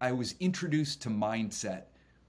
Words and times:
I 0.00 0.12
was 0.12 0.34
introduced 0.40 1.02
to 1.02 1.10
mindset 1.10 1.84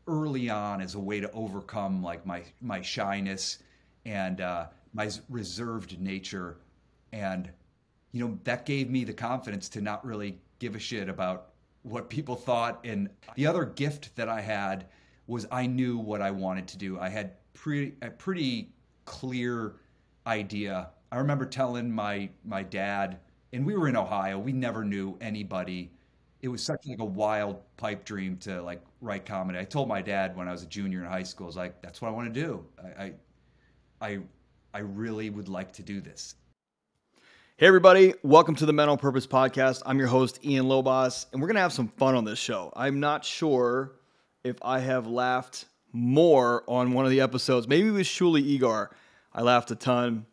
early 0.08 0.50
on 0.50 0.82
as 0.82 0.96
a 0.96 1.00
way 1.00 1.20
to 1.20 1.30
overcome 1.32 2.02
like 2.02 2.26
my 2.26 2.44
my 2.62 2.82
shyness 2.82 3.60
and 4.06 4.40
uh, 4.40 4.68
my 4.94 5.10
reserved 5.30 6.00
nature, 6.00 6.58
and 7.12 7.50
you 8.12 8.26
know 8.26 8.40
that 8.46 8.66
gave 8.66 8.90
me 8.90 9.04
the 9.04 9.14
confidence 9.14 9.68
to 9.70 9.82
not 9.82 10.06
really 10.06 10.40
give 10.60 10.76
a 10.76 10.80
shit 10.80 11.10
about 11.10 11.50
what 11.84 12.10
people 12.10 12.36
thought. 12.36 12.80
And 12.86 13.10
the 13.36 13.48
other 13.48 13.66
gift 13.66 14.16
that 14.16 14.30
I 14.30 14.42
had 14.42 14.88
was 15.28 15.46
I 15.52 15.68
knew 15.68 15.98
what 15.98 16.22
I 16.22 16.32
wanted 16.32 16.68
to 16.70 16.78
do. 16.78 17.00
I 17.00 17.10
had 17.10 17.34
pretty 17.54 17.96
a 18.02 18.10
pretty 18.10 18.72
clear 19.06 19.76
idea. 20.26 20.90
I 21.12 21.18
remember 21.18 21.46
telling 21.46 21.92
my 21.92 22.30
my 22.46 22.64
dad, 22.64 23.20
and 23.52 23.66
we 23.66 23.76
were 23.76 23.90
in 23.90 23.98
Ohio. 23.98 24.40
We 24.40 24.54
never 24.54 24.86
knew 24.86 25.18
anybody. 25.20 25.92
It 26.42 26.50
was 26.50 26.62
such 26.62 26.86
like 26.86 27.00
a 27.00 27.06
wild 27.06 27.62
pipe 27.78 28.06
dream 28.06 28.38
to 28.38 28.62
like 28.62 28.82
write 29.02 29.26
comedy. 29.26 29.58
I 29.58 29.64
told 29.64 29.88
my 29.88 30.02
dad 30.02 30.38
when 30.38 30.48
I 30.48 30.52
was 30.52 30.64
a 30.64 30.68
junior 30.68 31.00
in 31.00 31.06
high 31.06 31.24
school, 31.24 31.46
I 31.46 31.48
was 31.48 31.58
like, 31.58 31.82
"That's 31.82 32.02
what 32.02 32.10
I 32.10 32.12
want 32.12 32.32
to 32.34 32.40
do. 32.40 32.64
I, 33.00 33.14
I, 34.00 34.20
I, 34.74 34.80
really 34.80 35.32
would 35.32 35.50
like 35.50 35.74
to 35.74 35.84
do 35.84 36.00
this." 36.00 36.36
Hey, 37.58 37.66
everybody, 37.66 38.14
welcome 38.22 38.54
to 38.56 38.68
the 38.68 38.74
Men 38.74 38.88
on 38.88 39.00
Purpose 39.00 39.26
podcast. 39.26 39.82
I'm 39.86 39.98
your 39.98 40.10
host, 40.10 40.46
Ian 40.46 40.68
Lobas, 40.68 41.26
and 41.34 41.42
we're 41.42 41.52
to 41.52 41.60
have 41.60 41.74
some 41.74 41.88
fun 41.88 42.14
on 42.14 42.24
this 42.24 42.38
show. 42.38 42.72
I'm 42.76 43.00
not 43.00 43.26
sure 43.26 43.94
if 44.44 44.58
I 44.62 44.80
have 44.80 45.08
laughed 45.08 45.66
more 45.92 46.64
on 46.68 46.92
one 46.92 47.06
of 47.06 47.12
the 47.12 47.22
episodes. 47.22 47.68
Maybe 47.68 47.88
it 47.88 47.92
was 47.92 48.08
Shuli 48.08 48.60
Egar, 48.60 48.90
I 49.34 49.42
laughed 49.42 49.72
a 49.72 49.76
ton. 49.76 50.26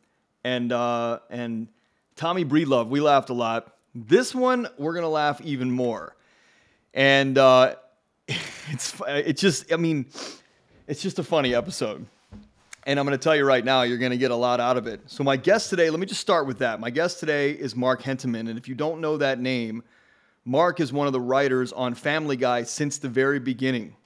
And, 0.44 0.72
uh, 0.72 1.20
and 1.30 1.68
Tommy 2.16 2.44
Breedlove, 2.44 2.88
we 2.88 3.00
laughed 3.00 3.30
a 3.30 3.34
lot. 3.34 3.73
This 3.94 4.34
one, 4.34 4.68
we're 4.76 4.92
going 4.92 5.04
to 5.04 5.08
laugh 5.08 5.40
even 5.42 5.70
more. 5.70 6.16
And 6.92 7.38
uh, 7.38 7.76
it's, 8.28 9.00
it's 9.06 9.40
just, 9.40 9.72
I 9.72 9.76
mean, 9.76 10.06
it's 10.88 11.00
just 11.00 11.20
a 11.20 11.22
funny 11.22 11.54
episode. 11.54 12.04
And 12.86 12.98
I'm 12.98 13.06
going 13.06 13.16
to 13.16 13.22
tell 13.22 13.36
you 13.36 13.44
right 13.44 13.64
now, 13.64 13.82
you're 13.82 13.98
going 13.98 14.10
to 14.10 14.18
get 14.18 14.32
a 14.32 14.36
lot 14.36 14.60
out 14.60 14.76
of 14.76 14.86
it. 14.86 15.00
So, 15.06 15.24
my 15.24 15.36
guest 15.36 15.70
today, 15.70 15.88
let 15.90 16.00
me 16.00 16.06
just 16.06 16.20
start 16.20 16.46
with 16.46 16.58
that. 16.58 16.80
My 16.80 16.90
guest 16.90 17.18
today 17.20 17.52
is 17.52 17.74
Mark 17.74 18.02
Hentemann. 18.02 18.48
And 18.48 18.58
if 18.58 18.68
you 18.68 18.74
don't 18.74 19.00
know 19.00 19.16
that 19.16 19.40
name, 19.40 19.82
Mark 20.44 20.80
is 20.80 20.92
one 20.92 21.06
of 21.06 21.12
the 21.12 21.20
writers 21.20 21.72
on 21.72 21.94
Family 21.94 22.36
Guy 22.36 22.64
since 22.64 22.98
the 22.98 23.08
very 23.08 23.38
beginning. 23.38 23.96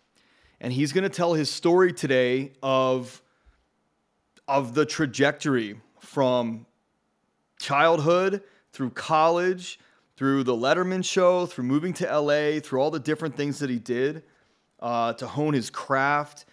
And 0.61 0.73
he's 0.73 0.93
going 0.93 1.03
to 1.03 1.11
tell 1.11 1.35
his 1.35 1.51
story 1.51 1.93
today 1.93 2.53
of, 2.63 3.21
of 4.47 4.75
the 4.75 4.87
trajectory 4.87 5.81
from 5.99 6.67
childhood 7.59 8.43
through 8.73 8.91
college, 8.91 9.79
through 10.17 10.45
the 10.45 10.55
Letterman 10.55 11.05
show, 11.05 11.47
through 11.47 11.65
moving 11.65 11.93
to 11.95 12.19
LA, 12.21 12.61
through 12.61 12.81
all 12.81 12.91
the 12.91 13.01
different 13.01 13.37
things 13.37 13.59
that 13.59 13.71
he 13.71 13.79
did 13.79 14.23
uh, 14.81 15.13
to 15.15 15.27
hone 15.27 15.55
his 15.55 15.71
craft 15.71 16.45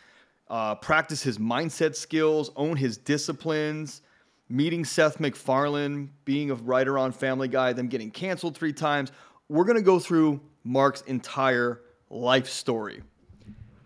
uh, 0.50 0.76
practice 0.76 1.24
his 1.24 1.38
mindset 1.38 1.96
skills, 1.96 2.52
own 2.56 2.78
his 2.78 2.98
disciplines, 2.98 4.02
meeting 4.50 4.86
Seth 4.86 5.20
MacFarlane, 5.20 6.12
being 6.24 6.52
a 6.52 6.56
writer 6.56 6.98
on 6.98 7.12
Family 7.12 7.48
Guy, 7.48 7.74
them 7.74 7.88
getting 7.88 8.12
canceled 8.12 8.56
three 8.56 8.74
times. 8.74 9.12
We're 9.50 9.64
going 9.64 9.78
to 9.78 9.84
go 9.84 10.00
through 10.00 10.42
Mark's 10.64 11.02
entire 11.02 11.82
life 12.10 12.48
story. 12.48 13.02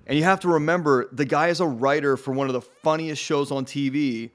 And 0.07 0.17
you 0.17 0.23
have 0.23 0.39
to 0.41 0.47
remember 0.49 1.07
the 1.11 1.25
guy 1.25 1.49
is 1.49 1.59
a 1.59 1.67
writer 1.67 2.17
for 2.17 2.33
one 2.33 2.47
of 2.47 2.53
the 2.53 2.61
funniest 2.61 3.21
shows 3.21 3.51
on 3.51 3.65
TV. 3.65 4.31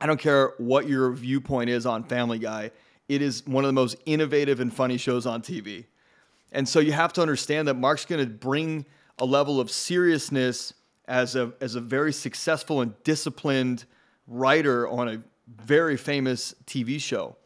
I 0.00 0.06
don't 0.06 0.18
care 0.18 0.52
what 0.58 0.88
your 0.88 1.12
viewpoint 1.12 1.70
is 1.70 1.86
on 1.86 2.02
Family 2.04 2.38
Guy, 2.38 2.72
it 3.08 3.22
is 3.22 3.46
one 3.46 3.64
of 3.64 3.68
the 3.68 3.72
most 3.72 3.96
innovative 4.06 4.60
and 4.60 4.72
funny 4.72 4.96
shows 4.96 5.26
on 5.26 5.42
TV. 5.42 5.84
And 6.52 6.68
so 6.68 6.80
you 6.80 6.92
have 6.92 7.12
to 7.14 7.22
understand 7.22 7.68
that 7.68 7.74
Mark's 7.74 8.04
going 8.04 8.24
to 8.24 8.30
bring 8.30 8.86
a 9.18 9.24
level 9.24 9.60
of 9.60 9.70
seriousness 9.70 10.74
as 11.08 11.36
a 11.36 11.52
as 11.60 11.74
a 11.74 11.80
very 11.80 12.12
successful 12.12 12.80
and 12.80 12.92
disciplined 13.04 13.84
writer 14.26 14.88
on 14.88 15.08
a 15.08 15.22
very 15.46 15.96
famous 15.96 16.54
TV 16.66 17.00
show. 17.00 17.36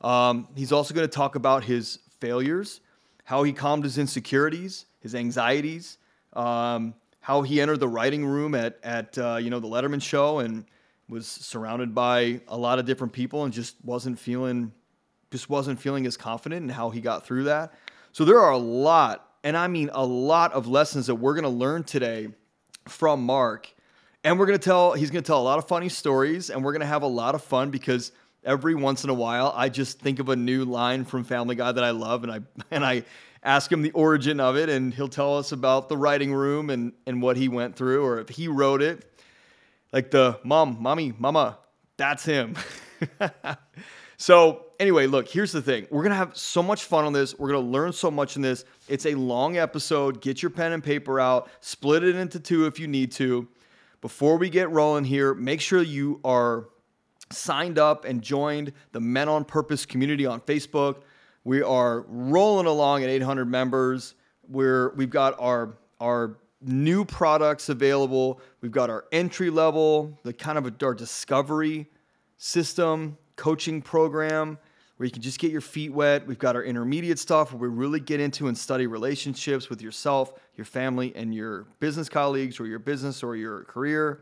Um, 0.00 0.48
he's 0.56 0.72
also 0.72 0.94
going 0.94 1.06
to 1.06 1.14
talk 1.14 1.34
about 1.34 1.64
his 1.64 1.98
failures, 2.20 2.80
how 3.24 3.42
he 3.42 3.52
calmed 3.52 3.84
his 3.84 3.98
insecurities, 3.98 4.86
his 5.00 5.14
anxieties, 5.14 5.98
um, 6.32 6.94
how 7.20 7.42
he 7.42 7.60
entered 7.60 7.80
the 7.80 7.88
writing 7.88 8.24
room 8.24 8.54
at 8.54 8.78
at 8.82 9.16
uh, 9.18 9.36
you 9.40 9.50
know 9.50 9.60
the 9.60 9.68
Letterman 9.68 10.02
show 10.02 10.38
and 10.38 10.64
was 11.08 11.26
surrounded 11.26 11.94
by 11.94 12.40
a 12.48 12.56
lot 12.56 12.78
of 12.78 12.86
different 12.86 13.12
people 13.12 13.44
and 13.44 13.52
just 13.52 13.76
wasn't 13.84 14.18
feeling 14.18 14.72
just 15.32 15.50
wasn't 15.50 15.80
feeling 15.80 16.06
as 16.06 16.16
confident 16.16 16.62
and 16.62 16.70
how 16.70 16.90
he 16.90 17.00
got 17.00 17.26
through 17.26 17.44
that. 17.44 17.72
So 18.12 18.24
there 18.24 18.38
are 18.38 18.52
a 18.52 18.58
lot, 18.58 19.26
and 19.42 19.56
I 19.56 19.66
mean 19.66 19.90
a 19.92 20.04
lot 20.04 20.52
of 20.52 20.68
lessons 20.68 21.06
that 21.06 21.16
we're 21.16 21.34
going 21.34 21.44
to 21.44 21.48
learn 21.48 21.82
today 21.82 22.28
from 22.86 23.24
Mark. 23.24 23.72
And 24.22 24.38
we're 24.38 24.46
going 24.46 24.58
to 24.58 24.64
tell, 24.64 24.92
he's 24.92 25.10
going 25.10 25.24
to 25.24 25.26
tell 25.26 25.40
a 25.40 25.42
lot 25.42 25.58
of 25.58 25.66
funny 25.66 25.88
stories 25.88 26.50
and 26.50 26.62
we're 26.62 26.72
going 26.72 26.80
to 26.80 26.86
have 26.86 27.02
a 27.02 27.08
lot 27.08 27.34
of 27.34 27.42
fun 27.42 27.70
because 27.70 28.12
every 28.44 28.74
once 28.74 29.02
in 29.02 29.10
a 29.10 29.14
while 29.14 29.52
I 29.56 29.68
just 29.68 29.98
think 29.98 30.20
of 30.20 30.28
a 30.28 30.36
new 30.36 30.64
line 30.64 31.04
from 31.04 31.24
Family 31.24 31.56
Guy 31.56 31.72
that 31.72 31.82
I 31.82 31.90
love 31.90 32.22
and 32.22 32.30
I, 32.30 32.40
and 32.70 32.84
I 32.84 33.04
ask 33.42 33.72
him 33.72 33.82
the 33.82 33.90
origin 33.92 34.38
of 34.38 34.56
it 34.56 34.68
and 34.68 34.94
he'll 34.94 35.08
tell 35.08 35.38
us 35.38 35.50
about 35.50 35.88
the 35.88 35.96
writing 35.96 36.32
room 36.32 36.70
and, 36.70 36.92
and 37.06 37.20
what 37.20 37.36
he 37.36 37.48
went 37.48 37.74
through 37.74 38.04
or 38.04 38.20
if 38.20 38.28
he 38.28 38.46
wrote 38.46 38.82
it. 38.82 39.08
Like 39.92 40.10
the 40.10 40.38
mom, 40.44 40.78
mommy, 40.80 41.12
mama, 41.18 41.58
that's 41.96 42.24
him. 42.24 42.56
so, 44.22 44.66
anyway, 44.78 45.08
look, 45.08 45.26
here's 45.26 45.50
the 45.50 45.60
thing. 45.60 45.88
We're 45.90 46.04
going 46.04 46.10
to 46.10 46.16
have 46.16 46.36
so 46.36 46.62
much 46.62 46.84
fun 46.84 47.04
on 47.04 47.12
this. 47.12 47.36
We're 47.36 47.48
going 47.48 47.64
to 47.64 47.68
learn 47.72 47.92
so 47.92 48.08
much 48.08 48.36
in 48.36 48.42
this. 48.42 48.64
It's 48.86 49.04
a 49.04 49.16
long 49.16 49.56
episode. 49.56 50.20
Get 50.20 50.42
your 50.42 50.50
pen 50.50 50.70
and 50.70 50.84
paper 50.84 51.18
out, 51.18 51.50
split 51.60 52.04
it 52.04 52.14
into 52.14 52.38
two 52.38 52.66
if 52.66 52.78
you 52.78 52.86
need 52.86 53.10
to. 53.14 53.48
Before 54.00 54.36
we 54.36 54.48
get 54.48 54.70
rolling 54.70 55.02
here, 55.02 55.34
make 55.34 55.60
sure 55.60 55.82
you 55.82 56.20
are 56.24 56.68
signed 57.32 57.80
up 57.80 58.04
and 58.04 58.22
joined 58.22 58.72
the 58.92 59.00
Men 59.00 59.28
on 59.28 59.44
Purpose 59.44 59.84
community 59.84 60.24
on 60.24 60.40
Facebook. 60.42 61.02
We 61.42 61.60
are 61.60 62.02
rolling 62.06 62.66
along 62.66 63.02
at 63.02 63.08
800 63.08 63.46
members. 63.46 64.14
We're 64.48 64.94
we've 64.94 65.10
got 65.10 65.34
our 65.40 65.78
our 66.00 66.36
new 66.60 67.04
products 67.04 67.70
available. 67.70 68.40
We've 68.60 68.70
got 68.70 68.88
our 68.88 69.04
entry 69.10 69.50
level, 69.50 70.16
the 70.22 70.32
kind 70.32 70.58
of 70.58 70.66
a, 70.68 70.86
our 70.86 70.94
discovery 70.94 71.88
system, 72.36 73.18
coaching 73.42 73.82
program 73.82 74.56
where 74.96 75.04
you 75.04 75.10
can 75.10 75.22
just 75.22 75.40
get 75.40 75.50
your 75.50 75.60
feet 75.60 75.92
wet. 75.92 76.26
We've 76.26 76.38
got 76.38 76.54
our 76.54 76.62
intermediate 76.62 77.18
stuff 77.18 77.52
where 77.52 77.68
we 77.68 77.76
really 77.76 77.98
get 77.98 78.20
into 78.20 78.46
and 78.46 78.56
study 78.56 78.86
relationships 78.86 79.68
with 79.68 79.82
yourself, 79.82 80.32
your 80.54 80.64
family, 80.64 81.12
and 81.16 81.34
your 81.34 81.66
business 81.80 82.08
colleagues 82.08 82.60
or 82.60 82.66
your 82.66 82.78
business 82.78 83.22
or 83.22 83.34
your 83.34 83.64
career. 83.64 84.20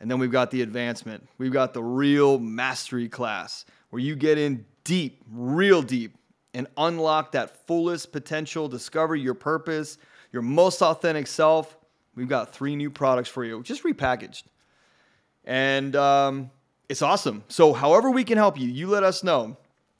And 0.00 0.10
then 0.10 0.18
we've 0.18 0.30
got 0.30 0.50
the 0.50 0.60
advancement. 0.60 1.26
We've 1.38 1.52
got 1.52 1.72
the 1.72 1.82
real 1.82 2.38
mastery 2.38 3.08
class 3.08 3.64
where 3.88 4.02
you 4.02 4.14
get 4.14 4.36
in 4.36 4.66
deep, 4.84 5.22
real 5.32 5.80
deep, 5.80 6.18
and 6.52 6.66
unlock 6.76 7.32
that 7.32 7.66
fullest 7.66 8.12
potential, 8.12 8.68
discover 8.68 9.16
your 9.16 9.34
purpose, 9.34 9.96
your 10.30 10.42
most 10.42 10.82
authentic 10.82 11.26
self, 11.26 11.78
We've 12.18 12.28
got 12.28 12.52
three 12.52 12.74
new 12.74 12.90
products 12.90 13.28
for 13.28 13.44
you, 13.44 13.62
just 13.62 13.84
repackaged. 13.84 14.42
And 15.44 15.94
um, 15.94 16.50
it's 16.88 17.02
awesome. 17.02 17.44
So, 17.48 17.72
however, 17.72 18.10
we 18.10 18.24
can 18.24 18.38
help 18.38 18.58
you, 18.58 18.68
you 18.68 18.86
let 18.86 19.02
us 19.02 19.22
know. 19.22 19.56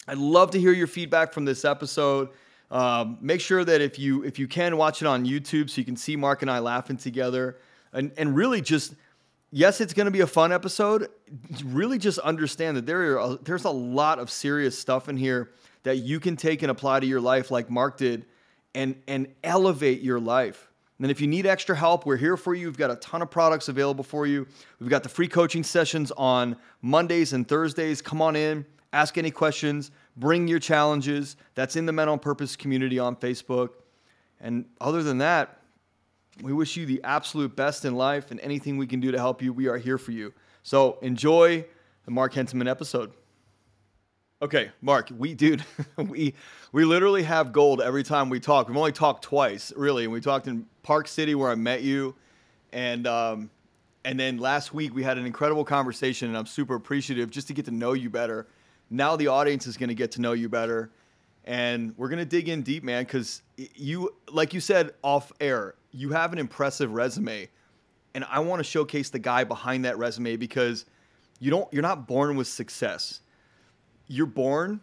I'd 0.07 0.19
love 0.19 0.53
to 0.53 0.61
hear 0.61 0.73
your 0.73 0.87
feedback 0.87 1.33
from 1.33 1.45
this 1.45 1.65
episode. 1.65 2.31
Um, 2.71 3.19
make 3.21 3.41
sure 3.41 3.65
that 3.65 3.81
if 3.81 3.99
you 3.99 4.25
if 4.25 4.39
you 4.39 4.49
can 4.49 4.77
watch 4.77 5.03
it 5.03 5.07
on 5.07 5.25
YouTube, 5.25 5.71
so 5.71 5.81
you 5.81 5.85
can 5.85 5.97
see 5.97 6.17
Mark 6.17 6.43
and 6.43 6.51
I 6.51 6.59
laughing 6.59 6.97
together, 6.97 7.59
and 7.93 8.13
and 8.17 8.35
really 8.35 8.61
just 8.61 8.95
yes, 9.51 9.81
it's 9.81 9.95
going 9.95 10.07
to 10.07 10.11
be 10.11 10.21
a 10.21 10.27
fun 10.27 10.53
episode. 10.53 11.09
Really, 11.65 11.99
just 11.99 12.19
understand 12.19 12.77
that 12.77 12.87
there 12.87 13.19
are 13.19 13.37
there's 13.37 13.65
a 13.65 13.71
lot 13.71 14.19
of 14.19 14.31
serious 14.31 14.79
stuff 14.79 15.09
in 15.09 15.17
here 15.17 15.51
that 15.83 15.99
you 15.99 16.21
can 16.21 16.37
take 16.37 16.63
and 16.63 16.71
apply 16.71 17.01
to 17.01 17.07
your 17.07 17.21
life, 17.21 17.51
like 17.51 17.71
Mark 17.71 17.97
did, 17.97 18.27
and 18.75 19.01
and 19.07 19.29
elevate 19.43 20.01
your 20.03 20.21
life. 20.21 20.68
And 20.99 21.05
then 21.05 21.11
if 21.11 21.21
you 21.21 21.29
need 21.29 21.47
extra 21.47 21.77
help, 21.77 22.07
we're 22.07 22.17
here 22.17 22.37
for 22.37 22.55
you. 22.55 22.67
We've 22.67 22.77
got 22.77 22.91
a 22.91 22.97
ton 22.97 23.23
of 23.23 23.31
products 23.31 23.69
available 23.69 24.03
for 24.03 24.27
you. 24.27 24.49
We've 24.81 24.91
got 24.91 25.05
the 25.05 25.09
free 25.09 25.29
coaching 25.29 25.63
sessions 25.63 26.11
on 26.17 26.57
Mondays 26.83 27.33
and 27.33 27.47
Thursdays. 27.47 28.03
Come 28.03 28.21
on 28.21 28.35
in, 28.35 28.67
ask 28.93 29.17
any 29.17 29.31
questions, 29.31 29.93
bring 30.17 30.49
your 30.49 30.59
challenges. 30.59 31.37
That's 31.55 31.77
in 31.77 31.87
the 31.87 31.93
Men 31.93 32.09
on 32.09 32.19
Purpose 32.19 32.57
community 32.57 32.99
on 32.99 33.15
Facebook. 33.15 33.71
And 34.41 34.65
other 34.81 35.05
than 35.05 35.19
that, 35.19 35.61
we 36.43 36.53
wish 36.53 36.77
you 36.77 36.85
the 36.85 37.01
absolute 37.05 37.55
best 37.55 37.85
in 37.85 37.95
life 37.95 38.33
and 38.33 38.41
anything 38.41 38.77
we 38.77 38.87
can 38.87 38.99
do 38.99 39.13
to 39.13 39.19
help 39.19 39.41
you, 39.41 39.53
we 39.53 39.69
are 39.69 39.79
here 39.79 39.99
for 39.99 40.11
you. 40.11 40.33
So 40.65 40.99
enjoy 41.03 41.65
the 42.07 42.11
Mark 42.11 42.35
Hentemann 42.35 42.69
episode. 42.69 43.13
Okay, 44.41 44.71
Mark, 44.83 45.11
we 45.19 45.35
dude, 45.35 45.65
we 45.97 46.33
we 46.71 46.85
literally 46.85 47.25
have 47.25 47.51
gold 47.51 47.81
every 47.81 48.05
time 48.05 48.29
we 48.29 48.39
talk. 48.39 48.69
We've 48.69 48.77
only 48.77 48.93
talked 48.93 49.25
twice, 49.25 49.73
really, 49.77 50.05
and 50.05 50.13
we 50.13 50.21
talked 50.21 50.47
in 50.47 50.65
Park 50.85 51.09
City 51.09 51.35
where 51.35 51.51
I 51.51 51.57
met 51.57 51.83
you, 51.83 52.15
and 52.73 53.09
um, 53.09 53.51
and 54.05 54.19
then 54.19 54.39
last 54.39 54.73
week 54.73 54.95
we 54.95 55.03
had 55.03 55.19
an 55.19 55.27
incredible 55.27 55.65
conversation, 55.65 56.29
and 56.29 56.39
I'm 56.39 56.47
super 56.47 56.77
appreciative 56.77 57.31
just 57.31 57.49
to 57.49 57.53
get 57.53 57.65
to 57.65 57.73
know 57.73 57.95
you 57.95 58.11
better. 58.11 58.47
Now 58.91 59.17
the 59.17 59.27
audience 59.27 59.67
is 59.67 59.77
going 59.77 59.89
to 59.89 59.95
get 59.95 60.13
to 60.13 60.21
know 60.21 60.35
you 60.35 60.49
better, 60.49 60.93
and 61.45 61.93
we're 61.97 62.09
gonna 62.09 62.25
dig 62.25 62.49
in 62.49 62.63
deep, 62.63 62.85
man, 62.85 63.03
because 63.03 63.43
you, 63.57 64.15
like 64.31 64.55
you 64.55 64.61
said 64.61 64.93
off 65.03 65.33
air, 65.41 65.75
you 65.91 66.11
have 66.11 66.33
an 66.33 66.39
impressive 66.39 66.93
resume, 66.93 67.49
and 68.15 68.25
I 68.31 68.39
want 68.39 68.61
to 68.61 68.65
showcase 68.65 69.11
the 69.11 69.19
guy 69.19 69.43
behind 69.43 69.85
that 69.85 69.99
resume 69.99 70.37
because 70.37 70.85
you 71.41 71.51
don't, 71.51 71.67
you're 71.73 71.83
not 71.83 72.07
born 72.07 72.37
with 72.37 72.47
success. 72.47 73.21
You're 74.09 74.27
born, 74.27 74.81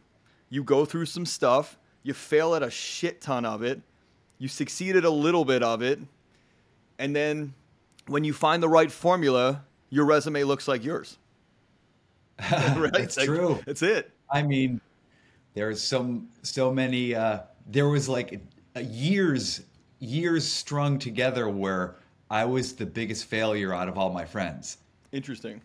you 0.50 0.64
go 0.64 0.86
through 0.86 1.08
some 1.08 1.26
stuff, 1.26 1.78
you 2.04 2.14
fail 2.14 2.56
at 2.56 2.64
a 2.64 2.70
shit 2.70 3.22
ton 3.22 3.46
of 3.46 3.64
it, 3.64 3.82
you 4.38 4.48
succeed 4.48 4.96
at 4.96 5.04
a 5.04 5.10
little 5.10 5.44
bit 5.44 5.64
of 5.64 5.82
it, 5.82 6.00
and 7.00 7.16
then 7.16 7.54
when 8.08 8.24
you 8.24 8.34
find 8.34 8.62
the 8.62 8.70
right 8.70 8.92
formula, 8.92 9.64
your 9.90 10.06
resume 10.06 10.44
looks 10.44 10.68
like 10.68 10.84
yours. 10.84 11.18
right? 12.52 12.92
That's 12.94 13.18
like, 13.18 13.28
true. 13.28 13.60
That's 13.66 13.82
it. 13.82 14.12
I 14.30 14.44
mean, 14.44 14.82
there's 15.54 15.82
some 15.82 16.30
so 16.42 16.72
many. 16.72 17.16
Uh, 17.16 17.40
there 17.68 17.88
was 17.88 18.10
like 18.10 18.42
years 18.76 19.62
years 20.00 20.48
strung 20.48 21.00
together 21.00 21.50
where 21.50 21.96
I 22.30 22.46
was 22.46 22.74
the 22.74 22.86
biggest 22.86 23.26
failure 23.26 23.74
out 23.74 23.88
of 23.88 23.98
all 23.98 24.12
my 24.12 24.26
friends. 24.26 24.78
Interesting. 25.12 25.62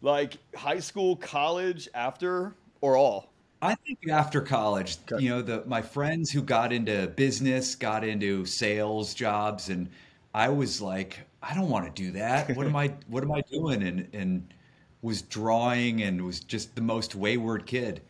Like 0.00 0.38
high 0.54 0.80
school, 0.80 1.16
college, 1.16 1.88
after, 1.94 2.54
or 2.80 2.96
all? 2.96 3.30
I 3.60 3.74
think 3.74 4.08
after 4.08 4.40
college, 4.40 4.98
okay. 5.10 5.22
you 5.22 5.30
know, 5.30 5.42
the 5.42 5.64
my 5.66 5.82
friends 5.82 6.30
who 6.30 6.42
got 6.42 6.72
into 6.72 7.08
business, 7.08 7.74
got 7.74 8.04
into 8.04 8.44
sales 8.44 9.14
jobs, 9.14 9.68
and 9.68 9.88
I 10.32 10.48
was 10.48 10.80
like, 10.80 11.18
I 11.42 11.54
don't 11.54 11.68
want 11.68 11.84
to 11.84 12.02
do 12.02 12.12
that. 12.12 12.56
What 12.56 12.66
am 12.66 12.76
I? 12.76 12.94
What 13.08 13.22
am 13.24 13.32
I 13.32 13.40
doing? 13.42 13.82
And 13.82 14.08
and 14.12 14.54
was 15.02 15.22
drawing 15.22 16.02
and 16.02 16.24
was 16.24 16.40
just 16.40 16.74
the 16.74 16.82
most 16.82 17.14
wayward 17.14 17.66
kid. 17.66 18.00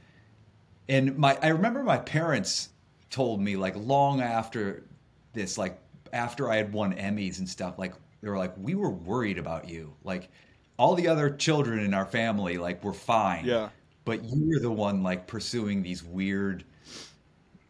And 0.88 1.16
my 1.18 1.38
I 1.42 1.48
remember 1.48 1.82
my 1.82 1.98
parents 1.98 2.70
told 3.10 3.40
me 3.40 3.56
like 3.56 3.74
long 3.76 4.20
after 4.20 4.84
this, 5.32 5.56
like 5.56 5.78
after 6.12 6.50
I 6.50 6.56
had 6.56 6.72
won 6.72 6.94
Emmys 6.94 7.38
and 7.38 7.48
stuff, 7.48 7.78
like 7.78 7.94
they 8.20 8.28
were 8.28 8.38
like, 8.38 8.54
we 8.58 8.74
were 8.74 8.90
worried 8.90 9.38
about 9.38 9.68
you. 9.68 9.94
Like 10.04 10.30
all 10.78 10.94
the 10.94 11.08
other 11.08 11.28
children 11.30 11.80
in 11.80 11.92
our 11.92 12.06
family, 12.06 12.56
like 12.56 12.82
were 12.82 12.92
fine. 12.92 13.44
Yeah. 13.44 13.68
But 14.04 14.24
you 14.24 14.48
were 14.48 14.60
the 14.60 14.70
one 14.70 15.02
like 15.02 15.26
pursuing 15.26 15.82
these 15.82 16.02
weird, 16.02 16.64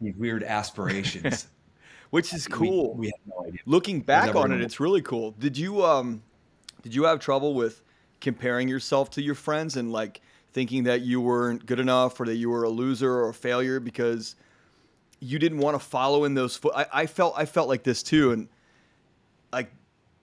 these 0.01 0.15
weird 0.15 0.45
aspirations. 0.45 1.49
Which 2.11 2.33
is 2.33 2.47
cool. 2.47 2.95
We, 2.95 3.01
we 3.01 3.07
had 3.07 3.21
no 3.27 3.47
idea. 3.47 3.61
Looking 3.67 4.01
back 4.01 4.35
on 4.35 4.53
it, 4.53 4.63
it's 4.63 4.81
really 4.81 5.03
cool. 5.03 5.33
Did 5.33 5.59
you 5.59 5.85
um 5.85 6.23
did 6.83 6.95
you 6.95 7.05
have 7.05 7.21
trouble 7.21 7.55
with 7.55 7.83
comparing 8.21 8.69
yourself 8.69 9.11
to 9.11 9.23
your 9.23 9.35
friends 9.35 9.77
and 9.77 9.93
like 9.93 10.21
thinking 10.53 10.85
that 10.85 11.03
you 11.03 11.21
weren't 11.21 11.67
good 11.67 11.79
enough 11.79 12.19
or 12.19 12.27
that 12.27 12.37
you 12.37 12.51
were 12.51 12.65
a 12.65 12.71
loser 12.71 13.13
or 13.13 13.29
a 13.29 13.35
failure 13.35 13.79
because 13.79 14.37
you 15.21 15.39
didn't 15.39 15.59
want 15.59 15.75
to 15.75 15.85
follow 15.85 16.25
in 16.25 16.35
those 16.35 16.57
foot. 16.57 16.73
I, 16.75 16.87
I 16.93 17.07
felt 17.07 17.35
I 17.37 17.45
felt 17.45 17.69
like 17.69 17.83
this 17.83 18.03
too, 18.03 18.33
and 18.33 18.49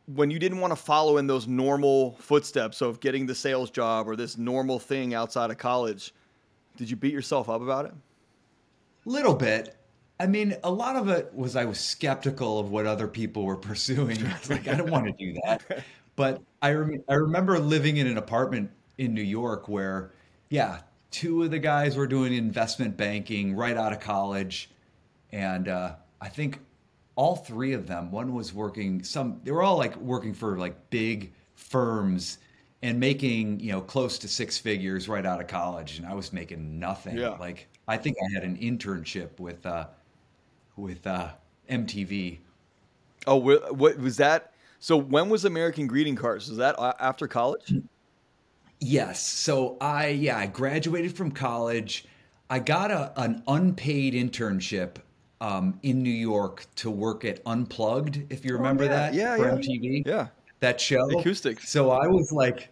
when 0.08 0.30
you 0.30 0.40
didn't 0.40 0.60
want 0.60 0.72
to 0.72 0.76
follow 0.76 1.18
in 1.18 1.28
those 1.28 1.48
normal 1.48 2.16
footsteps 2.20 2.82
of 2.82 3.00
getting 3.00 3.26
the 3.26 3.36
sales 3.36 3.72
job 3.72 4.08
or 4.08 4.16
this 4.16 4.38
normal 4.38 4.80
thing 4.80 5.14
outside 5.14 5.50
of 5.50 5.58
college, 5.58 6.14
did 6.78 6.90
you 6.90 6.96
beat 6.96 7.14
yourself 7.14 7.50
up 7.50 7.62
about 7.62 7.86
it? 7.86 7.94
Little 9.06 9.36
bit. 9.36 9.76
I 10.20 10.28
mean, 10.28 10.56
a 10.64 10.72
lot 10.72 10.96
of 10.96 11.10
it 11.10 11.34
was 11.34 11.56
I 11.56 11.66
was 11.66 11.80
skeptical 11.80 12.60
of 12.60 12.72
what 12.72 12.86
other 12.86 13.08
people 13.08 13.44
were 13.44 13.56
pursuing. 13.58 14.26
I 14.26 14.38
was 14.38 14.50
like, 14.50 14.68
I 14.68 14.76
don't 14.76 14.92
want 14.92 15.06
to 15.06 15.12
do 15.12 15.40
that. 15.46 15.84
But 16.18 16.42
I 16.62 16.72
rem- 16.72 17.04
I 17.10 17.16
remember 17.16 17.60
living 17.60 17.98
in 17.98 18.08
an 18.08 18.18
apartment 18.18 18.72
in 18.98 19.14
New 19.14 19.22
York 19.22 19.68
where, 19.68 20.14
yeah, 20.50 20.80
two 21.12 21.44
of 21.44 21.52
the 21.52 21.60
guys 21.60 21.98
were 21.98 22.08
doing 22.08 22.34
investment 22.34 22.96
banking 22.96 23.54
right 23.54 23.76
out 23.76 23.92
of 23.92 24.00
college, 24.00 24.70
and 25.34 25.68
uh, 25.68 25.96
I 26.22 26.30
think 26.30 26.62
all 27.16 27.36
three 27.36 27.74
of 27.74 27.88
them. 27.88 28.12
One 28.12 28.34
was 28.34 28.54
working 28.54 29.04
some. 29.04 29.40
They 29.44 29.52
were 29.52 29.64
all 29.64 29.78
like 29.78 29.96
working 29.98 30.34
for 30.34 30.58
like 30.58 30.90
big 30.90 31.34
firms 31.56 32.40
and 32.82 33.00
making 33.00 33.60
you 33.60 33.72
know 33.72 33.82
close 33.82 34.20
to 34.20 34.28
six 34.28 34.58
figures 34.58 35.08
right 35.08 35.26
out 35.26 35.42
of 35.42 35.48
college, 35.48 35.98
and 35.98 36.08
I 36.08 36.14
was 36.14 36.34
making 36.34 36.80
nothing. 36.80 37.18
Yeah. 37.18 37.30
Like 37.30 37.68
I 37.88 37.98
think 37.98 38.18
I 38.22 38.34
had 38.34 38.44
an 38.44 38.58
internship 38.58 39.40
with 39.40 39.66
uh, 39.66 39.88
with 40.76 41.06
uh, 41.08 41.30
MTV. 41.70 42.40
Oh, 43.28 43.38
what 43.38 43.98
was 43.98 44.18
that? 44.18 44.54
So 44.80 44.98
when 44.98 45.30
was 45.30 45.46
American 45.46 45.88
Greeting 45.88 46.16
Cards? 46.16 46.50
Was 46.50 46.58
that 46.58 46.76
after 47.00 47.28
college? 47.28 47.74
Yes. 48.80 49.26
So 49.26 49.78
I 49.80 50.10
yeah, 50.10 50.38
I 50.38 50.48
graduated 50.48 51.16
from 51.16 51.32
college. 51.32 52.06
I 52.50 52.60
got 52.60 52.92
a, 52.92 53.12
an 53.20 53.42
unpaid 53.48 54.14
internship 54.14 54.98
um, 55.42 55.80
in 55.84 56.02
New 56.02 56.10
York 56.10 56.66
to 56.76 56.90
work 56.90 57.26
at 57.26 57.42
Unplugged, 57.46 58.32
if 58.32 58.46
you 58.46 58.54
oh, 58.54 58.58
remember 58.58 58.84
oh, 58.84 58.88
yeah. 58.88 58.94
that 58.94 59.14
yeah, 59.14 59.36
for 59.36 59.46
yeah. 59.46 59.56
MTV. 59.56 60.08
Yeah. 60.08 60.28
That 60.62 60.80
show. 60.80 61.20
Acoustics. 61.20 61.70
So 61.70 61.92
I 61.92 62.08
was 62.08 62.32
like 62.32 62.70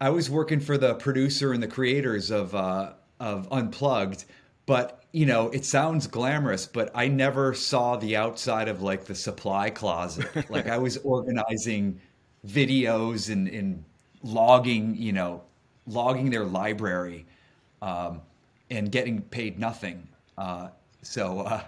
I 0.00 0.10
was 0.10 0.30
working 0.30 0.60
for 0.60 0.78
the 0.78 0.94
producer 0.94 1.52
and 1.52 1.62
the 1.62 1.68
creators 1.68 2.30
of 2.30 2.54
uh, 2.54 2.92
of 3.20 3.48
Unplugged, 3.50 4.24
but 4.66 4.98
you 5.12 5.26
know, 5.26 5.48
it 5.50 5.64
sounds 5.64 6.06
glamorous, 6.06 6.66
but 6.66 6.90
I 6.94 7.08
never 7.08 7.54
saw 7.54 7.96
the 7.96 8.16
outside 8.16 8.68
of 8.68 8.82
like 8.82 9.04
the 9.04 9.14
supply 9.14 9.70
closet. 9.70 10.28
like 10.50 10.68
I 10.68 10.78
was 10.78 10.98
organizing 10.98 12.00
videos 12.46 13.30
and, 13.30 13.48
and 13.48 13.84
logging, 14.22 14.96
you 14.96 15.12
know, 15.12 15.42
logging 15.86 16.30
their 16.30 16.44
library 16.44 17.26
um, 17.80 18.20
and 18.70 18.92
getting 18.92 19.22
paid 19.22 19.58
nothing. 19.58 20.06
Uh, 20.36 20.68
so 21.02 21.40
uh, 21.40 21.62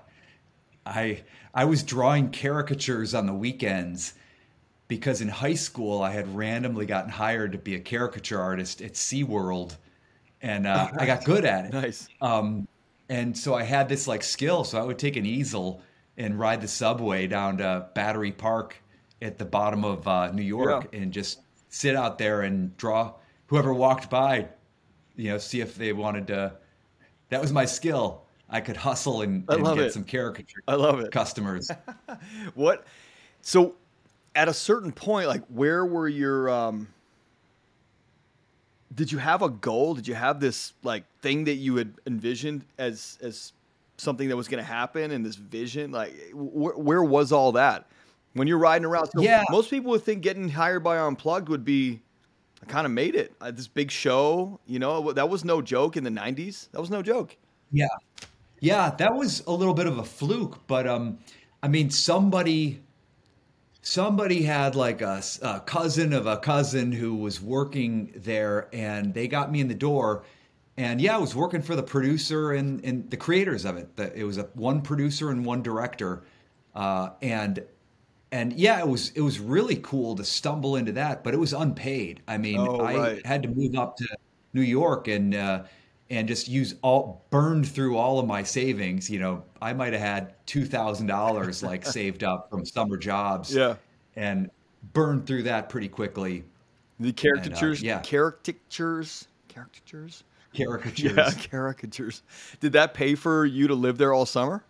I 0.86 1.22
I 1.54 1.64
was 1.64 1.82
drawing 1.82 2.30
caricatures 2.30 3.14
on 3.14 3.26
the 3.26 3.34
weekends 3.34 4.14
because 4.88 5.20
in 5.20 5.28
high 5.28 5.54
school 5.54 6.02
I 6.02 6.10
had 6.10 6.34
randomly 6.34 6.86
gotten 6.86 7.10
hired 7.10 7.52
to 7.52 7.58
be 7.58 7.74
a 7.74 7.80
caricature 7.80 8.40
artist 8.40 8.80
at 8.82 8.94
SeaWorld 8.94 9.76
and 10.42 10.66
uh, 10.66 10.88
I 10.98 11.06
got 11.06 11.24
good 11.24 11.44
at 11.44 11.66
it. 11.66 11.72
Nice. 11.80 12.08
Um, 12.20 12.66
and 13.08 13.36
so 13.36 13.54
I 13.54 13.62
had 13.62 13.88
this 13.88 14.06
like 14.06 14.22
skill. 14.22 14.64
So 14.64 14.78
I 14.78 14.82
would 14.82 14.98
take 14.98 15.16
an 15.16 15.26
easel 15.26 15.82
and 16.16 16.38
ride 16.38 16.60
the 16.60 16.68
subway 16.68 17.26
down 17.26 17.58
to 17.58 17.88
Battery 17.94 18.32
Park 18.32 18.76
at 19.20 19.38
the 19.38 19.44
bottom 19.44 19.84
of 19.84 20.06
uh, 20.06 20.30
New 20.32 20.42
York 20.42 20.88
yeah. 20.92 21.00
and 21.00 21.12
just 21.12 21.40
sit 21.68 21.96
out 21.96 22.18
there 22.18 22.42
and 22.42 22.76
draw 22.76 23.14
whoever 23.46 23.74
walked 23.74 24.08
by, 24.10 24.48
you 25.16 25.30
know, 25.30 25.38
see 25.38 25.60
if 25.60 25.74
they 25.74 25.92
wanted 25.92 26.28
to. 26.28 26.52
That 27.30 27.40
was 27.40 27.52
my 27.52 27.64
skill. 27.64 28.24
I 28.50 28.60
could 28.60 28.76
hustle 28.76 29.22
and, 29.22 29.44
and 29.48 29.64
get 29.64 29.78
it. 29.78 29.92
some 29.92 30.04
caricature. 30.04 30.60
I 30.66 30.74
love 30.74 31.00
it. 31.00 31.12
Customers. 31.12 31.70
what? 32.54 32.84
So, 33.42 33.76
at 34.34 34.48
a 34.48 34.54
certain 34.54 34.92
point, 34.92 35.28
like, 35.28 35.44
where 35.46 35.86
were 35.86 36.08
your 36.08 36.50
um, 36.50 36.88
did 38.94 39.12
you 39.12 39.18
have 39.18 39.42
a 39.42 39.48
goal? 39.48 39.94
Did 39.94 40.08
you 40.08 40.14
have 40.14 40.40
this 40.40 40.74
like 40.82 41.04
thing 41.20 41.44
that 41.44 41.54
you 41.54 41.76
had 41.76 41.94
envisioned 42.06 42.64
as 42.78 43.18
as 43.22 43.52
something 43.96 44.28
that 44.28 44.36
was 44.36 44.48
going 44.48 44.62
to 44.62 44.68
happen 44.68 45.10
and 45.10 45.24
this 45.24 45.36
vision? 45.36 45.92
Like, 45.92 46.14
wh- 46.32 46.78
where 46.78 47.02
was 47.02 47.32
all 47.32 47.52
that 47.52 47.86
when 48.32 48.48
you're 48.48 48.58
riding 48.58 48.84
around? 48.84 49.06
So 49.14 49.22
yeah, 49.22 49.44
most 49.50 49.70
people 49.70 49.90
would 49.92 50.02
think 50.02 50.22
getting 50.22 50.48
hired 50.48 50.82
by 50.82 50.98
Unplugged 50.98 51.48
would 51.48 51.64
be. 51.64 52.00
I 52.62 52.66
kind 52.66 52.84
of 52.84 52.92
made 52.92 53.14
it. 53.14 53.32
Uh, 53.40 53.50
this 53.52 53.68
big 53.68 53.90
show, 53.90 54.60
you 54.66 54.78
know, 54.78 55.12
that 55.12 55.30
was 55.30 55.46
no 55.46 55.62
joke 55.62 55.96
in 55.96 56.04
the 56.04 56.10
'90s. 56.10 56.68
That 56.72 56.80
was 56.82 56.90
no 56.90 57.00
joke. 57.00 57.34
Yeah, 57.72 57.86
yeah, 58.60 58.90
that 58.98 59.14
was 59.14 59.42
a 59.46 59.52
little 59.52 59.74
bit 59.74 59.86
of 59.86 59.98
a 59.98 60.04
fluke, 60.04 60.66
but 60.66 60.86
um, 60.86 61.18
I 61.62 61.68
mean, 61.68 61.90
somebody 61.90 62.80
somebody 63.82 64.42
had 64.42 64.74
like 64.74 65.00
a, 65.00 65.22
a, 65.40 65.60
cousin 65.60 66.12
of 66.12 66.26
a 66.26 66.36
cousin 66.36 66.92
who 66.92 67.14
was 67.14 67.40
working 67.40 68.12
there 68.14 68.68
and 68.74 69.14
they 69.14 69.26
got 69.26 69.50
me 69.50 69.58
in 69.58 69.68
the 69.68 69.74
door 69.74 70.22
and 70.76 71.00
yeah 71.00 71.14
i 71.14 71.18
was 71.18 71.34
working 71.34 71.62
for 71.62 71.74
the 71.74 71.82
producer 71.82 72.52
and, 72.52 72.84
and 72.84 73.10
the 73.10 73.16
creators 73.16 73.64
of 73.64 73.78
it. 73.78 73.88
It 74.14 74.24
was 74.24 74.36
a 74.36 74.42
one 74.54 74.82
producer 74.82 75.30
and 75.30 75.46
one 75.46 75.62
director 75.62 76.24
uh, 76.74 77.10
and 77.22 77.64
and 78.30 78.52
yeah 78.52 78.78
it 78.78 78.86
was 78.86 79.12
it 79.14 79.22
was 79.22 79.40
really 79.40 79.76
cool 79.76 80.14
to 80.16 80.24
stumble 80.24 80.76
into 80.76 80.92
that 80.92 81.24
but 81.24 81.32
it 81.32 81.38
was 81.38 81.54
unpaid. 81.54 82.20
I 82.28 82.36
mean 82.36 82.58
oh, 82.58 82.84
i 82.84 83.20
had 83.24 83.42
to 83.44 83.48
move 83.48 83.76
up 83.76 83.96
to 83.96 84.06
new 84.52 84.60
york 84.60 85.08
and 85.08 85.34
uh, 85.34 85.62
and 86.10 86.26
just 86.26 86.48
use 86.48 86.74
all 86.82 87.24
burned 87.30 87.68
through 87.68 87.96
all 87.96 88.18
of 88.18 88.26
my 88.26 88.42
savings. 88.42 89.08
You 89.08 89.20
know, 89.20 89.44
I 89.62 89.72
might 89.72 89.92
have 89.92 90.02
had 90.02 90.34
two 90.46 90.66
thousand 90.66 91.06
dollars 91.06 91.62
like 91.62 91.86
saved 91.86 92.24
up 92.24 92.50
from 92.50 92.66
summer 92.66 92.96
jobs. 92.96 93.54
Yeah, 93.54 93.76
and 94.16 94.50
burned 94.92 95.26
through 95.26 95.44
that 95.44 95.68
pretty 95.68 95.88
quickly. 95.88 96.44
The 96.98 97.12
caricatures, 97.12 97.80
and, 97.80 97.90
uh, 97.90 97.94
yeah, 97.94 98.02
caricatures, 98.02 99.26
caricatures, 99.48 100.24
caricatures, 100.54 101.16
yeah, 101.16 101.30
caricatures. 101.50 102.22
Did 102.58 102.72
that 102.72 102.92
pay 102.92 103.14
for 103.14 103.46
you 103.46 103.68
to 103.68 103.74
live 103.74 103.96
there 103.96 104.12
all 104.12 104.26
summer? 104.26 104.64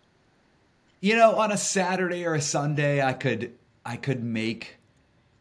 You 1.01 1.15
know, 1.15 1.35
on 1.35 1.51
a 1.51 1.57
Saturday 1.57 2.25
or 2.25 2.35
a 2.35 2.41
Sunday, 2.41 3.01
I 3.03 3.13
could 3.13 3.53
I 3.83 3.97
could 3.97 4.23
make, 4.23 4.77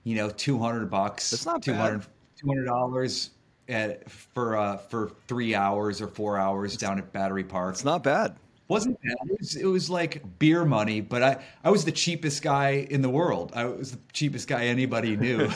you 0.04 0.16
know, 0.16 0.30
two 0.30 0.58
hundred 0.58 0.90
bucks. 0.90 1.30
That's 1.30 1.46
not 1.46 1.62
two 1.62 1.74
hundred 1.74 2.06
two 2.36 2.48
hundred 2.48 2.64
dollars 2.64 3.30
at, 3.70 4.10
for 4.10 4.56
uh, 4.56 4.76
for 4.78 5.12
three 5.28 5.54
hours 5.54 6.00
or 6.00 6.08
four 6.08 6.38
hours 6.38 6.76
down 6.76 6.98
at 6.98 7.12
Battery 7.12 7.44
Park. 7.44 7.74
It's 7.74 7.84
not 7.84 8.02
bad. 8.02 8.36
wasn't 8.68 9.00
bad. 9.02 9.16
It 9.30 9.38
was, 9.40 9.56
it 9.56 9.66
was 9.66 9.90
like 9.90 10.38
beer 10.38 10.64
money, 10.64 11.00
but 11.00 11.22
I, 11.22 11.44
I 11.64 11.70
was 11.70 11.84
the 11.84 11.92
cheapest 11.92 12.42
guy 12.42 12.86
in 12.90 13.02
the 13.02 13.10
world. 13.10 13.52
I 13.54 13.64
was 13.66 13.92
the 13.92 13.98
cheapest 14.12 14.48
guy 14.48 14.66
anybody 14.66 15.16
knew. 15.16 15.50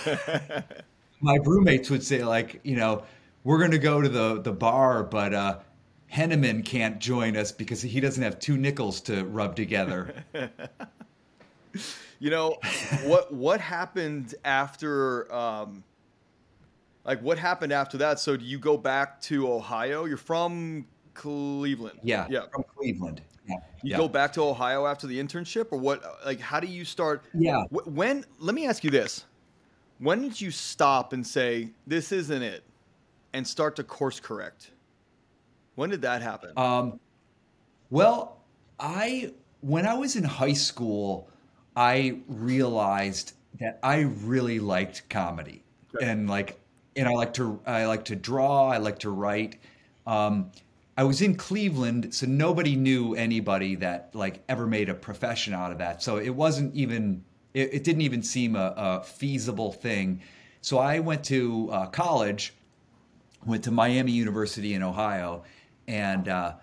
My 1.20 1.38
roommates 1.44 1.90
would 1.90 2.02
say 2.04 2.22
like, 2.24 2.60
you 2.64 2.76
know, 2.76 3.04
we're 3.44 3.58
gonna 3.60 3.78
go 3.78 4.00
to 4.00 4.08
the 4.08 4.40
the 4.40 4.52
bar, 4.52 5.02
but 5.04 5.34
uh, 5.34 5.58
Hentemann 6.06 6.64
can't 6.64 6.98
join 6.98 7.36
us 7.36 7.52
because 7.52 7.82
he 7.82 8.00
doesn't 8.00 8.22
have 8.22 8.38
two 8.38 8.56
nickels 8.56 9.00
to 9.02 9.24
rub 9.24 9.56
together. 9.56 10.14
You 12.18 12.30
know 12.30 12.58
what? 13.04 13.32
What 13.32 13.60
happened 13.60 14.34
after? 14.44 15.32
Um, 15.32 15.84
like, 17.04 17.20
what 17.22 17.38
happened 17.38 17.72
after 17.72 17.98
that? 17.98 18.18
So, 18.18 18.36
do 18.36 18.44
you 18.44 18.58
go 18.58 18.76
back 18.76 19.20
to 19.22 19.50
Ohio? 19.52 20.04
You're 20.04 20.16
from 20.16 20.86
Cleveland. 21.14 22.00
Yeah, 22.02 22.26
Yeah. 22.30 22.46
from 22.52 22.64
Cleveland. 22.76 23.20
Yeah, 23.46 23.56
You 23.82 23.90
yeah. 23.90 23.96
go 23.98 24.08
back 24.08 24.32
to 24.34 24.42
Ohio 24.42 24.86
after 24.86 25.06
the 25.06 25.18
internship, 25.22 25.66
or 25.70 25.78
what? 25.78 26.02
Like, 26.24 26.40
how 26.40 26.60
do 26.60 26.66
you 26.66 26.84
start? 26.84 27.24
Yeah. 27.34 27.64
When? 27.70 28.24
Let 28.38 28.54
me 28.54 28.66
ask 28.66 28.82
you 28.82 28.90
this: 28.90 29.24
When 29.98 30.22
did 30.22 30.40
you 30.40 30.50
stop 30.50 31.12
and 31.12 31.26
say 31.26 31.70
this 31.86 32.10
isn't 32.10 32.42
it, 32.42 32.64
and 33.34 33.46
start 33.46 33.76
to 33.76 33.84
course 33.84 34.18
correct? 34.18 34.70
When 35.74 35.90
did 35.90 36.00
that 36.02 36.22
happen? 36.22 36.52
Um, 36.56 36.98
well, 37.90 38.38
I 38.80 39.32
when 39.60 39.86
I 39.86 39.94
was 39.94 40.16
in 40.16 40.24
high 40.24 40.52
school, 40.54 41.28
I 41.76 42.20
realized 42.28 43.32
that 43.60 43.78
I 43.82 44.00
really 44.24 44.58
liked 44.58 45.08
comedy, 45.10 45.62
Okay. 45.94 46.10
and 46.10 46.30
like, 46.30 46.58
and 46.96 47.08
I 47.08 47.12
like 47.12 47.34
to 47.34 47.60
I 47.66 47.86
like 47.86 48.04
to 48.06 48.16
draw, 48.16 48.68
I 48.68 48.78
like 48.78 49.00
to 49.00 49.10
write. 49.10 49.60
Um, 50.06 50.50
I 50.96 51.02
was 51.04 51.22
in 51.22 51.34
Cleveland, 51.34 52.14
so 52.14 52.26
nobody 52.26 52.76
knew 52.76 53.14
anybody 53.14 53.74
that 53.76 54.10
like 54.14 54.42
ever 54.48 54.66
made 54.66 54.88
a 54.88 54.94
profession 54.94 55.52
out 55.52 55.72
of 55.72 55.78
that. 55.78 56.02
So 56.02 56.18
it 56.18 56.30
wasn't 56.30 56.74
even 56.74 57.24
it, 57.52 57.74
it 57.74 57.84
didn't 57.84 58.02
even 58.02 58.22
seem 58.22 58.56
a, 58.56 58.74
a 58.76 59.02
feasible 59.02 59.72
thing. 59.72 60.20
So 60.60 60.78
I 60.78 61.00
went 61.00 61.24
to 61.24 61.68
uh, 61.72 61.86
college 61.86 62.54
went 63.46 63.64
to 63.64 63.70
Miami 63.70 64.12
University 64.12 64.74
in 64.74 64.82
Ohio 64.82 65.44
and 65.86 66.28
uh, 66.28 66.54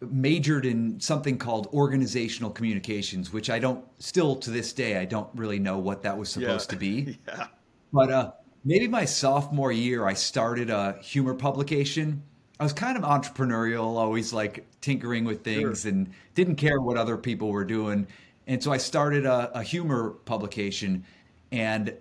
majored 0.00 0.66
in 0.66 0.98
something 1.00 1.38
called 1.38 1.68
organizational 1.72 2.50
communications, 2.50 3.32
which 3.32 3.50
I 3.50 3.58
don't 3.58 3.84
still 3.98 4.36
to 4.36 4.50
this 4.50 4.72
day 4.72 4.98
I 4.98 5.04
don't 5.04 5.28
really 5.34 5.58
know 5.58 5.78
what 5.78 6.02
that 6.02 6.16
was 6.16 6.28
supposed 6.28 6.70
to 6.70 6.76
be. 6.76 7.18
yeah. 7.28 7.46
But 7.92 8.10
uh, 8.10 8.32
maybe 8.66 8.88
my 8.88 9.04
sophomore 9.04 9.70
year, 9.70 10.06
I 10.06 10.12
started 10.14 10.70
a 10.70 10.98
humor 11.00 11.34
publication. 11.34 12.22
I 12.58 12.64
was 12.64 12.72
kind 12.72 12.98
of 12.98 13.04
entrepreneurial, 13.04 13.96
always 13.96 14.32
like 14.32 14.66
tinkering 14.80 15.24
with 15.24 15.44
things 15.44 15.82
Sure. 15.82 15.90
and 15.92 16.10
didn't 16.34 16.56
care 16.56 16.80
what 16.80 16.96
other 16.96 17.16
people 17.16 17.50
were 17.50 17.64
doing. 17.64 18.08
And 18.48 18.62
so 18.62 18.72
I 18.72 18.78
started 18.78 19.24
a, 19.24 19.56
a 19.56 19.62
humor 19.62 20.10
publication. 20.24 21.04
And, 21.52 21.94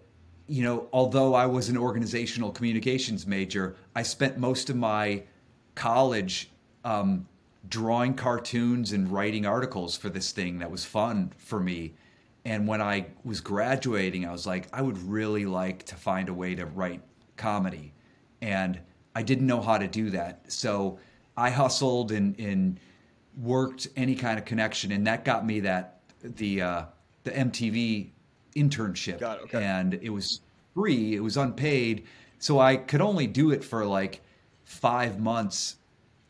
you 0.48 0.63
know, 0.63 0.88
although 0.91 1.36
I 1.36 1.45
was 1.45 1.69
an 1.69 1.77
organizational 1.77 2.51
communications 2.51 3.27
major, 3.27 3.75
I 3.95 4.01
spent 4.01 4.39
most 4.39 4.69
of 4.72 4.75
my 4.75 5.24
college 5.75 6.50
um, 6.84 7.27
drawing 7.69 8.15
cartoons 8.15 8.91
and 8.91 9.12
writing 9.12 9.45
articles 9.45 9.95
for 9.95 10.10
this 10.10 10.31
thing 10.31 10.60
that 10.60 10.72
was 10.72 10.84
fun 10.84 11.31
for 11.38 11.60
me. 11.60 11.93
And 12.45 12.67
when 12.67 12.81
I 12.81 13.07
was 13.23 13.41
graduating, 13.41 14.25
I 14.25 14.31
was 14.31 14.45
like, 14.45 14.67
I 14.71 14.81
would 14.81 14.97
really 14.99 15.45
like 15.45 15.83
to 15.85 15.95
find 15.95 16.29
a 16.29 16.33
way 16.33 16.53
to 16.55 16.65
write 16.67 17.01
comedy. 17.37 17.93
And 18.41 18.79
I 19.15 19.23
didn't 19.23 19.47
know 19.47 19.61
how 19.61 19.77
to 19.79 19.87
do 19.87 20.11
that. 20.11 20.51
So 20.51 20.99
I 21.35 21.49
hustled 21.49 22.11
and, 22.11 22.39
and 22.39 22.79
worked 23.35 23.87
any 23.95 24.15
kind 24.15 24.37
of 24.37 24.45
connection. 24.45 24.91
And 24.91 25.07
that 25.07 25.25
got 25.25 25.45
me 25.45 25.61
that, 25.61 26.01
the, 26.21 26.61
uh, 26.61 26.85
the 27.23 27.31
MTV 27.31 28.11
internship. 28.55 29.19
Got 29.19 29.39
it, 29.39 29.43
okay. 29.45 29.63
And 29.63 29.95
it 29.95 30.09
was 30.09 30.41
free, 30.75 31.15
it 31.15 31.21
was 31.21 31.37
unpaid. 31.37 32.05
So 32.37 32.59
I 32.59 32.77
could 32.77 33.01
only 33.01 33.25
do 33.25 33.51
it 33.51 33.63
for 33.63 33.85
like 33.85 34.21
five 34.63 35.19
months 35.19 35.77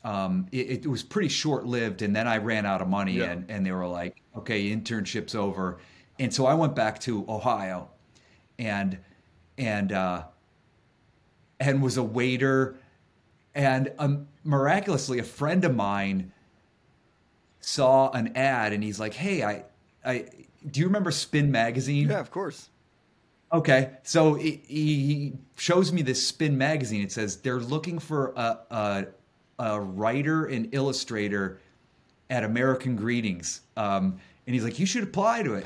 um, 0.05 0.45
it, 0.51 0.85
it 0.85 0.87
was 0.87 1.01
pretty 1.01 1.29
short 1.29 1.65
lived, 1.65 2.03
and 2.03 2.15
then 2.15 2.27
I 2.27 2.37
ran 2.37 2.63
out 2.67 2.79
of 2.79 2.87
money, 2.87 3.13
Yeah. 3.13 3.31
and, 3.31 3.49
and 3.49 3.65
they 3.65 3.71
were 3.71 3.87
like, 3.87 4.21
"Okay, 4.37 4.69
internship's 4.69 5.33
over," 5.33 5.79
and 6.19 6.33
so 6.33 6.45
I 6.45 6.53
went 6.53 6.75
back 6.75 6.99
to 7.01 7.25
Ohio, 7.27 7.89
and 8.57 8.97
and 9.57 9.91
uh, 9.91 10.23
and 11.59 11.81
was 11.81 11.97
a 11.97 12.03
waiter, 12.03 12.75
and 13.53 13.91
um, 13.99 14.27
miraculously, 14.43 15.19
a 15.19 15.23
friend 15.23 15.63
of 15.65 15.75
mine 15.75 16.31
saw 17.59 18.11
an 18.11 18.35
ad, 18.35 18.73
and 18.73 18.83
he's 18.83 18.99
like, 18.99 19.13
"Hey, 19.13 19.43
I, 19.43 19.63
I, 20.05 20.25
do 20.69 20.79
you 20.79 20.85
remember 20.85 21.11
Spin 21.11 21.51
Magazine?" 21.51 22.09
Yeah, 22.09 22.19
of 22.19 22.31
course. 22.31 22.69
Okay, 23.51 23.91
so 24.03 24.33
he, 24.33 24.61
he 24.67 25.33
shows 25.55 25.91
me 25.93 26.01
this 26.01 26.25
Spin 26.25 26.57
magazine. 26.57 27.01
It 27.01 27.11
says 27.11 27.37
they're 27.37 27.59
looking 27.59 27.99
for 27.99 28.33
a, 28.35 28.59
a, 28.69 29.05
a 29.59 29.79
writer 29.79 30.45
and 30.45 30.73
illustrator 30.73 31.59
at 32.29 32.43
American 32.43 32.95
Greetings, 32.95 33.61
um, 33.77 34.19
and 34.47 34.53
he's 34.53 34.63
like, 34.63 34.79
"You 34.79 34.85
should 34.85 35.03
apply 35.03 35.43
to 35.43 35.53
it." 35.55 35.65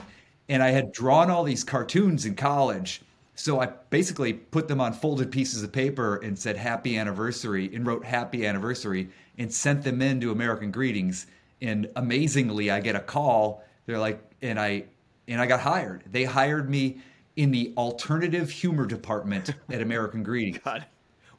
And 0.49 0.61
I 0.63 0.71
had 0.71 0.91
drawn 0.91 1.29
all 1.29 1.43
these 1.43 1.63
cartoons 1.63 2.25
in 2.25 2.35
college, 2.35 3.01
so 3.35 3.61
I 3.61 3.67
basically 3.89 4.33
put 4.33 4.67
them 4.67 4.81
on 4.81 4.91
folded 4.93 5.31
pieces 5.31 5.63
of 5.63 5.71
paper 5.71 6.17
and 6.17 6.37
said 6.37 6.57
"Happy 6.57 6.97
Anniversary" 6.97 7.73
and 7.73 7.85
wrote 7.85 8.03
"Happy 8.03 8.45
Anniversary" 8.45 9.09
and 9.37 9.53
sent 9.53 9.83
them 9.83 10.01
in 10.01 10.19
to 10.21 10.31
American 10.31 10.71
Greetings. 10.71 11.27
And 11.61 11.89
amazingly, 11.95 12.71
I 12.71 12.79
get 12.81 12.95
a 12.95 12.99
call. 12.99 13.63
They're 13.85 13.99
like, 13.99 14.21
and 14.41 14.59
I 14.59 14.85
and 15.27 15.39
I 15.39 15.45
got 15.45 15.59
hired. 15.61 16.03
They 16.11 16.25
hired 16.25 16.69
me 16.69 16.97
in 17.35 17.51
the 17.51 17.71
alternative 17.77 18.49
humor 18.49 18.85
department 18.85 19.51
at 19.69 19.81
American 19.81 20.23
Greetings. 20.23 20.57
God, 20.65 20.85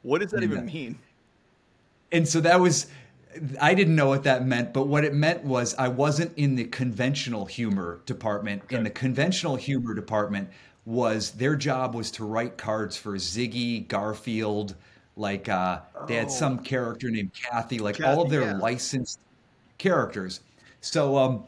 what 0.01 0.21
does 0.21 0.31
that 0.31 0.43
even 0.43 0.59
Yeah. 0.59 0.73
mean? 0.73 0.99
And 2.11 2.27
so 2.27 2.41
that 2.41 2.59
was 2.59 2.87
I 3.61 3.73
didn't 3.73 3.95
know 3.95 4.07
what 4.07 4.23
that 4.23 4.45
meant, 4.45 4.73
but 4.73 4.87
what 4.87 5.05
it 5.05 5.13
meant 5.13 5.43
was 5.43 5.73
I 5.75 5.87
wasn't 5.87 6.37
in 6.37 6.55
the 6.55 6.65
conventional 6.65 7.45
humor 7.45 8.01
department. 8.05 8.63
In 8.69 8.83
the 8.83 8.89
conventional 8.89 9.55
humor 9.55 9.93
department 9.93 10.49
was 10.85 11.31
their 11.31 11.55
job 11.55 11.95
was 11.95 12.11
to 12.11 12.25
write 12.25 12.57
cards 12.57 12.97
for 12.97 13.13
Ziggy, 13.17 13.87
Garfield, 13.87 14.75
like 15.15 15.47
uh, 15.49 15.81
they 16.07 16.15
had 16.15 16.27
Oh. 16.27 16.29
some 16.29 16.59
character 16.59 17.09
named 17.09 17.31
Cathy, 17.33 17.79
like 17.79 18.01
all 18.01 18.21
of 18.21 18.29
their 18.29 18.41
yeah. 18.43 18.57
licensed 18.57 19.19
characters. 19.77 20.41
So 20.81 21.17
um 21.17 21.45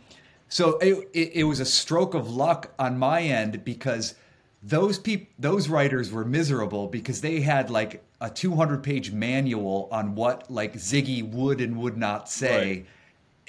so 0.50 0.78
it, 0.80 1.10
it, 1.14 1.32
it 1.36 1.44
was 1.46 1.60
a 1.60 1.66
stroke 1.66 2.14
of 2.14 2.30
luck 2.30 2.74
on 2.78 2.98
my 2.98 3.22
end 3.22 3.64
because 3.64 4.16
those 4.64 4.98
peop- 4.98 5.30
those 5.38 5.68
writers 5.68 6.12
were 6.12 6.24
miserable 6.26 6.88
because 6.88 7.22
they 7.22 7.42
had 7.42 7.70
like 7.70 8.04
a 8.22 8.30
200 8.30 8.82
page 8.84 9.12
manual 9.12 9.90
on 9.92 10.16
what 10.16 10.50
like 10.50 10.74
Ziggy 10.76 11.22
would 11.32 11.60
and 11.62 11.78
would 11.78 11.98
not 11.98 12.30
say 12.30 12.58
Right. 12.68 12.86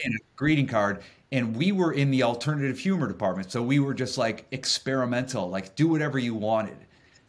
in 0.04 0.12
a 0.14 0.18
greeting 0.36 0.66
card 0.66 1.02
and 1.30 1.56
we 1.56 1.70
were 1.72 1.92
in 1.92 2.10
the 2.10 2.22
alternative 2.24 2.78
humor 2.78 3.06
department 3.06 3.52
so 3.52 3.62
we 3.62 3.78
were 3.78 3.94
just 3.94 4.18
like 4.18 4.46
experimental 4.50 5.48
like 5.48 5.76
do 5.76 5.86
whatever 5.88 6.18
you 6.18 6.34
wanted 6.34 6.76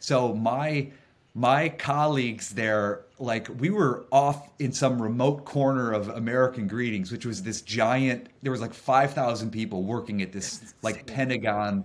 so 0.00 0.34
my 0.34 0.88
my 1.34 1.68
colleagues 1.68 2.50
there 2.50 3.02
like 3.20 3.46
we 3.60 3.70
were 3.70 4.04
off 4.10 4.48
in 4.58 4.72
some 4.72 5.00
remote 5.00 5.44
corner 5.44 5.92
of 5.92 6.08
american 6.08 6.66
greetings 6.66 7.12
which 7.12 7.24
was 7.24 7.42
this 7.44 7.62
giant 7.62 8.28
there 8.42 8.50
was 8.52 8.60
like 8.60 8.74
5000 8.74 9.50
people 9.50 9.84
working 9.84 10.22
at 10.22 10.32
this 10.32 10.74
like 10.82 11.06
pentagon 11.06 11.84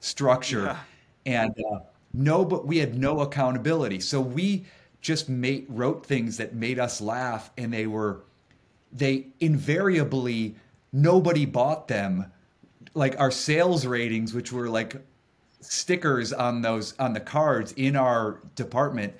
structure 0.00 0.64
Yeah. 0.64 0.78
And 1.26 1.54
uh, 1.70 1.80
no 2.12 2.44
but 2.44 2.66
we 2.66 2.78
had 2.78 2.98
no 2.98 3.20
accountability. 3.20 4.00
So 4.00 4.20
we 4.20 4.64
just 5.00 5.28
made 5.28 5.66
wrote 5.68 6.06
things 6.06 6.36
that 6.36 6.54
made 6.54 6.78
us 6.78 7.00
laugh 7.00 7.50
and 7.56 7.72
they 7.72 7.86
were 7.86 8.20
they 8.92 9.26
invariably 9.40 10.54
nobody 10.92 11.46
bought 11.46 11.88
them. 11.88 12.30
Like 12.94 13.18
our 13.18 13.30
sales 13.30 13.86
ratings 13.86 14.34
which 14.34 14.52
were 14.52 14.68
like 14.68 14.96
stickers 15.60 16.32
on 16.32 16.62
those 16.62 16.94
on 16.98 17.12
the 17.12 17.20
cards 17.20 17.72
in 17.72 17.96
our 17.96 18.40
department 18.54 19.14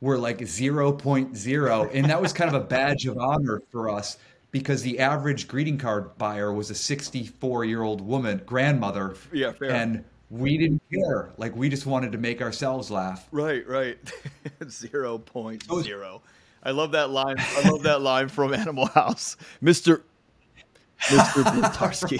were 0.00 0.18
like 0.18 0.38
0.0 0.38 1.90
and 1.94 2.10
that 2.10 2.20
was 2.20 2.32
kind 2.32 2.54
of 2.54 2.62
a 2.62 2.64
badge 2.64 3.06
of 3.06 3.16
honor 3.18 3.62
for 3.70 3.88
us 3.88 4.18
because 4.50 4.82
the 4.82 4.98
average 5.00 5.48
greeting 5.48 5.76
card 5.76 6.16
buyer 6.16 6.52
was 6.52 6.70
a 6.70 6.74
64 6.74 7.64
year 7.64 7.82
old 7.82 8.00
woman 8.00 8.40
grandmother. 8.46 9.14
Yeah, 9.32 9.52
fair. 9.52 9.70
and 9.70 10.04
we 10.30 10.58
didn't 10.58 10.82
care 10.92 11.30
like 11.36 11.54
we 11.54 11.68
just 11.68 11.86
wanted 11.86 12.12
to 12.12 12.18
make 12.18 12.42
ourselves 12.42 12.90
laugh 12.90 13.28
Right, 13.30 13.66
right. 13.66 13.98
Zero 14.68 15.18
point 15.18 15.64
zero. 15.82 16.22
I 16.62 16.70
love 16.70 16.92
that 16.92 17.10
line. 17.10 17.36
I 17.38 17.68
love 17.68 17.82
that 17.84 18.02
line 18.02 18.28
from 18.28 18.52
Animal 18.52 18.86
House, 18.86 19.36
Mister 19.60 20.02
Mister 21.10 21.42
Blutarsky. 21.42 22.18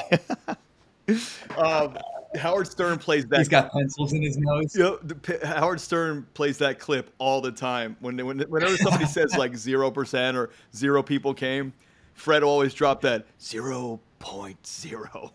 um, 1.58 1.96
Howard 2.36 2.68
Stern 2.68 2.98
plays 2.98 3.26
that. 3.26 3.38
He's 3.38 3.48
got 3.48 3.72
pencils 3.72 4.12
in 4.12 4.22
his 4.22 4.36
nose. 4.36 4.74
You 4.74 4.82
know, 4.82 4.98
the, 4.98 5.46
Howard 5.46 5.80
Stern 5.80 6.26
plays 6.34 6.58
that 6.58 6.78
clip 6.78 7.10
all 7.18 7.40
the 7.40 7.50
time. 7.50 7.96
When, 8.00 8.24
when 8.24 8.40
whenever 8.40 8.76
somebody 8.76 9.06
says 9.06 9.36
like 9.36 9.56
zero 9.56 9.90
percent 9.90 10.36
or 10.36 10.50
zero 10.74 11.02
people 11.02 11.34
came, 11.34 11.72
Fred 12.14 12.42
always 12.42 12.72
dropped 12.74 13.02
that 13.02 13.26
zero 13.40 14.00
point 14.18 14.64
zero. 14.66 15.32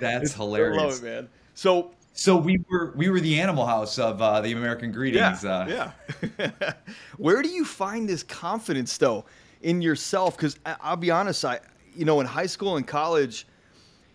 That's 0.00 0.34
hilarious. 0.34 0.76
Love 0.76 0.98
it, 0.98 1.02
man. 1.02 1.28
So 1.54 1.92
So 2.12 2.36
we 2.36 2.62
were 2.70 2.92
we 2.96 3.08
were 3.08 3.20
the 3.20 3.40
Animal 3.40 3.66
House 3.66 3.98
of 3.98 4.20
uh, 4.20 4.40
the 4.40 4.52
American 4.52 4.92
Greetings. 4.92 5.44
yeah, 5.44 5.50
uh, 5.68 5.92
yeah. 6.38 6.72
Where 7.18 7.42
do 7.42 7.48
you 7.48 7.64
find 7.64 8.08
this 8.08 8.22
confidence 8.22 8.98
though 8.98 9.24
in 9.62 9.80
yourself? 9.82 10.36
Because 10.36 10.58
I'll 10.80 10.96
be 10.96 11.10
honest, 11.10 11.44
I 11.44 11.60
you 11.94 12.04
know 12.04 12.20
in 12.20 12.26
high 12.26 12.46
school 12.46 12.76
and 12.76 12.86
college, 12.86 13.46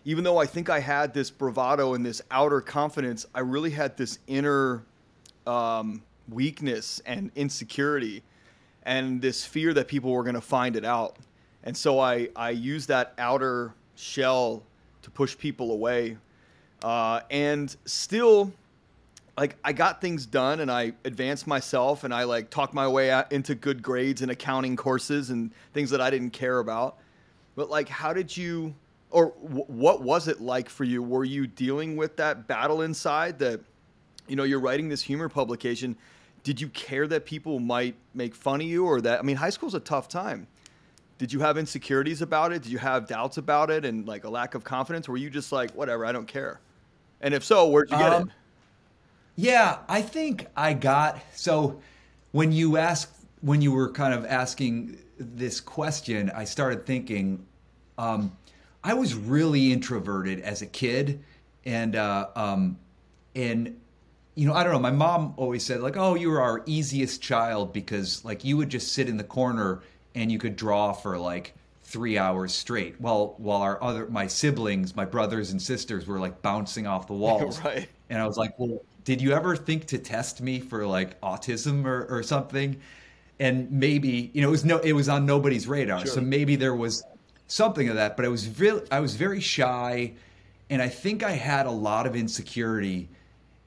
even 0.04 0.24
though 0.24 0.38
I 0.38 0.46
think 0.46 0.68
I 0.70 0.80
had 0.80 1.14
this 1.14 1.30
bravado 1.30 1.94
and 1.94 2.04
this 2.04 2.20
outer 2.30 2.60
confidence, 2.60 3.26
I 3.34 3.40
really 3.40 3.70
had 3.70 3.96
this 3.96 4.18
inner 4.26 4.84
um, 5.46 6.02
weakness 6.28 7.00
and 7.06 7.30
insecurity, 7.34 8.22
and 8.82 9.22
this 9.22 9.44
fear 9.44 9.72
that 9.74 9.88
people 9.88 10.10
were 10.12 10.22
going 10.22 10.34
to 10.34 10.40
find 10.40 10.76
it 10.76 10.84
out. 10.84 11.16
And 11.64 11.76
so 11.76 11.98
I 11.98 12.28
I 12.36 12.50
used 12.50 12.88
that 12.88 13.14
outer 13.18 13.74
shell 13.94 14.62
to 15.06 15.10
push 15.12 15.38
people 15.38 15.70
away, 15.70 16.16
uh, 16.82 17.20
and 17.30 17.74
still 17.84 18.52
like 19.38 19.56
I 19.62 19.72
got 19.72 20.00
things 20.00 20.26
done 20.26 20.58
and 20.58 20.68
I 20.68 20.94
advanced 21.04 21.46
myself 21.46 22.02
and 22.02 22.12
I 22.12 22.24
like 22.24 22.50
talked 22.50 22.74
my 22.74 22.88
way 22.88 23.10
out 23.10 23.30
into 23.30 23.54
good 23.54 23.84
grades 23.84 24.20
and 24.20 24.32
accounting 24.32 24.74
courses 24.74 25.30
and 25.30 25.52
things 25.74 25.90
that 25.90 26.00
I 26.00 26.10
didn't 26.10 26.30
care 26.30 26.58
about. 26.58 26.98
But 27.54 27.70
like, 27.70 27.88
how 27.88 28.12
did 28.12 28.36
you, 28.36 28.74
or 29.10 29.32
w- 29.42 29.64
what 29.66 30.02
was 30.02 30.26
it 30.26 30.40
like 30.40 30.68
for 30.68 30.82
you? 30.82 31.04
Were 31.04 31.24
you 31.24 31.46
dealing 31.46 31.96
with 31.96 32.16
that 32.16 32.48
battle 32.48 32.82
inside 32.82 33.38
that, 33.38 33.60
you 34.26 34.34
know, 34.34 34.42
you're 34.42 34.60
writing 34.60 34.88
this 34.88 35.02
humor 35.02 35.28
publication? 35.28 35.96
Did 36.42 36.60
you 36.60 36.68
care 36.70 37.06
that 37.06 37.26
people 37.26 37.60
might 37.60 37.94
make 38.12 38.34
fun 38.34 38.60
of 38.60 38.66
you 38.66 38.86
or 38.86 39.00
that? 39.02 39.20
I 39.20 39.22
mean, 39.22 39.36
high 39.36 39.50
school's 39.50 39.74
a 39.74 39.80
tough 39.80 40.08
time. 40.08 40.48
Did 41.18 41.32
you 41.32 41.40
have 41.40 41.56
insecurities 41.56 42.20
about 42.22 42.52
it? 42.52 42.62
Did 42.62 42.72
you 42.72 42.78
have 42.78 43.06
doubts 43.06 43.38
about 43.38 43.70
it 43.70 43.84
and 43.84 44.06
like 44.06 44.24
a 44.24 44.30
lack 44.30 44.54
of 44.54 44.64
confidence? 44.64 45.08
Were 45.08 45.16
you 45.16 45.30
just 45.30 45.52
like, 45.52 45.74
whatever, 45.74 46.04
I 46.04 46.12
don't 46.12 46.28
care? 46.28 46.60
And 47.20 47.34
if 47.34 47.44
so, 47.44 47.68
where'd 47.68 47.90
you 47.90 47.96
get 47.98 48.12
Um, 48.12 48.22
it? 48.22 48.32
Yeah, 49.36 49.78
I 49.88 50.02
think 50.02 50.46
I 50.56 50.72
got 50.72 51.20
so 51.34 51.80
when 52.32 52.52
you 52.52 52.76
asked 52.76 53.12
when 53.40 53.60
you 53.60 53.72
were 53.72 53.90
kind 53.92 54.14
of 54.14 54.24
asking 54.24 54.98
this 55.18 55.60
question, 55.60 56.30
I 56.34 56.44
started 56.44 56.86
thinking 56.86 57.46
um, 57.98 58.36
I 58.82 58.94
was 58.94 59.14
really 59.14 59.72
introverted 59.72 60.40
as 60.40 60.62
a 60.62 60.66
kid, 60.66 61.22
and 61.64 61.96
uh, 61.96 62.28
um, 62.34 62.78
and 63.34 63.78
you 64.34 64.46
know 64.46 64.54
I 64.54 64.64
don't 64.64 64.72
know. 64.72 64.78
My 64.78 64.90
mom 64.90 65.34
always 65.36 65.64
said 65.64 65.80
like, 65.80 65.96
"Oh, 65.96 66.14
you 66.14 66.30
were 66.30 66.40
our 66.40 66.62
easiest 66.66 67.22
child 67.22 67.72
because 67.72 68.24
like 68.24 68.44
you 68.44 68.56
would 68.56 68.70
just 68.70 68.92
sit 68.92 69.08
in 69.08 69.16
the 69.18 69.24
corner 69.24 69.82
and 70.16 70.32
you 70.32 70.38
could 70.38 70.56
draw 70.56 70.92
for 70.92 71.18
like." 71.18 71.54
three 71.88 72.18
hours 72.18 72.52
straight 72.52 73.00
while 73.00 73.36
while 73.38 73.62
our 73.62 73.80
other 73.80 74.08
my 74.08 74.26
siblings 74.26 74.96
my 74.96 75.04
brothers 75.04 75.52
and 75.52 75.62
sisters 75.62 76.04
were 76.04 76.18
like 76.18 76.42
bouncing 76.42 76.84
off 76.84 77.06
the 77.06 77.12
walls 77.24 77.60
Right. 77.62 77.88
and 78.10 78.20
I 78.20 78.26
was 78.26 78.36
like, 78.36 78.58
well, 78.58 78.82
did 79.04 79.22
you 79.22 79.32
ever 79.32 79.54
think 79.54 79.86
to 79.86 79.98
test 79.98 80.40
me 80.40 80.58
for 80.58 80.84
like 80.84 81.20
autism 81.20 81.84
or, 81.84 82.04
or 82.10 82.24
something? 82.24 82.80
And 83.38 83.70
maybe, 83.70 84.32
you 84.34 84.42
know, 84.42 84.48
it 84.48 84.50
was 84.50 84.64
no, 84.64 84.78
it 84.78 84.94
was 84.94 85.08
on 85.08 85.26
nobody's 85.26 85.68
radar. 85.68 86.00
Sure. 86.00 86.06
So 86.14 86.20
maybe 86.20 86.56
there 86.56 86.74
was 86.74 87.04
something 87.46 87.88
of 87.88 87.94
that, 87.94 88.16
but 88.16 88.24
I 88.24 88.28
was 88.28 88.58
really, 88.58 88.82
I 88.90 88.98
was 88.98 89.14
very 89.14 89.40
shy 89.40 90.14
and 90.70 90.82
I 90.82 90.88
think 90.88 91.22
I 91.22 91.32
had 91.32 91.66
a 91.66 91.70
lot 91.70 92.06
of 92.08 92.16
insecurity 92.16 93.08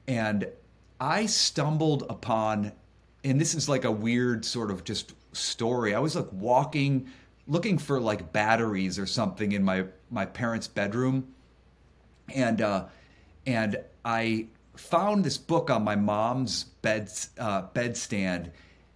and 0.06 0.46
I 1.00 1.24
stumbled 1.26 2.04
upon, 2.10 2.72
and 3.24 3.40
this 3.40 3.54
is 3.54 3.68
like 3.68 3.84
a 3.84 3.90
weird 3.90 4.44
sort 4.44 4.70
of 4.70 4.84
just 4.84 5.14
story. 5.32 5.94
I 5.94 5.98
was 5.98 6.16
like 6.16 6.32
walking, 6.32 7.08
looking 7.46 7.78
for 7.78 8.00
like 8.00 8.32
batteries 8.32 8.98
or 8.98 9.06
something 9.06 9.52
in 9.52 9.62
my, 9.62 9.84
my 10.10 10.26
parents' 10.26 10.68
bedroom 10.68 11.34
and 12.34 12.60
uh, 12.60 12.86
and 13.46 13.78
I 14.04 14.46
found 14.76 15.24
this 15.24 15.38
book 15.38 15.70
on 15.70 15.84
my 15.84 15.96
mom's 15.96 16.64
bed 16.64 17.10
uh, 17.38 17.62
bedstand, 17.74 18.50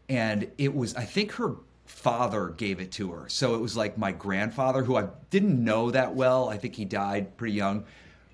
and 0.08 0.50
it 0.58 0.74
was 0.74 0.94
I 0.94 1.04
think 1.04 1.32
her 1.32 1.56
father 1.86 2.48
gave 2.50 2.80
it 2.80 2.92
to 2.92 3.12
her. 3.12 3.28
So 3.28 3.54
it 3.54 3.60
was 3.60 3.76
like 3.76 3.98
my 3.98 4.12
grandfather, 4.12 4.82
who 4.82 4.96
I 4.96 5.08
didn't 5.30 5.62
know 5.62 5.90
that 5.90 6.14
well. 6.14 6.48
I 6.48 6.56
think 6.56 6.74
he 6.74 6.84
died 6.84 7.36
pretty 7.36 7.54
young, 7.54 7.84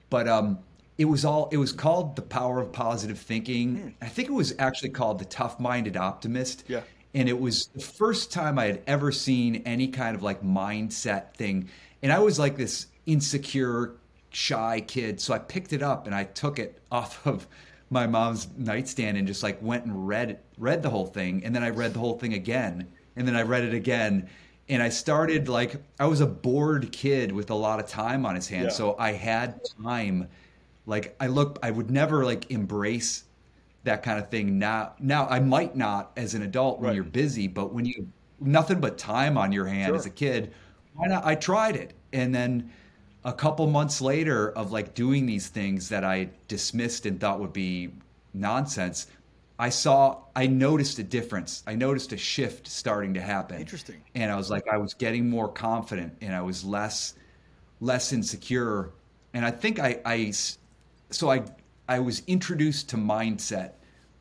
but 0.08 0.28
um, 0.28 0.58
it 0.98 1.06
was 1.06 1.24
all 1.24 1.48
it 1.52 1.56
was 1.56 1.72
called 1.72 2.16
the 2.16 2.22
power 2.22 2.60
of 2.60 2.72
positive 2.72 3.18
thinking. 3.18 3.94
I 4.00 4.06
think 4.06 4.28
it 4.28 4.34
was 4.34 4.54
actually 4.58 4.90
called 4.90 5.18
the 5.18 5.24
tough 5.24 5.58
minded 5.60 5.96
optimist. 5.96 6.64
Yeah. 6.68 6.82
And 7.14 7.28
it 7.28 7.38
was 7.38 7.66
the 7.74 7.80
first 7.80 8.32
time 8.32 8.58
I 8.58 8.66
had 8.66 8.82
ever 8.86 9.10
seen 9.10 9.62
any 9.66 9.88
kind 9.88 10.14
of 10.14 10.22
like 10.22 10.42
mindset 10.42 11.34
thing. 11.34 11.68
And 12.02 12.12
I 12.12 12.20
was 12.20 12.38
like 12.38 12.56
this 12.56 12.86
insecure, 13.06 13.96
shy 14.30 14.80
kid. 14.86 15.20
So 15.20 15.34
I 15.34 15.38
picked 15.38 15.72
it 15.72 15.82
up 15.82 16.06
and 16.06 16.14
I 16.14 16.24
took 16.24 16.58
it 16.58 16.80
off 16.92 17.26
of 17.26 17.46
my 17.90 18.06
mom's 18.06 18.46
nightstand 18.56 19.18
and 19.18 19.26
just 19.26 19.42
like 19.42 19.60
went 19.60 19.84
and 19.84 20.06
read 20.06 20.38
read 20.56 20.82
the 20.82 20.90
whole 20.90 21.06
thing. 21.06 21.44
And 21.44 21.54
then 21.54 21.64
I 21.64 21.70
read 21.70 21.94
the 21.94 22.00
whole 22.00 22.18
thing 22.18 22.34
again. 22.34 22.88
And 23.16 23.26
then 23.26 23.34
I 23.34 23.42
read 23.42 23.64
it 23.64 23.74
again. 23.74 24.28
And 24.68 24.80
I 24.80 24.88
started 24.88 25.48
like 25.48 25.74
I 25.98 26.06
was 26.06 26.20
a 26.20 26.26
bored 26.26 26.92
kid 26.92 27.32
with 27.32 27.50
a 27.50 27.54
lot 27.54 27.80
of 27.80 27.88
time 27.88 28.24
on 28.24 28.36
his 28.36 28.46
hands. 28.46 28.66
Yeah. 28.66 28.76
So 28.76 28.96
I 28.98 29.12
had 29.12 29.60
time. 29.82 30.28
Like 30.86 31.16
I 31.18 31.26
look 31.26 31.58
I 31.62 31.72
would 31.72 31.90
never 31.90 32.24
like 32.24 32.50
embrace 32.52 33.24
that 33.84 34.02
kind 34.02 34.18
of 34.18 34.28
thing 34.30 34.58
now 34.58 34.92
now 34.98 35.26
i 35.28 35.40
might 35.40 35.74
not 35.74 36.12
as 36.16 36.34
an 36.34 36.42
adult 36.42 36.78
when 36.80 36.88
Right. 36.88 36.94
you're 36.96 37.04
busy 37.04 37.46
but 37.48 37.72
when 37.72 37.84
you 37.86 38.08
nothing 38.40 38.80
but 38.80 38.98
time 38.98 39.36
on 39.38 39.52
your 39.52 39.66
hand 39.66 39.88
Sure. 39.88 39.96
as 39.96 40.06
a 40.06 40.10
kid 40.10 40.52
why 40.94 41.06
not 41.06 41.24
i 41.24 41.34
tried 41.34 41.76
it 41.76 41.94
and 42.12 42.34
then 42.34 42.70
a 43.24 43.32
couple 43.32 43.66
months 43.66 44.00
later 44.00 44.50
of 44.52 44.72
like 44.72 44.94
doing 44.94 45.26
these 45.26 45.48
things 45.48 45.88
that 45.88 46.04
i 46.04 46.28
dismissed 46.48 47.06
and 47.06 47.20
thought 47.20 47.40
would 47.40 47.52
be 47.52 47.90
nonsense 48.34 49.06
i 49.58 49.68
saw 49.68 50.18
i 50.36 50.46
noticed 50.46 50.98
a 50.98 51.02
difference 51.02 51.62
i 51.66 51.74
noticed 51.74 52.12
a 52.12 52.16
shift 52.16 52.66
starting 52.66 53.14
to 53.14 53.20
happen 53.20 53.58
Interesting. 53.60 54.02
and 54.14 54.30
i 54.30 54.36
was 54.36 54.50
like 54.50 54.66
i 54.68 54.76
was 54.76 54.94
getting 54.94 55.28
more 55.28 55.48
confident 55.48 56.14
and 56.20 56.34
i 56.34 56.40
was 56.40 56.64
less 56.64 57.14
less 57.80 58.12
insecure 58.12 58.90
and 59.34 59.44
i 59.44 59.50
think 59.50 59.78
i 59.78 60.00
i 60.04 60.32
so 61.10 61.30
i 61.30 61.42
i 61.90 61.98
was 61.98 62.22
introduced 62.26 62.88
to 62.88 62.96
mindset 62.96 63.72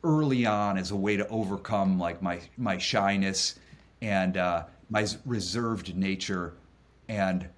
early 0.04 0.46
on 0.46 0.78
as 0.78 0.90
a 0.90 0.96
way 0.96 1.16
to 1.16 1.26
overcome 1.28 1.98
like 1.98 2.20
my 2.22 2.40
my 2.56 2.76
shyness 2.78 3.58
and 4.02 4.36
uh 4.36 4.64
my 4.90 5.06
reserved 5.24 5.94
nature. 5.96 6.54
And 7.08 7.48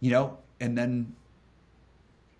you 0.00 0.10
know 0.10 0.38
and 0.60 0.76
then 0.76 1.14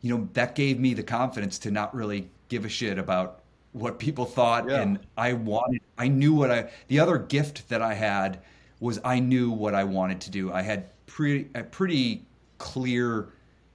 you 0.00 0.16
know 0.16 0.28
that 0.32 0.54
gave 0.54 0.78
me 0.78 0.94
the 0.94 1.02
confidence 1.02 1.58
to 1.60 1.70
not 1.70 1.94
really 1.94 2.30
give 2.48 2.64
a 2.64 2.68
shit 2.68 2.98
about 2.98 3.40
what 3.72 3.98
people 3.98 4.24
thought. 4.24 4.68
Yeah. 4.68 4.82
and 4.82 5.00
i 5.16 5.32
wanted 5.32 5.80
i 5.98 6.08
knew 6.08 6.34
what 6.34 6.50
i 6.50 6.70
the 6.88 6.98
other 6.98 7.18
gift 7.18 7.68
that 7.68 7.82
i 7.82 7.94
had 7.94 8.40
was 8.80 8.98
i 9.04 9.18
knew 9.18 9.50
what 9.50 9.74
i 9.74 9.84
wanted 9.84 10.20
to 10.22 10.30
do. 10.30 10.52
I 10.52 10.62
had 10.62 10.88
pretty 11.06 11.48
a 11.54 11.62
pretty 11.62 12.24
clear 12.58 13.28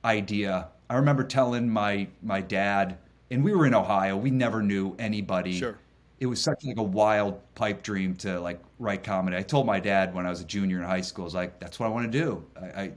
idea 0.03 0.67
i 0.89 0.95
remember 0.95 1.23
telling 1.23 1.69
my 1.69 2.07
my 2.21 2.41
dad 2.41 2.97
and 3.31 3.43
we 3.43 3.53
were 3.53 3.65
in 3.65 3.73
ohio 3.73 4.15
we 4.17 4.29
never 4.31 4.61
knew 4.61 4.95
anybody 4.99 5.57
Sure. 5.59 5.77
it 6.19 6.25
was 6.25 6.41
such 6.41 6.63
like 6.63 6.77
a 6.77 6.83
wild 6.83 7.39
pipe 7.55 7.81
dream 7.83 8.15
to 8.15 8.39
like 8.39 8.59
write 8.79 9.03
comedy 9.03 9.37
i 9.37 9.41
told 9.41 9.65
my 9.65 9.79
dad 9.79 10.13
when 10.13 10.25
i 10.25 10.29
was 10.29 10.41
a 10.41 10.45
junior 10.45 10.77
in 10.77 10.83
high 10.83 11.01
school 11.01 11.23
i 11.23 11.25
was 11.25 11.33
like 11.35 11.59
that's 11.59 11.79
what 11.79 11.85
i 11.87 11.89
want 11.89 12.11
to 12.11 12.17
do 12.19 12.43
i, 12.61 12.81
I 12.81 12.91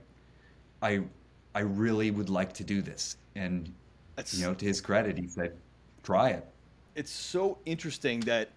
I 0.80 1.02
I 1.54 1.60
really 1.60 2.12
would 2.12 2.30
like 2.30 2.52
to 2.54 2.62
do 2.64 2.82
this. 2.82 3.16
And 3.34 3.72
That's 4.14 4.32
you 4.34 4.46
know, 4.46 4.54
to 4.54 4.64
his 4.64 4.80
credit, 4.80 5.18
he 5.18 5.26
said, 5.26 5.56
"Try 6.04 6.30
it." 6.30 6.46
it's 6.94 7.10
so 7.10 7.58
interesting 7.64 8.20
that 8.20 8.50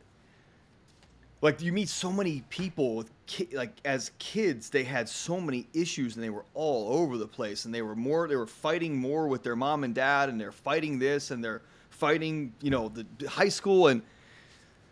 like 1.41 1.62
you 1.62 1.73
meet 1.73 1.89
so 1.89 2.12
many 2.12 2.43
people 2.49 2.95
with 2.95 3.12
ki- 3.25 3.49
like 3.54 3.73
as 3.86 4.12
kids 4.19 4.69
they 4.69 4.84
had 4.84 5.10
so 5.10 5.39
many 5.39 5.67
issues 5.73 6.15
and 6.15 6.23
they 6.23 6.30
were 6.30 6.45
all 6.54 6.93
over 6.93 7.17
the 7.17 7.27
place 7.27 7.65
and 7.65 7.73
they 7.73 7.82
were 7.82 7.95
more 7.95 8.27
they 8.27 8.36
were 8.36 8.47
fighting 8.47 8.95
more 8.95 9.27
with 9.27 9.43
their 9.43 9.56
mom 9.56 9.84
and 9.84 9.95
dad 9.95 10.30
and 10.30 10.39
they're 10.39 10.51
fighting 10.51 10.99
this 10.99 11.32
and 11.32 11.43
they're 11.43 11.62
fighting 11.89 12.54
you 12.62 12.69
know 12.69 12.89
the, 12.89 13.06
the 13.19 13.27
high 13.30 13.49
school 13.49 13.88
and 13.88 14.01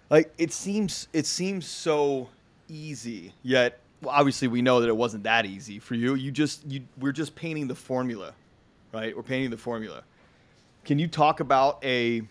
like 0.10 0.34
it 0.38 0.52
seems 0.52 1.08
it 1.14 1.26
seems 1.26 1.66
so 1.66 2.28
easy 2.68 3.34
yet 3.44 3.80
well, 4.02 4.16
obviously 4.16 4.48
we 4.48 4.62
know 4.62 4.80
that 4.80 4.88
it 4.88 4.96
wasn't 4.96 5.24
that 5.24 5.46
easy 5.46 5.78
for 5.78 5.96
you. 5.96 6.16
You 6.16 6.32
just 6.32 6.66
you 6.66 6.82
we're 6.98 7.12
just 7.12 7.36
painting 7.36 7.68
the 7.68 7.76
formula 7.76 8.34
right? 8.94 9.16
We're 9.16 9.24
painting 9.24 9.50
the 9.50 9.58
formula. 9.58 10.04
Can 10.86 11.00
you 11.00 11.08
talk 11.08 11.40
about 11.40 11.84
a 11.84 12.24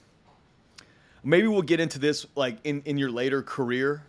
maybe 1.23 1.47
we'll 1.47 1.63
get 1.63 1.81
into 1.81 1.99
this 1.99 2.27
like 2.35 2.59
in, 2.65 2.83
in 2.85 2.99
your 2.99 3.11
later 3.11 3.43
career 3.43 4.03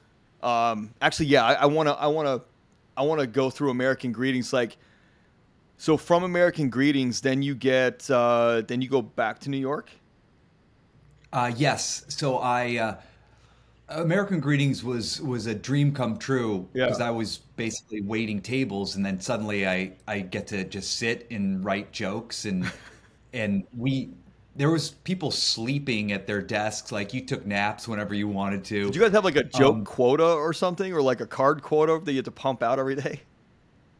um, 0.43 0.93
actually 1.01 1.27
yeah 1.27 1.43
i 1.45 1.65
want 1.65 1.87
to 1.87 1.93
i 1.95 2.07
want 2.07 2.27
to 2.27 2.41
i 2.97 3.01
want 3.01 3.19
to 3.21 3.27
go 3.27 3.49
through 3.49 3.69
american 3.71 4.11
greetings 4.11 4.53
like 4.53 4.77
So 5.77 5.97
from 5.97 6.23
American 6.23 6.69
Greetings, 6.69 7.21
then 7.21 7.41
you 7.41 7.55
get 7.55 8.09
uh, 8.11 8.61
then 8.67 8.81
you 8.81 8.89
go 8.89 9.01
back 9.01 9.39
to 9.39 9.49
New 9.49 9.57
York. 9.57 9.89
Uh, 11.31 11.51
yes. 11.55 12.05
So 12.09 12.37
I 12.39 12.77
uh, 12.77 13.01
American 13.89 14.39
Greetings 14.39 14.83
was 14.83 15.21
was 15.21 15.47
a 15.47 15.55
dream 15.55 15.93
come 15.93 16.17
true 16.17 16.69
Yeah. 16.73 16.85
because 16.85 17.01
I 17.01 17.11
was 17.11 17.39
basically 17.57 18.01
waiting 18.01 18.41
tables, 18.41 18.95
and 18.95 19.05
then 19.05 19.19
suddenly 19.19 19.67
I 19.67 19.97
I 20.07 20.21
get 20.21 20.47
to 20.47 20.63
just 20.65 20.97
sit 20.97 21.27
and 21.31 21.63
write 21.63 21.91
jokes, 21.91 22.45
and 22.45 22.71
and 23.33 23.65
we 23.75 24.13
there 24.59 24.69
was 24.69 24.91
people 24.91 25.31
sleeping 25.31 26.11
at 26.11 26.27
their 26.27 26.41
desks, 26.41 26.91
like 26.91 27.13
you 27.13 27.21
took 27.25 27.45
naps 27.45 27.87
whenever 27.87 28.13
you 28.13 28.27
wanted 28.27 28.65
to. 28.65 28.87
Did 28.87 28.95
you 28.95 29.01
guys 29.01 29.13
have 29.13 29.23
like 29.23 29.37
a 29.37 29.43
joke 29.45 29.75
Um, 29.75 29.85
quota 29.85 30.25
or 30.25 30.51
something, 30.51 30.91
or 30.93 31.01
like 31.01 31.21
a 31.21 31.25
card 31.25 31.61
quota 31.63 32.01
that 32.03 32.11
you 32.11 32.17
had 32.17 32.25
to 32.25 32.31
pump 32.31 32.61
out 32.61 32.77
every 32.77 32.95
day? 32.95 33.21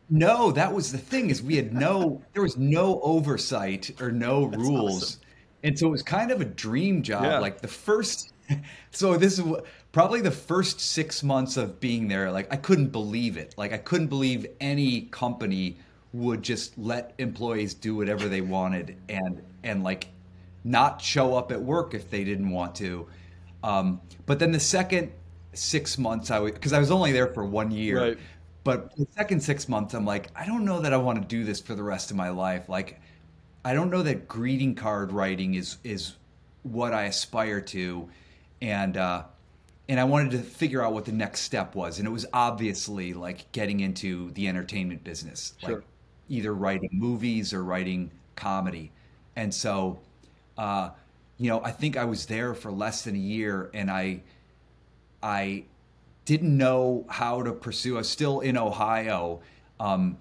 No, 0.10 0.52
that 0.52 0.74
was 0.74 0.92
the 0.92 0.98
thing 0.98 1.30
is 1.30 1.42
we 1.42 1.56
had 1.56 1.74
no 1.74 2.22
there 2.34 2.44
was 2.44 2.58
no 2.58 3.00
oversight 3.02 3.92
or 4.02 4.12
no 4.12 4.46
rules. 4.48 5.04
awesome. 5.04 5.22
And 5.64 5.80
so 5.80 5.88
it 5.88 5.92
was 5.92 6.04
kind 6.04 6.30
of 6.32 6.42
a 6.42 6.46
dream 6.46 7.04
job. 7.04 7.24
Yeah. 7.24 7.40
Like 7.40 7.62
the 7.62 7.68
first 7.70 8.34
so 8.92 9.16
this 9.18 9.40
is 9.40 9.46
probably 9.94 10.22
the 10.22 10.32
first 10.32 10.80
6 10.82 11.24
months 11.24 11.56
of 11.58 11.80
being 11.80 12.08
there 12.10 12.32
like 12.32 12.52
I 12.52 12.58
couldn't 12.58 12.90
believe 12.90 13.38
it. 13.38 13.56
Like 13.58 13.72
I 13.72 13.78
couldn't 13.78 14.08
believe 14.08 14.46
any 14.60 15.04
company 15.04 15.78
would 16.12 16.42
just 16.42 16.78
let 16.78 17.14
employees 17.18 17.74
do 17.76 17.96
whatever 17.96 18.28
they 18.28 18.42
wanted 18.42 18.98
and 19.08 19.42
and 19.64 19.84
like 19.84 20.10
not 20.64 21.02
show 21.02 21.36
up 21.36 21.52
at 21.52 21.62
work 21.62 21.94
if 21.94 22.10
they 22.10 22.24
didn't 22.24 22.50
want 22.50 22.76
to. 22.76 23.08
Um, 23.64 24.02
but 24.26 24.40
then 24.40 24.52
the 24.52 24.60
second 24.60 25.12
six 25.54 25.98
months 25.98 26.32
I 26.32 26.40
because 26.40 26.74
I 26.74 26.80
was 26.80 26.92
only 26.92 27.12
there 27.12 27.28
for 27.28 27.46
one 27.46 27.72
year. 27.72 28.02
Right. 28.02 28.18
But 28.64 28.96
the 28.96 29.08
second 29.16 29.40
six 29.42 29.70
months, 29.70 29.94
I'm 29.94 30.06
like, 30.06 30.28
I 30.36 30.46
don't 30.46 30.66
know 30.66 30.82
that 30.82 30.94
I 30.94 30.98
want 30.98 31.22
to 31.22 31.28
do 31.28 31.44
this 31.44 31.60
for 31.62 31.76
the 31.76 31.84
rest 31.84 32.12
of 32.12 32.18
my 32.18 32.30
life. 32.30 32.68
Like, 32.70 33.00
I 33.64 33.74
don't 33.74 33.90
know 33.90 34.04
that 34.04 34.28
greeting 34.28 34.76
card 34.76 35.12
writing 35.12 35.56
is 35.56 35.78
is 35.84 36.16
what 36.64 36.94
I 36.94 37.04
aspire 37.06 37.62
to, 37.62 38.10
and 38.62 38.98
uh, 38.98 39.24
and 39.88 40.00
I 40.00 40.04
wanted 40.04 40.32
to 40.32 40.40
figure 40.40 40.84
out 40.84 40.94
what 40.94 41.06
the 41.06 41.12
next 41.12 41.42
step 41.42 41.76
was, 41.76 42.00
and 42.00 42.08
it 42.08 42.12
was 42.12 42.26
obviously 42.34 43.14
like 43.14 43.52
getting 43.52 43.80
into 43.80 44.32
the 44.32 44.48
entertainment 44.48 45.04
business, 45.04 45.54
Sure. 45.58 45.76
like 45.78 45.84
either 46.30 46.54
writing 46.54 46.90
movies 46.94 47.54
or 47.54 47.64
writing 47.64 48.12
comedy, 48.36 48.92
and 49.36 49.54
so, 49.54 50.00
uh, 50.60 50.92
you 51.38 51.50
know, 51.50 51.64
I 51.64 51.72
think 51.72 51.96
I 51.96 52.04
was 52.04 52.26
there 52.26 52.54
for 52.54 52.70
less 52.70 53.04
than 53.04 53.16
a 53.16 53.20
year, 53.20 53.72
and 53.74 53.90
I, 53.90 54.22
I 55.24 55.64
didn't 56.26 56.56
know 56.56 57.06
how 57.08 57.42
to 57.44 57.54
pursue. 57.54 57.96
I 57.96 58.00
was 58.00 58.10
still 58.10 58.42
in 58.42 58.58
Ohio, 58.58 59.40
um, 59.80 60.18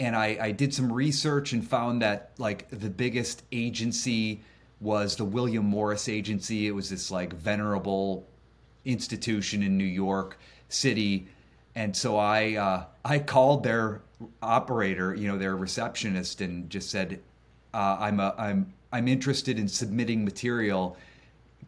and 0.00 0.16
I, 0.16 0.36
I 0.40 0.50
did 0.50 0.74
some 0.74 0.92
research 0.92 1.52
and 1.52 1.66
found 1.66 2.02
that 2.02 2.32
like 2.38 2.68
the 2.70 2.90
biggest 2.90 3.44
agency 3.52 4.40
was 4.80 5.14
the 5.14 5.24
William 5.24 5.64
Morris 5.64 6.08
Agency. 6.08 6.66
It 6.66 6.72
was 6.72 6.90
this 6.90 7.12
like 7.12 7.32
venerable 7.32 8.26
institution 8.84 9.62
in 9.62 9.78
New 9.78 9.84
York 9.84 10.40
City, 10.68 11.28
and 11.76 11.96
so 11.96 12.16
I 12.16 12.56
uh, 12.56 12.84
I 13.04 13.20
called 13.20 13.62
their 13.62 14.02
operator, 14.42 15.14
you 15.14 15.28
know, 15.28 15.38
their 15.38 15.56
receptionist, 15.56 16.40
and 16.40 16.68
just 16.68 16.90
said, 16.90 17.20
uh, 17.72 17.96
"I'm 18.00 18.18
a, 18.18 18.34
I'm 18.36 18.72
I'm 18.92 19.08
interested 19.08 19.58
in 19.58 19.68
submitting 19.68 20.24
material." 20.24 20.96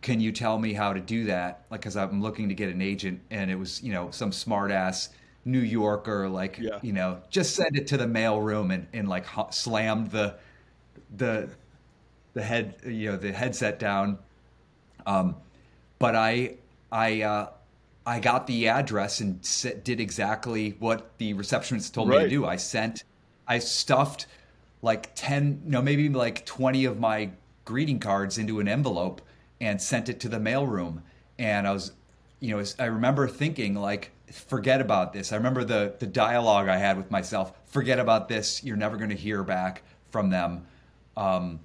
can 0.03 0.21
you 0.21 0.33
tell 0.33 0.59
me 0.59 0.73
how 0.73 0.93
to 0.93 1.01
do 1.01 1.25
that? 1.25 1.65
Like, 1.71 1.83
cause 1.83 1.97
I'm 1.97 2.23
looking 2.23 2.49
to 2.49 2.55
get 2.55 2.71
an 2.71 2.81
agent 2.81 3.21
and 3.31 3.51
it 3.51 3.57
was, 3.57 3.83
you 3.83 3.93
know, 3.93 4.11
some 4.11 4.33
smart 4.33 4.71
ass 4.71 5.11
New 5.45 5.61
Yorker, 5.61 6.29
like, 6.29 6.59
Yeah. 6.59 6.79
you 6.83 6.93
know, 6.93 7.21
just 7.31 7.55
send 7.55 7.77
it 7.77 7.87
to 7.89 7.97
the 7.97 8.07
mail 8.07 8.41
room 8.41 8.71
and, 8.71 8.87
and 8.93 9.09
like 9.09 9.27
hu- 9.27 9.51
slammed 9.51 10.11
the, 10.11 10.37
the, 11.17 11.51
the 12.35 12.43
head, 12.43 12.77
you 12.87 13.11
know, 13.11 13.17
the 13.17 13.33
headset 13.33 13.79
down. 13.79 14.19
Um, 15.07 15.37
but 15.99 16.15
I, 16.15 16.55
I, 16.91 17.23
uh, 17.23 17.51
I 18.07 18.21
got 18.21 18.47
the 18.47 18.69
address 18.69 19.21
and 19.21 19.41
did 19.85 20.01
exactly 20.01 20.77
what 20.79 21.17
the 21.19 21.35
receptionist 21.35 21.93
told 21.93 22.09
me 22.09 22.19
to 22.21 22.29
do. 22.29 22.47
I 22.47 22.57
sent, 22.57 23.05
I 23.47 23.59
stuffed 23.59 24.27
like 24.83 25.15
10, 25.15 25.63
no, 25.65 25.83
maybe 25.83 26.09
like 26.09 26.47
20 26.47 26.85
of 26.85 26.99
my 26.99 27.31
greeting 27.65 27.99
cards 27.99 28.39
into 28.39 28.61
an 28.61 28.69
envelope 28.69 29.21
and 29.61 29.81
sent 29.81 30.09
it 30.09 30.21
to 30.21 30.29
the 30.29 30.39
mailroom. 30.39 31.03
And 31.39 31.67
I 31.67 31.73
was, 31.73 31.93
you 32.41 32.57
know, 32.57 32.65
I 32.79 32.87
remember 32.87 33.29
thinking 33.29 33.75
like, 33.75 34.11
forget 34.33 34.81
about 34.81 35.13
this. 35.13 35.33
I 35.33 35.37
remember 35.37 35.65
the, 35.65 35.95
the 35.99 36.07
dialogue 36.07 36.69
I 36.69 36.77
had 36.77 36.97
with 36.97 37.11
myself, 37.11 37.53
forget 37.67 37.99
about 37.99 38.29
this. 38.29 38.65
You're 38.65 38.77
never 38.77 38.97
going 38.97 39.11
to 39.11 39.17
hear 39.17 39.43
back 39.43 39.83
from 40.11 40.31
them. 40.31 40.67
Um, 41.17 41.61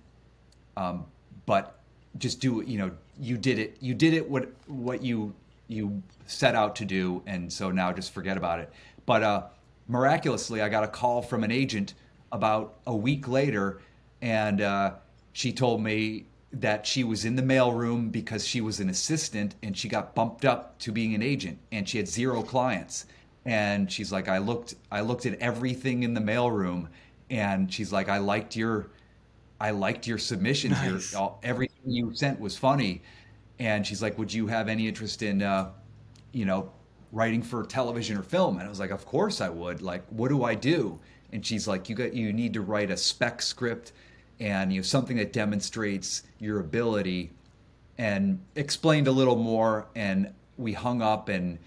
um, 0.76 1.06
but 1.46 1.80
just 2.18 2.42
do 2.42 2.64
you 2.66 2.78
know, 2.78 2.92
you 3.20 3.38
did 3.38 3.60
it, 3.60 3.78
you 3.80 3.94
did 3.94 4.14
it 4.14 4.30
what, 4.30 4.50
what 4.68 5.02
you, 5.02 5.34
you 5.68 6.02
set 6.26 6.56
out 6.56 6.76
to 6.78 6.86
do. 6.86 7.22
And 7.28 7.52
so 7.52 7.72
now 7.72 7.94
just 7.94 8.14
forget 8.14 8.36
about 8.36 8.60
it. 8.60 8.72
But, 9.06 9.24
uh, 9.24 9.44
miraculously, 9.88 10.62
I 10.62 10.70
got 10.70 10.84
a 10.84 10.88
call 10.88 11.22
from 11.22 11.44
an 11.44 11.52
agent 11.52 11.94
about 12.32 12.76
a 12.88 12.96
week 12.96 13.28
later 13.28 13.82
and, 14.22 14.62
uh, 14.62 14.94
she 15.34 15.52
told 15.52 15.82
me 15.84 16.26
that 16.54 16.86
she 16.88 17.04
was 17.04 17.26
in 17.26 17.36
the 17.36 17.42
mailroom 17.42 18.12
because 18.12 18.48
she 18.48 18.62
was 18.62 18.80
an 18.80 18.90
assistant 18.90 19.56
and 19.62 19.78
she 19.78 19.90
got 19.90 20.16
bumped 20.16 20.46
up 20.46 20.78
to 20.80 20.92
being 20.92 21.14
an 21.14 21.22
agent 21.22 21.58
and 21.72 21.88
she 21.88 21.98
had 21.98 22.08
zero 22.08 22.42
clients. 22.42 23.06
And 23.46 23.92
she's 23.92 24.12
like 24.12 24.28
i 24.28 24.38
looked 24.40 24.76
i 24.92 25.02
looked 25.02 25.26
at 25.26 25.38
everything 25.40 26.04
in 26.04 26.14
the 26.14 26.22
mailroom 26.22 26.88
and 27.30 27.72
she's 27.72 27.92
like 27.92 28.10
i 28.10 28.18
liked 28.18 28.56
your 28.56 28.88
i 29.60 29.72
liked 29.72 30.08
your 30.08 30.18
submissions 30.18 30.74
Nice. 30.74 31.12
your 31.14 31.22
all, 31.22 31.40
everything 31.44 31.92
you 31.92 32.14
sent 32.16 32.40
was 32.40 32.58
funny. 32.58 33.02
And 33.60 33.86
she's 33.86 34.02
like 34.02 34.18
would 34.18 34.34
you 34.34 34.48
have 34.48 34.68
any 34.70 34.88
interest 34.88 35.22
in 35.22 35.42
uh, 35.42 35.72
you 36.32 36.46
know 36.46 36.72
writing 37.12 37.42
for 37.42 37.64
television 37.66 38.18
or 38.18 38.24
film? 38.24 38.58
And 38.58 38.66
i 38.66 38.70
was 38.70 38.80
like 38.80 38.92
of 38.92 39.06
course 39.06 39.42
i 39.42 39.50
would. 39.50 39.82
Like 39.82 40.04
what 40.10 40.30
do 40.30 40.44
i 40.44 40.56
do 40.56 41.00
and 41.36 41.46
she's 41.46 41.68
like 41.68 41.90
you 41.90 41.96
got 41.96 42.14
you 42.14 42.32
need 42.32 42.54
to 42.54 42.62
write 42.62 42.90
a 42.90 42.98
spec 42.98 43.42
script 43.42 43.92
and 44.40 44.72
you 44.72 44.80
know 44.80 44.84
something 44.84 45.18
that 45.18 45.34
demonstrates 45.34 46.24
your 46.40 46.62
ability 46.62 47.30
and 47.98 48.40
explained 48.56 49.08
a 49.08 49.12
little 49.12 49.36
more 49.36 49.86
and 49.96 50.34
we 50.58 50.74
hung 50.74 51.02
up 51.02 51.30
and 51.30 51.60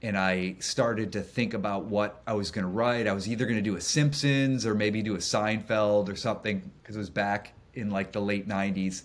and 0.00 0.16
I 0.16 0.54
started 0.60 1.12
to 1.14 1.22
think 1.22 1.54
about 1.54 1.86
what 1.86 2.22
I 2.24 2.32
was 2.34 2.52
going 2.52 2.62
to 2.62 2.70
write. 2.70 3.08
I 3.08 3.12
was 3.12 3.28
either 3.28 3.46
going 3.46 3.56
to 3.56 3.62
do 3.62 3.74
a 3.74 3.80
Simpsons 3.80 4.64
or 4.64 4.72
maybe 4.72 5.02
do 5.02 5.16
a 5.16 5.18
Seinfeld 5.18 6.08
or 6.08 6.14
something 6.14 6.70
because 6.80 6.94
it 6.94 7.00
was 7.00 7.10
back 7.10 7.52
in 7.74 7.90
like 7.90 8.12
the 8.12 8.20
late 8.20 8.46
90s. 8.46 9.02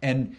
And 0.00 0.34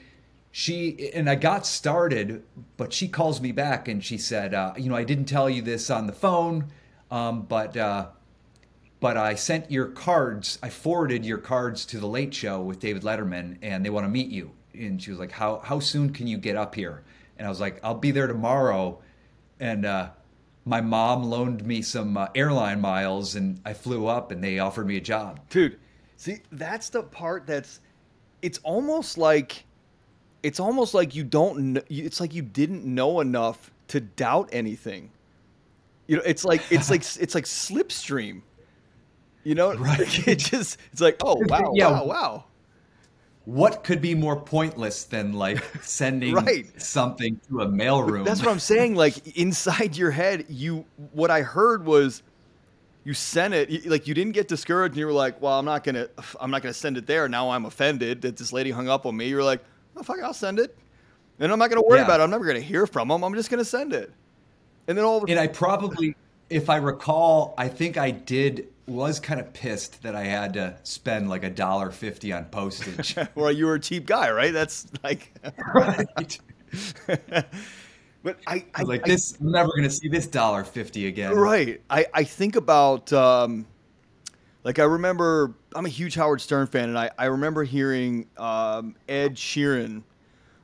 she 0.49 1.11
and 1.13 1.29
I 1.29 1.35
got 1.35 1.67
started, 1.67 2.43
but 2.75 2.91
she 2.91 3.07
calls 3.07 3.39
me 3.39 3.51
back 3.51 3.87
and 3.87 4.03
she 4.03 4.17
said, 4.17 4.55
uh, 4.55 4.73
you 4.75 4.89
know, 4.89 4.95
I 4.95 5.03
didn't 5.03 5.25
tell 5.25 5.47
you 5.47 5.61
this 5.61 5.91
on 5.91 6.07
the 6.07 6.13
phone, 6.13 6.71
um, 7.11 7.43
but 7.43 7.77
uh, 7.77 8.07
but 9.03 9.17
I 9.17 9.35
sent 9.35 9.69
your 9.69 9.87
cards. 9.87 10.57
I 10.63 10.69
forwarded 10.69 11.25
your 11.25 11.37
cards 11.37 11.85
to 11.87 11.99
the 11.99 12.07
Late 12.07 12.33
Show 12.33 12.61
with 12.61 12.79
David 12.79 13.03
Letterman, 13.03 13.57
and 13.61 13.83
they 13.83 13.89
want 13.89 14.05
to 14.05 14.09
meet 14.09 14.29
you. 14.29 14.51
And 14.73 15.03
she 15.03 15.11
was 15.11 15.19
like, 15.19 15.33
"How 15.33 15.59
how 15.59 15.79
soon 15.79 16.13
can 16.13 16.25
you 16.25 16.37
get 16.37 16.55
up 16.55 16.73
here?" 16.73 17.03
And 17.37 17.45
I 17.45 17.49
was 17.49 17.59
like, 17.59 17.81
"I'll 17.83 17.95
be 17.95 18.11
there 18.11 18.27
tomorrow." 18.27 19.01
And 19.59 19.85
uh, 19.85 20.11
my 20.63 20.79
mom 20.79 21.23
loaned 21.23 21.65
me 21.65 21.81
some 21.81 22.15
uh, 22.15 22.29
airline 22.33 22.79
miles, 22.79 23.35
and 23.35 23.59
I 23.65 23.73
flew 23.73 24.07
up, 24.07 24.31
and 24.31 24.41
they 24.41 24.59
offered 24.59 24.87
me 24.87 24.95
a 24.95 25.01
job. 25.01 25.41
Dude, 25.49 25.77
see, 26.15 26.37
that's 26.53 26.87
the 26.87 27.03
part 27.03 27.45
that's 27.45 27.81
it's 28.41 28.59
almost 28.59 29.17
like 29.17 29.65
it's 30.43 30.61
almost 30.61 30.93
like 30.93 31.13
you 31.13 31.25
don't 31.25 31.73
kn- 31.73 31.85
it's 31.89 32.21
like 32.21 32.33
you 32.33 32.41
didn't 32.41 32.85
know 32.85 33.19
enough 33.19 33.69
to 33.89 33.99
doubt 33.99 34.47
anything. 34.53 35.11
You 36.07 36.15
know, 36.15 36.23
it's 36.25 36.45
like 36.45 36.61
it's 36.71 36.89
like 36.89 37.01
it's 37.19 37.35
like 37.35 37.43
slipstream. 37.43 38.43
You 39.43 39.55
know, 39.55 39.73
Right. 39.75 39.99
it 40.27 40.39
just 40.39 40.77
it's 40.91 41.01
like, 41.01 41.17
"Oh, 41.23 41.35
wow, 41.47 41.71
Yeah. 41.75 41.91
wow, 41.91 42.05
wow." 42.05 42.43
What 43.45 43.83
could 43.83 44.01
be 44.01 44.15
more 44.15 44.39
pointless 44.39 45.03
than 45.03 45.33
like 45.33 45.61
sending 45.83 46.33
Right. 46.33 46.81
something 46.81 47.39
to 47.49 47.61
a 47.61 47.67
mailroom? 47.67 48.23
That's 48.23 48.39
what 48.41 48.49
I'm 48.49 48.59
saying. 48.59 48.95
Like 48.95 49.37
inside 49.37 49.97
your 49.97 50.11
head, 50.11 50.45
you 50.47 50.85
what 51.11 51.29
I 51.29 51.41
heard 51.41 51.85
was 51.85 52.23
you 53.03 53.13
sent 53.13 53.53
it 53.53 53.85
like 53.85 54.07
you 54.07 54.13
didn't 54.13 54.31
get 54.31 54.47
discouraged 54.47 54.93
and 54.93 54.99
you 54.99 55.05
were 55.07 55.11
like, 55.11 55.41
"Well, 55.41 55.59
I'm 55.59 55.65
not 55.65 55.83
gonna 55.83 56.07
I'm 56.39 56.51
not 56.51 56.61
gonna 56.61 56.73
send 56.73 56.95
it 56.97 57.05
there." 57.05 57.27
Now 57.27 57.49
I'm 57.49 57.65
offended 57.65 58.21
that 58.21 58.37
this 58.37 58.53
lady 58.53 58.71
hung 58.71 58.87
up 58.87 59.05
on 59.05 59.17
me. 59.17 59.27
You're 59.27 59.43
like, 59.43 59.61
"Oh 59.97 60.03
fuck, 60.03 60.21
I'll 60.23 60.33
send 60.33 60.57
it," 60.57 60.77
and 61.39 61.51
I'm 61.51 61.59
not 61.59 61.69
gonna 61.69 61.83
worry 61.83 61.97
Yeah. 61.99 62.05
about 62.05 62.21
it. 62.21 62.23
I'm 62.23 62.29
never 62.29 62.45
gonna 62.45 62.61
hear 62.61 62.87
from 62.87 63.09
them. 63.09 63.23
I'm 63.25 63.33
just 63.35 63.49
gonna 63.49 63.65
send 63.65 63.91
it. 63.91 64.13
And 64.87 64.97
then 64.97 65.03
all 65.03 65.17
of 65.17 65.23
a 65.27 65.31
And 65.31 65.37
I 65.39 65.47
probably, 65.47 66.15
if 66.49 66.69
I 66.69 66.77
recall, 66.77 67.55
I 67.57 67.67
think 67.67 67.97
I 67.97 68.11
did 68.11 68.67
was 68.85 69.19
kind 69.19 69.39
of 69.39 69.53
pissed 69.53 70.03
that 70.03 70.15
I 70.15 70.23
had 70.25 70.53
to 70.53 70.77
spend 70.83 71.29
like 71.29 71.43
a 71.43 71.49
dollar 71.49 71.91
fifty 71.91 72.33
on 72.33 72.45
postage. 72.45 73.15
well, 73.35 73.51
you 73.51 73.65
were 73.65 73.75
a 73.75 73.79
cheap 73.79 74.05
guy, 74.05 74.31
right? 74.31 74.53
That's 74.53 74.87
like, 75.03 75.33
right. 75.73 76.39
but 78.23 78.39
I, 78.47 78.65
I, 78.75 78.81
I 78.81 78.83
like 78.83 79.03
I, 79.05 79.07
this. 79.07 79.37
I'm 79.39 79.51
never 79.51 79.69
going 79.69 79.83
to 79.83 79.89
see 79.89 80.07
this 80.09 80.27
dollar 80.27 80.63
fifty 80.63 81.07
again. 81.07 81.35
Right. 81.35 81.81
I, 81.89 82.05
I 82.13 82.23
think 82.23 82.55
about 82.55 83.11
um, 83.13 83.67
Like 84.63 84.79
I 84.79 84.83
remember, 84.83 85.55
I'm 85.75 85.85
a 85.85 85.89
huge 85.89 86.15
Howard 86.15 86.41
Stern 86.41 86.67
fan, 86.67 86.89
and 86.89 86.97
I, 86.97 87.11
I 87.17 87.25
remember 87.25 87.63
hearing 87.63 88.27
um, 88.37 88.95
Ed 89.09 89.35
Sheeran 89.35 90.03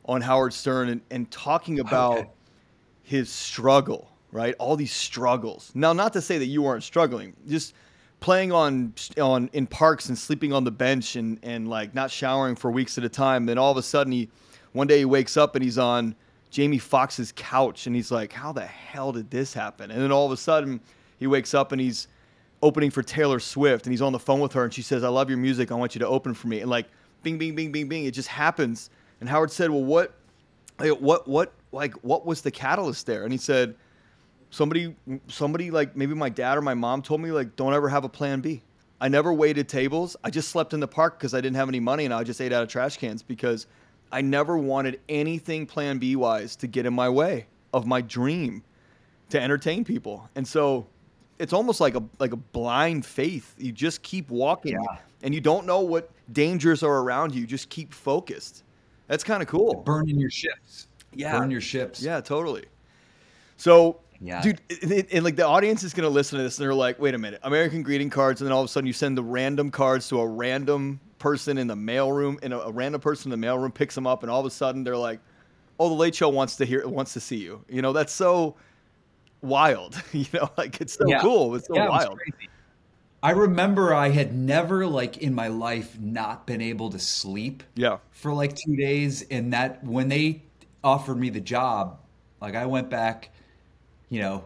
on 0.05 0.21
Howard 0.21 0.53
Stern 0.53 0.89
and, 0.89 1.01
and 1.11 1.29
talking 1.31 1.79
about 1.79 2.19
Okay. 2.19 2.29
his 3.03 3.29
struggle, 3.29 4.09
right? 4.31 4.55
All 4.59 4.75
these 4.75 4.93
struggles. 4.93 5.71
Now, 5.75 5.93
not 5.93 6.13
to 6.13 6.21
say 6.21 6.37
that 6.37 6.45
you 6.45 6.65
aren't 6.65 6.83
struggling, 6.83 7.35
just 7.47 7.73
playing 8.19 8.51
on 8.51 8.93
on 9.19 9.49
in 9.53 9.67
parks 9.67 10.09
and 10.09 10.17
sleeping 10.17 10.53
on 10.53 10.63
the 10.63 10.71
bench 10.71 11.15
and 11.15 11.39
and 11.43 11.67
like 11.69 11.93
not 11.93 12.11
showering 12.11 12.55
for 12.55 12.71
weeks 12.71 12.97
at 12.97 13.03
a 13.03 13.09
time. 13.09 13.45
Then 13.45 13.57
all 13.57 13.71
of 13.71 13.77
a 13.77 13.83
sudden, 13.83 14.11
he 14.11 14.29
one 14.73 14.87
day 14.87 14.99
he 14.99 15.05
wakes 15.05 15.37
up 15.37 15.55
and 15.55 15.63
he's 15.63 15.77
on 15.77 16.15
Jamie 16.49 16.79
Foxx's 16.79 17.33
couch, 17.35 17.87
and 17.87 17.95
he's 17.95 18.11
like, 18.11 18.33
"How 18.33 18.51
the 18.51 18.65
hell 18.65 19.11
did 19.11 19.29
this 19.29 19.53
happen?" 19.53 19.91
And 19.91 20.01
then 20.01 20.11
all 20.11 20.25
of 20.25 20.31
a 20.31 20.37
sudden, 20.37 20.81
he 21.17 21.27
wakes 21.27 21.53
up 21.53 21.71
and 21.71 21.79
he's 21.79 22.07
opening 22.61 22.91
for 22.91 23.01
Taylor 23.01 23.39
Swift, 23.39 23.85
and 23.85 23.93
he's 23.93 24.01
on 24.01 24.11
the 24.11 24.19
phone 24.19 24.39
with 24.39 24.53
her, 24.53 24.63
and 24.63 24.73
she 24.73 24.81
says, 24.81 25.03
"I 25.03 25.09
love 25.09 25.29
your 25.29 25.37
music. 25.37 25.71
I 25.71 25.75
want 25.75 25.95
you 25.95 25.99
to 25.99 26.07
open 26.07 26.33
for 26.33 26.47
me." 26.47 26.61
And 26.61 26.69
like, 26.69 26.87
bing, 27.23 27.37
bing, 27.37 27.55
bing, 27.55 27.71
bing, 27.71 27.87
bing, 27.87 28.05
it 28.05 28.11
just 28.11 28.29
happens. 28.29 28.89
And 29.19 29.29
Howard 29.29 29.51
said, 29.51 29.69
"Well, 29.69 29.83
what, 29.83 30.13
what, 30.99 31.27
what, 31.27 31.53
like, 31.71 31.93
what 32.03 32.25
was 32.25 32.41
the 32.41 32.51
catalyst 32.51 33.05
there?" 33.05 33.23
And 33.23 33.31
he 33.31 33.37
said, 33.37 33.75
"Somebody, 34.49 34.95
somebody, 35.27 35.71
like 35.71 35.95
maybe 35.95 36.13
my 36.13 36.29
dad 36.29 36.57
or 36.57 36.61
my 36.61 36.73
mom 36.73 37.01
told 37.01 37.21
me, 37.21 37.31
like, 37.31 37.55
don't 37.55 37.73
ever 37.73 37.89
have 37.89 38.03
a 38.03 38.09
plan 38.09 38.41
b 38.41 38.61
i 39.01 39.07
never 39.07 39.31
waited 39.31 39.69
tables. 39.69 40.17
I 40.23 40.29
just 40.29 40.49
slept 40.49 40.73
in 40.73 40.81
the 40.81 40.87
park 40.87 41.17
because 41.17 41.33
I 41.33 41.39
didn't 41.39 41.55
have 41.55 41.69
any 41.69 41.79
money, 41.79 42.05
and 42.05 42.13
I 42.13 42.23
just 42.23 42.41
ate 42.41 42.51
out 42.51 42.63
of 42.63 42.69
trash 42.69 42.97
cans 42.97 43.23
because 43.23 43.67
I 44.11 44.21
never 44.21 44.57
wanted 44.57 44.99
anything 45.07 45.65
Plan 45.65 45.99
B 45.99 46.15
wise 46.15 46.55
to 46.57 46.67
get 46.67 46.85
in 46.85 46.93
my 46.93 47.09
way 47.09 47.47
of 47.73 47.85
my 47.85 48.01
dream 48.01 48.63
to 49.29 49.39
entertain 49.39 49.85
people. 49.85 50.29
And 50.35 50.47
so 50.47 50.87
it's 51.37 51.53
almost 51.53 51.79
like 51.79 51.95
a 51.95 52.03
like 52.19 52.33
a 52.33 52.37
blind 52.37 53.05
faith. 53.05 53.55
You 53.57 53.71
just 53.71 54.01
keep 54.01 54.29
walking 54.29 54.73
Yeah. 54.73 54.97
and 55.23 55.33
you 55.33 55.41
don't 55.41 55.65
know 55.65 55.81
what 55.81 56.09
dangers 56.33 56.83
are 56.83 56.97
around 56.99 57.33
you. 57.35 57.41
You 57.41 57.47
just 57.47 57.69
keep 57.69 57.93
focused. 57.93 58.63
That's 59.07 59.23
kind 59.23 59.41
of 59.41 59.47
cool. 59.47 59.75
Burning 59.85 60.19
your 60.19 60.29
ships. 60.29 60.87
Yeah. 61.13 61.37
Burn 61.37 61.49
your 61.49 61.61
ships. 61.61 62.01
Yeah, 62.01 62.21
totally. 62.21 62.65
So, 63.57 63.99
Yeah. 64.21 64.41
dude, 64.41 64.61
it, 64.69 64.91
it- 64.91 65.07
and 65.13 65.23
like 65.23 65.35
the 65.35 65.45
audience 65.47 65.83
is 65.83 65.93
gonna 65.93 66.09
listen 66.09 66.37
to 66.37 66.43
this 66.43 66.57
and 66.59 66.65
they're 66.65 66.73
like, 66.73 66.99
"Wait 66.99 67.15
a 67.15 67.17
minute, 67.17 67.39
American 67.43 67.83
greeting 67.83 68.09
cards," 68.09 68.41
and 68.41 68.47
then 68.47 68.53
all 68.53 68.61
of 68.61 68.65
a 68.65 68.67
sudden 68.67 68.85
you 68.87 68.93
send 68.93 69.17
the 69.17 69.23
random 69.23 69.71
cards 69.71 70.07
to 70.09 70.19
a 70.19 70.27
random 70.27 70.99
person 71.19 71.57
in 71.57 71.67
the 71.67 71.75
mailroom, 71.75 72.37
and 72.43 72.53
a, 72.53 72.61
a 72.65 72.71
random 72.71 72.99
person 73.01 73.31
in 73.31 73.39
the 73.39 73.47
mailroom 73.47 73.73
picks 73.73 73.95
them 73.95 74.05
up, 74.07 74.23
and 74.23 74.31
all 74.31 74.39
of 74.39 74.45
a 74.45 74.49
sudden 74.51 74.83
they're 74.83 74.97
like, 74.97 75.19
"Oh, 75.79 75.87
the 75.89 75.95
Late 75.95 76.15
Show 76.15 76.29
wants 76.29 76.55
to 76.57 76.65
hear, 76.65 76.87
wants 76.87 77.13
to 77.13 77.19
see 77.19 77.37
you." 77.37 77.63
You 77.69 77.81
know, 77.81 77.93
that's 77.93 78.11
so 78.13 78.55
wild. 79.41 80.01
you 80.13 80.25
know, 80.33 80.49
like 80.57 80.81
it's 80.81 80.93
so 80.93 81.07
Yeah. 81.07 81.21
cool. 81.21 81.55
It's 81.55 81.67
so 81.67 81.75
Yeah, 81.75 81.89
wild. 81.89 82.17
crazy. 82.17 82.49
I 83.21 83.31
remember 83.31 83.93
I 83.93 84.09
had 84.09 84.33
never 84.33 84.87
like 84.87 85.17
in 85.17 85.33
my 85.33 85.49
life 85.49 85.99
not 85.99 86.47
been 86.47 86.61
able 86.61 86.89
to 86.91 86.99
sleep 86.99 87.63
Yeah. 87.75 87.97
for 88.11 88.33
like 88.33 88.55
two 88.55 88.75
days, 88.77 89.23
and 89.29 89.51
that 89.53 89.83
when 89.83 90.07
they 90.07 90.43
offered 90.83 91.17
me 91.19 91.29
the 91.29 91.41
job, 91.41 91.99
like 92.41 92.55
I 92.55 92.65
went 92.65 92.89
back, 92.89 93.31
you 94.09 94.19
know, 94.19 94.43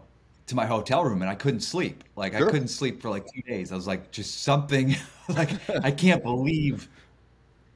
to 0.47 0.55
my 0.55 0.65
hotel 0.65 1.03
room 1.03 1.21
and 1.21 1.29
I 1.29 1.35
couldn't 1.35 1.61
sleep. 1.61 2.03
Like 2.15 2.33
Sure. 2.33 2.47
I 2.47 2.51
couldn't 2.51 2.67
sleep 2.67 3.01
for 3.01 3.09
like 3.09 3.25
two 3.33 3.41
days. 3.41 3.71
I 3.71 3.75
was 3.75 3.87
like, 3.87 4.11
just 4.11 4.43
something. 4.43 4.95
like 5.29 5.51
I 5.83 5.91
can't 5.91 6.21
believe 6.23 6.89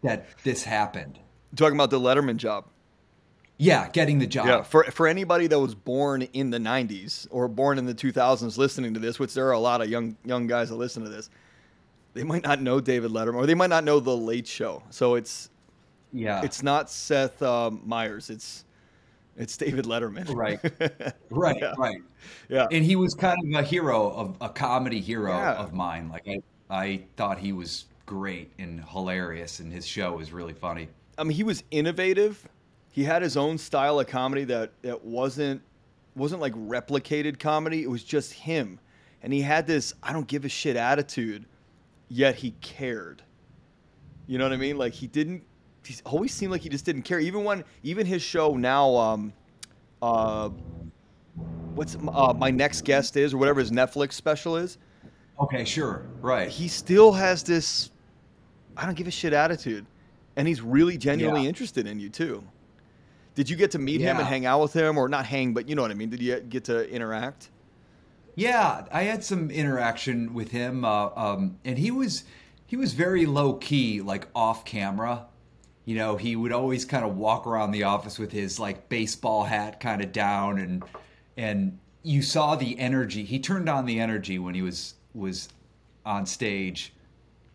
that 0.04 0.28
this 0.44 0.64
happened. 0.64 1.20
Talking 1.56 1.76
about 1.76 1.90
the 1.90 2.00
Letterman 2.00 2.38
job. 2.38 2.66
Yeah, 3.60 3.90
getting 3.90 4.20
the 4.20 4.28
job. 4.28 4.46
Yeah, 4.46 4.62
for 4.62 4.84
for 4.86 5.08
anybody 5.08 5.48
that 5.48 5.60
was 5.60 5.74
born 5.74 6.22
in 6.22 6.52
the 6.52 6.60
'90s 6.60 7.28
or 7.32 7.48
born 7.48 7.80
in 7.80 7.86
the 7.86 7.96
2000s 7.96 8.58
listening 8.58 8.94
to 8.94 9.00
this, 9.00 9.18
which 9.18 9.34
there 9.34 9.48
are 9.48 9.54
a 9.54 9.60
lot 9.60 9.82
of 9.82 9.90
young 9.90 10.16
young 10.24 10.46
guys 10.46 10.70
that 10.70 10.76
listen 10.76 11.04
to 11.04 11.10
this, 11.10 11.32
they 12.14 12.24
might 12.24 12.44
not 12.44 12.62
know 12.62 12.80
David 12.80 13.12
Letterman 13.12 13.36
or 13.36 13.48
they 13.48 13.56
might 13.56 13.72
not 13.72 13.84
know 13.84 14.00
The 14.00 14.16
Late 14.16 14.46
Show. 14.46 14.84
So 14.92 15.16
it's 15.16 15.50
yeah. 16.14 16.44
it's 16.44 16.62
not 16.62 16.92
Seth 16.92 17.42
um, 17.42 17.82
Meyers. 17.84 18.30
It's 18.30 18.64
it's 19.38 19.56
David 19.58 19.86
Letterman. 19.86 20.34
Right. 20.34 20.60
right, 21.30 21.58
Yeah. 21.62 21.74
right. 21.78 22.02
yeah. 22.50 22.68
and 22.72 22.84
he 22.84 22.96
was 22.96 23.14
kind 23.14 23.38
of 23.56 23.60
a 23.60 23.64
hero 23.64 24.10
of 24.12 24.38
a 24.42 24.50
comedy 24.50 25.00
hero 25.00 25.32
Yeah. 25.32 25.54
of 25.54 25.74
mine. 25.74 26.10
Like 26.10 26.28
I, 26.28 26.42
I 26.70 27.04
thought 27.16 27.38
he 27.40 27.54
was 27.54 27.86
great 28.06 28.52
and 28.58 28.84
hilarious, 28.84 29.60
and 29.60 29.72
his 29.72 29.86
show 29.86 30.16
was 30.18 30.32
really 30.34 30.54
funny. 30.54 30.90
I 31.18 31.24
mean, 31.24 31.36
he 31.36 31.44
was 31.44 31.64
innovative. 31.72 32.48
He 32.92 33.04
had 33.04 33.22
his 33.22 33.38
own 33.38 33.58
style 33.58 34.00
of 34.00 34.08
comedy 34.08 34.44
that 34.46 34.72
that 34.82 35.04
wasn't 35.06 35.62
wasn't 36.16 36.42
like 36.42 36.54
replicated 36.54 37.38
comedy. 37.40 37.84
It 37.84 37.90
was 37.90 38.04
just 38.04 38.34
him, 38.34 38.80
and 39.22 39.32
he 39.32 39.42
had 39.42 39.68
this 39.68 39.94
I 40.02 40.14
don't 40.14 40.28
give 40.28 40.46
a 40.46 40.50
shit 40.50 40.76
attitude, 40.76 41.46
yet 42.10 42.36
he 42.36 42.52
cared. 42.62 43.22
You 44.26 44.38
know 44.38 44.46
what 44.46 44.54
I 44.54 44.58
mean? 44.58 44.78
Like 44.78 44.94
he 44.94 45.08
didn't. 45.08 45.44
He 45.88 45.96
always 46.06 46.34
seemed 46.34 46.52
like 46.52 46.62
he 46.62 46.70
just 46.70 46.86
didn't 46.86 47.04
care. 47.04 47.20
Even 47.20 47.44
when 47.44 47.64
even 47.84 48.06
his 48.06 48.22
show 48.22 48.56
now, 48.56 48.96
um, 48.96 49.34
uh, 50.02 50.50
what's 51.76 51.96
uh, 51.96 52.34
my 52.38 52.52
next 52.52 52.84
guest 52.84 53.16
is 53.16 53.34
or 53.34 53.38
whatever 53.38 53.60
his 53.60 53.72
Netflix 53.72 54.14
special 54.14 54.58
is. 54.58 54.78
Okay, 55.40 55.64
sure, 55.64 56.04
right. 56.22 56.50
He 56.50 56.68
still 56.68 57.12
has 57.14 57.44
this 57.44 57.92
I 58.76 58.86
don't 58.86 58.96
give 58.96 59.08
a 59.08 59.12
shit 59.12 59.34
attitude, 59.34 59.86
and 60.36 60.48
he's 60.48 60.62
really 60.62 60.98
genuinely 60.98 61.44
Yeah. 61.44 61.50
interested 61.50 61.88
in 61.88 62.00
you 62.00 62.10
too. 62.10 62.44
Did 63.36 63.50
you 63.50 63.56
get 63.56 63.72
to 63.72 63.80
meet 63.80 64.02
him 64.02 64.18
and 64.18 64.28
hang 64.28 64.46
out 64.46 64.62
with 64.62 64.74
him, 64.74 64.98
or 64.98 65.08
not 65.08 65.26
hang, 65.26 65.54
but 65.54 65.70
you 65.70 65.76
know 65.76 65.84
what 65.84 65.92
I 65.92 65.94
mean? 65.94 66.10
Did 66.10 66.22
you 66.22 66.40
get 66.40 66.64
to 66.66 66.90
interact? 66.92 67.50
Yeah, 68.36 68.86
I 68.92 69.04
had 69.04 69.24
some 69.24 69.50
interaction 69.50 70.34
with 70.34 70.52
him, 70.52 70.84
uh, 70.84 71.10
um, 71.16 71.58
and 71.64 71.78
he 71.78 71.92
was 71.92 72.24
he 72.66 72.76
was 72.76 72.94
very 72.94 73.26
low 73.26 73.54
key, 73.54 74.02
like 74.02 74.28
off 74.36 74.66
camera. 74.66 75.26
You 75.88 75.96
know, 75.96 76.18
he 76.18 76.36
would 76.36 76.52
always 76.52 76.84
kind 76.84 77.06
of 77.06 77.16
walk 77.16 77.48
around 77.48 77.72
the 77.72 77.84
office 77.84 78.20
with 78.20 78.30
his 78.34 78.60
like 78.60 78.90
baseball 78.90 79.46
hat 79.46 79.80
kind 79.80 80.02
of 80.02 80.12
down, 80.12 80.58
and 80.60 80.84
and 81.38 81.80
you 82.04 82.22
saw 82.22 82.56
the 82.58 82.78
energy. 82.78 83.24
He 83.24 83.40
turned 83.40 83.70
on 83.70 83.86
the 83.86 84.02
energy 84.02 84.38
when 84.38 84.54
he 84.54 84.62
was 84.62 84.96
was 85.16 85.48
on 86.06 86.26
stage. 86.26 86.92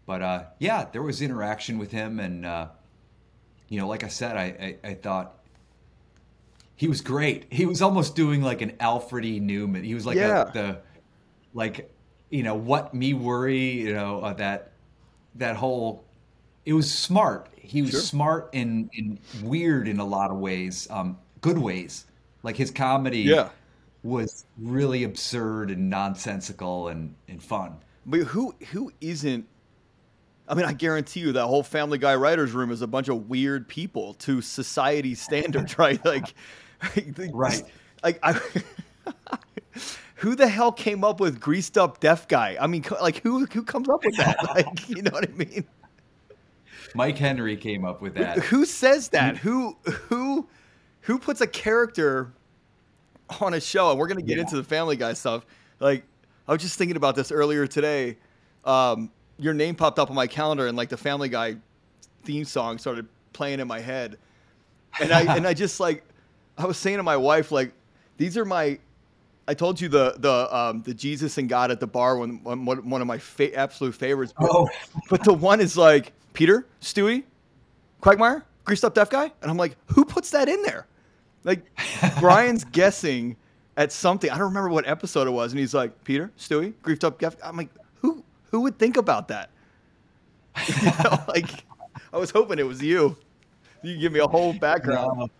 But 0.07 0.23
uh, 0.23 0.45
yeah, 0.59 0.87
there 0.91 1.03
was 1.03 1.21
interaction 1.21 1.77
with 1.77 1.91
him, 1.91 2.21
and 2.21 2.47
uh, 2.47 2.69
you 3.69 3.79
know, 3.79 3.87
like 3.87 4.03
I 4.03 4.09
said, 4.09 4.35
I, 4.35 4.77
I, 4.83 4.89
I 4.93 4.95
thought 4.95 5.35
he 6.75 6.89
was 6.89 7.03
great. 7.03 7.53
He 7.53 7.67
was 7.67 7.83
almost 7.83 8.17
doing 8.17 8.41
like 8.41 8.63
an 8.63 8.73
Alfred 8.81 9.27
E. 9.27 9.41
Neuman. 9.41 9.85
He 9.85 9.93
was 9.95 10.07
like 10.07 10.17
Yeah. 10.17 10.49
a, 10.49 10.53
the 10.53 10.79
like 11.53 11.93
you 12.31 12.43
know 12.43 12.55
what 12.55 12.95
me 12.95 13.13
worry 13.13 13.73
you 13.73 13.93
know 13.93 14.21
uh, 14.21 14.33
that 14.33 14.73
that 15.35 15.57
whole 15.57 16.07
it 16.65 16.73
was 16.73 16.91
smart. 16.91 17.51
He 17.63 17.81
was 17.83 17.93
Sure. 17.93 18.01
smart 18.01 18.51
and, 18.53 18.91
and 18.97 19.19
weird 19.43 19.89
in 19.89 19.99
a 20.01 20.05
lot 20.05 20.31
of 20.31 20.39
ways, 20.39 20.87
um, 20.91 21.17
good 21.41 21.59
ways. 21.59 22.07
Like 22.43 22.57
his 22.57 22.71
comedy 22.71 23.21
Yeah. 23.21 23.51
was 24.03 24.45
really 24.59 25.05
absurd 25.05 25.71
and 25.71 25.89
nonsensical 25.89 26.89
and, 26.89 27.15
and 27.29 27.43
fun. 27.43 27.77
But 28.05 28.21
who 28.21 28.55
who 28.73 28.93
isn't? 29.01 29.47
I 30.49 30.55
mean, 30.55 30.67
I 30.67 30.73
guarantee 30.73 31.21
you 31.21 31.33
that 31.33 31.47
whole 31.47 31.63
Family 31.63 31.99
Guy 31.99 32.17
writers' 32.17 32.51
room 32.53 32.73
is 32.73 32.83
a 32.83 32.87
bunch 32.89 33.09
of 33.09 33.29
weird 33.29 33.69
people 33.69 34.15
to 34.15 34.43
society 34.43 35.15
standards, 35.15 35.79
right? 35.79 36.05
Like, 36.05 36.35
Right. 37.33 37.63
Like, 38.03 38.19
I, 38.25 38.33
who 40.17 40.35
the 40.35 40.49
hell 40.49 40.73
came 40.73 41.05
up 41.05 41.21
with 41.21 41.41
greased 41.41 41.79
up 41.79 42.01
deaf 42.01 42.27
guy? 42.27 42.57
I 42.61 42.67
mean, 42.67 42.85
like, 43.01 43.19
who 43.19 43.47
who 43.47 43.63
comes 43.63 43.89
up 43.89 44.05
with 44.05 44.17
that? 44.17 44.37
Like, 44.55 44.89
you 44.89 45.03
know 45.03 45.11
what 45.13 45.29
I 45.29 45.33
mean? 45.33 45.65
Mike 46.95 47.19
Henry 47.19 47.57
came 47.57 47.85
up 47.85 48.03
with 48.03 48.15
that. 48.15 48.39
Who 48.39 48.65
says 48.65 49.09
that? 49.11 49.37
Who 49.39 49.77
who 50.09 50.47
who 51.03 51.19
puts 51.19 51.41
a 51.41 51.47
character 51.47 52.33
on 53.41 53.55
a 53.55 53.61
show? 53.61 53.91
And 53.91 53.99
we're 53.99 54.09
gonna 54.09 54.23
get 54.23 54.37
Yeah. 54.37 54.43
into 54.43 54.57
the 54.57 54.65
Family 54.65 54.97
Guy 54.97 55.13
stuff. 55.15 55.45
Like 55.81 56.05
I 56.47 56.53
was 56.53 56.63
just 56.63 56.77
thinking 56.79 56.97
about 56.97 57.15
this 57.17 57.31
earlier 57.33 57.67
today. 57.67 58.19
Um, 58.65 59.11
your 59.39 59.55
name 59.55 59.75
popped 59.75 59.99
up 59.99 60.11
on 60.11 60.17
my 60.17 60.27
calendar, 60.27 60.67
and 60.67 60.77
like 60.77 60.89
the 60.89 60.97
Family 60.97 61.29
Guy 61.29 61.57
theme 62.25 62.45
song 62.45 62.79
started 62.79 63.07
playing 63.33 63.59
in 63.61 63.67
my 63.67 63.81
head, 63.81 64.19
and 65.01 65.11
I 65.13 65.37
and 65.37 65.47
I 65.47 65.55
just 65.55 65.81
like 65.81 66.05
I 66.59 66.67
was 66.67 66.77
saying 66.77 66.99
to 66.99 67.03
my 67.03 67.17
wife 67.17 67.51
like 67.53 67.73
these 68.19 68.37
are 68.37 68.45
my. 68.45 68.79
I 69.49 69.55
told 69.55 69.81
you 69.81 69.89
the 69.89 70.15
the 70.19 70.55
um, 70.57 70.83
the 70.83 70.95
Jesus 70.95 71.37
and 71.39 71.49
God 71.49 71.71
at 71.71 71.81
the 71.81 71.87
bar 71.87 72.17
one 72.17 72.43
one, 72.45 72.65
one 72.89 73.01
of 73.01 73.07
my 73.07 73.19
fa- 73.19 73.55
absolute 73.55 73.95
favorites. 73.95 74.33
But, 74.39 74.51
Oh, 74.53 74.69
but 75.11 75.25
the 75.25 75.33
one 75.35 75.61
is 75.61 75.77
like 75.77 76.13
Peter, 76.33 76.67
Stewie, 76.81 77.25
Quagmire, 78.01 78.45
greased 78.65 78.85
up 78.85 78.95
deaf 78.95 79.11
guy, 79.11 79.33
and 79.43 79.51
I'm 79.51 79.57
like, 79.57 79.77
who 79.87 80.05
puts 80.05 80.31
that 80.31 80.49
in 80.49 80.63
there? 80.63 80.87
Like 81.45 81.65
Brian's 82.21 82.65
guessing 82.65 83.37
at 83.77 83.91
something. 83.91 84.31
I 84.31 84.35
don't 84.35 84.45
remember 84.49 84.69
what 84.71 84.87
episode 84.87 85.27
it 85.27 85.33
was, 85.33 85.53
and 85.53 85.59
he's 85.59 85.75
like, 85.75 86.05
Peter, 86.05 86.31
Stewie, 86.39 86.75
greased 86.83 87.05
up 87.05 87.19
deaf. 87.19 87.35
I'm 87.43 87.57
like, 87.57 87.71
who 88.01 88.23
who 88.51 88.61
would 88.61 88.79
think 88.79 88.97
about 88.97 89.29
that? 89.29 89.51
You 90.69 90.91
know, 91.03 91.19
like 91.29 91.65
I 92.13 92.19
was 92.19 92.31
hoping 92.31 92.59
it 92.59 92.67
was 92.67 92.83
you. 92.83 93.17
You 93.83 93.99
give 93.99 94.13
me 94.13 94.21
a 94.21 94.29
whole 94.29 94.53
background. 94.53 95.31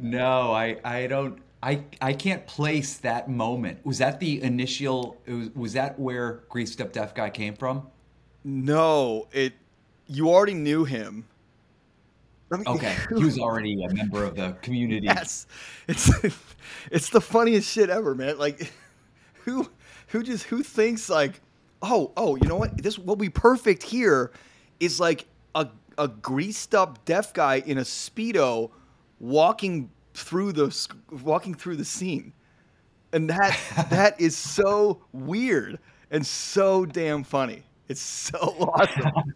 no, 0.00 0.18
no, 0.18 0.52
I, 0.52 0.76
I 0.84 1.06
don't. 1.06 1.38
I 1.64 1.82
I 2.02 2.12
can't 2.12 2.46
place 2.46 2.98
that 2.98 3.30
moment. 3.30 3.84
Was 3.86 3.96
that 3.98 4.20
the 4.20 4.42
initial? 4.42 5.16
Was, 5.26 5.50
was 5.54 5.72
that 5.72 5.98
where 5.98 6.42
Greased 6.50 6.78
Up 6.82 6.92
Deaf 6.92 7.14
Guy 7.14 7.30
came 7.30 7.54
from? 7.54 7.86
No, 8.44 9.28
it. 9.32 9.54
You 10.06 10.28
already 10.28 10.52
knew 10.52 10.84
him. 10.84 11.24
Okay, 12.66 12.94
he 13.16 13.24
was 13.24 13.38
already 13.38 13.82
a 13.82 13.88
member 13.94 14.24
of 14.24 14.36
the 14.36 14.52
community. 14.60 15.06
Yes, 15.06 15.46
it's 15.88 16.10
it's 16.90 17.08
the 17.08 17.22
funniest 17.22 17.70
shit 17.70 17.88
ever, 17.88 18.14
man. 18.14 18.38
Like, 18.38 18.70
who 19.44 19.70
who 20.08 20.22
just 20.22 20.44
who 20.44 20.62
thinks 20.62 21.08
like, 21.08 21.40
oh 21.80 22.12
oh, 22.18 22.36
you 22.36 22.46
know 22.46 22.56
what? 22.56 22.82
This 22.82 22.98
will 22.98 23.16
be 23.16 23.30
perfect 23.30 23.82
here. 23.82 24.32
Is 24.80 25.00
like 25.00 25.24
a 25.54 25.68
a 25.96 26.08
greased 26.08 26.74
up 26.74 27.02
deaf 27.06 27.32
guy 27.32 27.62
in 27.64 27.78
a 27.78 27.84
speedo 27.84 28.70
walking 29.18 29.88
through 30.14 30.52
the 30.52 30.88
walking 31.22 31.54
through 31.54 31.76
the 31.76 31.84
scene, 31.84 32.32
and 33.12 33.28
that 33.30 33.58
that 33.90 34.20
is 34.20 34.36
so 34.36 35.04
weird 35.12 35.78
and 36.10 36.24
so 36.26 36.86
damn 36.86 37.24
funny. 37.24 37.62
It's 37.88 38.00
so 38.00 38.38
awesome. 38.74 39.34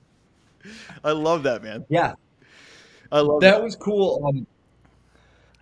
I 1.05 1.13
love 1.13 1.43
that, 1.45 1.63
man. 1.63 1.85
Yeah, 1.89 2.15
I 3.13 3.21
love 3.21 3.41
that. 3.41 3.53
That 3.53 3.63
was 3.63 3.77
cool. 3.77 4.25
Um, 4.27 4.47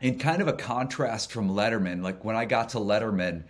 in 0.01 0.19
kind 0.19 0.43
of 0.43 0.49
a 0.49 0.53
contrast 0.53 1.33
from 1.33 1.49
Letterman, 1.51 2.03
like 2.03 2.23
when 2.25 2.37
I 2.37 2.45
got 2.45 2.69
to 2.71 2.79
Letterman, 2.79 3.45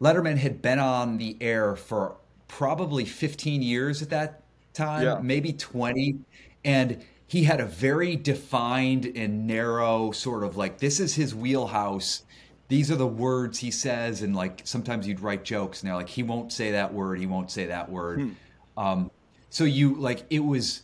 Letterman 0.00 0.36
had 0.38 0.62
been 0.62 0.78
on 0.78 1.18
the 1.18 1.36
air 1.40 1.74
for 1.74 2.16
probably 2.46 3.04
15 3.04 3.62
years 3.62 4.00
at 4.00 4.10
that 4.10 4.42
time, 4.74 5.04
Yeah. 5.04 5.18
maybe 5.20 5.52
20. 5.52 6.16
And 6.64 7.04
he 7.28 7.44
had 7.44 7.60
a 7.60 7.64
very 7.66 8.16
defined 8.16 9.04
and 9.14 9.46
narrow 9.46 10.10
sort 10.10 10.42
of 10.42 10.56
like, 10.56 10.78
this 10.78 10.98
is 10.98 11.14
his 11.14 11.34
wheelhouse. 11.34 12.22
These 12.68 12.90
are 12.90 12.96
the 12.96 13.06
words 13.06 13.58
he 13.60 13.70
says. 13.70 14.22
And 14.22 14.34
like 14.34 14.62
sometimes 14.64 15.06
you'd 15.06 15.20
write 15.20 15.44
jokes 15.44 15.80
and 15.82 15.88
they're 15.88 15.96
like, 15.96 16.08
he 16.08 16.22
won't 16.22 16.52
say 16.52 16.72
that 16.72 16.92
word. 16.92 17.20
He 17.20 17.26
won't 17.26 17.50
say 17.50 17.66
that 17.66 17.88
word. 17.90 18.34
Um, 18.76 19.10
so 19.50 19.64
you 19.64 19.94
like, 19.94 20.24
it 20.30 20.40
was, 20.40 20.82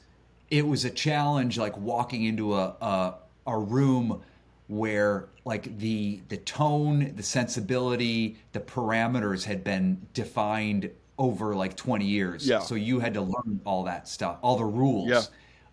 it 0.50 0.66
was 0.66 0.84
a 0.84 0.90
challenge 0.90 1.58
like 1.58 1.76
walking 1.78 2.24
into 2.24 2.54
a, 2.54 2.76
a, 2.80 3.14
a 3.46 3.58
room 3.58 4.22
where 4.68 5.28
like 5.44 5.76
the 5.78 6.22
the 6.30 6.38
tone 6.38 7.12
the 7.16 7.22
sensibility 7.22 8.34
the 8.52 8.60
parameters 8.60 9.44
had 9.44 9.62
been 9.62 10.00
defined 10.14 10.90
over 11.18 11.54
like 11.54 11.76
20 11.76 12.06
years 12.06 12.48
Yeah. 12.48 12.60
so 12.60 12.74
you 12.74 12.98
had 12.98 13.12
to 13.12 13.20
learn 13.20 13.60
all 13.66 13.84
that 13.84 14.08
stuff 14.08 14.38
all 14.40 14.56
the 14.56 14.64
rules 14.64 15.08
Yeah. 15.10 15.20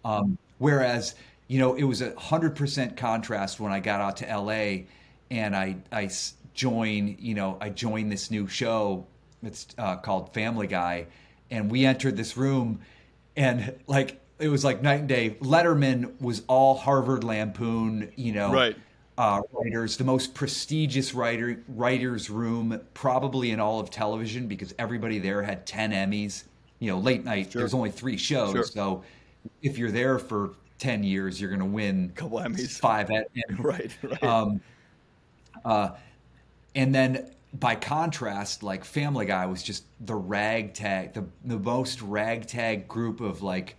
um, 0.04 0.38
whereas 0.62 1.16
you 1.48 1.60
know 1.60 1.74
it 1.74 1.84
was 1.84 2.02
a 2.02 2.18
hundred 2.18 2.56
percent 2.56 2.96
contrast 2.96 3.60
when 3.60 3.72
I 3.72 3.80
got 3.80 4.00
out 4.00 4.18
to 4.18 4.26
LA 4.38 4.84
and 5.32 5.56
I 5.56 5.76
I 5.92 6.10
joined 6.54 7.20
you 7.20 7.34
know 7.34 7.58
I 7.60 7.70
joined 7.70 8.12
this 8.12 8.30
new 8.32 8.48
show 8.48 9.06
it's 9.44 9.68
uh, 9.78 9.96
called 9.98 10.34
Family 10.34 10.68
Guy 10.68 11.08
and 11.50 11.70
we 11.72 11.86
entered 11.86 12.16
this 12.16 12.38
room 12.38 12.80
and 13.36 13.74
like 13.88 14.20
it 14.40 14.50
was 14.50 14.64
like 14.64 14.82
night 14.84 15.00
and 15.02 15.10
day 15.10 15.32
Letterman 15.42 16.20
was 16.22 16.44
all 16.48 16.76
Harvard 16.76 17.24
Lampoon 17.24 18.12
you 18.16 18.32
know 18.34 18.54
Right. 18.54 18.76
uh, 19.18 19.42
writers, 19.52 19.98
the 19.98 20.04
most 20.04 20.34
prestigious 20.36 21.14
writer 21.16 21.62
writers 21.68 22.30
room 22.30 22.80
probably 22.94 23.50
in 23.52 23.60
all 23.60 23.80
of 23.80 23.90
television 23.90 24.48
because 24.48 24.74
everybody 24.78 25.18
there 25.20 25.42
had 25.42 25.66
ten 25.66 25.92
Emmys. 25.92 26.44
You 26.80 26.90
know, 26.90 26.98
late 26.98 27.24
night. 27.24 27.52
There's 27.52 27.76
only 27.76 27.92
three 27.92 28.18
shows, 28.18 28.54
Sure. 28.54 28.64
so 28.64 29.04
if 29.62 29.78
you're 29.78 29.92
there 29.92 30.20
for 30.20 30.52
ten 30.78 31.04
years, 31.04 31.40
you're 31.40 31.50
going 31.50 31.60
to 31.60 31.66
win 31.66 32.12
a 32.16 32.20
Couple 32.20 32.40
Emmys. 32.40 32.80
five 32.80 33.08
Emmys. 33.08 33.26
right, 33.60 33.92
right. 34.02 34.24
Um, 34.24 34.62
uh, 35.64 35.92
and 36.76 36.94
then 36.94 37.32
by 37.54 37.76
contrast, 37.76 38.64
like 38.64 38.86
Family 38.86 39.26
Guy 39.26 39.46
was 39.46 39.62
just 39.62 39.84
the 40.00 40.16
ragtag, 40.16 41.14
the 41.14 41.26
the 41.46 41.60
most 41.60 42.02
ragtag 42.02 42.88
group 42.88 43.22
of 43.22 43.42
like 43.42 43.76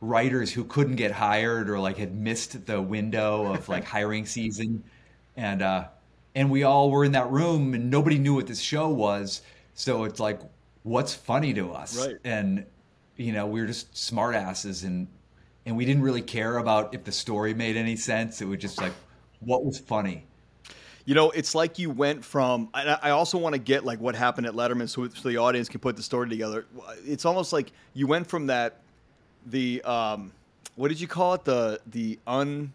writers 0.00 0.52
who 0.52 0.64
couldn't 0.64 0.96
get 0.96 1.12
hired 1.12 1.70
or 1.70 1.78
like 1.78 1.96
had 1.96 2.14
missed 2.14 2.66
the 2.66 2.80
window 2.80 3.52
of 3.52 3.68
like 3.70 3.84
hiring 3.84 4.26
season, 4.26 4.82
and 5.36 5.62
uh, 5.62 5.86
and 6.34 6.50
we 6.50 6.64
all 6.64 6.90
were 6.90 7.04
in 7.04 7.12
that 7.12 7.30
room 7.30 7.74
and 7.74 7.90
nobody 7.90 8.18
knew 8.18 8.34
what 8.34 8.46
this 8.46 8.60
show 8.60 8.88
was, 8.88 9.42
so 9.74 10.04
it's 10.04 10.20
like, 10.20 10.40
what's 10.82 11.14
funny 11.14 11.54
to 11.54 11.72
us? 11.72 11.96
Right. 11.96 12.16
And 12.24 12.66
you 13.16 13.32
know, 13.32 13.46
we 13.46 13.60
were 13.60 13.66
just 13.66 13.92
smartasses 13.94 14.84
and 14.84 15.06
and 15.66 15.76
we 15.76 15.84
didn't 15.86 16.02
really 16.02 16.22
care 16.22 16.58
about 16.58 16.94
if 16.94 17.04
the 17.04 17.12
story 17.12 17.54
made 17.54 17.76
any 17.76 17.96
sense. 17.96 18.42
It 18.42 18.44
was 18.46 18.58
just 18.58 18.78
like, 18.80 18.92
what 19.40 19.64
was 19.64 19.78
funny? 19.78 20.24
You 21.06 21.14
know, 21.14 21.30
it's 21.30 21.54
like 21.54 21.78
you 21.78 21.90
went 21.90 22.24
from. 22.24 22.68
And 22.74 22.90
I 22.90 22.98
I 23.04 23.10
also 23.10 23.38
want 23.38 23.54
to 23.54 23.58
get 23.58 23.84
like 23.84 24.00
what 24.00 24.14
happened 24.14 24.46
at 24.46 24.54
Letterman, 24.54 24.88
so, 24.88 25.08
so 25.08 25.28
the 25.28 25.36
audience 25.38 25.68
can 25.68 25.80
put 25.80 25.96
the 25.96 26.02
story 26.02 26.28
together. 26.28 26.66
It's 27.06 27.24
almost 27.24 27.52
like 27.52 27.72
you 27.94 28.06
went 28.06 28.26
from 28.26 28.46
that, 28.48 28.80
the 29.46 29.82
um, 29.82 30.32
what 30.76 30.88
did 30.88 31.00
you 31.00 31.06
call 31.06 31.34
it? 31.34 31.44
The 31.44 31.80
the 31.86 32.18
un, 32.26 32.72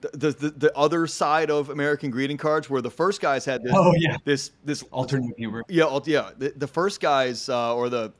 the 0.00 0.30
the, 0.30 0.50
the 0.50 0.76
other 0.76 1.06
side 1.08 1.50
of 1.50 1.68
American 1.70 2.10
greeting 2.10 2.36
cards, 2.36 2.70
where 2.70 2.80
the 2.82 2.90
first 2.90 3.20
guys 3.20 3.44
had 3.44 3.62
this 3.64 3.72
Oh, 3.74 3.92
yeah. 3.96 4.16
this 4.24 4.52
this 4.64 4.82
Alternate 4.92 5.36
humor. 5.36 5.64
yeah, 5.68 5.84
al- 5.84 6.02
yeah. 6.06 6.30
The, 6.38 6.52
the 6.56 6.68
first 6.68 7.00
guys 7.00 7.48
uh, 7.48 7.74
or 7.74 7.88
the 7.88 8.12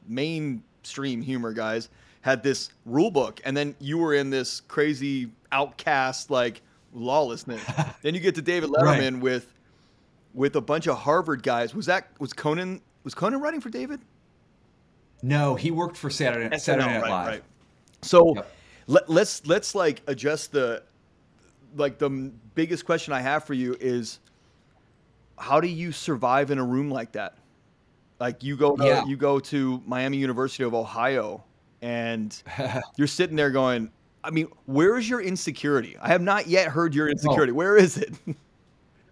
mainstream 0.85 1.23
humor 1.23 1.53
guys 1.53 1.89
had 2.21 2.43
this 2.43 2.71
rule 2.85 3.11
book, 3.11 3.41
and 3.45 3.57
then 3.57 3.75
you 3.81 3.99
were 3.99 4.15
in 4.15 4.31
this 4.31 4.61
crazy 4.61 5.31
outcast 5.53 6.31
like 6.31 6.61
lawlessness. 6.93 7.63
then 8.03 8.15
you 8.15 8.21
get 8.21 8.35
to 8.35 8.43
David 8.43 8.71
Right. 8.71 9.01
Letterman 9.01 9.21
with 9.21 9.53
with 10.35 10.57
a 10.57 10.61
bunch 10.61 10.87
of 10.87 10.99
Harvard 10.99 11.43
guys. 11.43 11.75
Was 11.75 11.87
that 11.87 12.09
was 12.19 12.33
Conan 12.33 12.81
was 13.03 13.15
Conan 13.15 13.41
writing 13.41 13.61
for 13.61 13.71
David? 13.71 14.01
No, 15.23 15.55
he 15.55 15.71
worked 15.71 15.97
for 15.97 16.11
Saturday, 16.11 16.57
Saturday 16.59 16.87
Night 16.87 17.01
right, 17.03 17.11
Live. 17.11 17.27
right. 17.29 17.43
So 18.03 18.35
Yep. 18.35 18.53
let, 18.89 19.09
let's 19.11 19.47
let's 19.47 19.75
like 19.75 20.03
adjust 20.07 20.53
the 20.53 20.83
like 21.77 21.99
the 21.99 22.11
biggest 22.55 22.85
question 22.85 23.13
I 23.15 23.21
have 23.23 23.45
for 23.45 23.55
you 23.55 23.75
is 23.81 24.19
how 25.39 25.61
do 25.61 25.67
you 25.69 25.93
survive 25.93 26.51
in 26.51 26.59
a 26.59 26.65
room 26.65 26.91
like 26.91 27.13
that? 27.13 27.37
Like 28.21 28.43
you 28.43 28.57
go 28.57 28.77
to, 28.77 28.85
Yeah. 28.85 29.05
you 29.05 29.17
go 29.17 29.41
to 29.41 29.83
Miami 29.87 30.19
University 30.19 30.65
of 30.65 30.75
Ohio 30.75 31.45
and 31.83 32.41
you're 32.97 33.07
sitting 33.07 33.37
there 33.37 33.51
going, 33.51 33.91
I 34.23 34.31
mean, 34.31 34.49
where 34.67 34.97
is 34.97 35.09
your 35.09 35.21
insecurity? 35.21 35.97
I 36.01 36.09
have 36.09 36.23
not 36.23 36.47
yet 36.47 36.69
heard 36.69 36.95
your 36.95 37.09
insecurity. 37.09 37.53
Where 37.53 37.77
is 37.77 37.97
it? 37.99 38.15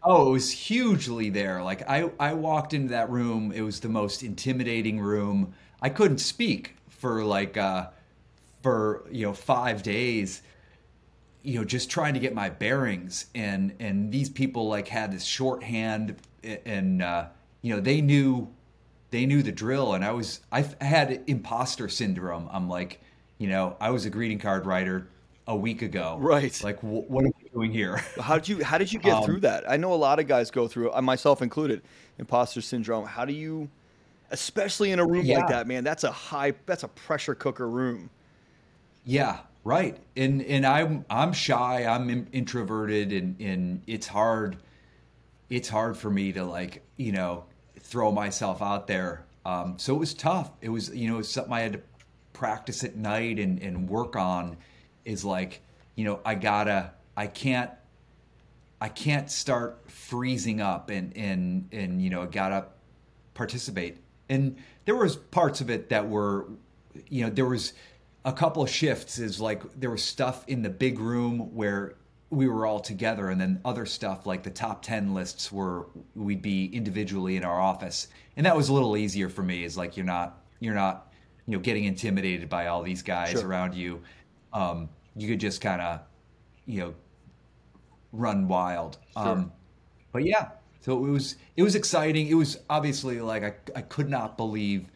Oh, 0.05 0.31
it 0.31 0.33
was 0.33 0.51
hugely 0.51 1.31
there. 1.31 1.63
Like 1.63 1.89
I, 1.89 2.11
I 2.19 2.33
walked 2.33 2.75
into 2.75 2.89
that 2.89 3.09
room. 3.09 3.53
It 3.53 3.61
was 3.61 3.79
the 3.79 3.89
most 3.89 4.25
intimidating 4.25 4.99
room. 4.99 5.55
I 5.81 5.91
couldn't 5.91 6.19
speak 6.19 6.75
for 6.89 7.23
like, 7.25 7.57
uh, 7.57 7.87
for 8.65 9.05
you 9.13 9.25
know, 9.25 9.33
five 9.33 9.85
days. 9.85 10.43
You 11.45 11.61
know, 11.61 11.65
just 11.65 11.89
trying 11.89 12.15
to 12.15 12.21
get 12.21 12.35
my 12.35 12.51
bearings, 12.51 13.27
and 13.37 13.77
and 13.79 14.11
these 14.11 14.29
people 14.29 14.67
like 14.67 14.89
had 14.89 15.13
this 15.13 15.23
shorthand, 15.23 16.17
and 16.43 17.01
uh, 17.01 17.27
you 17.61 17.73
know, 17.73 17.81
they 17.81 18.01
knew, 18.01 18.49
they 19.13 19.27
knew 19.27 19.43
the 19.43 19.53
drill, 19.53 19.93
and 19.95 20.05
I 20.05 20.11
was, 20.13 20.41
I 20.51 20.65
had 20.81 21.23
imposter 21.29 21.89
syndrome. 21.89 22.49
I'm 22.51 22.69
like, 22.69 23.01
you 23.39 23.47
know, 23.47 23.77
I 23.81 23.91
was 23.91 24.05
a 24.07 24.11
greeting 24.11 24.39
card 24.41 24.67
writer 24.67 25.07
a 25.47 25.55
week 25.55 25.83
ago. 25.83 26.17
Right. 26.19 26.59
Like, 26.65 26.81
wh- 26.81 27.09
what 27.11 27.25
are 27.25 27.33
we 27.43 27.49
doing 27.53 27.73
here? 27.73 27.99
How 28.21 28.37
did 28.39 28.49
you 28.49 28.65
how 28.65 28.79
did 28.79 28.93
you 28.93 28.99
get 28.99 29.13
Um, 29.15 29.25
through 29.25 29.41
that? 29.41 29.71
I 29.71 29.77
know 29.77 29.93
a 29.93 29.97
lot 29.97 30.19
of 30.19 30.27
guys 30.27 30.51
go 30.51 30.67
through, 30.67 30.97
it, 30.97 31.01
myself 31.03 31.43
included, 31.43 31.83
imposter 32.19 32.61
syndrome. 32.63 33.05
How 33.07 33.25
do 33.25 33.33
you 33.33 33.69
especially 34.31 34.93
in 34.93 34.99
a 34.99 35.07
room 35.07 35.27
Yeah. 35.27 35.39
like 35.41 35.49
that, 35.49 35.67
man? 35.67 35.85
That's 35.85 36.05
a 36.05 36.11
high 36.13 36.55
that's 36.65 36.85
a 36.85 36.89
pressure 36.89 37.35
cooker 37.35 37.69
room. 37.69 38.09
Yeah, 39.05 39.41
right. 39.65 39.99
And 40.17 40.41
and 40.43 40.65
I'm 40.65 41.05
I'm 41.11 41.33
shy. 41.35 41.85
I'm 41.85 42.09
in- 42.09 42.29
introverted, 42.33 43.13
and 43.13 43.39
and 43.41 43.83
it's 43.87 44.07
hard. 44.07 44.57
It's 45.51 45.69
hard 45.69 45.97
for 45.99 46.09
me 46.09 46.33
to 46.33 46.45
like 46.45 46.83
you 46.97 47.13
know 47.13 47.45
throw 47.93 48.11
myself 48.11 48.63
out 48.63 48.87
there. 48.87 49.23
Um, 49.45 49.75
so 49.77 49.95
it 49.95 49.99
was 49.99 50.15
tough. 50.15 50.51
It 50.63 50.71
was 50.71 50.89
you 50.95 51.11
know 51.11 51.19
was 51.19 51.31
something 51.31 51.53
I 51.53 51.61
had 51.61 51.75
to 51.75 51.81
practice 52.33 52.83
at 52.85 52.97
night 52.97 53.39
and 53.39 53.61
and 53.61 53.87
work 53.87 54.17
on. 54.17 54.57
Is 55.05 55.27
like 55.27 55.61
you 55.95 56.07
know 56.07 56.21
I 56.25 56.35
gotta 56.35 56.93
I 57.19 57.27
can't 57.27 57.71
I 58.81 58.89
can't 58.89 59.31
start 59.31 59.91
freezing 59.91 60.63
up 60.63 60.89
and 60.89 61.15
and 61.15 61.69
and 61.71 62.01
you 62.01 62.09
know 62.09 62.25
gotta 62.27 62.65
participate. 63.35 63.99
And 64.31 64.57
there 64.87 64.97
was 64.97 65.17
parts 65.17 65.61
of 65.61 65.69
it 65.69 65.91
that 65.91 66.09
were, 66.09 66.47
you 67.11 67.25
know, 67.25 67.31
there 67.31 67.45
was 67.45 67.75
a 68.25 68.33
couple 68.33 68.63
of 68.63 68.71
shifts. 68.71 69.19
Is 69.19 69.39
like 69.39 69.63
there 69.79 69.91
was 69.91 70.03
stuff 70.03 70.45
in 70.49 70.63
the 70.63 70.71
big 70.71 70.99
room 70.99 71.55
where 71.55 71.97
we 72.33 72.49
were 72.49 72.67
all 72.67 72.81
together, 72.81 73.29
and 73.29 73.41
then 73.41 73.61
other 73.65 73.85
stuff 73.87 74.27
like 74.27 74.43
the 74.43 74.51
top 74.51 74.83
ten 74.83 75.13
lists 75.15 75.53
were 75.53 75.87
we'd 76.17 76.43
be 76.43 76.67
individually 76.75 77.37
in 77.37 77.45
our 77.45 77.61
office, 77.61 78.09
and 78.37 78.47
that 78.47 78.57
was 78.57 78.69
a 78.71 78.73
little 78.73 78.97
easier 78.97 79.29
for 79.29 79.43
me. 79.43 79.65
Is 79.65 79.77
like 79.77 79.97
you're 79.97 80.07
not 80.07 80.43
you're 80.59 80.75
not 80.75 81.13
you 81.47 81.53
know 81.57 81.61
getting 81.61 81.85
intimidated 81.85 82.49
by 82.49 82.67
all 82.69 82.83
these 82.83 83.03
guys 83.03 83.33
Sure. 83.33 83.47
around 83.47 83.75
you. 83.75 84.03
Um, 84.53 84.89
you 85.15 85.29
could 85.29 85.41
just 85.41 85.61
kind 85.61 85.81
of 85.83 86.01
you 86.67 86.81
know 86.81 86.95
run 88.13 88.49
wild. 88.49 88.99
Um, 89.15 89.53
but 90.13 90.25
yeah, 90.25 90.51
So 90.81 91.05
it 91.05 91.11
was 91.11 91.37
it 91.57 91.63
was 91.63 91.75
exciting. 91.75 92.29
It 92.29 92.35
was 92.35 92.59
obviously 92.71 93.21
like 93.21 93.45
I 93.45 93.53
I 93.79 93.83
could 93.83 94.09
not 94.09 94.37
believe 94.39 94.89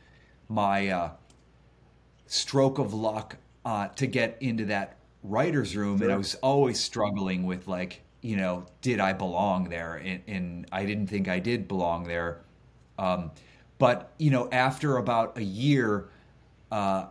my 0.49 0.89
uh, 0.89 1.11
stroke 2.27 2.79
of 2.79 2.95
luck 2.95 3.37
uh, 3.65 3.89
to 3.89 4.07
get 4.07 4.37
into 4.41 4.65
that 4.67 4.97
writers 5.29 5.77
room, 5.77 6.01
and 6.03 6.13
I 6.13 6.17
was 6.17 6.35
always 6.37 6.81
struggling 6.81 7.45
with 7.47 7.69
like 7.69 8.03
you 8.23 8.37
know 8.37 8.67
did 8.81 9.01
I 9.01 9.13
belong 9.13 9.69
there, 9.69 9.95
and, 9.97 10.23
and 10.27 10.67
I 10.73 10.85
didn't 10.85 11.09
think 11.09 11.29
I 11.29 11.39
did 11.39 11.69
belong 11.69 12.05
there. 12.05 12.41
Um, 12.99 13.31
but 13.79 14.13
you 14.19 14.31
know 14.31 14.49
after 14.51 14.97
about 14.97 15.37
a 15.39 15.43
year. 15.45 16.09
Uh, 16.71 17.07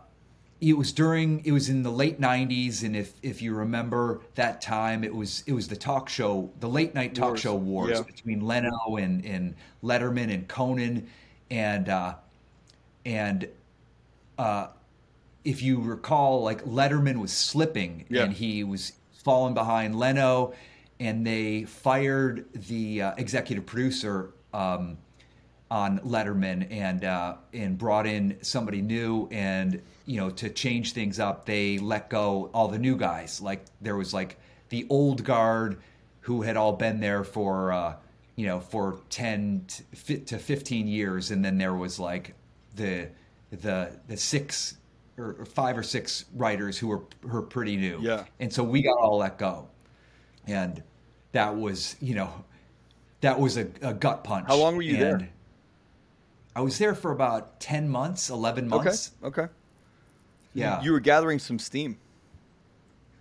it 0.58 0.72
was 0.72 0.90
during 0.92 1.44
it 1.44 1.52
was 1.52 1.68
in 1.68 1.82
the 1.82 1.90
late 1.92 2.18
90s 2.18 2.82
and 2.82 2.96
if 2.96 3.12
if 3.22 3.42
you 3.42 3.52
remember 3.54 4.22
that 4.36 4.62
time 4.62 5.04
it 5.04 5.14
was 5.14 5.44
it 5.46 5.52
was 5.52 5.68
the 5.68 5.76
talk 5.76 6.08
show 6.08 6.50
the 6.60 6.68
late 6.68 6.94
night 6.94 7.14
talk 7.14 7.28
Wars. 7.28 7.40
show 7.40 7.54
wars 7.54 7.90
Yeah. 7.98 8.02
between 8.02 8.40
Leno 8.40 8.96
and 8.98 9.22
and 9.26 9.54
Letterman 9.84 10.32
and 10.32 10.48
Conan 10.48 11.08
and 11.50 11.88
uh 11.90 12.14
and 13.04 13.46
uh 14.38 14.68
if 15.46 15.62
you 15.62 15.80
recall 15.80 16.42
like 16.42 16.64
Letterman 16.64 17.18
was 17.20 17.32
slipping 17.32 18.04
Yeah. 18.08 18.24
and 18.24 18.32
he 18.32 18.64
was 18.64 18.92
falling 19.24 19.54
behind 19.54 19.98
Leno 19.98 20.52
and 21.00 21.26
they 21.26 21.64
fired 21.64 22.46
the 22.68 23.02
uh, 23.02 23.14
executive 23.16 23.64
producer 23.66 24.30
um 24.52 24.98
on 25.70 25.98
Letterman 26.00 26.70
and 26.70 27.04
uh, 27.04 27.34
and 27.52 27.76
brought 27.76 28.06
in 28.06 28.36
somebody 28.40 28.80
new 28.82 29.28
and 29.32 29.82
you 30.06 30.20
know 30.20 30.30
to 30.30 30.48
change 30.48 30.92
things 30.92 31.18
up 31.18 31.44
they 31.44 31.78
let 31.78 32.08
go 32.08 32.50
all 32.54 32.68
the 32.68 32.78
new 32.78 32.96
guys 32.96 33.40
like 33.40 33.64
there 33.80 33.96
was 33.96 34.14
like 34.14 34.38
the 34.68 34.86
old 34.88 35.24
guard 35.24 35.78
who 36.20 36.42
had 36.42 36.56
all 36.56 36.72
been 36.72 37.00
there 37.00 37.24
for 37.24 37.72
uh, 37.72 37.94
you 38.36 38.46
know 38.46 38.60
for 38.60 39.00
10 39.10 39.66
to 40.06 40.18
to 40.18 40.38
15 40.38 40.86
years 40.86 41.30
and 41.32 41.44
then 41.44 41.58
there 41.58 41.74
was 41.74 41.98
like 41.98 42.34
the 42.76 43.08
the 43.50 43.90
the 44.08 44.16
six 44.16 44.76
or 45.18 45.36
or 45.38 45.44
five 45.44 45.76
or 45.78 45.82
six 45.82 46.24
writers 46.34 46.78
who 46.78 46.88
were 47.22 47.42
pretty 47.42 47.76
new 47.76 47.98
Yeah. 48.00 48.24
and 48.40 48.52
so 48.52 48.62
we 48.64 48.82
got 48.82 48.96
all 48.98 49.18
let 49.18 49.38
go 49.38 49.68
and 50.46 50.82
that 51.32 51.54
was 51.56 51.96
you 52.00 52.14
know 52.14 52.44
that 53.20 53.38
was 53.40 53.56
a, 53.56 53.68
a 53.82 53.94
gut 53.94 54.24
punch 54.24 54.46
How 54.48 54.56
long 54.56 54.76
were 54.76 54.82
you 54.82 54.96
there? 54.96 55.30
I 56.54 56.60
was 56.60 56.78
there 56.78 56.94
for 56.94 57.12
about 57.12 57.60
10 57.60 57.86
months, 57.88 58.30
11 58.30 58.68
months. 58.68 59.12
Okay. 59.22 59.42
Okay. 59.42 59.52
Yeah. 60.54 60.80
You 60.82 60.92
were 60.92 61.00
gathering 61.00 61.38
some 61.38 61.58
steam. 61.58 61.98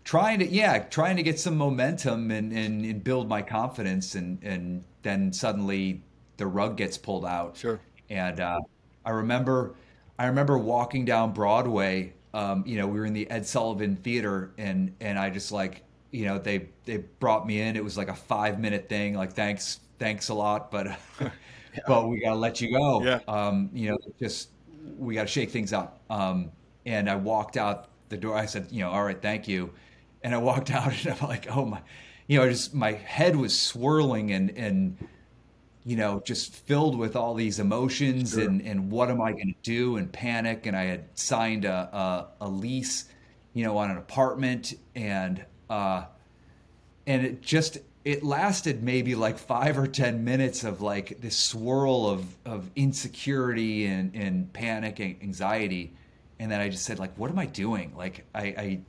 trying 0.05 0.39
to, 0.39 0.47
yeah, 0.47 0.79
trying 0.79 1.17
to 1.17 1.23
get 1.23 1.37
some 1.37 1.57
momentum 1.57 2.31
and, 2.31 2.53
and, 2.53 2.85
and 2.85 3.03
build 3.03 3.27
my 3.27 3.41
confidence. 3.41 4.15
And, 4.15 4.41
and 4.41 4.83
then 5.03 5.33
suddenly 5.33 6.01
the 6.37 6.47
rug 6.47 6.77
gets 6.77 6.97
pulled 6.97 7.25
out. 7.25 7.57
Sure. 7.57 7.79
And 8.09 8.39
uh, 8.39 8.59
I 9.05 9.09
remember, 9.09 9.75
I 10.17 10.27
remember 10.27 10.57
walking 10.57 11.05
down 11.05 11.33
Broadway. 11.33 12.13
Um, 12.33 12.63
you 12.65 12.77
know, 12.77 12.87
we 12.87 12.99
were 12.99 13.05
in 13.05 13.13
the 13.13 13.29
Ed 13.29 13.45
Sullivan 13.45 13.95
Theater, 13.95 14.51
and 14.57 14.95
and 14.99 15.17
I 15.17 15.29
just 15.29 15.51
like, 15.51 15.83
you 16.11 16.25
know, 16.25 16.37
they 16.37 16.69
they 16.85 16.97
brought 16.97 17.47
me 17.47 17.61
in. 17.61 17.75
It 17.75 17.83
was 17.83 17.97
like 17.97 18.09
a 18.09 18.15
five 18.15 18.59
minute 18.59 18.89
thing. 18.89 19.15
Like, 19.15 19.33
thanks, 19.33 19.79
thanks 19.99 20.29
a 20.29 20.33
lot, 20.33 20.71
but 20.71 20.87
but 21.87 22.07
we 22.07 22.21
gotta 22.21 22.35
let 22.35 22.61
you 22.61 22.71
go. 22.71 23.03
Yeah. 23.03 23.19
Um, 23.27 23.69
you 23.73 23.91
know, 23.91 23.97
just 24.19 24.49
we 24.97 25.15
gotta 25.15 25.27
shake 25.27 25.51
things 25.51 25.73
up. 25.73 26.01
Um, 26.09 26.51
and 26.85 27.09
I 27.09 27.15
walked 27.15 27.57
out 27.57 27.89
the 28.09 28.17
door. 28.17 28.37
I 28.37 28.45
said, 28.45 28.67
you 28.71 28.81
know, 28.81 28.91
all 28.91 29.03
right, 29.03 29.21
thank 29.21 29.47
you. 29.47 29.71
And 30.23 30.33
I 30.33 30.37
walked 30.37 30.71
out, 30.71 30.93
and 31.05 31.17
I'm 31.19 31.27
like, 31.27 31.47
oh 31.55 31.65
my, 31.65 31.81
you 32.27 32.39
know, 32.39 32.49
just 32.49 32.73
my 32.73 32.93
head 32.93 33.35
was 33.35 33.57
swirling 33.57 34.31
and 34.31 34.51
and 34.51 34.97
you 35.85 35.95
know, 35.95 36.21
just 36.25 36.53
filled 36.53 36.97
with 36.97 37.15
all 37.15 37.35
these 37.35 37.59
emotions 37.59 38.33
Sure. 38.33 38.43
and, 38.43 38.61
and 38.61 38.91
what 38.91 39.09
am 39.11 39.21
I 39.21 39.31
going 39.33 39.53
to 39.53 39.61
do 39.63 39.97
and 39.97 40.11
panic. 40.11 40.65
And 40.65 40.75
I 40.75 40.85
had 40.85 41.05
signed 41.17 41.65
a, 41.65 42.27
a, 42.41 42.45
a 42.45 42.49
lease, 42.49 43.05
you 43.53 43.63
know, 43.63 43.77
on 43.77 43.91
an 43.91 43.97
apartment 43.97 44.73
and, 44.95 45.45
uh, 45.69 46.05
and 47.07 47.25
it 47.25 47.41
just, 47.41 47.77
it 48.03 48.23
lasted 48.23 48.83
maybe 48.83 49.15
like 49.15 49.37
five 49.37 49.77
or 49.77 49.87
10 49.87 50.23
minutes 50.23 50.63
of 50.63 50.81
like 50.81 51.21
this 51.21 51.37
swirl 51.37 52.07
of, 52.07 52.35
of 52.45 52.69
insecurity 52.75 53.85
and, 53.85 54.15
and 54.15 54.51
panic 54.53 54.99
and 54.99 55.15
anxiety. 55.21 55.93
And 56.39 56.51
then 56.51 56.61
I 56.61 56.69
just 56.69 56.85
said 56.85 56.99
like, 56.99 57.15
what 57.17 57.31
am 57.31 57.39
I 57.39 57.45
doing? 57.45 57.93
Like, 57.95 58.25
I, 58.35 58.41
I, 58.41 58.79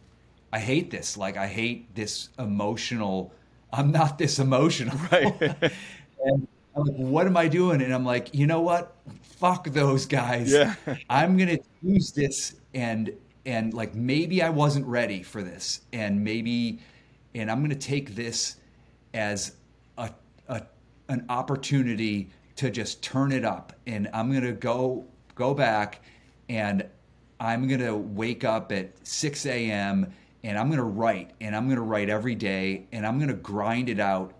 I 0.52 0.58
hate 0.58 0.90
this. 0.90 1.16
Like, 1.16 1.36
I 1.36 1.46
hate 1.46 1.94
this 1.94 2.30
emotional, 2.38 3.32
I'm 3.72 3.92
not 3.92 4.18
this 4.18 4.38
emotional. 4.38 4.96
Right. 5.12 5.72
And 6.18 6.48
I'm 6.76 6.84
like, 6.84 6.96
what 6.96 7.26
am 7.26 7.36
I 7.36 7.48
doing? 7.48 7.80
And 7.80 7.92
I'm 7.92 8.04
like, 8.04 8.34
you 8.34 8.46
know 8.46 8.60
what? 8.60 8.94
Fuck 9.22 9.68
those 9.68 10.06
guys. 10.06 10.52
Yeah. 10.52 10.74
I'm 11.10 11.36
gonna 11.36 11.58
use 11.82 12.12
this 12.12 12.56
and 12.74 13.12
and 13.46 13.72
like 13.72 13.94
maybe 13.94 14.42
I 14.42 14.50
wasn't 14.50 14.86
ready 14.86 15.22
for 15.22 15.42
this. 15.42 15.80
And 15.92 16.22
maybe 16.22 16.80
and 17.34 17.50
I'm 17.50 17.62
gonna 17.62 17.74
take 17.74 18.14
this 18.14 18.56
as 19.14 19.52
a, 19.96 20.10
a 20.48 20.62
an 21.08 21.24
opportunity 21.28 22.30
to 22.56 22.70
just 22.70 23.02
turn 23.02 23.32
it 23.32 23.44
up. 23.44 23.72
And 23.86 24.08
I'm 24.12 24.32
gonna 24.32 24.52
go 24.52 25.06
go 25.34 25.54
back 25.54 26.02
and 26.48 26.84
I'm 27.40 27.68
gonna 27.68 27.96
wake 27.96 28.44
up 28.44 28.72
at 28.72 28.92
6 29.06 29.46
a.m. 29.46 30.12
and 30.44 30.58
I'm 30.58 30.68
gonna 30.68 30.84
write 30.84 31.30
and 31.40 31.56
I'm 31.56 31.68
gonna 31.68 31.80
write 31.82 32.08
every 32.10 32.34
day 32.34 32.86
and 32.92 33.06
I'm 33.06 33.18
gonna 33.18 33.34
grind 33.34 33.88
it 33.88 34.00
out 34.00 34.32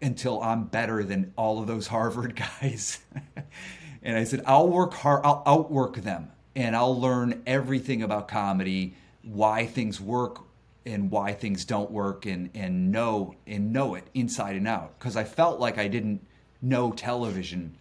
until 0.00 0.42
I'm 0.42 0.64
better 0.64 1.02
than 1.02 1.32
all 1.36 1.60
of 1.60 1.66
those 1.66 1.86
Harvard 1.96 2.36
guys. 2.36 3.00
and 4.02 4.16
I 4.16 4.24
said, 4.24 4.42
I'll 4.46 4.68
work 4.68 4.94
hard, 4.94 5.22
I'll 5.24 5.42
outwork 5.46 5.96
them, 5.96 6.30
and 6.54 6.74
I'll 6.76 6.98
learn 6.98 7.42
everything 7.46 8.02
about 8.02 8.28
comedy, 8.28 8.94
why 9.22 9.66
things 9.66 10.00
work 10.00 10.40
and 10.86 11.10
why 11.10 11.34
things 11.34 11.64
don't 11.66 11.90
work, 11.90 12.24
and 12.24 12.50
and 12.54 12.90
know 12.90 13.34
and 13.46 13.72
know 13.72 13.94
it 13.94 14.04
inside 14.14 14.56
and 14.56 14.66
out. 14.66 14.98
Because 14.98 15.16
I 15.16 15.24
felt 15.24 15.60
like 15.60 15.76
I 15.76 15.86
didn't 15.88 16.26
know 16.62 16.92
television. 16.92 17.76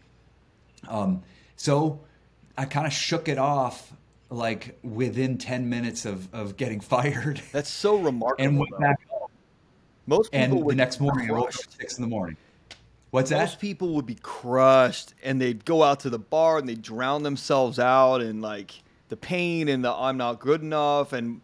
Um, 0.89 1.23
so 1.55 2.01
I 2.57 2.65
kind 2.65 2.85
of 2.85 2.93
shook 2.93 3.29
it 3.29 3.37
off 3.37 3.93
like 4.29 4.77
within 4.83 5.37
10 5.37 5.69
minutes 5.69 6.05
of, 6.05 6.33
of 6.33 6.57
getting 6.57 6.79
fired 6.93 7.41
That's 7.51 7.69
so 7.69 7.97
remarkable. 7.97 8.45
and 8.45 8.59
went 8.59 8.77
back. 8.79 8.99
Most 10.07 10.31
people 10.31 10.59
And 10.59 10.69
the 10.69 10.75
next 10.75 10.99
morning, 11.01 11.29
I 11.29 11.33
woke 11.33 11.49
up 11.49 11.55
at 11.55 11.71
six 11.73 11.97
in 11.97 12.01
the 12.01 12.07
morning. 12.07 12.37
What's 13.11 13.29
that? 13.29 13.39
Most 13.39 13.59
people 13.59 13.93
would 13.95 14.05
be 14.05 14.15
crushed 14.15 15.13
and 15.23 15.39
they'd 15.39 15.63
go 15.65 15.83
out 15.83 15.99
to 16.01 16.09
the 16.09 16.19
bar 16.19 16.57
and 16.57 16.67
they'd 16.67 16.81
drown 16.81 17.23
themselves 17.23 17.77
out 17.77 18.21
and 18.21 18.41
like 18.41 18.71
the 19.09 19.17
pain 19.17 19.67
and 19.67 19.83
the 19.83 19.93
I'm 19.93 20.17
not 20.17 20.39
good 20.39 20.61
enough 20.61 21.13
and 21.13 21.41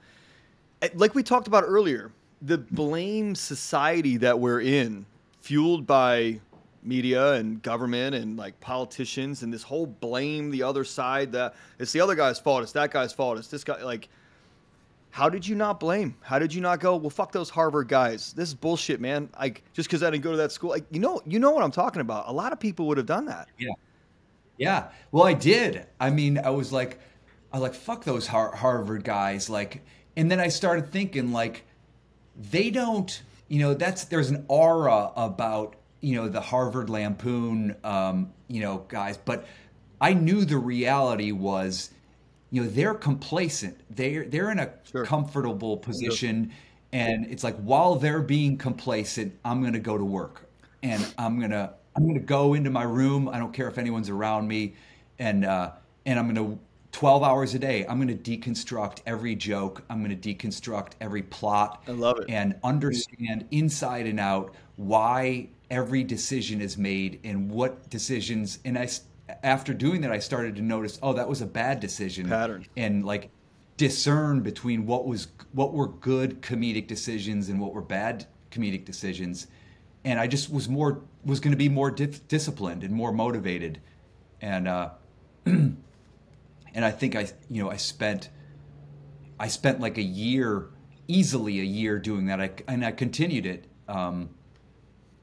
eh, 0.82 0.90
like 0.96 1.14
we 1.14 1.24
talked 1.24 1.48
about 1.48 1.64
earlier, 1.66 2.12
the 2.42 2.58
blame 2.58 3.36
society 3.36 4.18
that 4.18 4.40
we're 4.40 4.62
in, 4.62 5.06
fueled 5.42 5.86
by 5.86 6.40
media 6.84 7.34
and 7.34 7.62
government 7.62 8.16
and 8.16 8.36
like 8.36 8.60
politicians 8.60 9.42
and 9.44 9.54
this 9.54 9.64
whole 9.64 9.86
blame 9.86 10.52
the 10.52 10.64
other 10.64 10.84
side 10.84 11.32
that 11.32 11.56
it's 11.80 11.94
the 11.94 12.02
other 12.02 12.16
guy's 12.16 12.40
fault, 12.40 12.64
it's 12.64 12.74
that 12.74 12.92
guy's 12.92 13.14
fault, 13.14 13.38
it's 13.38 13.48
this 13.48 13.64
guy 13.64 13.82
like 13.84 14.10
how 15.14 15.30
did 15.30 15.48
you 15.48 15.54
not 15.54 15.80
blame? 15.80 16.18
How 16.22 16.40
did 16.40 16.52
you 16.52 16.60
not 16.60 16.80
go? 16.80 16.96
Well, 16.96 17.12
fuck 17.12 17.32
those 17.32 17.48
Harvard 17.48 17.88
guys. 17.88 18.34
This 18.34 18.50
is 18.50 18.56
bullshit, 18.56 19.00
man. 19.00 19.30
Like 19.40 19.64
just 19.72 19.88
because 19.88 20.02
I 20.02 20.10
didn't 20.10 20.24
go 20.24 20.32
to 20.32 20.38
that 20.38 20.52
school, 20.52 20.72
like 20.72 20.86
you 20.90 21.00
know, 21.00 21.22
you 21.28 21.38
know 21.38 21.52
what 21.52 21.64
I'm 21.64 21.70
talking 21.70 22.02
about. 22.02 22.28
A 22.28 22.34
lot 22.34 22.52
of 22.52 22.60
people 22.60 22.88
would 22.88 22.98
have 22.98 23.06
done 23.06 23.28
that. 23.28 23.48
Yeah. 23.60 23.74
Yeah. 24.58 24.90
Well, 25.12 25.24
I 25.24 25.34
did. 25.34 25.86
I 26.00 26.10
mean, 26.10 26.40
I 26.40 26.50
was 26.50 26.74
like, 26.74 27.00
I 27.52 27.60
like, 27.60 27.76
fuck 27.76 28.04
those 28.04 28.26
Har- 28.26 28.56
Harvard 28.56 29.04
guys. 29.04 29.52
Like, 29.52 29.86
and 30.18 30.32
then 30.32 30.40
I 30.40 30.48
started 30.48 30.92
thinking, 30.92 31.32
like, 31.32 31.64
they 32.36 32.72
don't, 32.72 33.22
you 33.50 33.60
know, 33.60 33.76
that's, 33.76 34.06
there's 34.06 34.32
an 34.32 34.46
aura 34.48 35.12
about, 35.16 35.76
you 36.02 36.16
know, 36.16 36.28
the 36.28 36.42
Harvard 36.42 36.90
Lampoon, 36.90 37.76
um, 37.84 38.34
you 38.48 38.62
know, 38.62 38.84
guys. 38.88 39.18
But 39.18 39.46
I 40.02 40.16
knew 40.16 40.44
the 40.44 40.58
reality 40.58 41.32
was, 41.32 41.92
you 42.54 42.62
know, 42.62 42.70
they're 42.70 42.94
complacent. 42.94 43.76
They're, 43.90 44.26
they're 44.26 44.52
in 44.52 44.60
a 44.60 44.70
Sure. 44.84 45.04
comfortable 45.04 45.76
position. 45.76 46.52
And 46.92 47.26
it's 47.26 47.44
like, 47.44 47.56
while 47.56 47.96
they're 47.96 48.22
being 48.22 48.60
complacent, 48.60 49.34
I'm 49.44 49.60
going 49.62 49.74
to 49.74 49.80
go 49.80 49.98
to 49.98 50.06
work 50.06 50.48
and 50.84 51.04
I'm 51.18 51.40
going 51.40 51.50
to, 51.50 51.74
I'm 51.96 52.04
going 52.04 52.14
to 52.14 52.20
go 52.24 52.54
into 52.54 52.70
my 52.70 52.84
room. 52.84 53.28
I 53.28 53.40
don't 53.40 53.54
care 53.54 53.68
if 53.68 53.80
anyone's 53.80 54.08
around 54.08 54.48
me. 54.48 54.76
And, 55.18 55.46
uh, 55.46 55.72
and 56.06 56.20
I'm 56.20 56.32
going 56.32 56.58
to 56.58 56.60
12 56.92 57.24
hours 57.24 57.56
a 57.56 57.60
day. 57.60 57.88
I'm 57.88 58.00
going 58.00 58.16
to 58.16 58.38
deconstruct 58.38 59.00
every 59.08 59.34
joke. 59.34 59.82
I'm 59.90 60.04
going 60.04 60.16
to 60.16 60.36
deconstruct 60.36 60.92
every 61.02 61.24
plot. 61.24 61.82
I 61.88 61.92
love 61.92 62.20
it. 62.20 62.26
And 62.30 62.54
understand 62.64 63.48
inside 63.50 64.06
and 64.06 64.20
out 64.20 64.54
why 64.76 65.50
every 65.72 66.04
decision 66.04 66.62
is 66.62 66.78
made 66.78 67.20
and 67.24 67.50
what 67.50 67.90
decisions. 67.90 68.60
And 68.64 68.78
I, 68.78 68.88
after 69.42 69.74
doing 69.74 70.02
that, 70.02 70.12
I 70.12 70.20
started 70.20 70.56
to 70.58 70.62
notice, 70.62 71.00
oh, 71.02 71.14
that 71.14 71.28
was 71.28 71.42
a 71.42 71.46
bad 71.46 71.80
decision. 71.80 72.28
Pattern. 72.30 72.66
And 72.78 73.06
like 73.06 73.30
discern 73.78 74.42
between 74.42 74.86
what 74.86 75.06
was 75.06 75.28
what 75.52 75.74
were 75.74 75.88
good 75.88 76.42
comedic 76.42 76.88
decisions 76.88 77.50
and 77.50 77.60
what 77.60 77.74
were 77.74 77.82
bad 77.82 78.28
comedic 78.52 78.86
decisions. 78.86 79.48
and 80.06 80.20
I 80.20 80.28
just 80.28 80.52
was 80.52 80.70
more 80.70 81.02
was 81.26 81.40
going 81.40 81.52
to 81.52 81.58
be 81.58 81.70
more 81.70 81.90
dif- 81.90 82.28
disciplined 82.28 82.84
and 82.84 82.94
more 82.94 83.12
motivated, 83.12 83.82
and 84.42 84.68
uh, 84.68 84.90
and 85.46 85.78
I 86.76 86.92
think 86.92 87.16
I 87.16 87.28
you 87.50 87.64
know 87.64 87.72
I 87.72 87.78
spent 87.78 88.30
I 89.40 89.48
spent 89.48 89.80
like 89.80 89.98
a 89.98 90.04
year 90.04 90.70
easily 91.08 91.60
a 91.60 91.64
year 91.64 92.00
doing 92.00 92.28
that 92.28 92.40
I, 92.40 92.52
and 92.68 92.86
I 92.86 92.92
continued 92.92 93.46
it 93.46 93.66
um, 93.90 94.30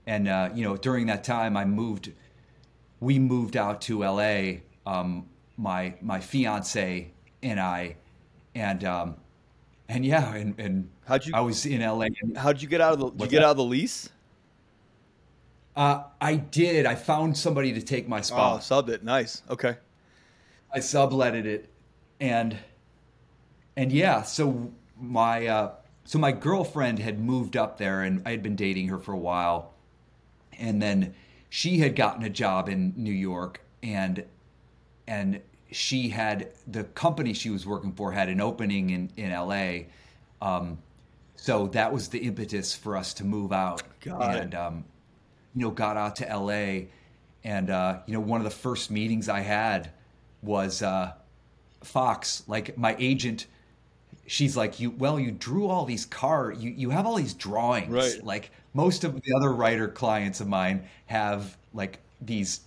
and 0.07 0.29
uh, 0.29 0.51
you 0.55 0.65
know 0.65 0.77
during 0.77 1.07
that 1.07 1.25
time 1.25 1.57
I 1.57 1.65
moved 1.65 2.13
we 3.01 3.19
moved 3.19 3.57
out 3.57 3.81
to 3.83 4.01
LA 4.05 4.59
um, 4.87 5.27
my 5.57 5.95
my 6.01 6.21
fiance 6.21 7.11
and 7.43 7.59
I 7.61 7.97
and 8.55 8.85
um, 8.85 9.17
and 9.89 10.05
yeah 10.05 10.35
and, 10.35 10.59
and 10.59 10.91
How'd 11.07 11.27
you- 11.27 11.33
I 11.35 11.41
was 11.41 11.67
in 11.67 11.81
LA 11.81 12.07
and 12.23 12.37
How 12.37 12.53
did 12.53 12.63
you 12.63 12.69
get 12.69 12.81
out 12.81 12.93
of 12.95 12.99
the? 13.01 13.11
Did 13.11 13.21
you 13.23 13.27
get 13.29 13.39
that? 13.41 13.47
out 13.47 13.51
of 13.53 13.57
the 13.59 13.65
lease? 13.65 14.09
uh, 15.77 16.05
I 16.21 16.37
did 16.37 16.87
I 16.87 16.95
found 16.95 17.37
somebody 17.37 17.73
to 17.73 17.81
take 17.83 18.09
my 18.09 18.19
Oh, 18.19 18.23
spot 18.23 18.61
subbed 18.61 18.89
it. 18.89 19.03
Nice. 19.05 19.43
Okay. 19.49 19.77
I 20.73 20.79
subletted 20.79 21.47
it, 21.47 21.69
and 22.21 22.57
and 23.77 23.91
yeah, 23.91 24.23
so 24.23 24.71
my 25.01 25.47
uh, 25.47 25.73
so 26.05 26.19
my 26.19 26.31
girlfriend 26.33 26.99
had 27.01 27.19
moved 27.21 27.57
up 27.57 27.77
there, 27.79 28.03
and 28.03 28.23
I 28.25 28.31
had 28.31 28.43
been 28.43 28.55
dating 28.57 28.89
her 28.89 28.99
for 28.99 29.13
a 29.13 29.19
while, 29.19 29.73
and 30.59 30.81
then 30.81 31.15
she 31.51 31.79
had 31.79 31.95
gotten 31.95 32.25
a 32.25 32.31
job 32.31 32.69
in 32.69 32.95
New 32.97 33.13
York, 33.13 33.61
and 33.83 34.25
and 35.07 35.41
she 35.71 36.09
had 36.09 36.49
the 36.67 36.85
company 36.85 37.35
she 37.35 37.51
was 37.51 37.67
working 37.67 37.93
for 37.93 38.13
had 38.13 38.29
an 38.29 38.41
opening 38.41 38.91
in 38.91 39.11
in 39.17 39.31
L.A. 39.31 39.89
Um, 40.41 40.79
so 41.37 41.67
that 41.69 41.93
was 41.93 42.09
the 42.09 42.19
impetus 42.19 42.75
for 42.75 42.97
us 42.97 43.15
to 43.15 43.25
move 43.25 43.53
out, 43.53 43.83
Got 44.01 44.37
and 44.37 44.55
um, 44.55 44.85
you 45.55 45.63
know, 45.63 45.71
got 45.71 45.97
out 45.97 46.17
to 46.17 46.27
LA, 46.27 46.87
and 47.45 47.71
uh, 47.71 47.99
you 48.07 48.15
know, 48.15 48.21
one 48.21 48.41
of 48.41 48.45
the 48.45 48.51
first 48.51 48.91
meetings 48.91 49.29
I 49.29 49.41
had 49.41 49.91
was 50.43 50.83
uh, 50.83 51.13
Fox. 51.83 52.45
Like 52.47 52.79
my 52.79 52.95
agent, 52.99 53.47
she's 54.27 54.57
like, 54.57 54.81
"You 54.81 54.91
well, 54.91 55.19
you 55.19 55.31
drew 55.31 55.67
all 55.67 55.85
these 55.85 56.07
car, 56.07 56.53
you 56.53 56.71
you 56.71 56.91
have 56.91 57.07
all 57.07 57.17
these 57.17 57.35
drawings. 57.35 57.89
Right. 57.89 58.23
Like 58.23 58.53
most 58.75 59.05
of 59.05 59.21
the 59.23 59.35
other 59.35 59.53
writer 59.53 59.89
clients 59.89 60.41
of 60.41 60.49
mine 60.49 60.85
have 61.07 61.57
like 61.75 62.01
these." 62.21 62.61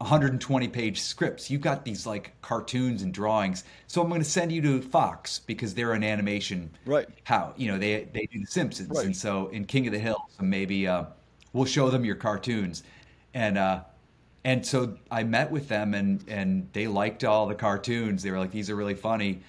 120 0.00 0.68
page 0.68 1.00
scripts. 1.00 1.50
You've 1.50 1.60
got 1.60 1.84
these 1.84 2.06
like 2.06 2.32
cartoons 2.40 3.02
and 3.02 3.12
drawings. 3.12 3.64
So 3.88 4.00
I'm 4.00 4.08
going 4.08 4.20
to 4.20 4.28
send 4.28 4.52
you 4.52 4.62
to 4.62 4.80
Fox 4.80 5.40
because 5.40 5.74
they're 5.74 5.92
an 5.92 6.04
animation 6.04 6.70
Right. 6.86 7.08
how 7.24 7.52
you 7.56 7.66
know 7.66 7.78
they 7.78 8.04
they 8.12 8.26
do 8.32 8.38
the 8.38 8.46
Simpsons, 8.46 8.90
Right. 8.90 9.06
and 9.06 9.16
so 9.16 9.48
in 9.48 9.64
King 9.64 9.88
of 9.88 9.92
the 9.92 9.98
Hill, 9.98 10.24
so 10.36 10.44
maybe 10.44 10.86
uh, 10.86 11.04
we'll 11.52 11.64
show 11.64 11.90
them 11.90 12.04
your 12.04 12.14
cartoons, 12.14 12.84
and 13.34 13.58
uh, 13.58 13.80
and 14.44 14.64
so 14.64 14.96
I 15.10 15.24
met 15.24 15.50
with 15.50 15.66
them, 15.68 15.94
and 15.94 16.24
and 16.28 16.68
they 16.74 16.86
liked 16.86 17.24
all 17.24 17.46
the 17.48 17.56
cartoons. 17.56 18.22
They 18.22 18.30
were 18.30 18.38
like, 18.38 18.52
these 18.52 18.70
are 18.70 18.76
really 18.76 18.94
funny. 18.94 19.40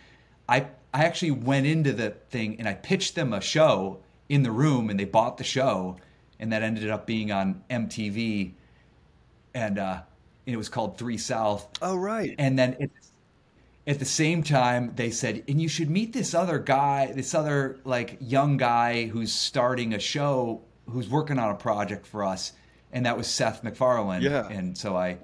I 0.48 0.66
I 0.96 1.04
actually 1.06 1.32
went 1.32 1.68
into 1.68 1.94
the 1.94 2.10
thing 2.32 2.56
and 2.58 2.68
I 2.68 2.74
pitched 2.74 3.14
them 3.14 3.34
a 3.34 3.42
show 3.42 4.00
in 4.30 4.44
the 4.44 4.52
room, 4.52 4.90
and 4.90 5.00
they 5.00 5.06
bought 5.06 5.38
the 5.38 5.44
show, 5.44 5.98
and 6.40 6.54
that 6.54 6.62
ended 6.62 6.90
up 6.90 7.06
being 7.06 7.32
on 7.32 7.64
MTV, 7.70 8.54
and 9.54 9.80
uh, 9.80 10.02
and 10.46 10.54
it 10.54 10.58
was 10.58 10.70
called 10.70 10.98
Three 10.98 11.18
South. 11.18 11.68
Oh 11.82 11.96
right. 11.96 12.36
And 12.38 12.58
then 12.58 12.78
at, 12.80 12.90
at 13.88 14.00
the 14.00 14.06
same 14.06 14.44
time, 14.44 14.94
they 14.96 15.10
said, 15.10 15.44
and 15.48 15.62
you 15.62 15.68
should 15.68 15.90
meet 15.90 16.14
this 16.14 16.34
other 16.34 16.60
guy, 16.60 17.12
this 17.12 17.34
other 17.34 17.80
like 17.84 18.18
young 18.22 18.58
guy 18.58 19.08
who's 19.08 19.34
starting 19.34 19.94
a 19.96 20.00
show, 20.00 20.62
who's 20.88 21.10
working 21.10 21.40
on 21.40 21.50
a 21.50 21.56
project 21.56 22.06
for 22.06 22.24
us, 22.24 22.54
and 22.92 23.06
that 23.06 23.18
was 23.18 23.28
Seth 23.28 23.64
MacFarlane. 23.64 24.22
Yeah. 24.22 24.48
And 24.48 24.78
so 24.78 24.96
I, 24.96 25.18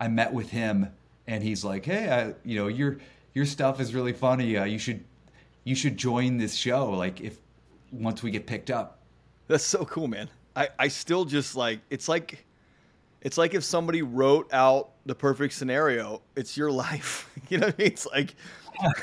I 0.00 0.08
met 0.08 0.32
with 0.32 0.50
him, 0.50 0.88
and 1.26 1.42
he's 1.42 1.64
like, 1.64 1.84
hey, 1.84 2.10
I, 2.10 2.34
you 2.44 2.58
know, 2.58 2.66
your 2.66 2.98
your 3.34 3.46
stuff 3.46 3.80
is 3.80 3.94
really 3.94 4.12
funny. 4.12 4.56
Uh, 4.56 4.64
you 4.64 4.78
should, 4.78 5.04
you 5.62 5.76
should 5.76 5.96
join 5.96 6.38
this 6.38 6.54
show. 6.54 6.90
Like 6.90 7.20
if 7.20 7.38
once 7.92 8.22
we 8.22 8.30
get 8.30 8.46
picked 8.46 8.70
up. 8.70 8.98
That's 9.46 9.64
so 9.64 9.84
cool, 9.84 10.08
man. 10.08 10.28
I, 10.56 10.68
I 10.78 10.88
still 10.88 11.24
just 11.24 11.56
like 11.56 11.80
it's 11.90 12.08
like 12.08 12.44
it's 13.20 13.38
like 13.38 13.54
if 13.54 13.64
somebody 13.64 14.02
wrote 14.02 14.52
out 14.52 14.90
the 15.06 15.14
perfect 15.14 15.54
scenario, 15.54 16.22
it's 16.36 16.56
your 16.56 16.70
life. 16.70 17.30
You 17.48 17.56
know 17.56 17.68
what 17.68 17.76
I 17.78 17.82
mean? 17.82 17.92
It's 17.92 18.06
like 18.06 18.34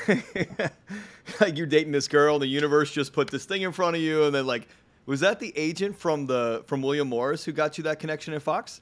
like 1.40 1.56
you're 1.56 1.66
dating 1.66 1.90
this 1.90 2.06
girl 2.06 2.36
and 2.36 2.42
the 2.42 2.46
universe 2.46 2.92
just 2.92 3.12
put 3.12 3.28
this 3.28 3.44
thing 3.44 3.62
in 3.62 3.72
front 3.72 3.96
of 3.96 4.02
you 4.02 4.24
and 4.24 4.32
then 4.34 4.46
like 4.46 4.68
was 5.06 5.18
that 5.20 5.40
the 5.40 5.52
agent 5.56 5.98
from 5.98 6.26
the 6.26 6.62
from 6.66 6.80
William 6.80 7.08
Morris 7.08 7.44
who 7.44 7.50
got 7.50 7.76
you 7.76 7.82
that 7.84 7.98
connection 7.98 8.34
at 8.34 8.42
Fox? 8.42 8.80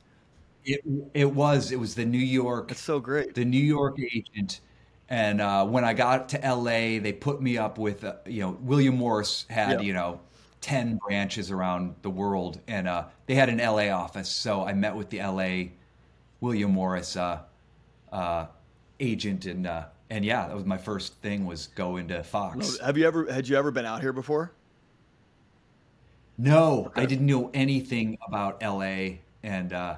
It 0.67 0.81
it 1.15 1.31
was 1.31 1.73
it 1.73 1.77
was 1.77 1.95
the 1.95 2.05
New 2.05 2.19
York 2.19 2.69
That's 2.69 2.83
so 2.83 3.01
great. 3.01 3.35
the 3.35 3.45
New 3.45 3.57
York 3.57 3.97
agent. 4.15 4.61
And 5.09 5.41
uh, 5.41 5.67
when 5.67 5.85
I 5.85 5.93
got 5.93 6.31
to 6.31 6.39
LA, 6.39 6.99
they 7.01 7.13
put 7.13 7.41
me 7.43 7.59
up 7.59 7.79
with, 7.79 8.05
uh, 8.05 8.15
you 8.27 8.41
know, 8.41 8.57
William 8.61 8.97
Morris 8.97 9.45
had, 9.51 9.81
Yeah. 9.81 9.87
you 9.87 9.93
know, 9.93 10.21
10 10.63 10.97
branches 11.07 11.51
around 11.51 11.95
the 12.03 12.11
world. 12.11 12.61
And 12.67 12.89
uh, 12.89 13.05
they 13.27 13.35
had 13.35 13.49
an 13.49 13.59
LA 13.59 13.89
office. 13.91 14.31
So 14.31 14.65
I 14.65 14.73
met 14.73 14.97
with 14.97 15.11
the 15.11 15.19
LA 15.21 15.73
William 16.41 16.73
Morris 16.73 17.17
uh, 17.17 17.41
uh, 18.11 18.47
agent. 18.99 19.45
And, 19.45 19.67
uh, 19.67 19.85
and 20.09 20.25
yeah, 20.25 20.47
that 20.47 20.55
was 20.55 20.65
my 20.65 20.79
first 20.79 21.15
thing 21.21 21.45
was 21.45 21.67
go 21.69 21.97
into 21.97 22.23
Fox. 22.23 22.79
Have 22.79 22.97
you 22.97 23.07
ever 23.07 23.31
had 23.31 23.49
you 23.49 23.57
ever 23.57 23.71
been 23.71 23.87
out 23.87 24.01
here 24.01 24.13
before? 24.13 24.53
No, 26.37 26.91
I 26.97 27.07
didn't 27.07 27.27
know 27.27 27.51
anything 27.55 28.19
about 28.27 28.61
LA, 28.61 29.19
and 29.45 29.73
uh, 29.73 29.97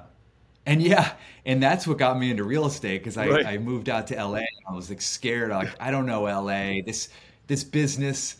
and 0.67 0.81
yeah, 0.83 1.13
and 1.45 1.61
that's 1.63 1.87
what 1.87 1.97
got 1.97 2.19
me 2.19 2.29
into 2.29 2.43
real 2.43 2.65
estate 2.67 2.99
because 2.99 3.17
I, 3.17 3.27
Right. 3.29 3.45
I 3.45 3.57
moved 3.57 3.89
out 3.89 4.05
to 4.07 4.15
LA. 4.15 4.37
And 4.39 4.47
I 4.69 4.73
was 4.73 4.89
like 4.89 5.01
scared, 5.01 5.49
like 5.49 5.69
I 5.79 5.89
don't 5.89 6.05
know 6.05 6.23
LA. 6.23 6.81
This 6.85 7.09
this 7.47 7.63
business, 7.63 8.35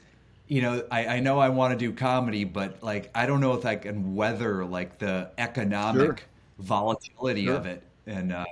you 0.47 0.61
know, 0.61 0.83
I, 0.91 1.07
I 1.07 1.19
know 1.21 1.39
I 1.39 1.49
want 1.49 1.71
to 1.73 1.77
do 1.77 1.91
comedy, 1.93 2.43
but 2.43 2.83
like 2.83 3.09
I 3.15 3.25
don't 3.25 3.41
know 3.41 3.53
if 3.53 3.65
I 3.65 3.75
can 3.77 4.13
weather 4.15 4.63
like 4.65 4.99
the 4.99 5.31
economic 5.39 6.19
Sure. 6.19 6.27
volatility 6.59 7.45
Sure. 7.45 7.55
of 7.55 7.65
it. 7.65 7.81
And 8.05 8.31
uh, 8.31 8.45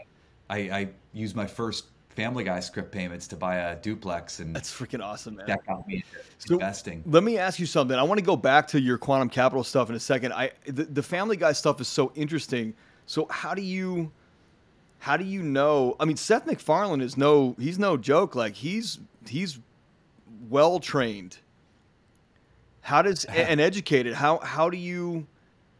I, 0.49 0.57
I 0.57 0.89
used 1.13 1.35
my 1.35 1.45
first 1.45 1.85
Family 2.09 2.45
Guy 2.45 2.61
script 2.61 2.93
payments 2.93 3.27
to 3.27 3.35
buy 3.35 3.55
a 3.57 3.75
duplex, 3.75 4.39
and 4.39 4.55
That's 4.55 4.71
freaking 4.73 5.03
awesome, 5.03 5.35
man. 5.35 5.47
that 5.47 5.65
got 5.65 5.85
me 5.85 5.95
into 5.95 6.07
So- 6.37 6.53
investing. 6.53 7.03
Let 7.05 7.23
me 7.23 7.37
ask 7.37 7.59
you 7.59 7.65
something. 7.65 7.97
I 7.97 8.03
want 8.03 8.19
to 8.19 8.25
go 8.25 8.37
back 8.37 8.67
to 8.69 8.79
your 8.79 8.97
quantum 8.97 9.27
capital 9.27 9.65
stuff 9.65 9.89
in 9.89 9.95
a 9.95 9.99
second. 9.99 10.31
I 10.31 10.51
the, 10.65 10.83
the 10.85 11.03
Family 11.03 11.35
Guy 11.35 11.51
stuff 11.51 11.81
is 11.81 11.89
so 11.89 12.13
interesting. 12.15 12.73
So 13.05 13.27
how 13.29 13.53
do 13.53 13.61
you 13.61 14.11
how 14.99 15.17
do 15.17 15.23
you 15.23 15.43
know? 15.43 15.95
I 15.99 16.05
mean, 16.05 16.17
Seth 16.17 16.47
MacFarlane 16.47 17.01
is 17.01 17.17
no 17.17 17.55
he's 17.59 17.79
no 17.79 17.97
joke. 17.97 18.35
Like 18.35 18.55
he's 18.55 18.99
he's 19.27 19.59
well 20.49 20.79
trained. 20.79 21.37
How 22.81 23.01
does 23.01 23.25
and 23.25 23.59
educated? 23.61 24.13
How 24.13 24.39
how 24.39 24.69
do 24.69 24.77
you 24.77 25.27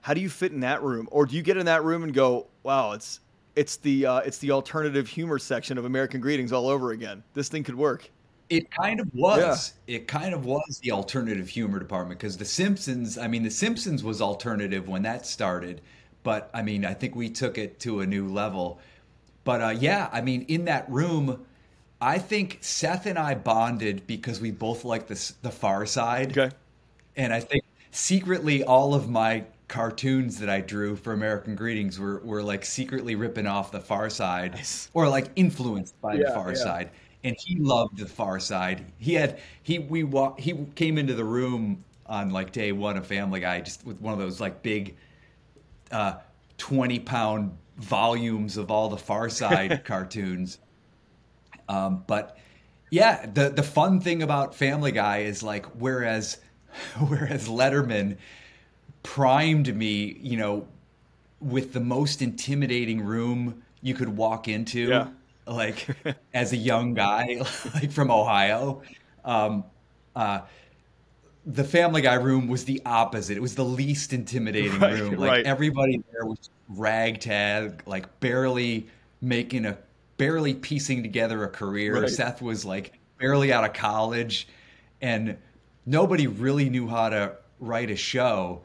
how 0.02 0.14
do 0.14 0.22
you 0.22 0.30
fit 0.30 0.52
in 0.52 0.60
that 0.60 0.84
room? 0.84 1.08
Or 1.12 1.26
do 1.26 1.36
you 1.36 1.42
get 1.42 1.58
in 1.58 1.66
that 1.66 1.84
room 1.84 2.04
and 2.04 2.14
go, 2.14 2.48
wow, 2.64 2.92
it's 2.92 3.22
it's 3.56 3.78
the 3.78 4.06
uh, 4.06 4.20
it's 4.20 4.38
the 4.38 4.52
alternative 4.52 5.08
humor 5.08 5.40
section 5.40 5.78
of 5.78 5.86
American 5.86 6.22
Greetings 6.22 6.52
all 6.52 6.68
over 6.68 6.92
again. 6.92 7.24
This 7.34 7.50
thing 7.50 7.64
could 7.64 7.76
work. 7.76 8.10
It 8.50 8.70
kind 8.70 9.00
of 9.00 9.10
was. 9.16 9.74
It 9.88 10.08
kind 10.08 10.34
of 10.34 10.46
was 10.46 10.80
the 10.84 10.92
alternative 10.92 11.50
humor 11.50 11.80
department 11.80 12.20
because 12.20 12.38
The 12.38 12.46
Simpsons, 12.46 13.18
I 13.18 13.28
mean, 13.28 13.42
The 13.42 13.50
Simpsons 13.50 14.04
was 14.04 14.22
alternative 14.22 14.88
when 14.88 15.02
that 15.02 15.26
started, 15.26 15.82
but 16.26 16.50
I 16.56 16.64
mean, 16.64 16.84
I 16.84 16.96
think 16.96 17.16
we 17.16 17.30
took 17.30 17.58
it 17.58 17.80
to 17.82 18.02
a 18.02 18.06
new 18.06 18.28
level. 18.28 18.80
But 19.46 19.62
uh, 19.62 19.70
yeah, 19.70 20.10
I 20.12 20.22
mean, 20.22 20.42
in 20.48 20.66
that 20.66 20.90
room, 20.90 21.46
I 22.02 22.18
think 22.18 22.58
Seth 22.62 23.06
and 23.06 23.18
I 23.18 23.36
bonded 23.36 24.08
because 24.08 24.42
we 24.42 24.50
both 24.50 24.84
like 24.84 25.06
the, 25.06 25.34
the 25.44 25.52
Far 25.52 25.86
Side. 25.86 26.36
Okay. 26.36 26.54
And 27.16 27.32
I 27.32 27.40
think 27.40 27.64
secretly 27.92 28.64
all 28.64 28.96
of 28.96 29.08
my 29.08 29.44
cartoons 29.68 30.40
that 30.40 30.50
I 30.50 30.62
drew 30.62 30.96
for 30.96 31.14
American 31.14 31.56
Greetings 31.56 32.00
were, 32.00 32.20
were 32.20 32.42
like 32.42 32.66
secretly 32.66 33.14
ripping 33.14 33.46
off 33.46 33.72
the 33.72 33.80
Far 33.80 34.10
Side 34.10 34.56
Nice. 34.56 34.90
or 34.96 35.08
like 35.08 35.28
influenced 35.36 36.00
by 36.02 36.18
the 36.18 36.32
Far 36.34 36.50
yeah. 36.50 36.56
Side. 36.56 36.90
And 37.24 37.36
he 37.40 37.56
loved 37.58 38.00
the 38.00 38.08
Far 38.08 38.40
Side. 38.40 38.84
He 38.98 39.14
had 39.14 39.40
he 39.62 39.78
we 39.78 40.04
wa- 40.04 40.36
he 40.40 40.54
came 40.74 40.98
into 40.98 41.14
the 41.14 41.24
room 41.24 41.84
on 42.08 42.32
like 42.32 42.52
day 42.52 42.72
one 42.72 42.98
of 42.98 43.06
Family 43.06 43.42
Guy 43.42 43.62
just 43.62 43.86
with 43.86 44.02
one 44.02 44.14
of 44.14 44.20
those 44.20 44.42
like 44.42 44.64
big 44.64 44.96
uh, 45.92 46.16
20 46.58 47.00
pound 47.00 47.58
volumes 47.78 48.58
of 48.58 48.72
all 48.72 48.90
the 48.90 48.98
Far 48.98 49.30
Side 49.30 49.84
cartoons. 49.86 50.60
Um, 51.68 52.04
but 52.08 52.38
yeah, 52.92 53.26
the 53.26 53.50
the 53.50 53.64
fun 53.64 54.00
thing 54.00 54.22
about 54.24 54.56
Family 54.56 54.92
Guy 54.92 55.20
is 55.20 55.42
like 55.44 55.66
whereas 55.78 56.38
whereas 57.08 57.48
Letterman 57.48 58.18
primed 59.04 59.76
me, 59.76 60.18
you 60.22 60.38
know, 60.38 60.68
with 61.40 61.74
the 61.74 61.80
most 61.80 62.22
intimidating 62.22 63.02
room 63.04 63.64
you 63.82 63.94
could 63.94 64.10
walk 64.10 64.48
into, 64.48 64.80
Yeah. 64.88 65.08
like 65.46 65.88
as 66.34 66.54
a 66.54 66.58
young 66.58 66.94
guy, 66.94 67.42
like 67.74 67.92
from 67.92 68.10
Ohio. 68.12 68.82
Um, 69.24 69.64
uh, 70.16 70.42
the 71.46 71.64
Family 71.64 72.02
Guy 72.02 72.16
room 72.16 72.48
was 72.48 72.66
the 72.66 72.82
opposite. 72.86 73.38
It 73.38 73.42
was 73.42 73.56
the 73.56 73.66
least 73.66 74.14
intimidating 74.14 74.80
Right, 74.80 75.00
room. 75.00 75.16
Like 75.18 75.30
right. 75.30 75.46
everybody 75.46 76.04
there 76.12 76.26
was 76.26 76.50
ragtag, 76.70 77.84
like 77.86 78.20
barely 78.20 78.88
making 79.22 79.66
a, 79.66 79.78
barely 80.18 80.54
piecing 80.54 81.04
together 81.04 81.44
a 81.44 81.48
career. 81.48 82.02
Right. 82.02 82.10
Seth 82.10 82.42
was 82.42 82.66
like 82.66 82.94
barely 83.20 83.54
out 83.54 83.64
of 83.64 83.74
college, 83.74 84.48
and 85.02 85.38
nobody 85.86 86.28
really 86.28 86.70
knew 86.70 86.88
how 86.88 87.10
to 87.10 87.36
write 87.60 87.90
a 87.92 87.96
show. 87.96 88.62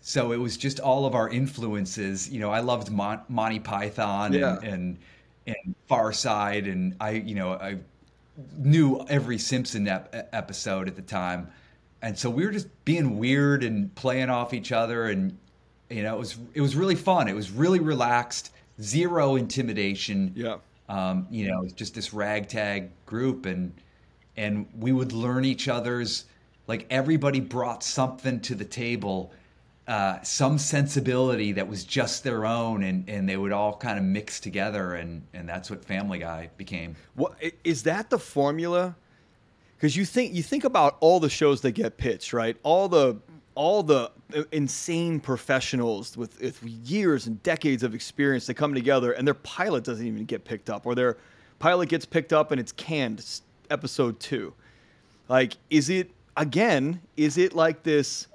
So 0.00 0.32
it 0.32 0.38
was 0.38 0.56
just 0.56 0.80
all 0.80 1.06
of 1.06 1.14
our 1.14 1.28
influences. 1.28 2.28
You 2.30 2.40
know, 2.40 2.50
I 2.50 2.60
loved 2.60 2.90
Mon- 2.90 3.20
Monty 3.28 3.60
Python 3.60 4.32
Yeah. 4.32 4.56
and, 4.58 4.64
and 4.66 4.98
and 5.46 5.74
Far 5.86 6.12
Side, 6.12 6.66
and 6.66 6.94
I, 7.00 7.10
you 7.12 7.34
know, 7.34 7.52
I 7.54 7.78
knew 8.58 9.04
every 9.08 9.38
Simpson 9.38 9.88
ep- 9.88 10.28
episode 10.32 10.88
at 10.88 10.96
the 10.96 11.00
time, 11.02 11.48
and 12.02 12.18
so 12.18 12.30
we 12.30 12.44
were 12.44 12.52
just 12.52 12.68
being 12.84 13.18
weird 13.18 13.64
and 13.64 13.94
playing 13.94 14.30
off 14.30 14.54
each 14.54 14.72
other, 14.72 15.06
and 15.06 15.36
you 15.90 16.02
know, 16.02 16.14
it 16.14 16.18
was 16.18 16.38
it 16.54 16.60
was 16.60 16.76
really 16.76 16.94
fun. 16.94 17.28
It 17.28 17.34
was 17.34 17.50
really 17.50 17.80
relaxed, 17.80 18.52
zero 18.80 19.36
intimidation. 19.36 20.32
Yeah. 20.34 20.58
Um, 20.88 21.26
you 21.30 21.48
know, 21.48 21.66
just 21.74 21.94
this 21.94 22.14
ragtag 22.14 22.90
group, 23.06 23.46
and 23.46 23.72
and 24.36 24.66
we 24.78 24.92
would 24.92 25.12
learn 25.12 25.44
each 25.44 25.68
other's. 25.68 26.24
Like 26.66 26.86
everybody 26.90 27.40
brought 27.40 27.82
something 27.82 28.40
to 28.40 28.54
the 28.54 28.64
table, 28.64 29.32
uh, 29.86 30.20
some 30.22 30.58
sensibility 30.58 31.52
that 31.52 31.66
was 31.66 31.82
just 31.82 32.22
their 32.22 32.46
own, 32.46 32.82
and 32.82 33.08
and 33.08 33.28
they 33.28 33.36
would 33.36 33.52
all 33.52 33.76
kind 33.76 33.98
of 33.98 34.04
mix 34.04 34.38
together, 34.38 34.94
and 34.94 35.22
and 35.34 35.48
that's 35.48 35.68
what 35.68 35.84
Family 35.84 36.18
Guy 36.18 36.50
became. 36.56 36.94
What 37.14 37.34
is 37.64 37.82
that 37.84 38.10
the 38.10 38.18
formula? 38.18 38.94
Because 39.78 39.96
you 39.96 40.04
think 40.04 40.34
you 40.34 40.42
think 40.42 40.64
about 40.64 40.96
all 40.98 41.20
the 41.20 41.30
shows 41.30 41.60
that 41.60 41.70
get 41.70 41.96
pitched, 41.98 42.32
right? 42.32 42.56
All 42.64 42.88
the 42.88 43.16
all 43.54 43.84
the 43.84 44.10
uh, 44.34 44.42
insane 44.50 45.20
professionals 45.20 46.16
with, 46.16 46.40
with 46.40 46.62
years 46.62 47.26
and 47.26 47.40
decades 47.44 47.84
of 47.84 47.94
experience 47.94 48.46
that 48.46 48.54
come 48.54 48.74
together, 48.74 49.12
and 49.12 49.26
their 49.26 49.34
pilot 49.34 49.84
doesn't 49.84 50.06
even 50.06 50.24
get 50.24 50.44
picked 50.44 50.68
up, 50.68 50.84
or 50.84 50.96
their 50.96 51.16
pilot 51.60 51.88
gets 51.88 52.04
picked 52.04 52.32
up 52.32 52.50
and 52.50 52.60
it's 52.60 52.72
canned 52.72 53.24
episode 53.70 54.18
two. 54.18 54.52
Like, 55.28 55.54
is 55.70 55.90
it 55.90 56.10
again? 56.36 57.00
Is 57.16 57.38
it 57.38 57.54
like 57.54 57.84
this? 57.84 58.26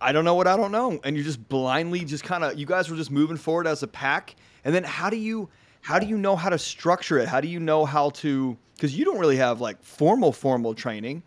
I 0.00 0.12
don't 0.12 0.24
know 0.24 0.34
what 0.34 0.46
I 0.46 0.56
don't 0.56 0.72
know, 0.72 0.98
and 1.04 1.14
you're 1.14 1.26
just 1.26 1.46
blindly 1.48 2.06
just 2.06 2.24
kind 2.24 2.42
of 2.42 2.58
you 2.58 2.64
guys 2.64 2.88
were 2.88 2.96
just 2.96 3.10
moving 3.10 3.36
forward 3.36 3.66
as 3.66 3.82
a 3.82 3.88
pack, 3.88 4.34
and 4.64 4.74
then 4.74 4.84
how 4.84 5.10
do 5.10 5.16
you 5.16 5.50
how 5.82 5.98
do 5.98 6.06
you 6.06 6.16
know 6.16 6.36
how 6.36 6.48
to 6.48 6.58
structure 6.58 7.18
it? 7.18 7.28
How 7.28 7.42
do 7.42 7.48
you 7.48 7.60
know 7.60 7.84
how 7.84 8.10
to 8.10 8.56
because 8.82 8.98
you 8.98 9.04
don't 9.04 9.20
really 9.20 9.36
have 9.36 9.60
like 9.60 9.80
formal 9.80 10.32
formal 10.32 10.74
training. 10.74 11.22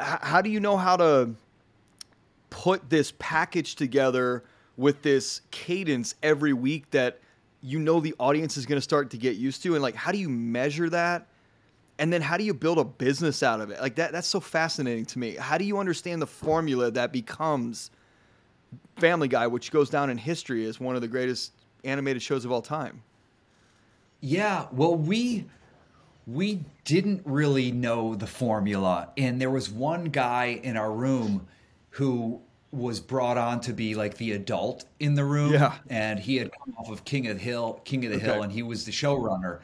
H- 0.00 0.20
how 0.22 0.40
do 0.40 0.48
you 0.48 0.58
know 0.58 0.78
how 0.78 0.96
to 0.96 1.34
put 2.48 2.88
this 2.88 3.12
package 3.18 3.74
together 3.74 4.42
with 4.78 5.02
this 5.02 5.42
cadence 5.50 6.14
every 6.22 6.54
week 6.54 6.90
that 6.92 7.20
you 7.60 7.78
know 7.78 8.00
the 8.00 8.14
audience 8.18 8.56
is 8.56 8.64
going 8.64 8.78
to 8.78 8.82
start 8.82 9.10
to 9.10 9.18
get 9.18 9.36
used 9.36 9.62
to? 9.64 9.74
And 9.74 9.82
like 9.82 9.94
how 9.94 10.12
do 10.12 10.16
you 10.16 10.30
measure 10.30 10.88
that? 10.88 11.26
And 11.98 12.10
then 12.10 12.22
how 12.22 12.38
do 12.38 12.44
you 12.44 12.54
build 12.54 12.78
a 12.78 12.84
business 12.84 13.42
out 13.42 13.60
of 13.60 13.70
it? 13.70 13.78
Like 13.82 13.96
that 13.96 14.12
that's 14.12 14.26
so 14.26 14.40
fascinating 14.40 15.04
to 15.04 15.18
me. 15.18 15.36
How 15.36 15.58
do 15.58 15.64
you 15.66 15.76
understand 15.76 16.22
the 16.22 16.26
formula 16.26 16.90
that 16.92 17.12
becomes 17.12 17.90
family 18.98 19.28
guy 19.28 19.46
which 19.46 19.70
goes 19.70 19.90
down 19.90 20.08
in 20.08 20.16
history 20.16 20.64
as 20.64 20.80
one 20.80 20.96
of 20.96 21.02
the 21.02 21.08
greatest 21.08 21.52
animated 21.84 22.22
shows 22.22 22.46
of 22.46 22.50
all 22.50 22.62
time? 22.62 23.02
Yeah, 24.22 24.66
well, 24.72 24.94
we 24.94 25.44
we 26.26 26.64
didn't 26.84 27.22
really 27.24 27.70
know 27.70 28.14
the 28.14 28.26
formula, 28.26 29.10
and 29.16 29.40
there 29.40 29.50
was 29.50 29.70
one 29.70 30.04
guy 30.06 30.60
in 30.62 30.76
our 30.76 30.92
room 30.92 31.46
who 31.90 32.40
was 32.72 33.00
brought 33.00 33.38
on 33.38 33.60
to 33.60 33.72
be 33.72 33.94
like 33.94 34.16
the 34.16 34.32
adult 34.32 34.84
in 35.00 35.14
the 35.14 35.24
room. 35.24 35.52
Yeah. 35.52 35.74
and 35.88 36.18
he 36.18 36.36
had 36.36 36.50
come 36.52 36.74
off 36.78 36.90
of 36.90 37.04
King 37.04 37.28
of 37.28 37.38
the 37.38 37.42
Hill, 37.42 37.80
King 37.84 38.04
of 38.06 38.12
the 38.12 38.18
Hill, 38.18 38.42
and 38.42 38.52
he 38.52 38.62
was 38.62 38.84
the 38.84 38.92
showrunner, 38.92 39.60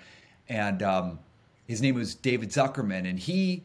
and 0.49 0.83
um, 0.83 1.19
his 1.67 1.83
name 1.83 1.97
was 1.97 2.15
David 2.15 2.51
Zuckerman, 2.51 3.09
and 3.09 3.19
he 3.19 3.65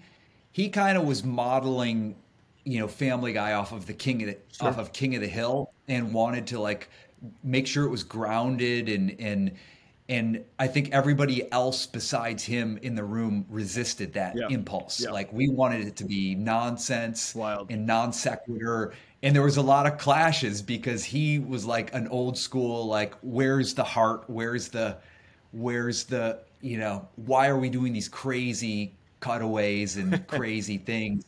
he 0.52 0.70
kind 0.70 0.98
of 0.98 1.06
was 1.06 1.24
modeling, 1.24 2.16
you 2.64 2.80
know, 2.80 2.88
Family 2.88 3.32
Guy 3.32 3.54
off 3.54 3.72
of 3.72 3.86
the 3.86 3.93
King 3.93 4.24
of 4.24 4.30
the 4.30 4.66
off 4.66 4.80
of 4.80 4.91
King 4.91 5.16
of 5.16 5.22
the 5.22 5.28
Hill, 5.28 5.72
and 5.88 6.14
wanted 6.14 6.48
to 6.48 6.60
like 6.60 6.89
make 7.43 7.68
sure 7.68 7.86
it 7.86 7.89
was 7.89 8.04
grounded 8.04 8.89
and 8.89 9.16
and 9.20 9.52
and 10.10 10.43
I 10.58 10.68
think 10.68 10.91
everybody 10.93 11.51
else 11.51 11.86
besides 11.86 12.43
him 12.43 12.80
in 12.82 12.95
the 12.95 13.03
room 13.03 13.45
resisted 13.49 14.14
that 14.14 14.36
Yeah. 14.38 14.47
impulse. 14.49 15.01
Yeah. 15.01 15.12
Like 15.12 15.32
we 15.34 15.49
wanted 15.49 15.86
it 15.86 15.97
to 15.97 16.05
be 16.05 16.34
nonsense 16.36 17.36
Wild. 17.36 17.70
and 17.70 17.86
non 17.86 18.14
sequitur. 18.14 18.93
And 19.22 19.36
there 19.36 19.43
was 19.43 19.58
a 19.58 19.62
lot 19.62 19.86
of 19.86 19.97
clashes 19.97 20.62
because 20.62 21.03
he 21.03 21.39
was 21.39 21.66
like 21.66 21.93
an 21.93 22.08
old 22.08 22.38
school, 22.38 22.86
like, 22.88 23.16
where's 23.22 23.74
the 23.74 23.84
heart? 23.84 24.24
Where's 24.28 24.70
the, 24.70 24.97
where's 25.51 26.05
the, 26.05 26.39
you 26.62 26.78
know, 26.78 27.08
why 27.16 27.47
are 27.47 27.58
we 27.58 27.70
doing 27.70 27.91
these 27.93 28.08
crazy 28.08 28.93
cutaways 29.20 29.97
and 29.97 30.26
crazy 30.28 30.78
things? 30.78 31.26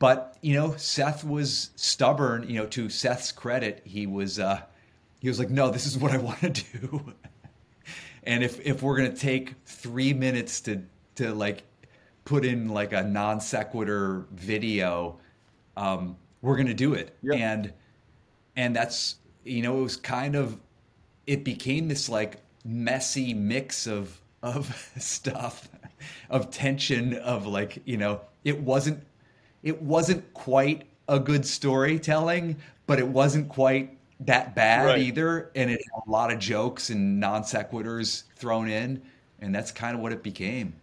But, 0.00 0.38
you 0.40 0.54
know, 0.54 0.74
Seth 0.76 1.22
was 1.22 1.70
stubborn, 1.76 2.48
you 2.48 2.54
know, 2.54 2.66
to 2.66 2.88
Seth's 2.88 3.30
credit, 3.30 3.82
he 3.84 4.06
was, 4.06 4.38
uh, 4.38 4.62
he 5.20 5.28
was 5.28 5.38
like, 5.38 5.50
no, 5.50 5.70
this 5.70 5.86
is 5.86 5.98
what 5.98 6.12
I 6.12 6.18
want 6.18 6.40
to 6.40 6.50
do. 6.50 7.12
and 8.28 8.44
if 8.44 8.60
if 8.64 8.82
we're 8.82 8.96
gonna 8.96 9.10
take 9.10 9.54
three 9.64 10.12
minutes 10.12 10.60
to 10.60 10.82
to 11.16 11.34
like 11.34 11.64
put 12.26 12.44
in 12.44 12.68
like 12.68 12.92
a 12.92 13.02
non 13.02 13.40
sequitur 13.40 14.26
video, 14.32 15.18
um, 15.78 16.14
we're 16.42 16.56
gonna 16.58 16.74
do 16.74 16.92
it. 16.92 17.16
Yeah. 17.22 17.36
And 17.36 17.72
and 18.54 18.76
that's 18.76 19.16
you 19.44 19.62
know 19.62 19.78
it 19.78 19.82
was 19.82 19.96
kind 19.96 20.36
of 20.36 20.60
it 21.26 21.42
became 21.42 21.88
this 21.88 22.10
like 22.10 22.42
messy 22.66 23.32
mix 23.32 23.86
of 23.86 24.20
of 24.42 24.92
stuff 24.98 25.70
of 26.28 26.50
tension 26.50 27.14
of 27.14 27.46
like 27.46 27.80
you 27.86 27.96
know 27.96 28.20
it 28.44 28.60
wasn't 28.60 29.02
it 29.62 29.80
wasn't 29.80 30.34
quite 30.34 30.86
a 31.08 31.18
good 31.18 31.46
storytelling 31.46 32.56
but 32.86 32.98
it 32.98 33.08
wasn't 33.08 33.48
quite 33.48 33.97
that 34.20 34.54
bad 34.54 34.86
Right. 34.86 34.98
either 34.98 35.50
and 35.54 35.70
it 35.70 35.80
had 35.80 36.02
a 36.06 36.10
lot 36.10 36.32
of 36.32 36.38
jokes 36.38 36.90
and 36.90 37.20
non 37.20 37.42
sequiturs 37.42 38.24
thrown 38.36 38.68
in 38.68 39.00
and 39.40 39.54
that's 39.54 39.70
kind 39.70 39.94
of 39.94 40.02
what 40.02 40.12
it 40.12 40.22
became. 40.22 40.74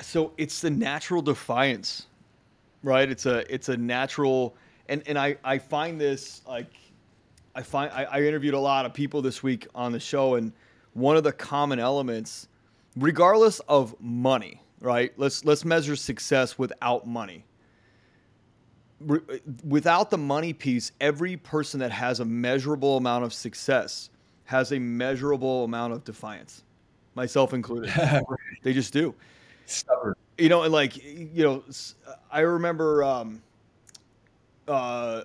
So 0.00 0.32
it's 0.36 0.60
the 0.60 0.70
natural 0.70 1.22
defiance 1.22 2.06
right? 2.82 3.08
It's 3.08 3.26
a 3.26 3.52
it's 3.52 3.68
a 3.68 3.76
natural 3.76 4.54
and 4.88 5.02
and 5.06 5.18
i 5.18 5.36
i 5.42 5.58
find 5.58 5.98
this 6.00 6.42
like 6.46 6.70
i 7.54 7.62
find 7.62 7.90
I, 7.92 8.04
I 8.04 8.20
interviewed 8.20 8.52
a 8.54 8.60
lot 8.60 8.84
of 8.84 8.92
people 8.92 9.22
this 9.22 9.42
week 9.42 9.66
on 9.74 9.90
the 9.92 10.00
show 10.00 10.34
and 10.34 10.52
one 10.92 11.16
of 11.16 11.24
the 11.24 11.32
common 11.32 11.78
elements 11.78 12.48
regardless 12.96 13.60
of 13.60 13.94
money 14.00 14.60
right? 14.80 15.12
Let's 15.16 15.44
let's 15.44 15.64
measure 15.64 15.96
success 15.96 16.58
without 16.58 17.06
money 17.06 17.44
Re- 19.00 19.40
without 19.66 20.10
the 20.10 20.18
money 20.18 20.52
piece 20.52 20.92
every 21.00 21.36
person 21.36 21.80
that 21.80 21.90
has 21.90 22.20
a 22.20 22.24
measurable 22.24 22.96
amount 22.96 23.24
of 23.24 23.34
success 23.34 24.10
has 24.44 24.72
a 24.72 24.78
measurable 24.78 25.64
amount 25.64 25.92
of 25.92 26.04
defiance 26.04 26.62
myself 27.14 27.52
included 27.52 27.92
they 28.62 28.72
just 28.72 28.92
do 28.92 29.14
stubborn 29.66 30.14
you 30.38 30.48
know, 30.48 30.62
and 30.62 30.72
like 30.72 30.96
you 30.96 31.44
know, 31.44 31.62
I 32.30 32.40
remember 32.40 33.04
um, 33.04 33.42
uh, 34.66 35.22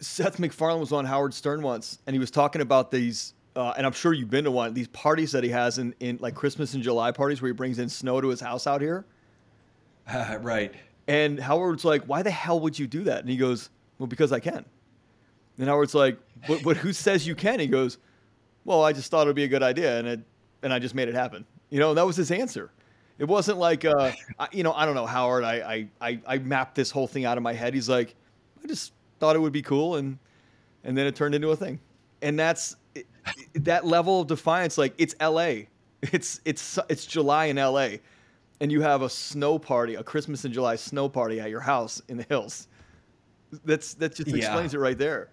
Seth 0.00 0.38
MacFarlane 0.38 0.80
was 0.80 0.92
on 0.92 1.04
Howard 1.04 1.34
Stern 1.34 1.62
once, 1.62 1.98
and 2.06 2.14
he 2.14 2.20
was 2.20 2.30
talking 2.30 2.62
about 2.62 2.90
these. 2.90 3.34
Uh, 3.54 3.72
and 3.78 3.86
I'm 3.86 3.92
sure 3.92 4.12
you've 4.12 4.30
been 4.30 4.44
to 4.44 4.50
one 4.50 4.74
these 4.74 4.88
parties 4.88 5.32
that 5.32 5.42
he 5.42 5.48
has 5.50 5.78
in, 5.78 5.94
in 5.98 6.18
like 6.20 6.34
Christmas 6.34 6.74
and 6.74 6.82
July 6.82 7.10
parties 7.10 7.40
where 7.40 7.48
he 7.48 7.54
brings 7.54 7.78
in 7.78 7.88
snow 7.88 8.20
to 8.20 8.28
his 8.28 8.40
house 8.40 8.66
out 8.66 8.80
here. 8.80 9.06
right 10.40 10.74
And 11.08 11.38
Howard's 11.38 11.84
like, 11.84 12.04
"Why 12.04 12.22
the 12.22 12.30
hell 12.30 12.60
would 12.60 12.78
you 12.78 12.86
do 12.86 13.04
that?" 13.04 13.20
And 13.20 13.28
he 13.28 13.36
goes, 13.36 13.70
"Well, 13.98 14.06
because 14.06 14.32
I 14.32 14.40
can." 14.40 14.64
And 15.58 15.68
Howard's 15.68 15.94
like, 15.94 16.18
"But, 16.48 16.62
but 16.62 16.76
who 16.76 16.92
says 16.92 17.26
you 17.26 17.34
can?" 17.34 17.60
He 17.60 17.66
goes, 17.66 17.98
"Well, 18.64 18.82
I 18.82 18.92
just 18.92 19.10
thought 19.10 19.22
it'd 19.22 19.36
be 19.36 19.44
a 19.44 19.48
good 19.48 19.62
idea, 19.62 19.98
and 19.98 20.08
it, 20.08 20.20
and 20.62 20.72
I 20.72 20.78
just 20.78 20.94
made 20.94 21.08
it 21.08 21.14
happen." 21.14 21.44
You 21.70 21.80
know, 21.80 21.90
and 21.90 21.98
that 21.98 22.06
was 22.06 22.16
his 22.16 22.30
answer. 22.30 22.70
It 23.18 23.24
wasn't 23.24 23.58
like, 23.58 23.84
uh, 23.84 24.12
I, 24.38 24.48
you 24.52 24.62
know, 24.62 24.72
I 24.72 24.84
don't 24.84 24.94
know, 24.94 25.06
Howard. 25.06 25.42
I, 25.42 25.88
I, 26.00 26.08
I, 26.08 26.20
I 26.26 26.38
mapped 26.38 26.74
this 26.74 26.90
whole 26.90 27.06
thing 27.06 27.24
out 27.24 27.38
of 27.38 27.42
my 27.42 27.54
head. 27.54 27.72
He's 27.72 27.88
like, 27.88 28.14
I 28.62 28.66
just 28.66 28.92
thought 29.20 29.36
it 29.36 29.38
would 29.38 29.52
be 29.52 29.62
cool, 29.62 29.96
and 29.96 30.18
and 30.84 30.96
then 30.96 31.06
it 31.06 31.16
turned 31.16 31.34
into 31.34 31.50
a 31.50 31.56
thing. 31.56 31.80
And 32.22 32.38
that's 32.38 32.76
that 33.54 33.86
level 33.86 34.22
of 34.22 34.28
defiance. 34.28 34.78
Like 34.78 34.94
it's 34.98 35.14
L.A. 35.20 35.68
It's 36.02 36.40
it's 36.44 36.78
it's 36.88 37.06
July 37.06 37.46
in 37.46 37.58
L.A. 37.58 38.00
And 38.60 38.72
you 38.72 38.80
have 38.80 39.02
a 39.02 39.10
snow 39.10 39.58
party, 39.58 39.96
a 39.96 40.02
Christmas 40.02 40.44
in 40.44 40.52
July 40.52 40.76
snow 40.76 41.08
party 41.08 41.40
at 41.40 41.50
your 41.50 41.60
house 41.60 42.00
in 42.08 42.16
the 42.16 42.22
hills. 42.24 42.68
That's 43.64 43.94
that 43.94 44.14
just 44.14 44.28
Yeah. 44.28 44.36
explains 44.36 44.72
it 44.74 44.78
right 44.78 44.96
there. 44.96 45.28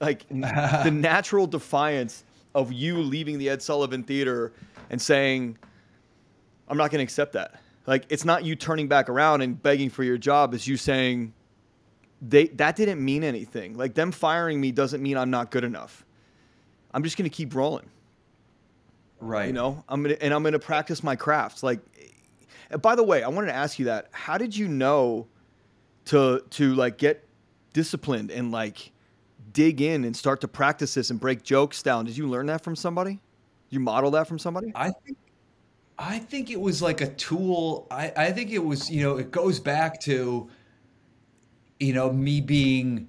Like 0.00 0.26
the 0.28 0.90
natural 0.92 1.46
defiance 1.46 2.24
of 2.54 2.72
you 2.72 2.98
leaving 3.00 3.38
the 3.38 3.48
Ed 3.50 3.60
Sullivan 3.62 4.04
Theater 4.04 4.52
and 4.90 5.00
saying, 5.02 5.58
"I'm 6.68 6.76
not 6.76 6.90
going 6.90 6.98
to 7.00 7.04
accept 7.04 7.32
that." 7.32 7.60
Like 7.86 8.04
it's 8.08 8.24
not 8.24 8.44
you 8.44 8.54
turning 8.56 8.86
back 8.88 9.08
around 9.08 9.42
and 9.42 9.60
begging 9.60 9.90
for 9.90 10.04
your 10.04 10.16
job. 10.16 10.54
It's 10.54 10.66
you 10.66 10.76
saying, 10.76 11.32
they 12.22 12.46
that 12.48 12.76
didn't 12.76 13.04
mean 13.04 13.24
anything. 13.24 13.76
Like 13.76 13.94
them 13.94 14.12
firing 14.12 14.60
me 14.60 14.70
doesn't 14.72 15.02
mean 15.02 15.16
I'm 15.16 15.30
not 15.30 15.50
good 15.50 15.64
enough. 15.64 16.04
I'm 16.92 17.02
just 17.02 17.16
gonna 17.16 17.28
keep 17.28 17.54
rolling. 17.54 17.90
Right. 19.20 19.46
You 19.46 19.52
know, 19.52 19.82
I'm 19.88 20.02
gonna 20.02 20.16
and 20.20 20.32
I'm 20.32 20.42
gonna 20.42 20.58
practice 20.58 21.02
my 21.02 21.16
craft. 21.16 21.62
Like, 21.62 21.80
and 22.70 22.80
by 22.80 22.94
the 22.94 23.02
way, 23.02 23.22
I 23.22 23.28
wanted 23.28 23.48
to 23.48 23.54
ask 23.54 23.78
you 23.78 23.86
that. 23.86 24.08
How 24.12 24.38
did 24.38 24.56
you 24.56 24.68
know 24.68 25.26
to 26.06 26.42
to 26.50 26.74
like 26.74 26.98
get 26.98 27.26
disciplined 27.72 28.30
and 28.30 28.50
like 28.52 28.92
dig 29.52 29.80
in 29.80 30.04
and 30.04 30.16
start 30.16 30.40
to 30.42 30.48
practice 30.48 30.94
this 30.94 31.10
and 31.10 31.20
break 31.20 31.42
jokes 31.42 31.82
down? 31.82 32.04
Did 32.04 32.16
you 32.16 32.28
learn 32.28 32.46
that 32.46 32.62
from 32.62 32.76
somebody? 32.76 33.20
You 33.70 33.80
model 33.80 34.10
that 34.12 34.28
from 34.28 34.38
somebody? 34.38 34.72
I 34.74 34.90
think 34.90 35.18
I 35.98 36.18
think 36.18 36.50
it 36.50 36.60
was 36.60 36.82
like 36.82 37.00
a 37.00 37.08
tool. 37.14 37.86
I, 37.90 38.12
I 38.16 38.32
think 38.32 38.50
it 38.50 38.58
was, 38.58 38.90
you 38.90 39.02
know, 39.02 39.16
it 39.16 39.30
goes 39.30 39.60
back 39.60 40.00
to, 40.02 40.48
you 41.78 41.92
know, 41.92 42.12
me 42.12 42.40
being 42.40 43.08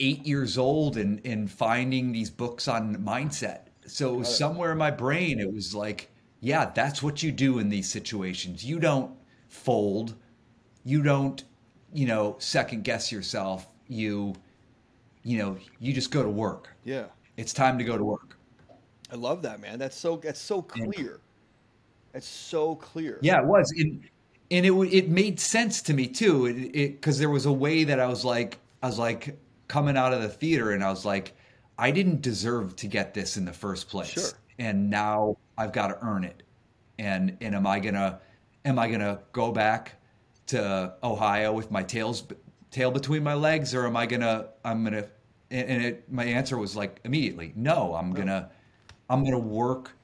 eight 0.00 0.26
years 0.26 0.58
old 0.58 0.96
and, 0.96 1.20
and 1.24 1.50
finding 1.50 2.10
these 2.10 2.30
books 2.30 2.66
on 2.66 2.96
mindset. 2.96 3.66
So 3.86 4.14
it 4.14 4.18
was 4.18 4.36
somewhere 4.36 4.72
in 4.72 4.78
my 4.78 4.90
brain, 4.90 5.38
it 5.40 5.52
was 5.52 5.74
like, 5.74 6.10
yeah, 6.40 6.70
that's 6.74 7.02
what 7.02 7.22
you 7.22 7.32
do 7.32 7.58
in 7.58 7.68
these 7.68 7.88
situations. 7.88 8.64
You 8.64 8.80
don't 8.80 9.12
fold. 9.48 10.14
You 10.84 11.02
don't, 11.02 11.42
you 11.92 12.06
know, 12.06 12.36
second 12.38 12.84
guess 12.84 13.12
yourself. 13.12 13.66
You, 13.88 14.34
you 15.22 15.38
know, 15.38 15.58
you 15.78 15.92
just 15.92 16.10
go 16.10 16.22
to 16.22 16.30
work. 16.30 16.68
Yeah. 16.84 17.06
It's 17.36 17.52
time 17.52 17.78
to 17.78 17.84
go 17.84 17.98
to 17.98 18.04
work. 18.04 18.36
I 19.12 19.16
love 19.16 19.42
that, 19.42 19.60
man. 19.60 19.78
That's 19.78 19.96
so 19.96 20.16
that's 20.16 20.40
so 20.40 20.62
clear. 20.62 21.20
That's 22.12 22.26
so 22.26 22.76
clear. 22.76 23.18
Yeah, 23.22 23.40
it 23.40 23.46
was, 23.46 23.72
and 23.76 24.02
and 24.50 24.66
it 24.66 24.72
it 24.92 25.08
made 25.08 25.40
sense 25.40 25.82
to 25.82 25.94
me 25.94 26.06
too. 26.06 26.46
It 26.46 26.92
because 26.92 27.18
there 27.18 27.30
was 27.30 27.46
a 27.46 27.52
way 27.52 27.84
that 27.84 27.98
I 27.98 28.06
was 28.06 28.24
like 28.24 28.58
I 28.82 28.86
was 28.86 28.98
like 28.98 29.36
coming 29.68 29.96
out 29.96 30.12
of 30.12 30.22
the 30.22 30.28
theater, 30.28 30.72
and 30.72 30.84
I 30.84 30.90
was 30.90 31.04
like, 31.04 31.34
I 31.78 31.90
didn't 31.90 32.22
deserve 32.22 32.76
to 32.76 32.86
get 32.86 33.14
this 33.14 33.36
in 33.36 33.44
the 33.44 33.52
first 33.52 33.88
place, 33.88 34.08
Sure. 34.08 34.30
And 34.60 34.88
now 34.88 35.36
I've 35.58 35.72
got 35.72 35.88
to 35.88 35.98
earn 36.02 36.22
it. 36.22 36.44
And 37.00 37.36
and 37.40 37.54
am 37.56 37.66
I 37.66 37.80
gonna 37.80 38.20
am 38.64 38.78
I 38.78 38.88
gonna 38.88 39.18
go 39.32 39.50
back 39.50 39.96
to 40.48 40.94
Ohio 41.02 41.52
with 41.52 41.70
my 41.70 41.82
tails 41.82 42.22
tail 42.70 42.90
between 42.92 43.24
my 43.24 43.34
legs, 43.34 43.74
or 43.74 43.86
am 43.86 43.96
I 43.96 44.06
gonna 44.06 44.48
I'm 44.64 44.84
gonna 44.84 45.06
and 45.50 45.68
and 45.68 45.84
it, 45.84 46.12
my 46.12 46.24
answer 46.24 46.56
was 46.58 46.76
like 46.76 47.00
immediately 47.04 47.52
no. 47.56 47.94
I'm 47.94 48.12
gonna 48.12 48.50
I'm 49.08 49.24
gonna 49.24 49.38
work. 49.38 49.96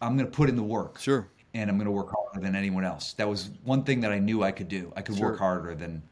I'm 0.00 0.16
gonna 0.16 0.30
put 0.30 0.48
in 0.48 0.56
the 0.56 0.62
work 0.62 0.98
Sure. 1.00 1.28
and 1.54 1.68
I'm 1.70 1.76
going 1.76 1.86
to 1.86 1.92
work 1.92 2.10
harder 2.10 2.40
than 2.44 2.56
anyone 2.56 2.84
else. 2.84 3.12
That 3.14 3.28
was 3.28 3.50
one 3.64 3.84
thing 3.84 4.00
that 4.00 4.10
I 4.10 4.18
knew 4.18 4.42
I 4.42 4.50
could 4.50 4.68
do. 4.68 4.92
I 4.96 5.02
could 5.02 5.16
Sure. 5.16 5.30
work 5.30 5.38
harder 5.38 5.74
than. 5.74 6.02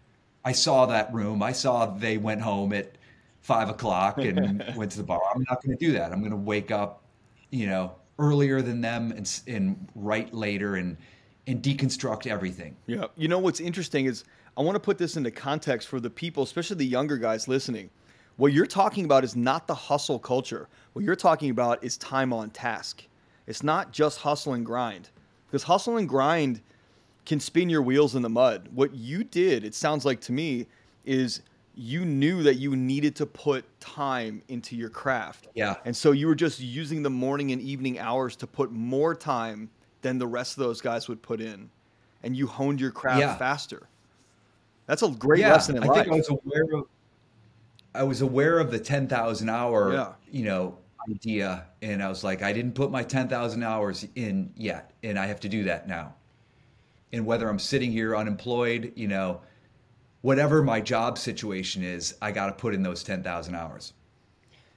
I 0.44 0.52
saw 0.52 0.86
that 0.86 1.12
room. 1.12 1.42
I 1.42 1.52
saw 1.52 1.86
they 1.86 2.16
went 2.18 2.40
home 2.40 2.72
at 2.72 2.96
five 3.40 3.68
o'clock 3.68 4.18
and 4.18 4.62
went 4.76 4.92
to 4.92 4.98
the 4.98 5.02
bar. 5.04 5.20
I'm 5.34 5.44
not 5.48 5.62
going 5.62 5.76
to 5.76 5.84
do 5.86 5.92
that. 5.92 6.12
I'm 6.12 6.20
going 6.20 6.30
to 6.30 6.36
wake 6.36 6.70
up, 6.70 7.02
you 7.50 7.66
know, 7.66 7.92
earlier 8.18 8.62
than 8.62 8.80
them 8.80 9.12
and 9.12 9.40
and 9.46 9.88
write 9.94 10.34
later 10.34 10.76
and 10.76 10.96
and 11.46 11.62
deconstruct 11.62 12.26
everything. 12.26 12.76
Yeah. 12.86 13.06
You 13.16 13.28
know 13.28 13.38
what's 13.38 13.60
interesting 13.60 14.06
is 14.06 14.24
I 14.56 14.62
want 14.62 14.76
to 14.76 14.80
put 14.80 14.98
this 14.98 15.16
into 15.16 15.30
context 15.30 15.88
for 15.88 16.00
the 16.00 16.10
people, 16.10 16.42
especially 16.42 16.76
the 16.76 16.86
younger 16.86 17.16
guys 17.16 17.48
listening. 17.48 17.90
What 18.36 18.52
you're 18.52 18.66
talking 18.66 19.04
about 19.04 19.24
is 19.24 19.36
not 19.36 19.66
the 19.66 19.74
hustle 19.74 20.18
culture. 20.18 20.68
What 20.92 21.04
you're 21.04 21.16
talking 21.16 21.50
about 21.50 21.82
is 21.84 21.96
time 21.96 22.32
on 22.32 22.50
task. 22.50 23.04
It's 23.46 23.62
not 23.62 23.92
just 23.92 24.18
hustle 24.18 24.54
and 24.54 24.64
grind. 24.64 25.10
Because 25.46 25.64
hustle 25.64 25.96
and 25.96 26.08
grind 26.08 26.60
can 27.26 27.40
spin 27.40 27.68
your 27.68 27.82
wheels 27.82 28.14
in 28.14 28.22
the 28.22 28.28
mud. 28.28 28.68
What 28.72 28.94
you 28.94 29.24
did, 29.24 29.64
it 29.64 29.74
sounds 29.74 30.04
like 30.04 30.20
to 30.22 30.32
me, 30.32 30.66
is 31.04 31.42
you 31.80 32.04
knew 32.04 32.42
that 32.42 32.56
you 32.56 32.76
needed 32.76 33.16
to 33.16 33.24
put 33.24 33.64
time 33.80 34.42
into 34.48 34.76
your 34.76 34.90
craft. 34.90 35.48
Yeah. 35.54 35.76
And 35.86 35.96
so 35.96 36.12
you 36.12 36.26
were 36.26 36.34
just 36.34 36.60
using 36.60 37.02
the 37.02 37.08
morning 37.08 37.52
and 37.52 37.62
evening 37.62 37.98
hours 37.98 38.36
to 38.36 38.46
put 38.46 38.70
more 38.70 39.14
time 39.14 39.70
than 40.02 40.18
the 40.18 40.26
rest 40.26 40.58
of 40.58 40.62
those 40.62 40.82
guys 40.82 41.08
would 41.08 41.22
put 41.22 41.40
in. 41.40 41.70
And 42.22 42.36
you 42.36 42.46
honed 42.46 42.82
your 42.82 42.90
craft 42.90 43.20
Yeah. 43.20 43.34
faster. 43.38 43.88
That's 44.84 45.02
a 45.02 45.08
great 45.08 45.40
yeah, 45.40 45.52
lesson 45.52 45.78
in 45.78 45.84
I 45.84 45.86
life. 45.86 46.02
think 46.04 46.12
I 46.12 46.16
was 46.16 46.28
aware 46.28 46.64
of. 46.74 46.86
I 47.94 48.02
was 48.02 48.20
aware 48.20 48.58
of 48.58 48.70
the 48.70 48.78
ten 48.78 49.08
thousand 49.08 49.48
hour, 49.48 49.94
Yeah. 49.94 50.12
you 50.30 50.44
know, 50.44 50.76
idea, 51.08 51.64
and 51.80 52.02
I 52.02 52.10
was 52.10 52.22
like, 52.22 52.42
I 52.42 52.52
didn't 52.52 52.74
put 52.74 52.90
my 52.90 53.02
ten 53.02 53.26
thousand 53.26 53.62
hours 53.62 54.06
in 54.16 54.52
yet, 54.54 54.90
and 55.02 55.18
I 55.18 55.26
have 55.26 55.40
to 55.40 55.48
do 55.48 55.64
that 55.64 55.88
now. 55.88 56.12
And 57.14 57.24
whether 57.24 57.48
I'm 57.48 57.58
sitting 57.58 57.90
here 57.90 58.14
unemployed, 58.14 58.92
you 58.96 59.08
know, 59.08 59.40
whatever 60.22 60.62
my 60.62 60.80
job 60.80 61.18
situation 61.18 61.82
is, 61.82 62.14
I 62.20 62.32
got 62.32 62.46
to 62.46 62.52
put 62.52 62.74
in 62.74 62.82
those 62.82 63.02
ten 63.02 63.22
thousand 63.22 63.54
hours. 63.54 63.92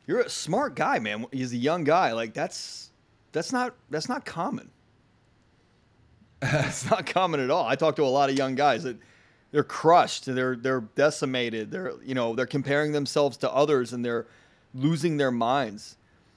You're 0.05 0.21
a 0.21 0.29
smart 0.29 0.75
guy, 0.75 0.99
man. 0.99 1.25
He's 1.31 1.53
a 1.53 1.57
young 1.57 1.83
guy. 1.83 2.11
Like 2.11 2.33
that's 2.33 2.91
that's 3.31 3.51
not 3.51 3.75
that's 3.89 4.09
not 4.09 4.25
common. 4.25 4.69
it's 6.41 6.89
not 6.89 7.05
common 7.05 7.39
at 7.39 7.49
all. 7.49 7.65
I 7.65 7.75
talk 7.75 7.95
to 7.97 8.03
a 8.03 8.05
lot 8.05 8.29
of 8.29 8.37
young 8.37 8.55
guys 8.55 8.83
that 8.83 8.97
they're 9.51 9.63
crushed, 9.63 10.25
they're 10.25 10.55
they're 10.55 10.81
decimated. 10.81 11.71
They're 11.71 11.93
you 12.03 12.15
know 12.15 12.35
they're 12.35 12.45
comparing 12.45 12.91
themselves 12.91 13.37
to 13.37 13.51
others 13.51 13.93
and 13.93 14.03
they're 14.03 14.25
losing 14.73 15.17
their 15.17 15.31
minds. 15.31 15.95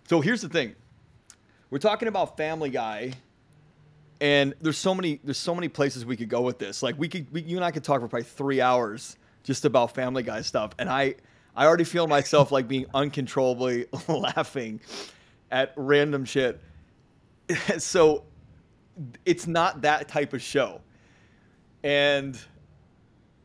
So 0.08 0.20
here's 0.20 0.42
the 0.42 0.48
thing: 0.48 0.74
we're 1.70 1.78
talking 1.78 2.08
about 2.08 2.36
Family 2.36 2.70
Guy, 2.70 3.14
and 4.20 4.54
there's 4.60 4.78
so 4.78 4.94
many 4.94 5.20
there's 5.24 5.38
so 5.38 5.54
many 5.54 5.68
places 5.68 6.04
we 6.04 6.16
could 6.16 6.28
go 6.28 6.42
with 6.42 6.58
this. 6.58 6.82
Like 6.82 6.98
we 6.98 7.08
could 7.08 7.30
we, 7.32 7.42
you 7.42 7.56
and 7.56 7.64
I 7.64 7.70
could 7.70 7.84
talk 7.84 8.00
for 8.00 8.08
probably 8.08 8.24
three 8.24 8.60
hours 8.60 9.16
just 9.42 9.64
about 9.64 9.94
Family 9.94 10.22
Guy 10.22 10.42
stuff, 10.42 10.72
and 10.78 10.88
I 10.88 11.16
I 11.54 11.66
already 11.66 11.84
feel 11.84 12.06
myself 12.06 12.52
like 12.52 12.68
being 12.68 12.86
uncontrollably 12.94 13.86
laughing 14.08 14.80
at 15.50 15.72
random 15.76 16.24
shit. 16.24 16.60
so 17.78 18.24
it's 19.24 19.46
not 19.46 19.82
that 19.82 20.08
type 20.08 20.32
of 20.32 20.42
show. 20.42 20.80
And 21.82 22.38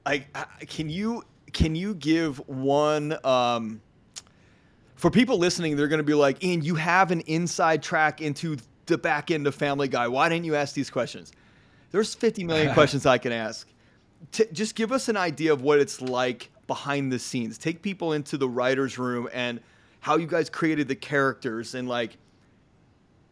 I, 0.05 0.25
I 0.33 0.45
can 0.65 0.89
you 0.89 1.23
can 1.53 1.75
you 1.75 1.93
give 1.93 2.37
one 2.47 3.17
um, 3.25 3.81
for 4.95 5.11
people 5.11 5.37
listening? 5.37 5.75
They're 5.75 5.87
going 5.87 5.99
to 5.99 6.03
be 6.03 6.13
like, 6.13 6.43
"Ian, 6.43 6.61
you 6.61 6.75
have 6.75 7.11
an 7.11 7.21
inside 7.21 7.83
track 7.83 8.21
into 8.21 8.57
the 8.91 8.97
back 8.97 9.31
end 9.31 9.47
of 9.47 9.55
Family 9.55 9.87
Guy. 9.87 10.07
Why 10.07 10.29
didn't 10.29 10.45
you 10.45 10.55
ask 10.55 10.75
these 10.75 10.89
questions?" 10.89 11.31
There's 11.91 12.13
50 12.13 12.43
million 12.43 12.73
questions 12.75 13.05
I 13.05 13.17
can 13.17 13.31
ask. 13.31 13.67
T- 14.31 14.45
just 14.53 14.75
give 14.75 14.91
us 14.91 15.09
an 15.09 15.17
idea 15.17 15.51
of 15.51 15.61
what 15.61 15.79
it's 15.79 16.01
like 16.01 16.49
behind 16.67 17.11
the 17.11 17.19
scenes. 17.19 17.57
Take 17.57 17.81
people 17.81 18.13
into 18.13 18.37
the 18.37 18.47
writers' 18.47 18.97
room 18.97 19.27
and 19.33 19.59
how 19.99 20.17
you 20.17 20.27
guys 20.27 20.49
created 20.49 20.87
the 20.87 20.95
characters 20.95 21.75
and 21.75 21.89
like 21.89 22.17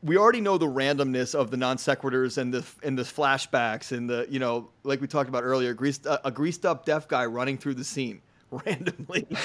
we 0.02 0.18
already 0.18 0.42
know 0.42 0.58
the 0.58 0.68
randomness 0.68 1.36
of 1.36 1.52
the 1.52 1.58
non 1.58 1.78
sequiturs 1.78 2.38
and 2.38 2.54
the 2.54 2.66
and 2.84 2.98
the 2.98 3.04
flashbacks 3.04 3.92
and 3.92 4.10
the 4.10 4.26
you 4.30 4.40
know 4.40 4.70
like 4.84 5.02
we 5.02 5.08
talked 5.08 5.30
about 5.30 5.44
earlier, 5.44 5.74
greased, 5.74 6.08
uh, 6.08 6.20
a 6.24 6.32
greased 6.32 6.66
up 6.66 6.86
deaf 6.86 7.08
guy 7.08 7.26
running 7.26 7.58
through 7.58 7.74
the 7.74 7.84
scene 7.84 8.22
randomly. 8.52 9.28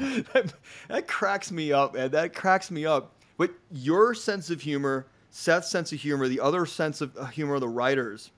That, 0.00 0.54
that 0.88 1.06
cracks 1.06 1.52
me 1.52 1.74
up, 1.74 1.92
man. 1.92 2.12
That 2.12 2.34
cracks 2.34 2.70
me 2.70 2.86
up. 2.86 3.19
But 3.40 3.52
your 3.72 4.12
sense 4.12 4.50
of 4.50 4.60
humor, 4.60 5.06
Seth's 5.30 5.70
sense 5.70 5.92
of 5.92 5.98
humor, 5.98 6.28
the 6.28 6.40
other 6.40 6.66
sense 6.66 7.00
of 7.00 7.16
uh, 7.16 7.24
humor 7.24 7.54
of 7.54 7.62
the 7.62 7.68
writers. 7.70 8.32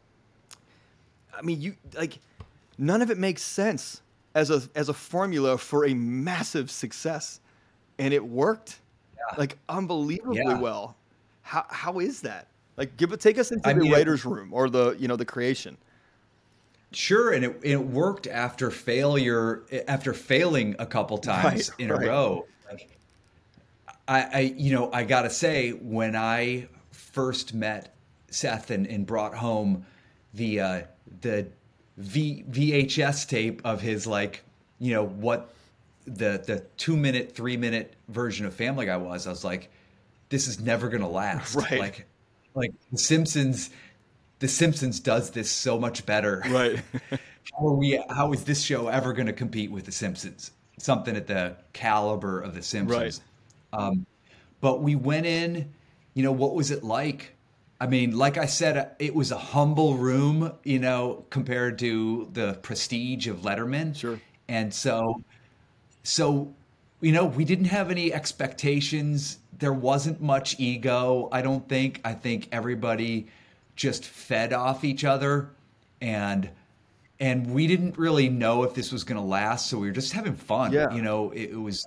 I 1.36 1.42
mean, 1.42 1.61
you 1.61 1.74
like 1.96 2.20
none 2.78 3.03
of 3.03 3.11
it 3.11 3.18
makes 3.18 3.42
sense 3.42 4.00
as 4.36 4.48
a 4.50 4.62
as 4.76 4.88
a 4.88 4.94
formula 4.94 5.59
for 5.59 5.86
a 5.86 5.92
massive 5.94 6.70
success, 6.70 7.40
and 7.98 8.14
it 8.14 8.24
worked 8.24 8.78
like 9.36 9.59
unbelievably 9.68 10.36
Yeah. 10.46 10.61
well. 10.61 10.94
How 11.40 11.66
how 11.68 11.98
is 11.98 12.20
that? 12.20 12.46
Like, 12.76 12.96
give 12.96 13.12
it, 13.12 13.18
take 13.18 13.38
us 13.38 13.50
into 13.50 13.68
I 13.68 13.72
the 13.72 13.80
mean- 13.80 13.90
writers' 13.92 14.24
room 14.24 14.50
or 14.55 14.70
the 14.70 14.94
you 15.00 15.09
know 15.09 15.16
the 15.16 15.24
creation. 15.24 15.76
Sure, 16.92 17.32
and 17.32 17.44
it 17.44 17.59
it 17.64 17.76
worked 17.76 18.28
after 18.28 18.70
failure 18.70 19.62
after 19.88 20.14
failing 20.14 20.76
a 20.78 20.86
couple 20.86 21.18
times 21.34 21.70
Right, 21.70 21.80
in 21.80 21.88
right. 21.90 22.07
a 22.07 22.09
row. 22.09 22.46
Like, 22.70 22.88
I, 24.12 24.28
I 24.32 24.40
you 24.56 24.72
know 24.74 24.90
I 24.92 25.04
gotta 25.04 25.30
say 25.30 25.70
when 25.70 26.14
I 26.14 26.68
first 26.90 27.54
met 27.54 27.94
Seth 28.30 28.70
and, 28.70 28.86
and 28.86 29.06
brought 29.06 29.34
home 29.34 29.86
the 30.34 30.60
uh, 30.60 30.82
the 31.22 31.46
v, 31.96 32.44
VHS 32.50 33.28
tape 33.28 33.62
of 33.64 33.80
his 33.80 34.06
like 34.06 34.42
you 34.78 34.92
know 34.94 35.04
what 35.06 35.54
the 36.06 36.42
the 36.46 36.64
two 36.76 36.96
minute 36.96 37.34
three 37.34 37.56
minute 37.56 37.94
version 38.08 38.44
of 38.44 38.54
Family 38.54 38.86
Guy 38.86 38.96
was, 38.98 39.26
I 39.26 39.30
was 39.30 39.44
like, 39.44 39.70
this 40.28 40.46
is 40.46 40.60
never 40.60 40.88
gonna 40.88 41.08
last. 41.08 41.54
Right. 41.54 41.80
Like 41.80 42.06
like 42.54 42.72
The 42.90 42.98
Simpsons. 42.98 43.70
The 44.40 44.48
Simpsons 44.48 44.98
does 44.98 45.30
this 45.30 45.48
so 45.48 45.78
much 45.78 46.04
better 46.04 46.42
Right. 46.48 46.82
how 47.52 47.68
are 47.68 47.74
we 47.74 48.02
how 48.10 48.32
is 48.32 48.42
this 48.44 48.60
show 48.60 48.88
ever 48.88 49.12
going 49.12 49.26
to 49.26 49.32
compete 49.32 49.70
with 49.70 49.84
the 49.84 49.92
simpsons 49.92 50.50
something 50.78 51.16
at 51.16 51.28
the 51.28 51.56
caliber 51.72 52.40
of 52.40 52.54
the 52.54 52.62
simpsons 52.62 53.20
um, 53.72 54.06
but 54.60 54.82
we 54.82 54.94
went 54.94 55.26
in 55.26 55.72
you 56.14 56.22
know 56.22 56.32
what 56.32 56.54
was 56.54 56.70
it 56.70 56.82
like 56.82 57.34
I 57.82 57.88
mean, 57.88 58.16
like 58.16 58.38
I 58.38 58.46
said, 58.46 58.94
it 59.00 59.12
was 59.12 59.32
a 59.32 59.36
humble 59.36 59.96
room, 59.96 60.52
you 60.62 60.78
know, 60.78 61.24
compared 61.30 61.80
to 61.80 62.28
the 62.32 62.54
prestige 62.62 63.26
of 63.26 63.38
Letterman. 63.38 63.96
Sure. 63.96 64.20
And 64.46 64.72
so, 64.72 65.20
so, 66.04 66.54
you 67.00 67.10
know, 67.10 67.24
we 67.24 67.44
didn't 67.44 67.64
have 67.64 67.90
any 67.90 68.12
expectations. 68.12 69.38
There 69.58 69.72
wasn't 69.72 70.22
much 70.22 70.60
ego, 70.60 71.28
I 71.32 71.42
don't 71.42 71.68
think. 71.68 72.00
I 72.04 72.12
think 72.12 72.48
everybody 72.52 73.26
just 73.74 74.04
fed 74.04 74.52
off 74.52 74.84
each 74.84 75.02
other 75.04 75.50
and 76.00 76.50
and 77.18 77.52
we 77.52 77.66
didn't 77.66 77.98
really 77.98 78.28
know 78.28 78.62
if 78.62 78.74
this 78.74 78.92
was 78.92 79.02
going 79.04 79.20
to 79.20 79.26
last, 79.26 79.68
so 79.68 79.78
we 79.78 79.88
were 79.88 79.92
just 79.92 80.12
having 80.12 80.34
fun. 80.34 80.72
Yeah. 80.72 80.92
You 80.92 81.02
know, 81.02 81.30
it, 81.30 81.50
it 81.50 81.60
was 81.60 81.84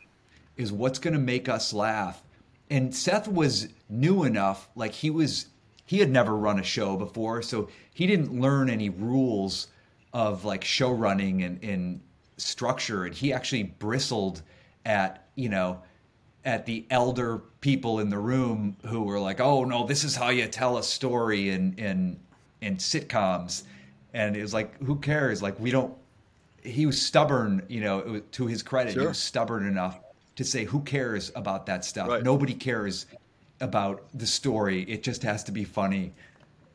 is 0.58 0.72
what's 0.72 0.99
going 0.99 1.14
to 1.14 1.20
make 1.20 1.49
us 1.49 1.74
laugh. 1.74 2.22
And 2.70 2.93
Seth 2.95 3.28
was 3.28 3.70
new 3.89 4.24
enough, 4.24 4.70
like 4.76 4.93
he 4.93 5.10
was 5.10 5.47
he 5.86 5.99
had 5.99 6.10
never 6.10 6.36
run 6.36 6.60
a 6.60 6.64
show 6.64 6.97
before, 6.97 7.43
so 7.43 7.70
he 7.93 8.08
didn't 8.08 8.39
learn 8.39 8.70
any 8.72 8.89
rules 8.89 9.68
of 10.14 10.43
like 10.43 10.64
show 10.64 10.91
running 10.91 11.43
and, 11.43 11.64
and 11.64 12.01
structure 12.38 13.06
and 13.06 13.14
he 13.14 13.32
actually 13.32 13.64
bristled 13.64 14.41
at, 14.84 15.28
you 15.36 15.49
know, 15.49 15.80
at 16.43 16.66
the 16.66 16.86
elder 16.89 17.39
people 17.62 17.99
in 17.99 18.10
the 18.10 18.18
room 18.18 18.78
who 18.86 19.03
were 19.03 19.20
like, 19.20 19.39
"Oh 19.39 19.64
no, 19.64 19.86
this 19.86 20.03
is 20.03 20.16
how 20.16 20.30
you 20.30 20.47
tell 20.47 20.78
a 20.78 20.84
story 20.84 21.49
in 21.49 21.74
in 21.74 22.20
in 22.62 22.78
sitcoms," 22.78 23.64
and 24.14 24.36
it 24.36 24.41
was 24.41 24.53
like, 24.53 24.82
"Who 24.84 24.95
cares?" 24.95 25.41
Like 25.41 25.60
we 25.60 25.72
don't. 25.72 25.93
He 26.62 26.86
was 26.88 26.99
stubborn, 26.99 27.64
you 27.68 27.82
know. 27.82 27.97
Was, 27.99 28.22
to 28.34 28.47
his 28.47 28.64
credit, 28.64 28.93
he 28.93 28.99
was 28.99 29.18
stubborn 29.18 29.68
enough 29.68 29.99
to 30.36 30.43
say, 30.43 30.65
"Who 30.65 30.81
cares 30.81 31.31
about 31.36 31.65
that 31.67 31.86
stuff? 31.86 32.07
Right. 32.07 32.23
Nobody 32.23 32.53
cares 32.53 33.05
about 33.61 34.03
the 34.13 34.27
story. 34.27 34.83
It 34.83 35.03
just 35.03 35.23
has 35.23 35.43
to 35.45 35.51
be 35.51 35.63
funny." 35.63 36.13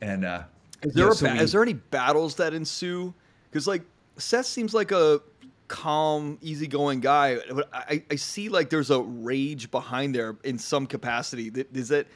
And 0.01 0.25
uh, 0.25 0.43
Is 0.81 0.93
there, 0.93 1.09
a 1.09 1.13
so 1.13 1.27
ba- 1.27 1.33
we- 1.33 1.39
is 1.39 1.51
there 1.51 1.61
any 1.61 1.73
battles 1.73 2.35
that 2.35 2.53
ensue? 2.53 3.13
Because 3.49 3.67
like 3.67 3.83
Seth 4.17 4.45
seems 4.45 4.73
like 4.73 4.91
a 4.91 5.21
calm, 5.67 6.37
easygoing 6.41 6.99
guy, 6.99 7.37
but 7.49 7.69
I, 7.71 8.03
I 8.11 8.15
see 8.15 8.49
like 8.49 8.69
there's 8.69 8.89
a 8.91 9.01
rage 9.01 9.71
behind 9.71 10.13
there 10.15 10.35
in 10.43 10.57
some 10.57 10.85
capacity. 10.85 11.51
Is 11.73 11.89
that 11.89 12.07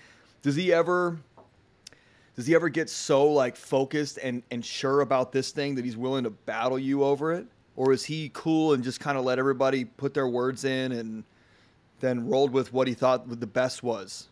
does 0.41 0.55
he 0.55 0.73
ever 0.73 1.17
does 2.35 2.47
he 2.47 2.55
ever 2.55 2.67
get 2.69 2.89
so 2.89 3.25
like 3.31 3.55
focused 3.55 4.17
and 4.21 4.43
and 4.51 4.63
sure 4.65 5.01
about 5.01 5.31
this 5.31 5.51
thing 5.51 5.75
that 5.75 5.85
he's 5.85 5.95
willing 5.95 6.23
to 6.25 6.29
battle 6.31 6.77
you 6.79 7.03
over 7.03 7.31
it, 7.33 7.45
or 7.75 7.93
is 7.93 8.03
he 8.03 8.29
cool 8.33 8.73
and 8.73 8.83
just 8.83 8.99
kind 8.99 9.17
of 9.17 9.23
let 9.23 9.39
everybody 9.39 9.85
put 9.85 10.13
their 10.13 10.27
words 10.27 10.65
in 10.65 10.91
and 10.91 11.23
then 12.05 12.27
rolled 12.27 12.51
with 12.51 12.71
what 12.71 12.87
he 12.87 12.93
thought 12.93 13.27
the 13.39 13.47
best 13.47 13.83
was? 13.83 14.27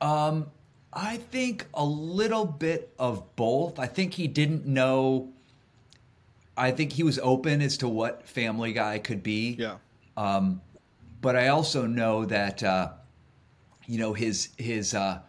Um, 0.00 0.46
I 0.92 1.16
think 1.16 1.66
a 1.74 1.84
little 1.84 2.44
bit 2.44 2.92
of 2.98 3.36
both. 3.36 3.78
I 3.78 3.86
think 3.86 4.14
he 4.14 4.26
didn't 4.26 4.66
know. 4.66 5.30
I 6.56 6.70
think 6.70 6.92
he 6.92 7.02
was 7.02 7.18
open 7.18 7.60
as 7.60 7.78
to 7.78 7.88
what 7.88 8.28
Family 8.28 8.72
Guy 8.72 8.98
could 8.98 9.22
be. 9.22 9.56
Yeah. 9.58 9.76
Um, 10.16 10.60
but 11.20 11.36
I 11.36 11.48
also 11.48 11.86
know 11.86 12.24
that 12.24 12.62
uh, 12.62 12.92
you 13.86 13.98
know 13.98 14.12
his 14.14 14.48
his 14.56 14.94
uh, 14.94 15.20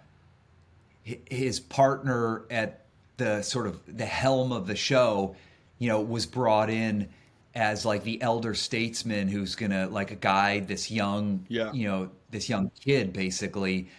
his 1.03 1.59
partner 1.59 2.45
at 2.49 2.85
the 3.17 3.41
sort 3.41 3.67
of 3.67 3.79
the 3.87 4.05
helm 4.05 4.51
of 4.51 4.67
the 4.67 4.75
show, 4.75 5.35
you 5.79 5.89
know, 5.89 6.01
was 6.01 6.25
brought 6.25 6.69
in 6.69 7.09
as 7.55 7.85
like 7.85 8.03
the 8.03 8.21
elder 8.21 8.53
statesman 8.53 9.27
who's 9.27 9.55
gonna 9.55 9.87
like 9.89 10.19
guide 10.21 10.67
this 10.67 10.89
young, 10.89 11.45
Yeah. 11.49 11.71
you 11.73 11.87
know, 11.87 12.09
this 12.29 12.47
young 12.49 12.71
kid 12.79 13.11
basically. 13.13 13.89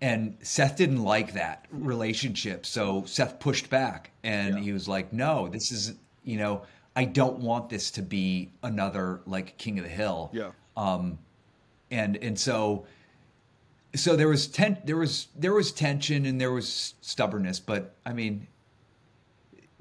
And 0.00 0.36
Seth 0.42 0.76
didn't 0.76 1.02
like 1.02 1.34
that 1.34 1.66
relationship, 1.70 2.66
so 2.66 3.04
Seth 3.06 3.38
pushed 3.38 3.70
back, 3.70 4.10
and 4.24 4.56
Yeah. 4.56 4.62
he 4.64 4.72
was 4.72 4.88
like, 4.88 5.12
"No, 5.12 5.46
this 5.46 5.70
is, 5.70 5.94
you 6.24 6.36
know, 6.38 6.62
I 6.96 7.04
don't 7.04 7.38
want 7.38 7.68
this 7.68 7.90
to 7.92 8.02
be 8.02 8.50
another 8.64 9.20
like 9.26 9.56
King 9.58 9.78
of 9.78 9.84
the 9.84 9.90
Hill." 9.90 10.30
Yeah. 10.32 10.50
um, 10.76 11.18
and 11.90 12.16
and 12.16 12.38
so 12.40 12.86
so 13.94 14.16
there 14.16 14.28
was 14.28 14.46
ten 14.48 14.78
there 14.84 14.96
was 14.96 15.28
there 15.36 15.52
was 15.52 15.70
tension 15.70 16.24
and 16.24 16.40
there 16.40 16.50
was 16.50 16.94
stubbornness 17.02 17.60
but 17.60 17.94
i 18.06 18.12
mean 18.14 18.46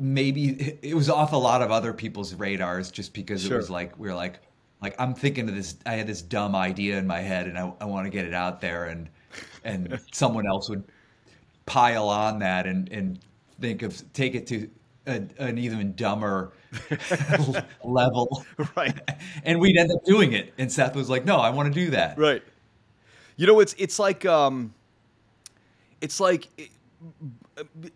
maybe 0.02 0.78
it 0.82 0.95
was 0.95 1.10
off 1.10 1.32
a 1.34 1.38
lot 1.38 1.62
of 1.62 1.72
other 1.72 1.93
people's 1.93 2.34
radars 2.34 2.89
just 2.91 3.14
because 3.14 3.43
Sure. 3.43 3.54
it 3.54 3.58
was 3.58 3.70
like 3.70 3.97
we 3.99 4.08
were 4.08 4.16
like 4.16 4.39
like 4.82 4.95
i'm 4.99 5.14
thinking 5.14 5.47
of 5.47 5.54
this 5.56 5.76
i 5.86 5.93
had 5.93 6.08
this 6.08 6.22
dumb 6.24 6.56
idea 6.56 6.97
in 6.97 7.06
my 7.06 7.20
head 7.20 7.47
and 7.47 7.58
i, 7.58 7.72
I 7.80 7.86
want 7.86 8.06
to 8.06 8.10
get 8.10 8.26
it 8.26 8.34
out 8.34 8.62
there 8.62 8.86
and 8.86 9.10
and 9.64 9.99
someone 10.12 10.47
else 10.47 10.70
would 10.70 10.84
pile 11.66 12.10
on 12.10 12.39
that 12.39 12.66
and 12.66 12.89
and 12.91 13.20
think 13.60 13.84
of 13.84 14.02
take 14.14 14.34
it 14.36 14.47
to 14.47 14.70
a, 15.08 15.22
an 15.38 15.58
even 15.60 15.93
dumber 15.95 16.54
level 17.84 18.45
Right. 18.76 18.97
and 19.43 19.60
we'd 19.60 19.78
end 19.78 19.91
up 19.91 20.04
doing 20.06 20.34
it 20.34 20.54
and 20.58 20.72
seth 20.72 20.95
was 20.95 21.10
like 21.10 21.26
no 21.26 21.38
i 21.38 21.49
want 21.52 21.74
to 21.74 21.80
do 21.86 21.91
that 21.91 22.18
Right. 22.18 22.41
You 23.38 23.47
know, 23.47 23.60
it's 23.60 23.74
it's 23.80 23.97
like 23.97 24.24
um, 24.26 24.72
it's 25.99 26.20
like 26.20 26.47
it, 26.60 26.70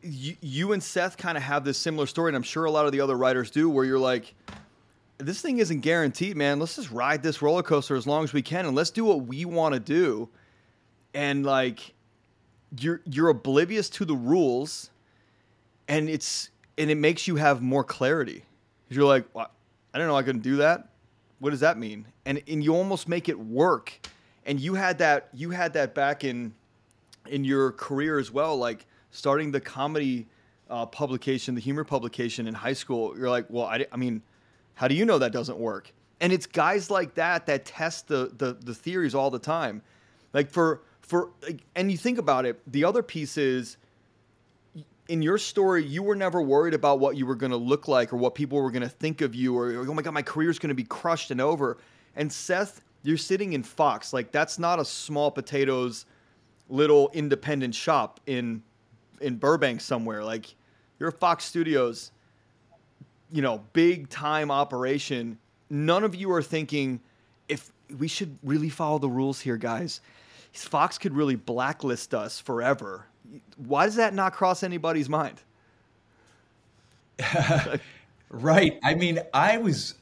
you, 0.01 0.73
and 0.73 0.83
Seth 0.83 1.17
kind 1.17 1.37
of 1.37 1.43
have 1.43 1.63
this 1.63 1.77
similar 1.77 2.07
story, 2.07 2.29
and 2.29 2.35
I'm 2.35 2.43
sure 2.43 2.65
a 2.65 2.71
lot 2.71 2.85
of 2.85 2.91
the 2.91 3.01
other 3.01 3.17
writers 3.17 3.51
do, 3.51 3.69
where 3.69 3.85
you're 3.85 3.99
like, 3.99 4.33
this 5.17 5.41
thing 5.41 5.59
isn't 5.59 5.79
guaranteed, 5.79 6.35
man. 6.35 6.59
Let's 6.59 6.75
just 6.75 6.91
ride 6.91 7.23
this 7.23 7.41
roller 7.41 7.63
coaster 7.63 7.95
as 7.95 8.05
long 8.05 8.23
as 8.23 8.33
we 8.33 8.41
can, 8.41 8.65
and 8.65 8.75
let's 8.75 8.91
do 8.91 9.05
what 9.05 9.21
we 9.21 9.45
want 9.45 9.73
to 9.73 9.79
do. 9.79 10.29
And 11.13 11.45
like, 11.45 11.93
you're 12.79 13.01
you're 13.05 13.29
oblivious 13.29 13.89
to 13.91 14.05
the 14.05 14.15
rules, 14.15 14.89
and 15.87 16.09
it's 16.09 16.49
and 16.77 16.91
it 16.91 16.95
makes 16.95 17.27
you 17.27 17.37
have 17.37 17.61
more 17.61 17.83
clarity. 17.83 18.43
You're 18.89 19.05
like, 19.05 19.25
what? 19.33 19.51
I 19.93 19.97
don't 19.97 20.07
know 20.07 20.15
I 20.15 20.23
couldn't 20.23 20.41
do 20.41 20.57
that. 20.57 20.89
What 21.39 21.51
does 21.51 21.61
that 21.61 21.77
mean? 21.77 22.05
And 22.25 22.41
and 22.47 22.63
you 22.63 22.75
almost 22.75 23.07
make 23.07 23.29
it 23.29 23.39
work. 23.39 23.93
And 24.45 24.59
you 24.59 24.75
had 24.75 24.97
that 24.99 25.29
you 25.33 25.51
had 25.51 25.73
that 25.73 25.95
back 25.95 26.23
in 26.23 26.53
in 27.27 27.43
your 27.43 27.71
career 27.71 28.19
as 28.19 28.31
well, 28.31 28.57
like 28.57 28.85
starting 29.15 29.51
the 29.51 29.61
comedy 29.61 30.27
uh, 30.69 30.85
publication, 30.85 31.55
the 31.55 31.61
humor 31.61 31.83
publication 31.83 32.47
in 32.47 32.53
high 32.53 32.73
school. 32.73 33.17
You're 33.17 33.29
like, 33.29 33.45
well, 33.49 33.65
I, 33.65 33.85
I 33.91 33.97
mean, 33.97 34.21
how 34.73 34.87
do 34.87 34.95
you 34.95 35.05
know 35.05 35.17
that 35.19 35.31
doesn't 35.31 35.57
work? 35.57 35.91
And 36.19 36.33
it's 36.33 36.45
guys 36.45 36.89
like 36.91 37.15
that 37.15 37.45
that 37.45 37.65
test 37.65 38.07
the 38.07 38.31
the, 38.37 38.53
the 38.53 38.73
theories 38.73 39.15
all 39.15 39.29
the 39.29 39.39
time. 39.39 39.81
Like 40.33 40.49
for 40.51 40.81
for 41.01 41.29
like, 41.41 41.61
and 41.75 41.91
you 41.91 41.97
think 41.97 42.17
about 42.17 42.45
it, 42.45 42.59
the 42.71 42.83
other 42.83 43.03
piece 43.03 43.37
is 43.37 43.77
in 45.07 45.21
your 45.21 45.37
story, 45.37 45.85
you 45.85 46.01
were 46.01 46.15
never 46.15 46.41
worried 46.41 46.73
about 46.73 46.99
what 46.99 47.15
you 47.15 47.25
were 47.25 47.35
going 47.35 47.51
to 47.51 47.57
look 47.57 47.87
like 47.87 48.11
or 48.11 48.17
what 48.17 48.33
people 48.33 48.59
were 48.59 48.71
going 48.71 48.81
to 48.81 48.89
think 48.89 49.21
of 49.21 49.35
you 49.35 49.55
or, 49.55 49.85
oh 49.87 49.93
my 49.93 50.01
God, 50.01 50.15
my 50.15 50.23
career's 50.23 50.57
going 50.57 50.69
to 50.69 50.75
be 50.75 50.83
crushed 50.83 51.29
and 51.29 51.39
over. 51.39 51.77
And 52.15 52.31
Seth, 52.31 52.81
you're 53.03 53.17
sitting 53.17 53.53
in 53.53 53.61
Fox. 53.61 54.13
Like, 54.13 54.31
that's 54.31 54.57
not 54.57 54.79
a 54.79 54.85
small 54.85 55.29
potatoes 55.29 56.07
little 56.69 57.11
independent 57.13 57.75
shop 57.75 58.19
in 58.25 58.63
in 59.21 59.37
Burbank 59.37 59.81
somewhere. 59.81 60.23
Like, 60.23 60.55
you're 60.99 61.11
Fox 61.11 61.43
Studios, 61.45 62.11
you 63.31 63.41
know, 63.41 63.63
big 63.73 64.09
time 64.09 64.51
operation. 64.51 65.37
None 65.69 66.03
of 66.03 66.15
you 66.15 66.31
are 66.31 66.43
thinking 66.43 66.99
if 67.49 67.71
we 67.97 68.07
should 68.07 68.37
really 68.43 68.69
follow 68.69 68.99
the 68.99 69.09
rules 69.09 69.39
here, 69.41 69.57
guys. 69.57 70.01
Fox 70.53 70.97
could 70.97 71.13
really 71.13 71.35
blacklist 71.35 72.13
us 72.13 72.39
forever. 72.39 73.05
Why 73.57 73.85
does 73.85 73.95
that 73.95 74.13
not 74.13 74.33
cross 74.33 74.63
anybody's 74.63 75.09
mind? 75.09 75.41
Right. 78.29 78.79
I 78.83 78.95
mean, 78.95 79.19
I 79.33 79.57
was, 79.57 79.95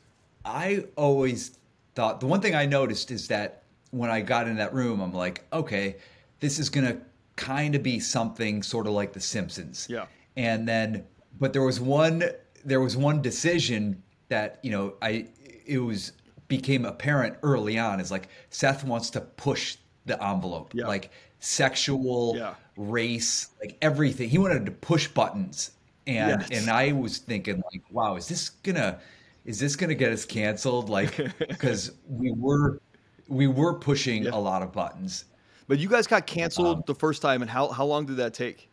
I 0.45 0.85
always 0.95 1.57
thought 1.93 2.19
the 2.19 2.25
one 2.25 2.41
thing 2.41 2.55
I 2.55 2.65
noticed 2.65 3.11
is 3.11 3.27
that 3.27 3.63
when 3.91 4.09
I 4.09 4.21
got 4.21 4.47
in 4.47 4.55
that 4.57 4.73
room, 4.73 5.01
I'm 5.01 5.13
like, 5.13 5.43
okay, 5.53 5.97
this 6.39 6.57
is 6.57 6.69
going 6.69 6.87
to 6.87 7.01
kind 7.35 7.75
of 7.75 7.83
be 7.83 7.99
something 7.99 8.61
sort 8.63 8.87
of 8.87 8.93
like 8.93 9.13
The 9.13 9.19
Simpsons. 9.19 9.87
Yeah. 9.89 10.05
And 10.37 10.67
then, 10.67 11.05
but 11.39 11.53
there 11.53 11.61
was 11.63 11.79
one, 11.79 12.23
there 12.65 12.79
was 12.81 12.95
one 12.97 13.21
decision 13.21 14.01
that, 14.29 14.59
you 14.63 14.71
know, 14.71 14.93
I, 15.01 15.27
it 15.65 15.79
was, 15.79 16.13
became 16.47 16.85
apparent 16.85 17.35
early 17.41 17.79
on 17.79 17.99
is 17.99 18.11
like 18.11 18.27
Seth 18.49 18.83
wants 18.83 19.09
to 19.11 19.21
push 19.21 19.77
the 20.05 20.21
envelope, 20.23 20.71
Yeah. 20.75 20.85
like 20.87 21.09
sexual, 21.39 22.35
Yeah. 22.37 22.53
race, 22.77 23.49
like 23.59 23.77
everything. 23.81 24.29
He 24.29 24.37
wanted 24.37 24.65
to 24.65 24.71
push 24.71 25.07
buttons. 25.07 25.71
And, 26.05 26.41
Yes. 26.49 26.61
and 26.61 26.69
I 26.69 26.91
was 26.91 27.19
thinking 27.19 27.63
like, 27.71 27.81
wow, 27.89 28.15
is 28.17 28.27
this 28.27 28.49
gonna 28.49 28.99
is 29.45 29.59
this 29.59 29.75
gonna 29.75 29.95
get 29.95 30.11
us 30.11 30.25
canceled? 30.25 30.89
Like, 30.89 31.15
because 31.39 31.91
we 32.09 32.31
were 32.31 32.81
we 33.29 33.47
were 33.47 33.73
pushing 33.73 34.23
Yeah. 34.25 34.31
a 34.33 34.37
lot 34.39 34.61
of 34.61 34.71
buttons. 34.73 35.25
But 35.67 35.79
you 35.79 35.87
guys 35.87 36.07
got 36.07 36.27
canceled 36.27 36.85
the 36.85 36.95
first 36.95 37.21
time, 37.21 37.41
and 37.41 37.49
how, 37.49 37.69
how 37.69 37.85
long 37.85 38.05
did 38.05 38.17
that 38.17 38.33
take? 38.33 38.69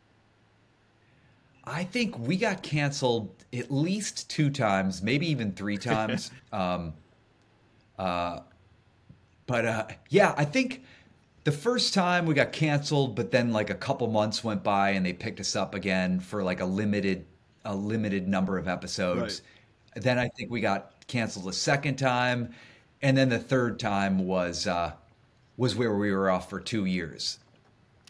I 1.65 1.85
think 1.85 2.19
we 2.19 2.37
got 2.37 2.63
canceled 2.63 3.31
at 3.53 3.71
least 3.71 4.29
two 4.29 4.51
times, 4.51 5.03
maybe 5.03 5.31
even 5.31 5.53
three 5.53 5.77
times. 5.79 6.31
um, 6.53 6.95
uh, 7.99 8.41
but 9.47 9.67
uh, 9.67 9.87
yeah, 10.09 10.35
I 10.37 10.45
think 10.45 10.83
the 11.45 11.53
first 11.53 11.95
time 11.95 12.27
we 12.27 12.35
got 12.35 12.53
canceled, 12.53 13.17
but 13.17 13.31
then 13.31 13.53
like 13.53 13.71
a 13.71 13.75
couple 13.75 14.07
months 14.09 14.45
went 14.45 14.63
by 14.63 14.91
and 14.91 15.05
they 15.05 15.13
picked 15.13 15.41
us 15.41 15.57
up 15.57 15.75
again 15.75 16.21
for 16.21 16.43
like 16.43 16.61
a 16.61 16.65
limited 16.65 17.27
a 17.65 17.75
limited 17.75 18.27
number 18.27 18.57
of 18.57 18.69
episodes. 18.69 19.43
Right. 19.95 20.03
Then 20.03 20.19
I 20.19 20.29
think 20.29 20.51
we 20.51 20.61
got 20.61 21.07
canceled 21.09 21.49
a 21.49 21.53
second 21.53 21.97
time, 21.97 22.55
and 23.03 23.17
then 23.17 23.29
the 23.29 23.39
third 23.39 23.79
time 23.79 24.27
was 24.27 24.67
uh, 24.67 24.93
was 25.61 25.77
where 25.77 25.95
we 25.95 26.11
were 26.11 26.31
off 26.31 26.49
for 26.49 26.59
two 26.59 26.87
years. 26.87 27.39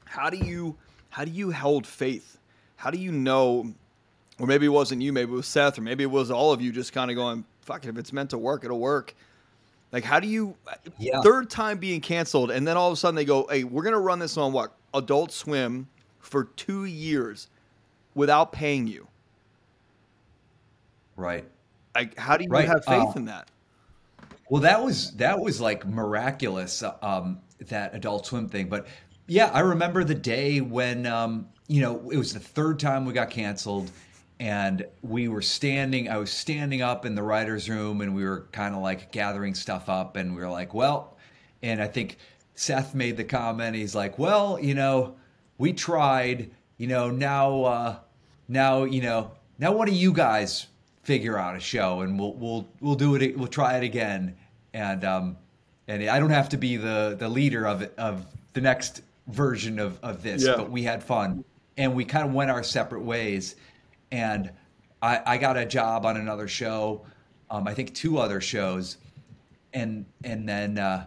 How 0.04 0.30
do 0.30 0.36
you 0.36 0.76
how 1.10 1.24
do 1.24 1.32
you 1.32 1.50
hold 1.50 1.84
faith? 1.84 2.38
How 2.76 2.90
do 2.90 2.98
you 2.98 3.10
know? 3.10 3.74
Or 4.38 4.46
maybe 4.46 4.66
it 4.66 4.70
wasn't 4.70 5.02
you, 5.02 5.12
maybe 5.12 5.32
it 5.32 5.34
was 5.34 5.48
Seth, 5.48 5.76
or 5.76 5.82
maybe 5.82 6.04
it 6.04 6.10
was 6.10 6.30
all 6.30 6.52
of 6.52 6.62
you 6.62 6.70
just 6.70 6.92
kind 6.92 7.10
of 7.10 7.16
going, 7.16 7.44
"Fuck 7.62 7.84
it, 7.84 7.88
if 7.88 7.98
it's 7.98 8.12
meant 8.12 8.30
to 8.30 8.38
work, 8.38 8.64
it'll 8.64 8.78
work." 8.78 9.16
Like, 9.90 10.04
how 10.04 10.20
do 10.20 10.28
you 10.28 10.54
yeah. 10.98 11.20
third 11.22 11.50
time 11.50 11.78
being 11.78 12.00
canceled, 12.00 12.52
and 12.52 12.66
then 12.66 12.76
all 12.76 12.86
of 12.86 12.92
a 12.92 12.96
sudden 12.96 13.16
they 13.16 13.24
go, 13.24 13.48
"Hey, 13.50 13.64
we're 13.64 13.82
gonna 13.82 13.98
run 13.98 14.20
this 14.20 14.36
on 14.36 14.52
what 14.52 14.72
Adult 14.94 15.32
Swim 15.32 15.88
for 16.20 16.44
two 16.44 16.84
years 16.84 17.48
without 18.14 18.52
paying 18.52 18.86
you." 18.86 19.08
Right. 21.16 21.44
Like, 21.96 22.16
how 22.16 22.36
do 22.36 22.44
you 22.44 22.50
right. 22.50 22.68
have 22.68 22.84
faith 22.84 23.08
uh, 23.08 23.12
in 23.16 23.24
that? 23.24 23.50
Well, 24.50 24.62
that 24.62 24.84
was 24.84 25.12
that 25.12 25.40
was 25.40 25.60
like 25.60 25.86
miraculous. 25.86 26.82
Um, 27.00 27.40
that 27.68 27.94
Adult 27.94 28.26
Swim 28.26 28.48
thing, 28.48 28.68
but 28.68 28.86
yeah, 29.26 29.50
I 29.54 29.60
remember 29.60 30.02
the 30.04 30.14
day 30.14 30.60
when 30.60 31.06
um, 31.06 31.48
you 31.68 31.80
know 31.80 32.10
it 32.10 32.16
was 32.18 32.34
the 32.34 32.40
third 32.40 32.78
time 32.80 33.06
we 33.06 33.12
got 33.12 33.30
canceled 33.30 33.90
and 34.40 34.86
we 35.02 35.28
were 35.28 35.42
standing 35.42 36.08
i 36.08 36.16
was 36.16 36.32
standing 36.32 36.80
up 36.80 37.04
in 37.04 37.14
the 37.14 37.22
writers 37.22 37.68
room 37.68 38.00
and 38.00 38.14
we 38.14 38.24
were 38.24 38.48
kind 38.52 38.74
of 38.74 38.80
like 38.82 39.12
gathering 39.12 39.54
stuff 39.54 39.88
up 39.88 40.16
and 40.16 40.34
we 40.34 40.40
were 40.40 40.48
like 40.48 40.72
well 40.74 41.16
and 41.62 41.80
i 41.80 41.86
think 41.86 42.16
seth 42.54 42.94
made 42.94 43.16
the 43.16 43.24
comment 43.24 43.76
he's 43.76 43.94
like 43.94 44.18
well 44.18 44.58
you 44.58 44.74
know 44.74 45.14
we 45.58 45.72
tried 45.72 46.50
you 46.78 46.86
know 46.86 47.10
now 47.10 47.62
uh 47.64 47.96
now 48.48 48.84
you 48.84 49.02
know 49.02 49.30
now 49.58 49.70
what 49.70 49.86
do 49.86 49.94
you 49.94 50.12
guys 50.12 50.66
figure 51.02 51.38
out 51.38 51.54
a 51.54 51.60
show 51.60 52.00
and 52.00 52.18
we'll 52.18 52.34
we'll 52.34 52.68
we'll 52.80 52.94
do 52.94 53.14
it 53.14 53.36
we'll 53.38 53.46
try 53.46 53.76
it 53.76 53.84
again 53.84 54.34
and 54.74 55.04
um 55.04 55.36
and 55.88 56.08
i 56.08 56.18
don't 56.18 56.30
have 56.30 56.48
to 56.48 56.56
be 56.56 56.76
the 56.76 57.16
the 57.18 57.28
leader 57.28 57.66
of 57.66 57.82
of 57.98 58.24
the 58.52 58.60
next 58.60 59.02
version 59.28 59.78
of 59.78 59.98
of 60.02 60.22
this 60.22 60.44
yeah. 60.44 60.56
but 60.56 60.70
we 60.70 60.82
had 60.82 61.02
fun 61.02 61.44
and 61.76 61.94
we 61.94 62.04
kind 62.04 62.26
of 62.26 62.32
went 62.32 62.50
our 62.50 62.62
separate 62.62 63.02
ways 63.02 63.56
and 64.12 64.50
I, 65.02 65.20
I 65.26 65.38
got 65.38 65.56
a 65.56 65.64
job 65.64 66.04
on 66.04 66.16
another 66.16 66.48
show, 66.48 67.02
um, 67.50 67.66
I 67.66 67.74
think 67.74 67.94
two 67.94 68.18
other 68.18 68.40
shows, 68.40 68.98
and 69.72 70.04
and 70.24 70.48
then 70.48 70.78
uh, 70.78 71.06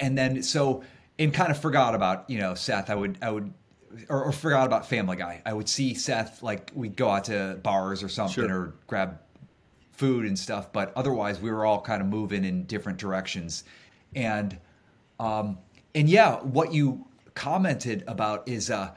and 0.00 0.16
then 0.16 0.42
so 0.42 0.82
and 1.18 1.32
kind 1.32 1.50
of 1.50 1.60
forgot 1.60 1.94
about 1.94 2.28
you 2.28 2.38
know 2.38 2.54
Seth. 2.54 2.90
I 2.90 2.94
would 2.94 3.18
I 3.20 3.30
would 3.30 3.52
or, 4.08 4.24
or, 4.24 4.32
forgot 4.32 4.66
about 4.66 4.86
Family 4.86 5.16
Guy. 5.16 5.42
I 5.46 5.52
would 5.52 5.68
see 5.68 5.94
Seth 5.94 6.42
like 6.42 6.70
we'd 6.74 6.96
go 6.96 7.08
out 7.08 7.24
to 7.24 7.58
bars 7.62 8.02
or 8.02 8.08
something 8.08 8.46
sure. 8.46 8.54
or 8.54 8.74
grab 8.86 9.18
food 9.96 10.26
and 10.26 10.38
stuff, 10.38 10.72
but 10.72 10.92
otherwise 10.96 11.40
we 11.40 11.50
were 11.50 11.64
all 11.64 11.80
kind 11.80 12.00
of 12.00 12.08
moving 12.08 12.44
in 12.44 12.64
different 12.64 12.98
directions, 12.98 13.64
and 14.14 14.58
um, 15.18 15.58
and 15.94 16.08
yeah, 16.08 16.36
what 16.36 16.72
you 16.72 17.06
commented 17.34 18.04
about 18.06 18.46
is 18.48 18.70
uh, 18.70 18.94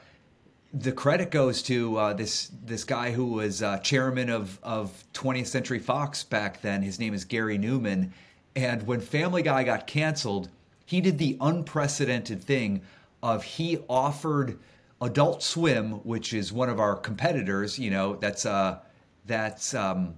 the 0.72 0.92
credit 0.92 1.30
goes 1.30 1.62
to 1.62 1.96
uh, 1.96 2.12
this 2.12 2.50
this 2.64 2.84
guy 2.84 3.10
who 3.10 3.26
was 3.26 3.62
uh, 3.62 3.78
chairman 3.78 4.28
of 4.28 4.58
of 4.62 5.04
20th 5.14 5.46
Century 5.46 5.78
Fox 5.78 6.22
back 6.22 6.60
then. 6.62 6.82
His 6.82 6.98
name 6.98 7.14
is 7.14 7.24
Gary 7.24 7.58
Newman, 7.58 8.12
and 8.54 8.86
when 8.86 9.00
Family 9.00 9.42
Guy 9.42 9.64
got 9.64 9.86
canceled, 9.86 10.48
he 10.86 11.00
did 11.00 11.18
the 11.18 11.36
unprecedented 11.40 12.42
thing 12.42 12.82
of 13.22 13.44
he 13.44 13.78
offered 13.88 14.58
Adult 15.00 15.42
Swim, 15.42 15.92
which 16.04 16.32
is 16.32 16.52
one 16.52 16.68
of 16.68 16.78
our 16.78 16.94
competitors. 16.96 17.78
You 17.78 17.90
know, 17.90 18.16
that's 18.16 18.46
uh 18.46 18.80
that's 19.26 19.74
um 19.74 20.14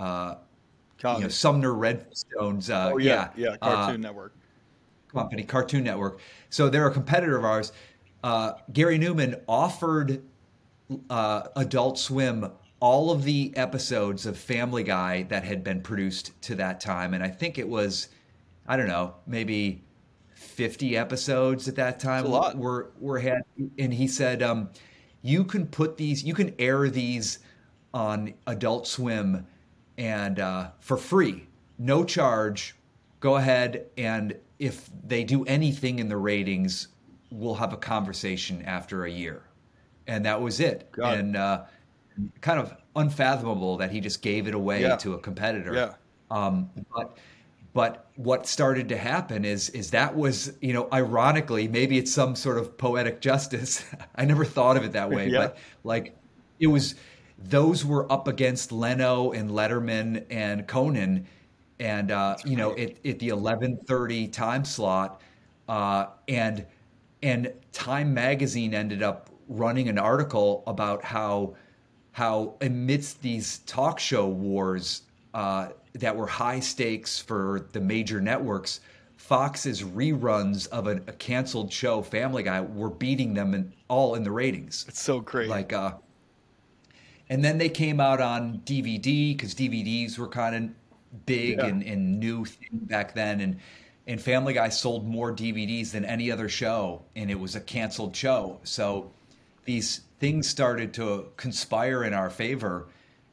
uh 0.00 0.34
you 1.16 1.20
know 1.20 1.28
Sumner 1.28 1.74
Redstone's 1.74 2.70
uh, 2.70 2.90
oh, 2.94 2.98
yeah 2.98 3.30
yeah, 3.36 3.50
yeah 3.50 3.56
Cartoon 3.56 4.04
uh, 4.04 4.08
Network 4.08 4.34
company, 5.12 5.42
Cartoon 5.42 5.84
Network. 5.84 6.20
So 6.50 6.68
they're 6.68 6.86
a 6.86 6.92
competitor 6.92 7.36
of 7.36 7.44
ours 7.44 7.72
uh, 8.22 8.52
Gary 8.72 8.98
Newman 8.98 9.36
offered 9.48 10.22
uh, 11.08 11.42
Adult 11.56 11.98
Swim 11.98 12.50
all 12.80 13.10
of 13.10 13.24
the 13.24 13.52
episodes 13.56 14.26
of 14.26 14.38
Family 14.38 14.82
Guy 14.82 15.24
that 15.24 15.44
had 15.44 15.62
been 15.62 15.80
produced 15.82 16.40
to 16.42 16.54
that 16.56 16.80
time, 16.80 17.14
and 17.14 17.22
I 17.22 17.28
think 17.28 17.58
it 17.58 17.68
was, 17.68 18.08
I 18.66 18.76
don't 18.76 18.88
know, 18.88 19.14
maybe 19.26 19.84
fifty 20.34 20.96
episodes 20.96 21.68
at 21.68 21.76
that 21.76 22.00
time. 22.00 22.24
A 22.24 22.28
lot. 22.28 22.56
Were 22.56 22.92
were 22.98 23.18
had, 23.18 23.42
and 23.78 23.92
he 23.92 24.06
said, 24.08 24.42
um, 24.42 24.70
you 25.22 25.44
can 25.44 25.66
put 25.66 25.96
these, 25.96 26.24
you 26.24 26.34
can 26.34 26.54
air 26.58 26.88
these 26.88 27.40
on 27.92 28.32
Adult 28.46 28.86
Swim, 28.86 29.46
and 30.00 30.40
uh, 30.40 30.70
for 30.80 30.96
free, 30.96 31.46
no 31.78 32.04
charge. 32.04 32.74
Go 33.20 33.36
ahead 33.36 33.86
and 33.98 34.34
if 34.58 34.88
they 35.04 35.24
do 35.24 35.44
anything 35.44 35.98
in 35.98 36.08
the 36.08 36.16
ratings, 36.16 36.88
we'll 37.30 37.54
have 37.54 37.74
a 37.74 37.76
conversation 37.76 38.62
after 38.62 39.04
a 39.04 39.10
year. 39.10 39.42
And 40.06 40.24
that 40.24 40.40
was 40.40 40.58
it. 40.58 40.90
God. 40.90 41.18
And 41.18 41.36
uh, 41.36 41.64
kind 42.40 42.58
of 42.58 42.74
unfathomable 42.96 43.76
that 43.76 43.90
he 43.90 44.00
just 44.00 44.22
gave 44.22 44.48
it 44.48 44.54
away 44.54 44.80
yeah. 44.80 44.96
to 44.96 45.12
a 45.12 45.18
competitor. 45.18 45.74
Yeah. 45.74 45.94
Um, 46.30 46.70
but 46.94 47.18
but 47.72 48.06
what 48.16 48.46
started 48.46 48.88
to 48.88 48.96
happen 48.96 49.44
is 49.44 49.68
is 49.70 49.90
that 49.90 50.16
was 50.16 50.52
you 50.60 50.72
know 50.72 50.88
ironically 50.92 51.68
maybe 51.68 51.98
it's 51.98 52.12
some 52.12 52.34
sort 52.34 52.56
of 52.56 52.78
poetic 52.78 53.20
justice. 53.20 53.84
I 54.16 54.24
never 54.24 54.46
thought 54.46 54.78
of 54.78 54.84
it 54.84 54.92
that 54.92 55.10
way, 55.10 55.28
yeah. 55.28 55.38
but 55.38 55.58
like 55.84 56.16
it 56.58 56.68
was 56.68 56.94
those 57.44 57.84
were 57.84 58.10
up 58.12 58.28
against 58.28 58.72
Leno 58.72 59.32
and 59.32 59.50
Letterman 59.50 60.24
and 60.30 60.66
Conan, 60.66 61.26
and 61.78 62.10
uh, 62.10 62.36
you 62.44 62.56
know 62.56 62.76
at, 62.76 63.04
at 63.04 63.18
the 63.18 63.28
eleven 63.28 63.78
thirty 63.86 64.28
time 64.28 64.64
slot, 64.64 65.20
uh, 65.68 66.06
and 66.28 66.66
and 67.22 67.52
Time 67.72 68.12
Magazine 68.12 68.74
ended 68.74 69.02
up 69.02 69.30
running 69.48 69.88
an 69.88 69.98
article 69.98 70.62
about 70.66 71.04
how 71.04 71.54
how 72.12 72.54
amidst 72.60 73.22
these 73.22 73.58
talk 73.60 73.98
show 73.98 74.26
wars 74.26 75.02
uh, 75.34 75.68
that 75.94 76.14
were 76.14 76.26
high 76.26 76.60
stakes 76.60 77.18
for 77.18 77.68
the 77.72 77.80
major 77.80 78.20
networks, 78.20 78.80
Fox's 79.16 79.82
reruns 79.82 80.66
of 80.68 80.86
a, 80.86 80.96
a 81.06 81.12
canceled 81.12 81.72
show, 81.72 82.02
Family 82.02 82.42
Guy, 82.42 82.60
were 82.60 82.90
beating 82.90 83.34
them 83.34 83.54
in, 83.54 83.72
all 83.88 84.14
in 84.14 84.24
the 84.24 84.30
ratings. 84.30 84.84
It's 84.88 85.00
so 85.00 85.20
great. 85.20 85.48
Like, 85.48 85.72
uh, 85.72 85.92
and 87.30 87.44
then 87.44 87.58
they 87.58 87.68
came 87.68 88.00
out 88.00 88.20
on 88.20 88.60
DVD 88.66 89.34
because 89.34 89.54
DVDs 89.54 90.18
were 90.18 90.26
kind 90.26 90.56
of 90.56 91.26
big 91.26 91.58
yeah. 91.58 91.66
and, 91.66 91.82
and 91.84 92.18
new 92.18 92.44
back 92.72 93.14
then, 93.14 93.40
and 93.40 93.58
and 94.06 94.20
Family 94.20 94.52
Guy 94.52 94.68
sold 94.68 95.06
more 95.06 95.32
DVDs 95.32 95.92
than 95.92 96.04
any 96.04 96.32
other 96.32 96.48
show, 96.48 97.02
and 97.14 97.30
it 97.30 97.38
was 97.38 97.54
a 97.54 97.60
canceled 97.60 98.16
show. 98.16 98.58
So 98.64 99.12
these 99.64 100.00
things 100.18 100.48
started 100.48 100.92
to 100.94 101.28
conspire 101.36 102.02
in 102.02 102.12
our 102.12 102.30
favor, 102.30 102.88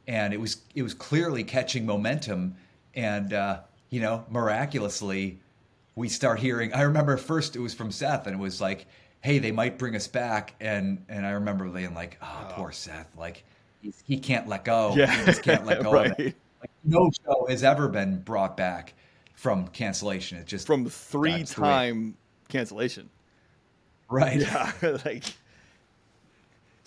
and 0.06 0.32
it 0.32 0.40
was 0.40 0.62
it 0.76 0.82
was 0.82 0.94
clearly 0.94 1.42
catching 1.42 1.84
momentum. 1.84 2.54
And 2.94 3.32
uh, 3.32 3.60
you 3.90 4.00
know, 4.00 4.24
miraculously, 4.30 5.40
we 5.96 6.08
start 6.08 6.38
hearing. 6.38 6.72
I 6.72 6.82
remember 6.82 7.16
first 7.16 7.56
it 7.56 7.60
was 7.60 7.74
from 7.74 7.90
Seth, 7.90 8.28
and 8.28 8.36
it 8.36 8.38
was 8.38 8.60
like, 8.60 8.86
"Hey, 9.22 9.40
they 9.40 9.50
might 9.50 9.76
bring 9.76 9.96
us 9.96 10.06
back," 10.06 10.54
and 10.60 11.04
and 11.08 11.26
I 11.26 11.30
remember 11.30 11.68
being 11.68 11.94
like, 11.94 12.16
"Oh, 12.22 12.46
oh. 12.48 12.52
poor 12.54 12.70
Seth, 12.70 13.10
like." 13.16 13.42
He 14.04 14.18
can't 14.18 14.48
let 14.48 14.64
go. 14.64 14.94
Yeah. 14.96 15.10
He 15.14 15.24
just 15.24 15.42
can't 15.42 15.64
let 15.64 15.82
go 15.82 15.92
right. 15.92 16.10
of 16.10 16.18
it. 16.18 16.34
Like, 16.60 16.70
no 16.84 17.10
show 17.24 17.46
has 17.48 17.62
ever 17.62 17.88
been 17.88 18.20
brought 18.22 18.56
back 18.56 18.94
from 19.34 19.68
cancellation. 19.68 20.38
It's 20.38 20.50
just 20.50 20.66
from 20.66 20.88
three 20.88 21.44
time 21.44 22.16
cancellation. 22.48 23.08
Right. 24.10 24.40
Yeah. 24.40 24.72
like 25.04 25.24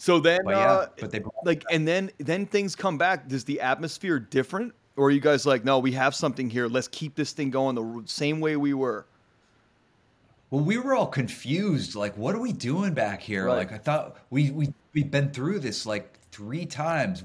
so 0.01 0.19
then 0.19 0.39
but 0.43 0.55
yeah, 0.55 0.71
uh, 0.71 0.87
but 0.99 1.11
they 1.11 1.21
like 1.45 1.63
and 1.71 1.87
then 1.87 2.09
then 2.17 2.45
things 2.45 2.75
come 2.75 2.97
back. 2.97 3.27
Does 3.27 3.43
the 3.43 3.61
atmosphere 3.61 4.19
different? 4.19 4.73
Or 4.97 5.07
are 5.07 5.11
you 5.11 5.21
guys 5.21 5.45
like, 5.45 5.63
no, 5.63 5.79
we 5.79 5.93
have 5.93 6.13
something 6.13 6.49
here. 6.49 6.67
Let's 6.67 6.87
keep 6.87 7.15
this 7.15 7.31
thing 7.31 7.49
going 7.49 7.75
the 7.75 8.03
same 8.05 8.39
way 8.41 8.57
we 8.57 8.73
were. 8.73 9.05
Well, 10.49 10.63
we 10.63 10.77
were 10.77 10.95
all 10.95 11.07
confused. 11.07 11.95
Like, 11.95 12.17
what 12.17 12.35
are 12.35 12.39
we 12.39 12.51
doing 12.51 12.93
back 12.93 13.21
here? 13.21 13.45
Right. 13.45 13.57
Like, 13.57 13.71
I 13.71 13.77
thought 13.77 14.17
we 14.29 14.51
we 14.51 14.73
we've 14.93 15.09
been 15.09 15.31
through 15.31 15.59
this 15.59 15.85
like 15.85 16.17
three 16.41 16.65
times. 16.65 17.23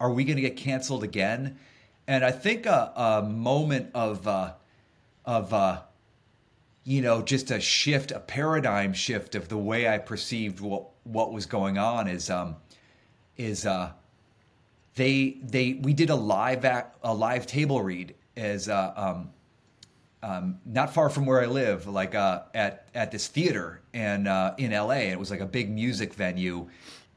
Are 0.00 0.10
we 0.10 0.24
going 0.24 0.36
to 0.36 0.42
get 0.42 0.56
canceled 0.56 1.04
again? 1.04 1.58
And 2.06 2.24
I 2.24 2.30
think 2.30 2.64
a, 2.64 2.92
a 2.96 3.22
moment 3.22 3.90
of 3.94 4.26
uh, 4.26 4.54
of 5.26 5.52
uh, 5.52 5.82
you 6.84 7.02
know 7.02 7.20
just 7.20 7.50
a 7.50 7.60
shift, 7.60 8.10
a 8.10 8.20
paradigm 8.20 8.94
shift 8.94 9.34
of 9.34 9.48
the 9.48 9.58
way 9.58 9.86
I 9.86 9.98
perceived 9.98 10.60
what 10.60 10.86
what 11.04 11.32
was 11.32 11.44
going 11.44 11.76
on 11.76 12.08
is 12.08 12.30
um, 12.30 12.56
is 13.36 13.66
uh, 13.66 13.92
they 14.94 15.36
they 15.42 15.74
we 15.74 15.92
did 15.92 16.08
a 16.08 16.16
live 16.16 16.64
act, 16.64 16.96
a 17.02 17.12
live 17.12 17.46
table 17.46 17.82
read 17.82 18.14
as 18.34 18.70
uh, 18.70 18.94
um, 18.96 19.30
um, 20.22 20.58
not 20.64 20.94
far 20.94 21.10
from 21.10 21.26
where 21.26 21.42
I 21.42 21.46
live, 21.46 21.86
like 21.86 22.14
uh, 22.14 22.44
at 22.54 22.88
at 22.94 23.10
this 23.10 23.28
theater 23.28 23.82
and 23.92 24.26
uh, 24.26 24.54
in 24.56 24.72
LA. 24.72 25.10
It 25.12 25.18
was 25.18 25.30
like 25.30 25.40
a 25.40 25.46
big 25.46 25.70
music 25.70 26.14
venue, 26.14 26.68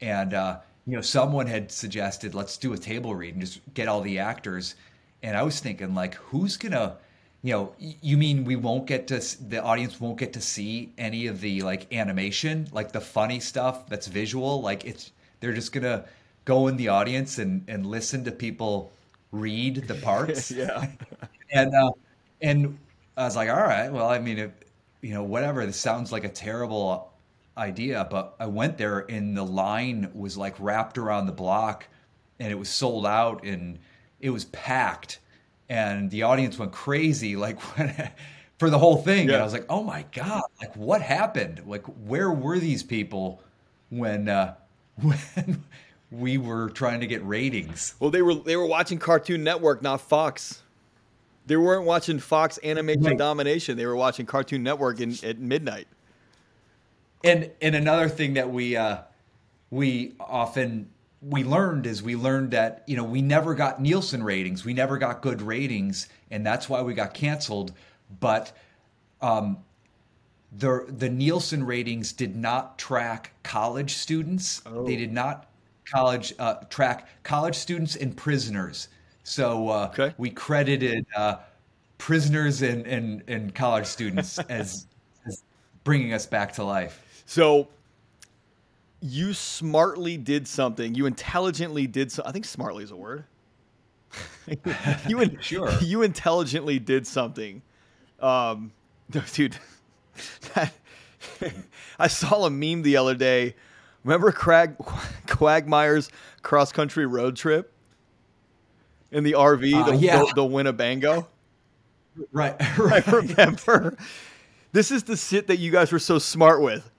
and 0.02 0.34
uh, 0.34 0.58
you 0.88 0.96
know 0.96 1.02
someone 1.02 1.46
had 1.46 1.70
suggested 1.70 2.34
let's 2.34 2.56
do 2.56 2.72
a 2.72 2.78
table 2.78 3.14
read 3.14 3.34
and 3.34 3.42
just 3.44 3.60
get 3.74 3.88
all 3.88 4.00
the 4.00 4.18
actors. 4.18 4.74
And 5.22 5.36
I 5.36 5.42
was 5.42 5.60
thinking 5.60 5.94
like, 5.94 6.14
who's 6.14 6.56
gonna, 6.56 6.96
you 7.42 7.52
know, 7.52 7.74
you 7.78 8.16
mean 8.16 8.44
we 8.44 8.56
won't 8.56 8.86
get 8.86 9.06
to 9.08 9.20
the 9.48 9.62
audience 9.62 10.00
won't 10.00 10.18
get 10.18 10.32
to 10.34 10.40
see 10.40 10.92
any 10.96 11.26
of 11.26 11.40
the 11.42 11.62
like 11.62 11.92
animation, 11.92 12.68
like 12.72 12.92
the 12.92 13.00
funny 13.02 13.40
stuff 13.40 13.88
that's 13.88 14.06
visual, 14.06 14.62
like 14.62 14.84
it's 14.86 15.12
they're 15.40 15.52
just 15.52 15.72
gonna 15.72 16.04
go 16.46 16.68
in 16.68 16.76
the 16.76 16.88
audience 16.88 17.38
and 17.38 17.64
and 17.68 17.84
listen 17.86 18.24
to 18.24 18.32
people 18.32 18.90
read 19.32 19.86
the 19.88 19.94
parts. 20.06 20.50
yeah. 20.50 20.86
and 21.52 21.74
uh, 21.74 21.90
and 22.40 22.78
I 23.16 23.24
was 23.24 23.36
like, 23.36 23.50
all 23.50 23.56
right, 23.56 23.92
well, 23.92 24.08
I 24.08 24.18
mean, 24.20 24.38
it, 24.38 24.52
you 25.02 25.12
know, 25.14 25.22
whatever. 25.22 25.66
This 25.66 25.76
sounds 25.76 26.12
like 26.12 26.24
a 26.24 26.28
terrible 26.28 27.12
idea, 27.58 28.06
but 28.10 28.34
I 28.38 28.46
went 28.46 28.78
there 28.78 29.00
and 29.00 29.36
the 29.36 29.44
line 29.44 30.10
was 30.14 30.36
like 30.36 30.54
wrapped 30.58 30.98
around 30.98 31.26
the 31.26 31.32
block, 31.32 31.86
and 32.38 32.50
it 32.50 32.58
was 32.58 32.68
sold 32.68 33.04
out 33.04 33.44
and 33.44 33.78
it 34.20 34.30
was 34.30 34.46
packed, 34.46 35.20
and 35.68 36.10
the 36.10 36.22
audience 36.22 36.58
went 36.58 36.72
crazy, 36.72 37.36
like 37.36 37.60
for 38.58 38.70
the 38.70 38.78
whole 38.78 38.96
thing. 38.96 39.28
Yeah. 39.28 39.34
And 39.34 39.42
I 39.42 39.44
was 39.44 39.52
like, 39.52 39.66
oh 39.68 39.82
my 39.82 40.04
god, 40.12 40.44
like 40.60 40.74
what 40.76 41.02
happened? 41.02 41.62
Like 41.66 41.84
where 41.84 42.30
were 42.30 42.58
these 42.58 42.82
people 42.82 43.42
when 43.90 44.28
uh, 44.28 44.54
when 45.00 45.64
we 46.10 46.38
were 46.38 46.70
trying 46.70 47.00
to 47.00 47.06
get 47.06 47.24
ratings? 47.26 47.94
Well, 48.00 48.10
they 48.10 48.22
were 48.22 48.34
they 48.34 48.56
were 48.56 48.66
watching 48.66 48.98
Cartoon 48.98 49.44
Network, 49.44 49.82
not 49.82 50.00
Fox. 50.00 50.62
They 51.46 51.56
weren't 51.56 51.86
watching 51.86 52.18
Fox 52.18 52.58
Animation 52.62 53.04
Right. 53.04 53.18
Domination. 53.18 53.78
They 53.78 53.86
were 53.86 53.96
watching 53.96 54.26
Cartoon 54.26 54.62
Network 54.62 55.00
in, 55.00 55.16
at 55.22 55.38
midnight. 55.38 55.88
And 57.24 57.50
and 57.60 57.74
another 57.74 58.08
thing 58.08 58.34
that 58.34 58.50
we 58.50 58.76
uh, 58.76 58.98
we 59.70 60.14
often 60.20 60.90
we 61.20 61.42
learned 61.44 61.86
is 61.86 62.02
we 62.02 62.16
learned 62.16 62.52
that 62.52 62.84
you 62.86 62.96
know 62.96 63.04
we 63.04 63.22
never 63.22 63.54
got 63.54 63.80
Nielsen 63.80 64.22
ratings, 64.22 64.64
we 64.64 64.72
never 64.72 64.98
got 64.98 65.20
good 65.22 65.42
ratings, 65.42 66.08
and 66.30 66.46
that's 66.46 66.68
why 66.68 66.82
we 66.82 66.94
got 66.94 67.14
canceled. 67.14 67.72
But 68.20 68.52
um, 69.20 69.58
the 70.52 70.86
the 70.88 71.08
Nielsen 71.10 71.64
ratings 71.64 72.12
did 72.12 72.36
not 72.36 72.78
track 72.78 73.32
college 73.42 73.94
students. 73.94 74.62
They 74.86 74.96
did 74.96 75.12
not 75.12 75.50
college 75.90 76.32
uh, 76.38 76.54
track 76.70 77.08
college 77.22 77.54
students 77.56 77.96
and 77.96 78.16
prisoners. 78.16 78.88
So 79.24 79.68
uh, 79.68 79.88
Okay. 79.92 80.14
we 80.18 80.30
credited 80.30 81.06
uh, 81.14 81.36
prisoners 81.98 82.62
and, 82.62 82.86
and, 82.86 83.22
and 83.28 83.54
college 83.54 83.86
students 83.86 84.38
as, 84.48 84.86
as 85.26 85.42
bringing 85.84 86.12
us 86.12 86.26
back 86.26 86.52
to 86.54 86.64
life. 86.64 87.04
So 87.28 87.68
you 89.02 89.34
smartly 89.34 90.16
did 90.16 90.48
something. 90.48 90.94
You 90.94 91.04
intelligently 91.04 91.86
did 91.86 92.10
so. 92.10 92.22
I 92.24 92.32
think 92.32 92.46
smartly 92.46 92.84
is 92.84 92.90
a 92.90 92.96
word. 92.96 93.24
you 95.06 95.20
in, 95.20 95.38
Sure. 95.42 95.70
You 95.82 96.00
intelligently 96.00 96.78
did 96.78 97.06
something. 97.06 97.60
Um, 98.18 98.72
dude, 99.34 99.58
that, 100.54 100.72
I 101.98 102.06
saw 102.06 102.46
a 102.46 102.50
meme 102.50 102.80
the 102.80 102.96
other 102.96 103.14
day. 103.14 103.54
Remember 104.04 104.32
Crag, 104.32 104.78
Quagmire's 105.26 106.08
cross 106.40 106.72
country 106.72 107.04
road 107.04 107.36
trip 107.36 107.70
in 109.10 109.22
the 109.22 109.32
RV, 109.32 109.74
Uh, 109.74 109.90
the, 109.90 109.96
yeah. 109.96 110.20
the, 110.20 110.32
the 110.36 110.44
Winnebago? 110.46 111.28
Right, 112.32 112.56
I 112.58 112.76
right. 112.78 113.06
remember. 113.06 113.98
This 114.72 114.90
is 114.90 115.02
the 115.02 115.16
shit 115.16 115.48
that 115.48 115.58
you 115.58 115.70
guys 115.70 115.92
were 115.92 115.98
so 115.98 116.18
smart 116.18 116.62
with. 116.62 116.90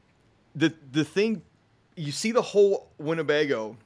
The 0.55 0.73
the 0.91 1.03
thing 1.03 1.41
you 1.95 2.11
see 2.11 2.31
the 2.31 2.41
whole 2.41 2.89
Winnebago 2.97 3.77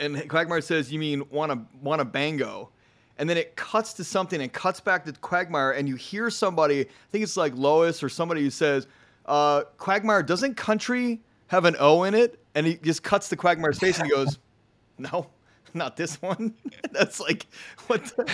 and 0.00 0.28
Quagmire 0.28 0.60
says, 0.60 0.92
You 0.92 0.98
mean 0.98 1.22
wanna 1.30 1.66
wanna 1.80 2.04
bango? 2.04 2.70
And 3.16 3.30
then 3.30 3.36
it 3.36 3.54
cuts 3.54 3.92
to 3.94 4.04
something 4.04 4.40
and 4.40 4.52
cuts 4.52 4.80
back 4.80 5.04
to 5.04 5.12
Quagmire 5.12 5.70
and 5.70 5.88
you 5.88 5.94
hear 5.94 6.30
somebody, 6.30 6.80
I 6.80 6.86
think 7.12 7.22
it's 7.22 7.36
like 7.36 7.54
Lois 7.54 8.02
or 8.02 8.08
somebody 8.08 8.42
who 8.42 8.50
says, 8.50 8.88
uh, 9.26 9.62
Quagmire, 9.78 10.24
doesn't 10.24 10.56
country 10.56 11.20
have 11.46 11.64
an 11.64 11.76
O 11.78 12.02
in 12.02 12.14
it? 12.14 12.40
And 12.56 12.66
he 12.66 12.74
just 12.74 13.04
cuts 13.04 13.28
to 13.28 13.36
Quagmire's 13.36 13.78
face 13.78 13.98
and 13.98 14.06
he 14.06 14.12
goes, 14.12 14.38
No, 14.98 15.28
not 15.74 15.96
this 15.96 16.20
one. 16.20 16.54
That's 16.90 17.20
like 17.20 17.46
what 17.86 18.04
the 18.04 18.28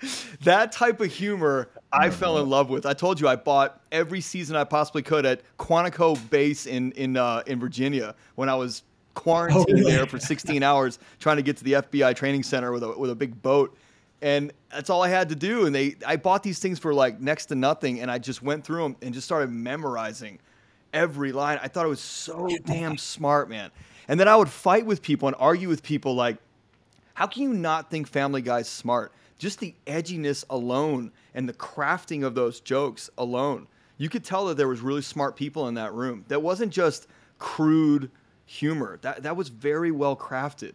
that 0.42 0.72
type 0.72 1.00
of 1.00 1.12
humor 1.12 1.68
I 1.92 2.10
fell 2.10 2.38
in 2.38 2.48
love 2.48 2.68
with. 2.68 2.84
I 2.84 2.92
told 2.92 3.20
you 3.20 3.28
I 3.28 3.36
bought 3.36 3.80
every 3.90 4.20
season 4.20 4.56
I 4.56 4.64
possibly 4.64 5.02
could 5.02 5.24
at 5.24 5.40
Quantico 5.58 6.16
Base 6.30 6.66
in 6.66 6.92
in 6.92 7.16
uh, 7.16 7.42
in 7.46 7.58
Virginia 7.58 8.14
when 8.34 8.48
I 8.48 8.54
was 8.54 8.82
quarantined 9.14 9.80
Oh, 9.80 9.88
there 9.90 10.06
for 10.06 10.20
16 10.20 10.62
hours 10.62 10.98
trying 11.18 11.36
to 11.36 11.42
get 11.42 11.56
to 11.56 11.64
the 11.64 11.72
FBI 11.72 12.14
training 12.14 12.42
center 12.42 12.72
with 12.72 12.82
a 12.82 12.96
with 12.98 13.10
a 13.10 13.14
big 13.14 13.40
boat. 13.42 13.76
And 14.20 14.52
that's 14.70 14.90
all 14.90 15.02
I 15.02 15.08
had 15.08 15.28
to 15.28 15.36
do. 15.36 15.66
And 15.66 15.74
they, 15.74 15.96
I 16.04 16.16
bought 16.16 16.42
these 16.42 16.58
things 16.58 16.78
for 16.78 16.92
like 16.92 17.20
next 17.20 17.46
to 17.46 17.54
nothing, 17.54 18.00
and 18.00 18.10
I 18.10 18.18
just 18.18 18.42
went 18.42 18.64
through 18.64 18.82
them 18.82 18.96
and 19.00 19.14
just 19.14 19.26
started 19.26 19.50
memorizing 19.50 20.40
every 20.92 21.32
line. 21.32 21.58
I 21.62 21.68
thought 21.68 21.86
it 21.86 21.88
was 21.88 22.00
so 22.00 22.48
damn 22.64 22.98
smart, 22.98 23.48
man. 23.48 23.70
And 24.08 24.18
then 24.18 24.26
I 24.26 24.36
would 24.36 24.48
fight 24.48 24.86
with 24.86 25.02
people 25.02 25.28
and 25.28 25.36
argue 25.38 25.68
with 25.68 25.82
people 25.82 26.14
like, 26.14 26.38
how 27.14 27.26
can 27.26 27.42
you 27.42 27.52
not 27.52 27.90
think 27.90 28.08
Family 28.08 28.42
Guy's 28.42 28.68
smart? 28.68 29.12
Just 29.38 29.60
the 29.60 29.74
edginess 29.86 30.44
alone 30.50 31.12
and 31.34 31.48
the 31.48 31.52
crafting 31.52 32.24
of 32.24 32.34
those 32.34 32.60
jokes 32.60 33.08
alone. 33.18 33.66
You 33.96 34.08
could 34.08 34.24
tell 34.24 34.46
that 34.46 34.56
there 34.56 34.68
was 34.68 34.80
really 34.80 35.02
smart 35.02 35.36
people 35.36 35.68
in 35.68 35.74
that 35.74 35.92
room. 35.94 36.24
That 36.28 36.42
wasn't 36.42 36.72
just 36.72 37.06
crude 37.38 38.10
humor. 38.46 38.98
That 39.02 39.22
that 39.22 39.36
was 39.36 39.48
very 39.48 39.90
well 39.90 40.16
crafted. 40.16 40.72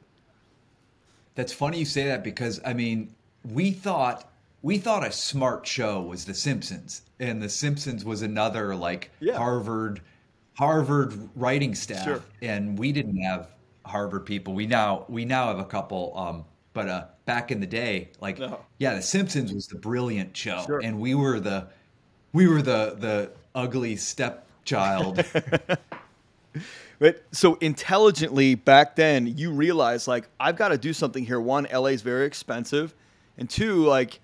That's 1.36 1.51
funny 1.53 1.80
you 1.80 1.86
say 1.86 2.05
that 2.05 2.24
because 2.24 2.59
I 2.66 2.74
mean, 2.74 3.14
we 3.51 3.72
thought 3.72 4.30
we 4.61 4.78
thought 4.78 5.05
a 5.05 5.11
smart 5.11 5.68
show 5.68 6.01
was 6.01 6.24
The 6.26 6.34
Simpsons, 6.34 7.01
and 7.20 7.41
The 7.41 7.49
Simpsons 7.49 8.05
was 8.05 8.22
another 8.22 8.76
like 8.76 9.11
Yeah. 9.20 9.38
Harvard 9.38 10.01
Harvard 10.57 11.14
writing 11.36 11.74
staff, 11.76 12.03
Sure. 12.03 12.22
and 12.41 12.78
we 12.78 12.91
didn't 12.91 13.18
have 13.18 13.49
Harvard 13.86 14.26
people. 14.26 14.53
We 14.53 14.68
now 14.68 15.05
we 15.09 15.26
now 15.26 15.47
have 15.47 15.59
a 15.59 15.66
couple, 15.66 16.14
um, 16.18 16.45
but 16.74 16.89
uh, 16.89 17.05
back 17.26 17.51
in 17.51 17.59
the 17.59 17.67
day, 17.67 18.09
like 18.19 18.39
No. 18.39 18.59
yeah, 18.80 18.95
The 18.95 19.01
Simpsons 19.01 19.53
was 19.53 19.67
the 19.67 19.78
brilliant 19.78 20.36
show, 20.36 20.63
Sure. 20.65 20.80
and 20.84 20.99
we 20.99 21.15
were 21.15 21.39
the 21.39 21.67
we 22.34 22.47
were 22.47 22.61
the 22.61 22.95
the 22.97 23.32
ugly 23.55 23.95
stepchild. 23.95 25.24
But 26.99 27.24
so 27.32 27.55
intelligently 27.55 28.55
back 28.55 28.95
then, 28.95 29.26
you 29.38 29.51
realize 29.51 30.07
like 30.07 30.30
I've 30.39 30.55
got 30.55 30.69
to 30.69 30.78
do 30.78 30.93
something 30.93 31.26
here. 31.26 31.41
One, 31.41 31.67
LA 31.74 31.88
is 31.88 32.01
very 32.01 32.26
expensive, 32.26 32.93
and 33.38 33.49
two, 33.49 33.84
like 33.86 34.21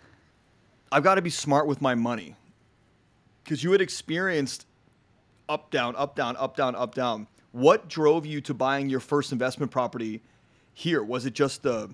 I've 0.91 1.03
got 1.03 1.15
to 1.15 1.21
be 1.21 1.31
smart 1.31 1.67
with 1.67 1.81
my 1.81 1.95
money 1.95 2.35
because 3.43 3.63
you 3.63 3.71
had 3.73 3.81
experienced 3.81 4.65
up 5.49 5.71
down, 5.71 5.95
up 5.97 6.15
down, 6.15 6.37
up 6.37 6.55
down, 6.55 6.75
up 6.75 6.95
down. 6.95 7.27
What 7.51 7.89
drove 7.89 8.25
you 8.25 8.39
to 8.41 8.53
buying 8.53 8.87
your 8.89 8.99
first 9.01 9.31
investment 9.33 9.71
property 9.71 10.21
here? 10.73 11.03
Was 11.03 11.25
it 11.25 11.33
just 11.33 11.63
the 11.63 11.89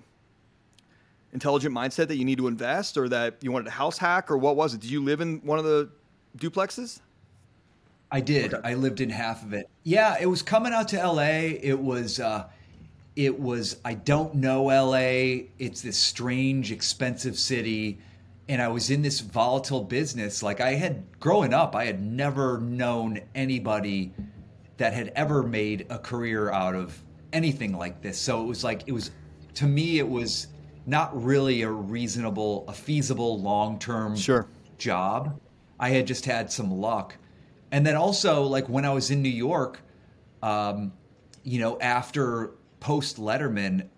intelligent 1.36 1.74
mindset 1.74 2.08
that 2.08 2.16
you 2.16 2.24
need 2.24 2.38
to 2.38 2.48
invest, 2.48 2.96
or 2.96 3.10
that 3.10 3.36
you 3.42 3.52
wanted 3.52 3.68
a 3.68 3.72
house 3.72 3.98
hack, 3.98 4.30
or 4.30 4.38
what 4.38 4.56
was 4.56 4.72
it? 4.72 4.80
Did 4.80 4.90
you 4.90 5.04
live 5.04 5.20
in 5.20 5.40
one 5.40 5.58
of 5.58 5.66
the 5.66 5.90
duplexes? 6.38 7.00
I 8.10 8.20
did. 8.20 8.54
I 8.64 8.72
lived 8.72 9.02
in 9.02 9.10
half 9.10 9.42
of 9.42 9.52
it. 9.52 9.68
Yeah, 9.82 10.16
it 10.18 10.24
was 10.24 10.40
coming 10.40 10.72
out 10.72 10.88
to 10.88 10.96
LA. 10.96 11.58
It 11.60 11.78
was 11.78 12.18
uh 12.20 12.48
it 13.16 13.38
was 13.38 13.76
I 13.84 13.92
don't 13.92 14.34
know 14.36 14.64
LA. 14.64 15.48
It's 15.58 15.82
this 15.82 15.98
strange 15.98 16.72
expensive 16.72 17.38
city 17.38 17.98
and 18.48 18.62
I 18.62 18.68
was 18.68 18.90
in 18.90 19.02
this 19.02 19.20
volatile 19.20 19.82
business. 19.82 20.42
Like 20.42 20.60
I 20.60 20.74
had 20.74 21.04
growing 21.20 21.52
up, 21.52 21.74
I 21.74 21.84
had 21.84 22.02
never 22.02 22.60
known 22.60 23.20
anybody 23.34 24.14
that 24.76 24.94
had 24.94 25.12
ever 25.16 25.42
made 25.42 25.86
a 25.90 25.98
career 25.98 26.50
out 26.50 26.74
of 26.74 26.98
anything 27.32 27.76
like 27.76 28.00
this. 28.00 28.18
So 28.18 28.42
it 28.42 28.46
was 28.46 28.64
like 28.64 28.84
it 28.86 28.92
was 28.92 29.10
to 29.54 29.66
me 29.66 29.98
it 29.98 30.08
was 30.08 30.46
not 30.86 31.20
really 31.22 31.62
a 31.62 31.70
reasonable, 31.70 32.64
a 32.68 32.72
feasible 32.72 33.40
long-term 33.40 34.16
Sure. 34.16 34.46
job. 34.78 35.38
I 35.78 35.90
had 35.90 36.06
just 36.06 36.24
had 36.24 36.50
some 36.50 36.70
luck. 36.70 37.16
And 37.72 37.84
then 37.84 37.96
also, 37.96 38.42
like 38.44 38.68
when 38.68 38.84
I 38.84 38.90
was 38.90 39.10
in 39.10 39.20
New 39.22 39.28
York, 39.28 39.80
um, 40.42 40.92
you 41.42 41.58
know, 41.58 41.78
after 41.80 42.52
post 42.80 43.18
Letterman, 43.18 43.88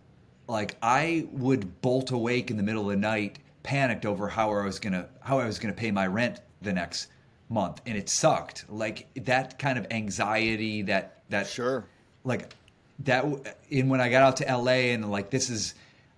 like 0.49 0.77
I 0.83 1.27
would 1.33 1.81
bolt 1.83 2.11
awake 2.11 2.51
in 2.51 2.57
the 2.57 2.63
middle 2.63 2.83
of 2.85 2.89
the 2.91 2.97
night, 2.97 3.39
panicked 3.63 4.07
over 4.07 4.29
how 4.29 4.51
I 4.53 4.65
was 4.65 4.79
gonna 4.79 5.09
how 5.21 5.39
I 5.39 5.45
was 5.47 5.59
gonna 5.59 5.75
pay 5.75 5.91
my 5.91 6.07
rent 6.07 6.41
the 6.63 6.73
next 6.73 7.09
month, 7.51 7.83
and 7.87 7.97
it 7.99 8.09
sucked. 8.09 8.65
Like 8.71 9.07
that 9.25 9.59
kind 9.59 9.79
of 9.79 9.87
anxiety, 9.91 10.83
that 10.83 11.23
that 11.29 11.47
Sure. 11.47 11.85
like 12.25 12.55
that 13.01 13.25
in 13.69 13.89
when 13.91 14.01
I 14.01 14.09
got 14.09 14.23
out 14.23 14.37
to 14.39 14.45
LA 14.51 14.93
and 14.95 15.11
like 15.11 15.29
this 15.31 15.51
is 15.51 15.75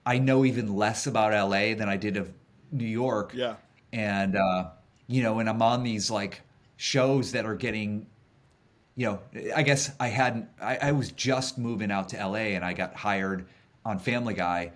I 0.06 0.18
know 0.18 0.44
even 0.44 0.74
less 0.76 1.06
about 1.06 1.32
LA 1.32 1.74
than 1.74 1.88
I 1.88 1.96
did 1.96 2.16
of 2.16 2.32
New 2.72 2.86
York. 2.86 3.32
Yeah. 3.34 3.56
and 3.92 4.36
uh, 4.36 4.70
you 5.06 5.22
know, 5.22 5.38
and 5.40 5.48
I'm 5.48 5.62
on 5.62 5.82
these 5.82 6.10
like 6.10 6.42
shows 6.76 7.32
that 7.32 7.44
are 7.46 7.54
getting, 7.56 8.06
you 8.96 9.06
know, 9.06 9.20
I 9.54 9.62
guess 9.62 9.92
I 10.00 10.08
hadn't, 10.08 10.48
I, 10.60 10.76
I 10.78 10.92
was 10.92 11.12
just 11.12 11.58
moving 11.58 11.90
out 11.90 12.08
to 12.10 12.16
LA, 12.26 12.54
and 12.56 12.64
I 12.64 12.72
got 12.74 12.94
hired 12.96 13.48
on 13.84 13.98
Family 13.98 14.34
Guy. 14.34 14.72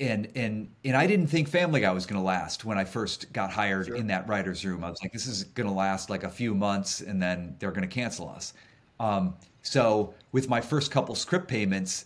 And 0.00 0.28
and 0.36 0.70
and 0.84 0.96
I 0.96 1.08
didn't 1.08 1.26
think 1.26 1.48
Family 1.48 1.80
Guy 1.80 1.90
was 1.90 2.06
going 2.06 2.20
to 2.20 2.24
last 2.24 2.64
when 2.64 2.78
I 2.78 2.84
first 2.84 3.32
got 3.32 3.50
hired 3.50 3.86
Sure. 3.86 3.96
in 3.96 4.06
that 4.08 4.28
writers' 4.28 4.64
room. 4.64 4.84
I 4.84 4.90
was 4.90 5.02
like, 5.02 5.12
this 5.12 5.26
is 5.26 5.42
going 5.44 5.66
to 5.68 5.72
last 5.74 6.08
like 6.08 6.22
a 6.22 6.30
few 6.30 6.54
months, 6.54 7.00
and 7.00 7.20
then 7.20 7.56
they're 7.58 7.72
going 7.72 7.88
to 7.88 7.92
cancel 7.92 8.28
us. 8.28 8.54
Um, 9.00 9.34
so 9.62 10.14
with 10.30 10.48
my 10.48 10.60
first 10.60 10.92
couple 10.92 11.16
script 11.16 11.48
payments, 11.48 12.04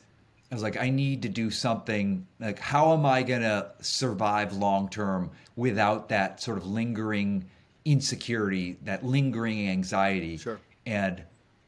I 0.53 0.55
was 0.55 0.63
like, 0.63 0.77
I 0.77 0.91
need 0.91 1.23
to 1.23 1.31
do 1.31 1.51
something. 1.51 2.27
Like, 2.39 2.59
how 2.59 2.93
am 2.93 3.07
I 3.07 3.23
going 3.23 3.41
to 3.41 3.71
survive 3.81 4.53
long 4.53 4.91
term 4.91 5.31
without 5.57 6.11
that 6.11 6.43
sort 6.43 6.59
of 6.59 6.67
lingering 6.67 7.47
insecurity, 7.87 8.77
that 8.85 9.03
lingering 9.03 9.67
anxiety? 9.67 10.37
Sure. 10.37 10.61
And 10.85 11.23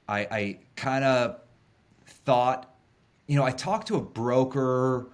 I, 0.06 0.18
I 0.30 0.58
kind 0.76 1.02
of 1.02 1.40
thought, 2.06 2.74
you 3.26 3.36
know, 3.36 3.44
I 3.44 3.52
talked 3.52 3.88
to 3.88 3.96
a 3.96 4.02
broker, 4.02 5.06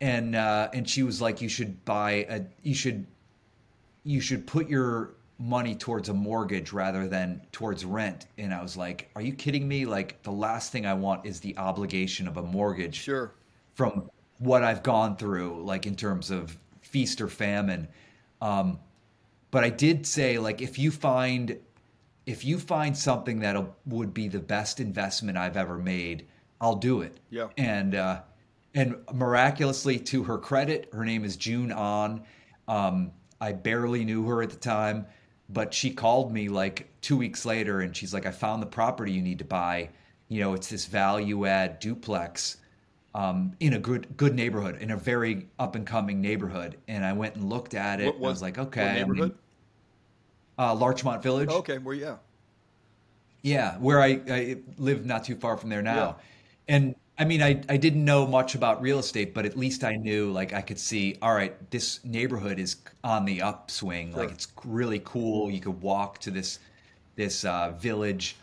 and 0.00 0.34
uh, 0.34 0.70
and 0.72 0.88
she 0.88 1.02
was 1.02 1.20
like, 1.20 1.42
you 1.42 1.50
should 1.50 1.84
buy 1.84 2.26
a, 2.30 2.40
you 2.62 2.74
should, 2.74 3.06
you 4.02 4.22
should 4.22 4.46
put 4.46 4.66
your 4.66 5.10
money 5.38 5.74
towards 5.74 6.08
a 6.08 6.14
mortgage 6.14 6.72
rather 6.72 7.06
than 7.06 7.40
towards 7.52 7.84
rent. 7.84 8.26
And 8.38 8.52
I 8.52 8.60
was 8.60 8.76
like, 8.76 9.10
are 9.14 9.22
you 9.22 9.32
kidding 9.32 9.68
me? 9.68 9.86
Like, 9.86 10.20
the 10.22 10.32
last 10.32 10.72
thing 10.72 10.84
I 10.84 10.94
want 10.94 11.24
is 11.24 11.40
the 11.40 11.56
obligation 11.56 12.26
of 12.26 12.36
a 12.36 12.42
mortgage 12.42 12.96
Sure. 12.96 13.32
from 13.74 14.10
what 14.38 14.64
I've 14.64 14.82
gone 14.82 15.16
through, 15.16 15.62
like 15.64 15.86
in 15.86 15.94
terms 15.94 16.30
of 16.30 16.58
feast 16.82 17.20
or 17.20 17.28
famine. 17.28 17.88
Um, 18.40 18.80
but 19.50 19.64
I 19.64 19.70
did 19.70 20.06
say, 20.06 20.38
like, 20.38 20.60
if 20.60 20.78
you 20.78 20.90
find 20.90 21.58
if 22.26 22.44
you 22.44 22.58
find 22.58 22.94
something 22.94 23.40
that 23.40 23.56
would 23.86 24.12
be 24.12 24.28
the 24.28 24.38
best 24.38 24.80
investment 24.80 25.38
I've 25.38 25.56
ever 25.56 25.78
made, 25.78 26.26
I'll 26.60 26.76
do 26.76 27.00
it. 27.00 27.20
Yeah. 27.30 27.48
And 27.56 27.94
uh, 27.94 28.20
and 28.74 28.96
miraculously, 29.14 29.98
to 30.00 30.24
her 30.24 30.36
credit, 30.36 30.90
her 30.92 31.06
name 31.06 31.24
is 31.24 31.36
June 31.36 31.72
On. 31.72 32.22
Um, 32.68 33.12
I 33.40 33.52
barely 33.52 34.04
knew 34.04 34.26
her 34.26 34.42
at 34.42 34.50
the 34.50 34.56
time, 34.56 35.06
but 35.48 35.72
she 35.74 35.90
called 35.90 36.32
me 36.32 36.48
like 36.48 36.88
two 37.00 37.16
weeks 37.16 37.44
later, 37.44 37.80
and 37.80 37.96
she's 37.96 38.12
like, 38.14 38.26
"I 38.26 38.30
found 38.30 38.62
the 38.62 38.66
property 38.66 39.12
you 39.12 39.22
need 39.22 39.38
to 39.38 39.44
buy. 39.44 39.90
You 40.28 40.40
know, 40.40 40.54
it's 40.54 40.68
this 40.68 40.86
value 40.86 41.46
add 41.46 41.78
duplex." 41.80 42.58
um, 43.14 43.52
in 43.58 43.72
a 43.72 43.78
good 43.78 44.06
good 44.16 44.34
neighborhood, 44.34 44.80
in 44.80 44.90
a 44.90 44.96
very 44.96 45.48
up 45.58 45.74
and 45.74 45.86
coming 45.86 46.20
neighborhood. 46.20 46.76
And 46.86 47.04
I 47.04 47.12
went 47.12 47.34
and 47.34 47.48
looked 47.48 47.74
at 47.74 48.00
it. 48.00 48.06
What, 48.06 48.16
and 48.16 48.26
I 48.26 48.28
was 48.28 48.42
like, 48.42 48.58
okay, 48.58 48.80
What 48.80 48.88
I 48.90 48.94
mean, 48.94 49.08
neighborhood? 49.08 49.38
uh, 50.58 50.74
Larchmont 50.74 51.22
Village. 51.22 51.48
okay. 51.50 51.78
Where? 51.78 51.94
Yeah. 51.94 52.16
Yeah, 53.42 53.76
where 53.78 54.00
I, 54.00 54.20
I 54.28 54.56
live 54.78 55.06
not 55.06 55.24
too 55.24 55.36
far 55.36 55.56
from 55.56 55.70
there 55.70 55.82
now. 55.82 55.94
Yeah. 55.94 56.74
And 56.74 56.94
I 57.18 57.24
mean, 57.24 57.42
I, 57.42 57.60
I 57.68 57.76
didn't 57.76 58.04
know 58.04 58.26
much 58.26 58.54
about 58.54 58.80
real 58.80 59.00
estate, 59.00 59.34
but 59.34 59.44
at 59.44 59.56
least 59.56 59.82
I 59.82 59.96
knew, 59.96 60.30
like, 60.30 60.52
I 60.52 60.60
could 60.60 60.78
see, 60.78 61.16
all 61.20 61.34
right, 61.34 61.68
this 61.70 61.98
neighborhood 62.04 62.60
is 62.60 62.76
on 63.02 63.24
the 63.24 63.42
upswing. 63.42 64.12
Like, 64.14 64.30
it's 64.30 64.46
really 64.64 65.00
cool. 65.04 65.50
You 65.50 65.60
could 65.60 65.80
walk 65.82 66.18
to 66.20 66.30
this 66.30 66.60
this 67.16 67.44
uh, 67.44 67.72
village. 67.72 68.36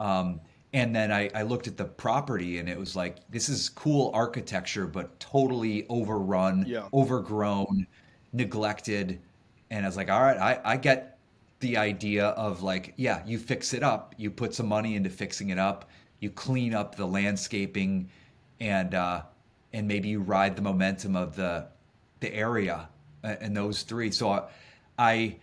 Um, 0.00 0.40
and 0.72 0.96
then 0.96 1.12
I, 1.12 1.30
I 1.34 1.42
looked 1.42 1.68
at 1.68 1.76
the 1.76 1.84
property 1.84 2.58
and 2.58 2.68
it 2.68 2.78
was 2.78 2.96
like, 2.96 3.16
this 3.30 3.50
is 3.50 3.68
cool 3.68 4.10
architecture, 4.14 4.86
but 4.86 5.20
totally 5.20 5.86
overrun, 5.88 6.64
Yeah. 6.66 6.88
overgrown, 6.94 7.86
neglected. 8.32 9.20
And 9.70 9.84
I 9.84 9.88
was 9.88 9.96
like, 9.98 10.10
all 10.10 10.22
right, 10.22 10.38
I, 10.38 10.60
I 10.64 10.76
get 10.78 11.18
the 11.60 11.76
idea 11.76 12.28
of 12.28 12.62
like, 12.62 12.94
yeah, 12.96 13.22
you 13.26 13.38
fix 13.38 13.74
it 13.74 13.82
up, 13.82 14.14
you 14.16 14.30
put 14.30 14.54
some 14.54 14.66
money 14.66 14.96
into 14.96 15.10
fixing 15.10 15.50
it 15.50 15.58
up, 15.58 15.88
you 16.24 16.30
clean 16.30 16.74
up 16.74 16.96
the 16.96 17.06
landscaping, 17.06 18.08
and 18.58 18.94
uh, 18.94 19.22
and 19.72 19.86
maybe 19.86 20.08
you 20.08 20.20
ride 20.20 20.56
the 20.56 20.62
momentum 20.62 21.14
of 21.14 21.36
the 21.36 21.66
the 22.20 22.34
area 22.34 22.88
uh, 23.22 23.36
and 23.40 23.56
those 23.56 23.82
three. 23.82 24.10
So 24.10 24.30
I, 24.30 24.42
I, 24.98 25.36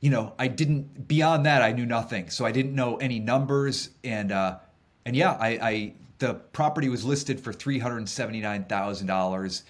you 0.00 0.10
know, 0.10 0.34
I 0.38 0.48
didn't 0.48 1.08
beyond 1.08 1.46
that 1.46 1.62
I 1.62 1.72
knew 1.72 1.86
nothing. 1.86 2.30
So 2.30 2.44
I 2.44 2.52
didn't 2.52 2.74
know 2.74 2.96
any 2.98 3.18
numbers, 3.18 3.90
and 4.04 4.30
uh, 4.30 4.58
and 5.06 5.16
yeah, 5.16 5.32
I, 5.40 5.48
I 5.48 5.92
the 6.18 6.34
property 6.34 6.88
was 6.88 7.04
listed 7.04 7.40
for 7.40 7.52
three 7.52 7.78
hundred 7.80 8.08
seventy 8.08 8.40
nine 8.40 8.64
thousand 8.64 9.08
dollars. 9.08 9.64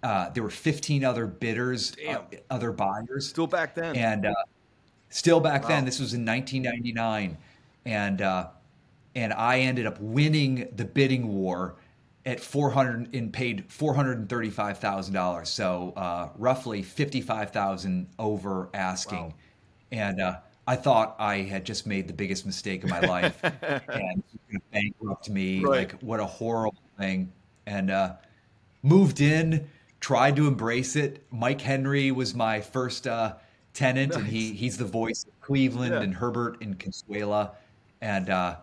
Uh, 0.00 0.30
there 0.30 0.44
were 0.44 0.50
15 0.50 1.04
other 1.04 1.26
bidders, 1.26 1.92
uh, 2.08 2.18
other 2.50 2.70
buyers 2.70 3.28
Still 3.28 3.48
back 3.48 3.74
then. 3.74 3.96
and 3.96 4.26
uh, 4.26 4.34
still 5.08 5.40
back 5.40 5.62
Wow. 5.64 5.68
then 5.70 5.84
this 5.84 5.98
was 5.98 6.14
in 6.14 6.24
1999 6.24 7.36
and 7.84 8.22
uh, 8.22 8.46
and 8.46 8.57
i 9.16 9.58
ended 9.60 9.86
up 9.86 9.98
winning 10.00 10.68
the 10.76 10.84
bidding 10.84 11.28
war 11.28 11.76
at 12.26 12.40
400 12.40 13.14
and 13.14 13.32
paid 13.32 13.68
$435000 13.68 15.46
so 15.46 15.92
uh, 15.96 16.28
roughly 16.36 16.82
55000 16.82 18.08
over 18.18 18.68
asking 18.74 19.18
Wow. 19.28 19.34
and 19.92 20.20
uh, 20.20 20.36
i 20.66 20.76
thought 20.76 21.16
i 21.18 21.36
had 21.38 21.64
just 21.64 21.86
made 21.86 22.06
the 22.08 22.12
biggest 22.14 22.44
mistake 22.46 22.84
of 22.84 22.90
my 22.90 23.00
life 23.00 23.40
and 23.42 24.22
bankrupt 24.72 25.30
me 25.30 25.60
Right. 25.64 25.90
like 25.92 26.00
what 26.02 26.20
a 26.20 26.26
horrible 26.26 26.82
thing 26.98 27.32
and 27.66 27.90
uh, 27.90 28.14
moved 28.82 29.20
in, 29.20 29.68
tried 30.00 30.36
to 30.36 30.46
embrace 30.46 30.96
it. 30.96 31.22
Mike 31.30 31.60
Henry 31.60 32.10
was 32.10 32.34
my 32.34 32.62
first 32.62 33.06
uh, 33.06 33.34
tenant, 33.74 34.14
and 34.16 34.26
he 34.26 34.54
he's 34.54 34.78
the 34.78 34.86
voice 34.86 35.24
of 35.24 35.38
Cleveland 35.42 35.92
Yeah. 35.92 36.00
and 36.00 36.14
Herbert 36.14 36.62
and 36.62 36.78
Consuela, 36.78 37.50
and 38.00 38.30
uh, 38.30 38.56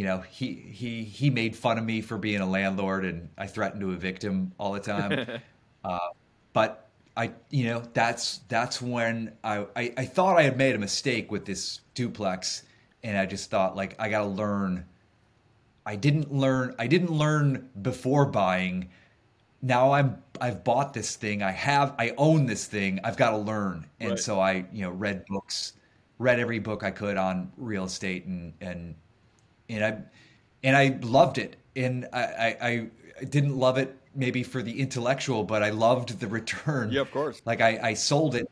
you 0.00 0.06
know 0.06 0.20
he 0.20 0.54
he 0.54 1.04
he 1.04 1.28
made 1.28 1.54
fun 1.54 1.76
of 1.76 1.84
me 1.84 2.00
for 2.00 2.16
being 2.16 2.40
a 2.40 2.48
landlord, 2.48 3.04
and 3.04 3.28
I 3.36 3.46
threatened 3.46 3.82
to 3.82 3.90
evict 3.90 4.24
him 4.24 4.50
all 4.56 4.72
the 4.72 4.80
time. 4.80 5.42
uh, 5.84 5.98
but 6.54 6.88
I 7.18 7.32
you 7.50 7.64
know 7.64 7.82
that's 7.92 8.38
that's 8.48 8.80
when 8.80 9.36
I, 9.44 9.66
I 9.76 9.92
I 9.98 10.04
thought 10.06 10.38
I 10.38 10.42
had 10.44 10.56
made 10.56 10.74
a 10.74 10.78
mistake 10.78 11.30
with 11.30 11.44
this 11.44 11.80
duplex, 11.94 12.62
and 13.02 13.18
I 13.18 13.26
just 13.26 13.50
thought 13.50 13.76
like 13.76 13.94
I 13.98 14.08
got 14.08 14.20
to 14.20 14.26
learn. 14.28 14.86
I 15.84 15.96
didn't 15.96 16.32
learn. 16.32 16.74
I 16.78 16.86
didn't 16.86 17.10
learn 17.12 17.68
before 17.82 18.24
buying. 18.24 18.88
Now 19.60 19.92
I'm. 19.92 20.22
I've 20.40 20.64
bought 20.64 20.94
this 20.94 21.14
thing. 21.14 21.42
I 21.42 21.50
have. 21.50 21.94
I 21.98 22.14
own 22.16 22.46
this 22.46 22.64
thing. 22.64 23.00
I've 23.04 23.18
got 23.18 23.32
to 23.32 23.36
learn. 23.36 23.86
And 24.00 24.12
Right. 24.12 24.18
so 24.18 24.40
I, 24.40 24.64
you 24.72 24.80
know, 24.80 24.92
read 24.92 25.26
books, 25.26 25.74
read 26.18 26.40
every 26.40 26.58
book 26.58 26.84
I 26.84 26.90
could 26.90 27.18
on 27.18 27.52
real 27.58 27.84
estate, 27.84 28.24
and 28.24 28.54
and 28.62 28.94
and 29.70 29.84
I 29.84 29.98
and 30.62 30.76
I 30.76 30.98
loved 31.02 31.38
it. 31.38 31.56
And 31.76 32.06
I 32.12 32.22
I, 32.60 32.88
I 33.20 33.24
didn't 33.24 33.56
love 33.56 33.78
it 33.78 33.96
maybe 34.14 34.42
for 34.42 34.60
the 34.60 34.80
intellectual, 34.80 35.44
but 35.44 35.62
I 35.62 35.70
loved 35.70 36.18
the 36.18 36.26
return. 36.26 36.90
Yeah, 36.90 37.02
of 37.02 37.12
course. 37.12 37.40
Like 37.44 37.60
I, 37.60 37.78
I 37.80 37.94
sold 37.94 38.34
it. 38.34 38.50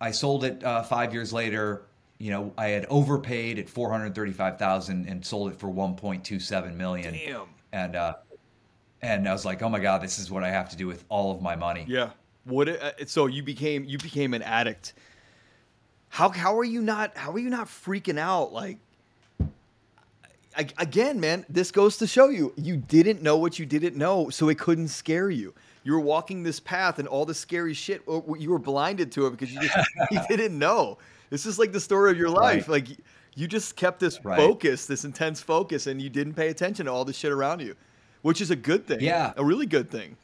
I 0.00 0.10
sold 0.10 0.44
it 0.44 0.62
uh, 0.62 0.82
five 0.82 1.12
years 1.14 1.32
later. 1.32 1.86
You 2.18 2.30
know, 2.32 2.52
I 2.58 2.68
had 2.68 2.84
overpaid 2.86 3.58
at 3.58 3.68
four 3.68 3.90
hundred 3.90 4.14
thirty-five 4.14 4.58
thousand 4.58 5.08
and 5.08 5.24
sold 5.24 5.52
it 5.52 5.58
for 5.58 5.68
one 5.68 5.96
point 5.96 6.24
two 6.24 6.40
seven 6.40 6.76
million. 6.76 7.14
Damn. 7.14 7.46
And 7.72 7.96
uh, 7.96 8.14
and 9.00 9.28
I 9.28 9.32
was 9.32 9.44
like, 9.44 9.62
oh 9.62 9.68
my 9.68 9.78
god, 9.78 10.02
this 10.02 10.18
is 10.18 10.30
what 10.30 10.44
I 10.44 10.50
have 10.50 10.68
to 10.70 10.76
do 10.76 10.86
with 10.86 11.04
all 11.08 11.32
of 11.34 11.40
my 11.40 11.56
money. 11.56 11.84
Yeah. 11.88 12.10
What? 12.44 12.68
It, 12.68 12.82
uh, 12.82 13.06
so 13.06 13.26
you 13.26 13.42
became 13.42 13.84
you 13.84 13.98
became 13.98 14.34
an 14.34 14.42
addict. 14.42 14.94
How 16.08 16.28
how 16.28 16.58
are 16.58 16.64
you 16.64 16.82
not 16.82 17.16
how 17.16 17.32
are 17.32 17.38
you 17.38 17.50
not 17.50 17.68
freaking 17.68 18.18
out 18.18 18.52
like? 18.52 18.78
Again, 20.58 21.20
man, 21.20 21.46
this 21.48 21.70
goes 21.70 21.96
to 21.98 22.06
show 22.06 22.28
you 22.30 22.52
you 22.56 22.76
didn't 22.76 23.22
know 23.22 23.36
what 23.36 23.58
you 23.58 23.66
didn't 23.66 23.94
know, 23.96 24.28
so 24.28 24.48
it 24.48 24.58
couldn't 24.58 24.88
scare 24.88 25.30
you. 25.30 25.54
You 25.84 25.92
were 25.92 26.00
walking 26.00 26.42
this 26.42 26.58
path, 26.60 26.98
and 26.98 27.06
all 27.06 27.24
the 27.24 27.34
scary 27.34 27.72
shit 27.74 28.02
uh, 28.08 28.20
you 28.36 28.50
were 28.50 28.58
blinded 28.58 29.12
to 29.12 29.26
it 29.26 29.30
because 29.30 29.52
you 29.54 29.60
just 29.60 29.76
you 30.10 30.20
didn't 30.28 30.58
know. 30.58 30.98
This 31.30 31.46
is 31.46 31.58
like 31.58 31.70
the 31.72 31.80
story 31.80 32.10
of 32.10 32.18
your 32.18 32.28
life. 32.30 32.68
Right. 32.68 32.88
Like 32.88 32.98
you 33.36 33.46
just 33.46 33.76
kept 33.76 34.00
this 34.00 34.24
Right. 34.24 34.36
focus, 34.36 34.86
this 34.86 35.04
intense 35.04 35.40
focus, 35.40 35.86
and 35.86 36.02
you 36.02 36.10
didn't 36.10 36.34
pay 36.34 36.48
attention 36.48 36.86
to 36.86 36.92
all 36.92 37.04
the 37.04 37.12
shit 37.12 37.30
around 37.30 37.60
you, 37.60 37.76
which 38.22 38.40
is 38.40 38.50
a 38.50 38.56
good 38.56 38.86
thing. 38.86 38.98
Yeah. 39.00 39.32
a 39.36 39.44
really 39.44 39.66
good 39.66 39.90
thing. 39.90 40.16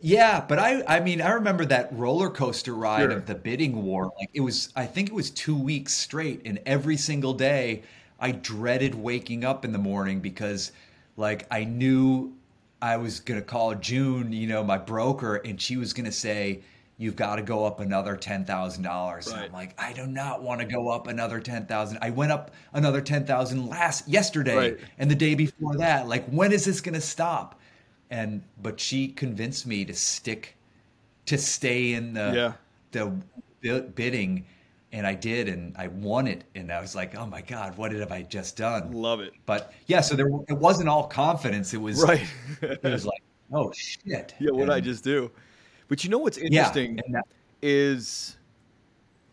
Yeah, 0.00 0.44
but 0.48 0.60
I 0.60 0.84
I 0.86 1.00
mean 1.00 1.20
I 1.20 1.30
remember 1.30 1.64
that 1.64 1.88
roller 1.92 2.30
coaster 2.30 2.72
ride 2.74 3.00
Sure. 3.02 3.10
of 3.10 3.26
the 3.26 3.34
bidding 3.34 3.82
war. 3.82 4.12
Like 4.18 4.30
it 4.32 4.40
was 4.40 4.68
I 4.76 4.86
think 4.86 5.08
it 5.08 5.14
was 5.14 5.30
2 5.30 5.56
weeks 5.56 5.92
straight 5.92 6.42
and 6.44 6.60
every 6.66 6.96
single 6.96 7.34
day 7.34 7.82
I 8.18 8.32
dreaded 8.32 8.94
waking 8.94 9.44
up 9.44 9.64
in 9.64 9.72
the 9.72 9.78
morning 9.78 10.20
because 10.20 10.72
like 11.16 11.46
I 11.50 11.64
knew 11.64 12.34
I 12.80 12.96
was 12.96 13.20
going 13.20 13.40
to 13.40 13.46
call 13.46 13.74
June, 13.74 14.32
you 14.32 14.46
know, 14.46 14.62
my 14.62 14.78
broker 14.78 15.36
and 15.36 15.60
she 15.60 15.76
was 15.76 15.92
going 15.92 16.06
to 16.06 16.12
say 16.12 16.60
you've 16.96 17.16
got 17.16 17.36
to 17.36 17.42
go 17.42 17.64
up 17.64 17.78
another 17.80 18.16
$10,000. 18.16 19.26
And 19.32 19.40
I'm 19.40 19.52
like 19.52 19.80
I 19.80 19.92
do 19.92 20.06
not 20.06 20.42
want 20.42 20.60
to 20.60 20.66
go 20.66 20.88
up 20.88 21.06
another 21.06 21.40
10,000. 21.40 21.98
I 22.02 22.10
went 22.10 22.32
up 22.32 22.50
another 22.72 23.00
10,000 23.00 23.68
last 23.68 24.08
yesterday 24.08 24.56
Right. 24.56 24.78
and 24.98 25.10
the 25.10 25.14
day 25.14 25.34
before 25.34 25.76
that. 25.76 26.08
Like 26.08 26.26
when 26.28 26.52
is 26.52 26.64
this 26.64 26.80
going 26.80 26.94
to 26.94 27.00
stop? 27.00 27.60
And 28.10 28.42
but 28.60 28.80
she 28.80 29.08
convinced 29.08 29.66
me 29.66 29.84
to 29.84 29.94
stick 29.94 30.56
to 31.26 31.36
stay 31.38 31.92
in 31.92 32.14
the 32.14 32.32
Yeah. 32.34 32.52
the 33.62 33.80
bidding 33.94 34.46
and 34.92 35.06
I 35.06 35.14
did, 35.14 35.48
and 35.48 35.76
I 35.76 35.88
won 35.88 36.26
it, 36.26 36.44
and 36.54 36.72
I 36.72 36.80
was 36.80 36.94
like, 36.94 37.14
"Oh 37.16 37.26
my 37.26 37.42
god, 37.42 37.76
what 37.76 37.92
have 37.92 38.12
I 38.12 38.22
just 38.22 38.56
done?" 38.56 38.92
Love 38.92 39.20
it. 39.20 39.34
But 39.46 39.72
yeah, 39.86 40.00
so 40.00 40.16
there 40.16 40.28
it 40.48 40.56
wasn't 40.56 40.88
all 40.88 41.06
confidence. 41.06 41.74
It 41.74 41.80
was 41.80 42.02
right. 42.02 42.26
it 42.62 42.82
was 42.82 43.04
like, 43.04 43.22
"Oh 43.52 43.72
shit!" 43.72 44.34
Yeah, 44.38 44.50
what 44.52 44.66
did 44.66 44.70
I 44.70 44.80
just 44.80 45.04
do. 45.04 45.30
But 45.88 46.04
you 46.04 46.10
know 46.10 46.18
what's 46.18 46.38
interesting 46.38 46.96
yeah, 46.96 47.02
that, 47.12 47.26
is 47.62 48.36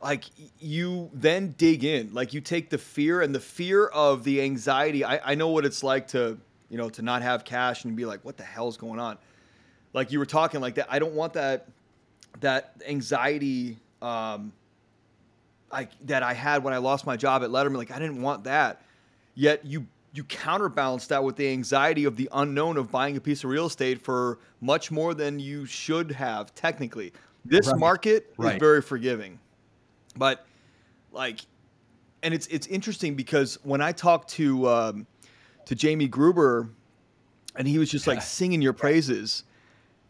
like 0.01 0.25
you 0.59 1.09
then 1.13 1.55
dig 1.57 1.83
in, 1.83 2.13
like 2.13 2.33
you 2.33 2.41
take 2.41 2.69
the 2.69 2.77
fear 2.77 3.21
and 3.21 3.33
the 3.33 3.39
fear 3.39 3.87
of 3.87 4.23
the 4.23 4.41
anxiety. 4.41 5.03
I, 5.03 5.31
I 5.31 5.35
know 5.35 5.49
what 5.49 5.65
it's 5.65 5.83
like 5.83 6.07
to 6.09 6.37
you 6.69 6.77
know 6.77 6.89
to 6.89 7.01
not 7.01 7.21
have 7.21 7.45
cash 7.45 7.85
and 7.85 7.95
be 7.95 8.05
like, 8.05 8.25
"What 8.25 8.35
the 8.35 8.43
hell's 8.43 8.75
going 8.75 8.99
on?" 8.99 9.17
Like 9.93 10.11
you 10.11 10.19
were 10.19 10.25
talking 10.25 10.59
like 10.59 10.75
that. 10.75 10.87
I 10.89 10.99
don't 10.99 11.13
want 11.13 11.33
that 11.33 11.67
that 12.41 12.75
anxiety. 12.85 13.77
Um, 14.01 14.51
like 15.75 15.91
that 16.07 16.23
I 16.23 16.33
had 16.33 16.63
when 16.63 16.73
I 16.73 16.77
lost 16.77 17.05
my 17.05 17.17
job 17.17 17.43
at 17.43 17.49
Letterman. 17.49 17.77
Like 17.77 17.91
I 17.91 17.99
didn't 17.99 18.21
want 18.21 18.45
that. 18.45 18.81
Yet 19.35 19.65
you 19.65 19.85
you 20.13 20.23
counterbalance 20.23 21.07
that 21.07 21.21
with 21.21 21.35
the 21.35 21.49
anxiety 21.49 22.05
of 22.05 22.15
the 22.15 22.29
unknown 22.31 22.77
of 22.77 22.89
buying 22.89 23.17
a 23.17 23.19
piece 23.19 23.43
of 23.43 23.49
real 23.49 23.65
estate 23.65 24.01
for 24.01 24.39
much 24.61 24.89
more 24.89 25.13
than 25.13 25.39
you 25.39 25.65
should 25.65 26.09
have 26.11 26.55
technically. 26.55 27.11
This 27.43 27.67
right. 27.67 27.77
market 27.77 28.33
right. 28.37 28.53
is 28.53 28.59
very 28.59 28.81
forgiving. 28.81 29.37
But 30.15 30.45
like 31.11 31.41
and 32.23 32.33
it's 32.33 32.47
it's 32.47 32.67
interesting 32.67 33.15
because 33.15 33.59
when 33.63 33.81
I 33.81 33.91
talked 33.91 34.29
to 34.31 34.67
um, 34.69 35.07
to 35.65 35.75
Jamie 35.75 36.07
Gruber 36.07 36.69
and 37.57 37.67
he 37.67 37.77
was 37.77 37.91
just 37.91 38.07
like 38.07 38.21
singing 38.21 38.61
your 38.61 38.73
praises, 38.73 39.43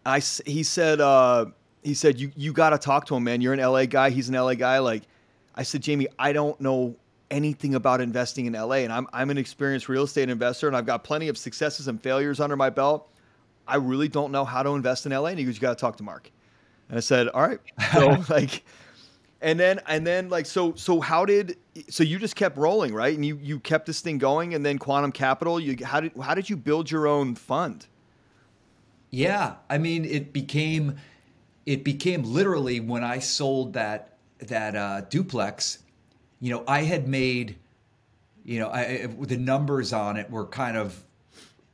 I 0.06 0.20
he 0.46 0.62
said 0.62 1.02
uh, 1.02 1.48
he 1.84 1.96
said 1.96 2.20
you 2.20 2.32
you 2.36 2.54
got 2.54 2.70
to 2.70 2.78
talk 2.78 3.08
to 3.08 3.16
him, 3.16 3.24
man. 3.24 3.42
You're 3.42 3.54
an 3.54 3.60
LA 3.60 3.86
guy, 3.86 4.12
he's 4.12 4.30
an 4.30 4.36
LA 4.36 4.54
guy 4.54 4.78
like 4.78 5.04
I 5.56 5.64
said, 5.64 5.82
Jamie, 5.82 6.08
I 6.20 6.34
don't 6.34 6.60
know 6.60 6.96
anything 7.32 7.74
about 7.74 8.02
investing 8.02 8.46
in 8.46 8.54
LA, 8.54 8.78
and 8.78 8.94
I'm 8.94 9.08
I'm 9.14 9.30
an 9.30 9.38
experienced 9.38 9.90
real 9.90 10.04
estate 10.04 10.30
investor, 10.30 10.68
and 10.68 10.76
I've 10.76 10.86
got 10.86 11.04
plenty 11.04 11.28
of 11.28 11.38
successes 11.38 11.88
and 11.88 12.02
failures 12.02 12.40
under 12.40 12.56
my 12.56 12.70
belt. 12.70 13.10
I 13.68 13.78
really 13.78 14.08
don't 14.08 14.32
know 14.32 14.46
how 14.46 14.64
to 14.64 14.72
invest 14.72 15.06
in 15.06 15.12
LA. 15.12 15.28
And 15.28 15.40
he 15.40 15.46
goes, 15.46 15.56
you 15.56 15.62
got 15.62 15.78
to 15.78 15.82
talk 15.82 15.98
to 15.98 16.04
Mark. 16.04 16.32
And 16.90 16.98
I 16.98 17.02
said, 17.02 17.30
all 17.30 17.42
right. 17.42 17.60
So 17.94 18.24
like, 18.30 18.64
and 19.42 19.60
then 19.60 19.80
and 19.88 20.06
then 20.06 20.30
like 20.30 20.46
so 20.46 20.74
so 20.76 21.00
how 21.00 21.26
did 21.26 21.58
so 21.90 22.04
you 22.04 22.20
just 22.20 22.36
kept 22.36 22.58
rolling 22.58 22.94
right 22.94 23.14
and 23.14 23.26
you 23.26 23.38
you 23.42 23.60
kept 23.60 23.86
this 23.86 24.02
thing 24.02 24.18
going 24.18 24.54
and 24.54 24.66
then 24.66 24.78
Quantum 24.78 25.12
Capital 25.12 25.60
you 25.60 25.78
how 25.86 26.00
did 26.00 26.12
how 26.22 26.34
did 26.34 26.50
you 26.50 26.58
build 26.58 26.90
your 26.90 27.08
own 27.08 27.36
fund? 27.36 27.88
Yeah, 29.12 29.56
I 29.70 29.78
mean 29.78 30.06
it 30.06 30.34
became 30.34 30.98
it 31.66 31.84
became 31.84 32.24
literally 32.24 32.80
when 32.80 33.04
I 33.04 33.20
sold 33.20 33.74
that 33.74 34.15
that 34.40 34.76
uh, 34.76 35.02
duplex, 35.10 35.80
you 36.40 36.52
know, 36.52 36.64
I 36.68 36.84
had 36.84 37.08
made, 37.08 37.56
you 38.44 38.60
know, 38.60 38.70
I, 38.70 39.08
the 39.20 39.38
numbers 39.38 39.94
on 39.94 40.18
it 40.18 40.30
were 40.30 40.46
kind 40.46 40.78
of 40.78 41.04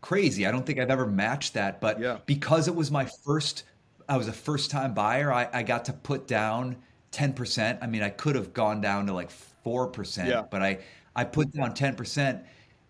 crazy. 0.02 0.48
I 0.48 0.52
don't 0.52 0.66
think 0.66 0.80
I've 0.80 0.90
ever 0.90 1.06
matched 1.08 1.54
that, 1.56 1.82
but 1.82 2.00
yeah. 2.00 2.18
because 2.26 2.68
it 2.68 2.76
was 2.76 2.92
my 2.92 3.06
first, 3.26 3.64
I 4.08 4.18
was 4.18 4.28
a 4.28 4.34
first 4.34 4.72
time 4.72 4.94
buyer. 4.94 5.32
I, 5.32 5.48
I 5.54 5.64
got 5.64 5.86
to 5.86 5.94
put 5.94 6.28
down 6.28 6.76
ten 7.12 7.34
percent. 7.34 7.80
I 7.82 7.88
mean, 7.88 8.02
I 8.02 8.10
could 8.10 8.36
have 8.36 8.54
gone 8.54 8.82
down 8.82 9.06
to 9.08 9.14
like 9.14 9.30
four 9.30 9.86
Yeah. 9.86 9.92
percent, 9.92 10.52
but 10.52 10.62
I 10.62 10.80
I 11.16 11.24
put 11.26 11.52
down 11.52 11.74
ten 11.74 11.96
percent, 11.96 12.44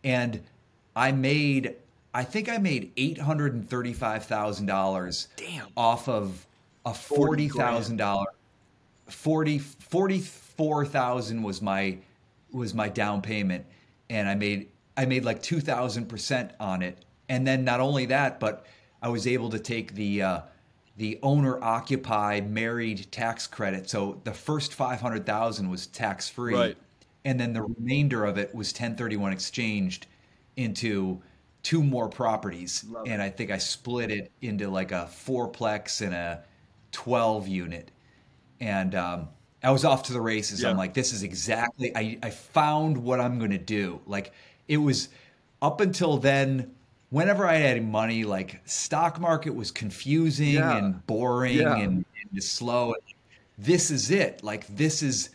and 0.04 0.42
I 0.96 1.12
made. 1.12 1.76
I 2.14 2.24
think 2.24 2.50
I 2.50 2.58
made 2.58 2.92
eight 2.98 3.18
hundred 3.18 3.54
and 3.54 3.68
thirty-five 3.68 4.26
thousand 4.26 4.68
dollars 4.68 5.30
Damn. 5.38 5.68
off 5.76 6.08
of 6.08 6.46
a 6.86 6.94
forty 6.94 7.50
thousand 7.50 7.98
dollar 7.98 8.28
40 9.14 9.60
44,000 9.60 11.44
was 11.44 11.62
my 11.62 11.98
was 12.52 12.74
my 12.74 12.90
down 12.90 13.22
payment 13.22 13.66
and 14.10 14.28
I 14.28 14.36
made 14.36 14.70
I 14.98 15.06
made 15.06 15.24
like 15.26 15.42
2000% 15.42 16.52
on 16.60 16.82
it. 16.82 17.06
And 17.30 17.48
then 17.48 17.64
not 17.64 17.80
only 17.80 18.06
that, 18.08 18.40
but 18.40 18.66
I 19.02 19.10
was 19.10 19.26
able 19.26 19.50
to 19.50 19.60
take 19.60 19.96
the 19.96 20.22
uh, 20.22 20.42
the 20.98 21.18
owner 21.24 21.64
occupy 21.64 22.42
married 22.42 23.08
tax 23.12 23.48
credit. 23.48 23.90
So 23.90 24.20
the 24.26 24.34
first 24.34 24.74
500,000 24.74 25.70
was 25.70 25.88
tax 25.88 26.30
free. 26.30 26.54
Right. 26.54 26.78
And 27.24 27.40
then 27.40 27.54
the 27.54 27.62
remainder 27.62 28.26
of 28.26 28.38
it 28.38 28.54
was 28.54 28.70
1031 28.70 29.32
exchanged 29.32 30.08
into 30.58 31.22
two 31.64 31.84
more 31.84 32.10
properties. 32.10 32.84
Love 32.90 33.08
and 33.08 33.22
I 33.22 33.30
think 33.30 33.52
I 33.52 33.58
split 33.58 34.12
it 34.12 34.32
into 34.42 34.70
like 34.70 34.92
a 34.92 35.10
fourplex 35.10 36.06
and 36.06 36.14
a 36.14 36.44
12 36.92 37.48
unit 37.48 37.92
and 38.62 38.96
um, 38.96 39.28
I 39.62 39.72
was 39.72 39.84
off 39.84 40.04
to 40.04 40.14
the 40.14 40.22
races. 40.22 40.62
Yeah. 40.62 40.70
I'm 40.70 40.78
like, 40.78 40.94
this 40.94 41.12
is 41.12 41.24
exactly. 41.24 41.96
I 41.96 42.18
I 42.24 42.30
found 42.30 42.96
what 42.98 43.20
I'm 43.20 43.38
going 43.40 43.52
to 43.52 43.58
do. 43.58 44.00
Like 44.06 44.32
it 44.70 44.78
was 44.78 45.10
up 45.62 45.82
until 45.82 46.18
then. 46.18 46.76
Whenever 47.10 47.46
I 47.46 47.56
had 47.56 47.86
money, 47.86 48.24
like 48.24 48.62
stock 48.66 49.20
market 49.20 49.54
was 49.54 49.70
confusing 49.70 50.54
Yeah. 50.54 50.78
and 50.78 51.06
boring 51.08 51.58
Yeah. 51.58 51.76
and, 51.76 52.06
and 52.32 52.42
slow. 52.44 52.96
This 53.58 53.92
is 53.92 54.10
it. 54.12 54.42
Like 54.46 54.66
this 54.68 55.04
is 55.04 55.30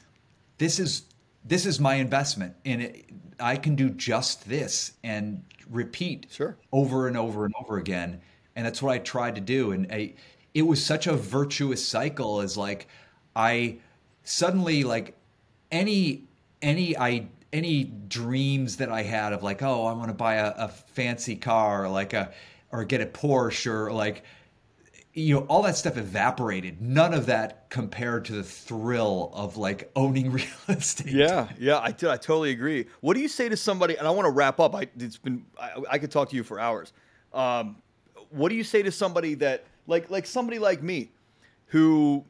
this 0.57 0.79
is 0.81 1.03
this 1.45 1.67
is 1.67 1.79
my 1.79 1.97
investment, 1.97 2.55
and 2.65 2.81
it, 2.83 3.05
I 3.39 3.57
can 3.57 3.77
do 3.77 3.91
just 3.91 4.49
this 4.49 4.93
and 5.05 5.45
repeat 5.71 6.27
Sure. 6.31 6.57
over 6.73 7.09
and 7.09 7.17
over 7.19 7.45
and 7.45 7.55
over 7.61 7.77
again. 7.77 8.23
And 8.57 8.65
that's 8.65 8.81
what 8.81 8.95
I 8.95 8.99
tried 8.99 9.35
to 9.35 9.43
do. 9.43 9.73
And 9.73 9.87
I, 9.93 10.15
it 10.55 10.63
was 10.63 10.83
such 10.83 11.07
a 11.07 11.13
virtuous 11.13 11.87
cycle 11.87 12.41
as 12.41 12.57
like 12.57 12.89
I 13.37 13.77
suddenly 14.25 14.83
like 14.83 15.15
any 15.71 16.25
any 16.63 16.97
I 16.97 17.29
any 17.53 17.85
dreams 17.85 18.79
that 18.79 18.91
I 18.91 19.03
had 19.03 19.33
of 19.33 19.43
like 19.43 19.63
oh 19.63 19.85
I 19.85 19.93
want 19.93 20.09
to 20.09 20.15
buy 20.15 20.37
a, 20.37 20.53
a 20.57 20.69
fancy 20.69 21.37
car 21.37 21.85
or 21.85 21.89
like 21.89 22.15
a 22.15 22.33
or 22.73 22.85
get 22.85 23.01
a 23.01 23.07
Porsche 23.07 23.67
or 23.67 23.93
like 23.93 24.25
you 25.13 25.35
know 25.35 25.47
all 25.49 25.63
that 25.63 25.77
stuff 25.77 25.97
evaporated. 25.97 26.81
None 26.83 27.15
of 27.15 27.27
that 27.27 27.71
compared 27.71 28.27
to 28.27 28.33
the 28.33 28.43
thrill 28.43 29.31
of 29.35 29.57
like 29.57 29.91
owning 29.97 30.31
real 30.33 30.47
estate. 30.69 31.13
Yeah, 31.13 31.49
yeah, 31.59 31.77
I, 31.79 31.89
I 31.89 31.93
totally 31.93 32.51
agree. 32.51 32.87
What 33.01 33.15
do 33.15 33.21
you 33.21 33.29
say 33.29 33.49
to 33.49 33.57
somebody? 33.57 33.97
And 33.97 34.07
I 34.07 34.11
want 34.11 34.27
to 34.27 34.31
wrap 34.31 34.61
up. 34.61 34.75
I, 34.75 34.89
it's 34.99 35.17
been 35.17 35.45
I, 35.61 35.83
I 35.91 35.99
could 35.99 36.11
talk 36.11 36.31
to 36.31 36.37
you 36.37 36.43
for 36.43 36.61
hours. 36.61 36.93
Um, 37.33 37.77
what 38.31 38.49
do 38.49 38.55
you 38.55 38.65
say 38.65 38.83
to 38.83 38.93
somebody 38.93 39.35
that 39.37 39.65
like 39.87 40.11
like 40.11 40.27
somebody 40.27 40.59
like 40.59 40.83
me, 40.83 41.11
who 41.67 42.25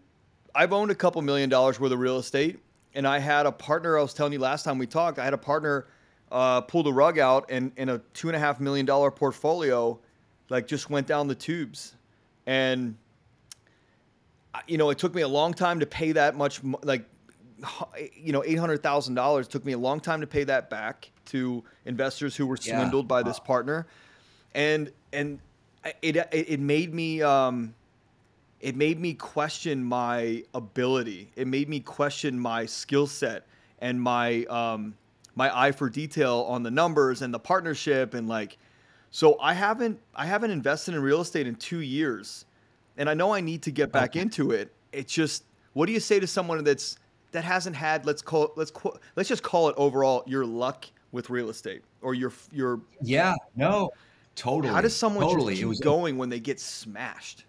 I've 0.56 0.72
owned 0.72 0.90
a 0.90 0.94
couple 0.94 1.20
million 1.20 1.50
dollars 1.50 1.78
worth 1.78 1.92
of 1.92 1.98
real 1.98 2.18
estate, 2.18 2.58
and 2.94 3.06
I 3.06 3.18
had 3.18 3.44
a 3.44 3.52
partner. 3.52 3.98
I 3.98 4.02
was 4.02 4.14
telling 4.14 4.32
you 4.32 4.38
last 4.38 4.62
time 4.64 4.78
we 4.78 4.86
talked. 4.86 5.18
I 5.18 5.24
had 5.24 5.34
a 5.34 5.38
partner 5.38 5.86
uh, 6.32 6.62
pull 6.62 6.82
the 6.82 6.92
rug 6.92 7.18
out, 7.18 7.50
and 7.50 7.72
in 7.76 7.90
a 7.90 7.98
two 8.14 8.28
and 8.28 8.36
a 8.36 8.38
half 8.38 8.58
million 8.58 8.86
dollar 8.86 9.10
portfolio, 9.10 9.98
like 10.48 10.66
just 10.66 10.88
went 10.88 11.06
down 11.06 11.28
the 11.28 11.34
tubes, 11.34 11.94
and 12.46 12.96
you 14.66 14.78
know 14.78 14.88
it 14.88 14.98
took 14.98 15.14
me 15.14 15.20
a 15.22 15.28
long 15.28 15.52
time 15.52 15.80
to 15.80 15.86
pay 15.86 16.12
that 16.12 16.34
much. 16.36 16.60
Like 16.82 17.04
you 18.16 18.32
know, 18.32 18.42
eight 18.44 18.58
hundred 18.58 18.82
thousand 18.82 19.14
dollars 19.14 19.48
took 19.48 19.64
me 19.64 19.72
a 19.72 19.78
long 19.78 20.00
time 20.00 20.22
to 20.22 20.26
pay 20.26 20.44
that 20.44 20.70
back 20.70 21.10
to 21.26 21.62
investors 21.84 22.34
who 22.34 22.46
were 22.46 22.58
Yeah. 22.62 22.76
swindled 22.76 23.06
by 23.06 23.22
this 23.22 23.38
partner, 23.38 23.86
and 24.54 24.90
and 25.12 25.38
it 26.00 26.16
it, 26.16 26.28
it 26.32 26.60
made 26.60 26.94
me 26.94 27.20
um, 27.20 27.74
it 28.60 28.76
made 28.76 28.98
me 29.00 29.14
question 29.14 29.84
my 29.84 30.42
ability. 30.54 31.30
It 31.36 31.46
made 31.46 31.68
me 31.68 31.80
question 31.80 32.38
my 32.38 32.66
skill 32.66 33.06
set 33.06 33.46
and 33.80 34.00
my 34.00 34.44
um, 34.44 34.94
my 35.34 35.50
eye 35.56 35.72
for 35.72 35.90
detail 35.90 36.46
on 36.48 36.62
the 36.62 36.70
numbers 36.70 37.22
and 37.22 37.32
the 37.32 37.38
partnership 37.38 38.14
and 38.14 38.28
like. 38.28 38.58
So 39.10 39.38
I 39.40 39.54
haven't 39.54 39.98
I 40.14 40.26
haven't 40.26 40.50
invested 40.50 40.94
in 40.94 41.02
real 41.02 41.20
estate 41.20 41.46
in 41.46 41.54
two 41.54 41.80
years, 41.80 42.44
and 42.96 43.08
I 43.08 43.14
know 43.14 43.32
I 43.32 43.40
need 43.40 43.62
to 43.62 43.70
get 43.70 43.92
back 43.92 44.16
into 44.16 44.50
it. 44.50 44.72
It's 44.92 45.12
just 45.12 45.44
what 45.74 45.86
do 45.86 45.92
you 45.92 46.00
say 46.00 46.18
to 46.20 46.26
someone 46.26 46.62
that's 46.64 46.98
that 47.32 47.44
hasn't 47.44 47.76
had 47.76 48.06
let's 48.06 48.22
call 48.22 48.52
let's 48.56 48.72
let's 49.16 49.28
just 49.28 49.42
call 49.42 49.68
it 49.68 49.74
overall 49.76 50.22
your 50.26 50.44
luck 50.46 50.86
with 51.12 51.28
real 51.30 51.50
estate 51.50 51.82
or 52.02 52.14
your 52.14 52.32
your 52.52 52.80
Yeah, 53.02 53.34
no, 53.54 53.90
totally. 54.34 54.72
how 54.72 54.80
does 54.80 54.96
someone 54.96 55.24
totally? 55.24 55.52
just 55.54 55.60
it 55.60 55.64
keep 55.64 55.68
was 55.68 55.80
going 55.80 56.16
when 56.18 56.28
they 56.30 56.40
get 56.40 56.58
smashed? 56.58 57.44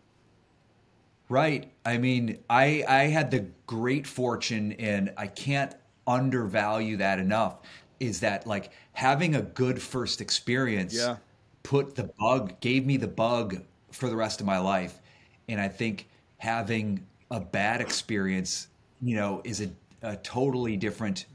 Right. 1.30 1.72
I 1.86 1.98
mean, 1.98 2.40
I 2.50 2.84
I 2.88 3.04
had 3.06 3.32
the 3.32 3.46
great 3.66 4.08
fortune, 4.08 4.74
and 4.74 5.14
I 5.18 5.28
can't 5.28 5.76
undervalue 6.06 6.98
that 6.98 7.20
enough. 7.20 7.58
Is 8.00 8.22
that 8.22 8.48
like 8.48 8.72
having 8.94 9.36
a 9.36 9.42
good 9.42 9.82
first 9.82 10.22
experience? 10.22 10.94
Yeah. 10.94 11.18
Put 11.64 11.96
the 11.96 12.10
bug, 12.18 12.60
gave 12.62 12.86
me 12.86 12.96
the 12.96 13.10
bug 13.10 13.62
for 13.92 14.10
the 14.10 14.16
rest 14.16 14.40
of 14.40 14.46
my 14.46 14.58
life, 14.58 15.02
and 15.50 15.60
I 15.60 15.68
think 15.68 16.08
having 16.38 17.06
a 17.30 17.42
bad 17.42 17.82
experience, 17.82 18.70
you 19.02 19.16
know, 19.16 19.42
is 19.44 19.62
a, 19.62 19.70
a 20.02 20.16
totally 20.18 20.78
different. 20.78 21.26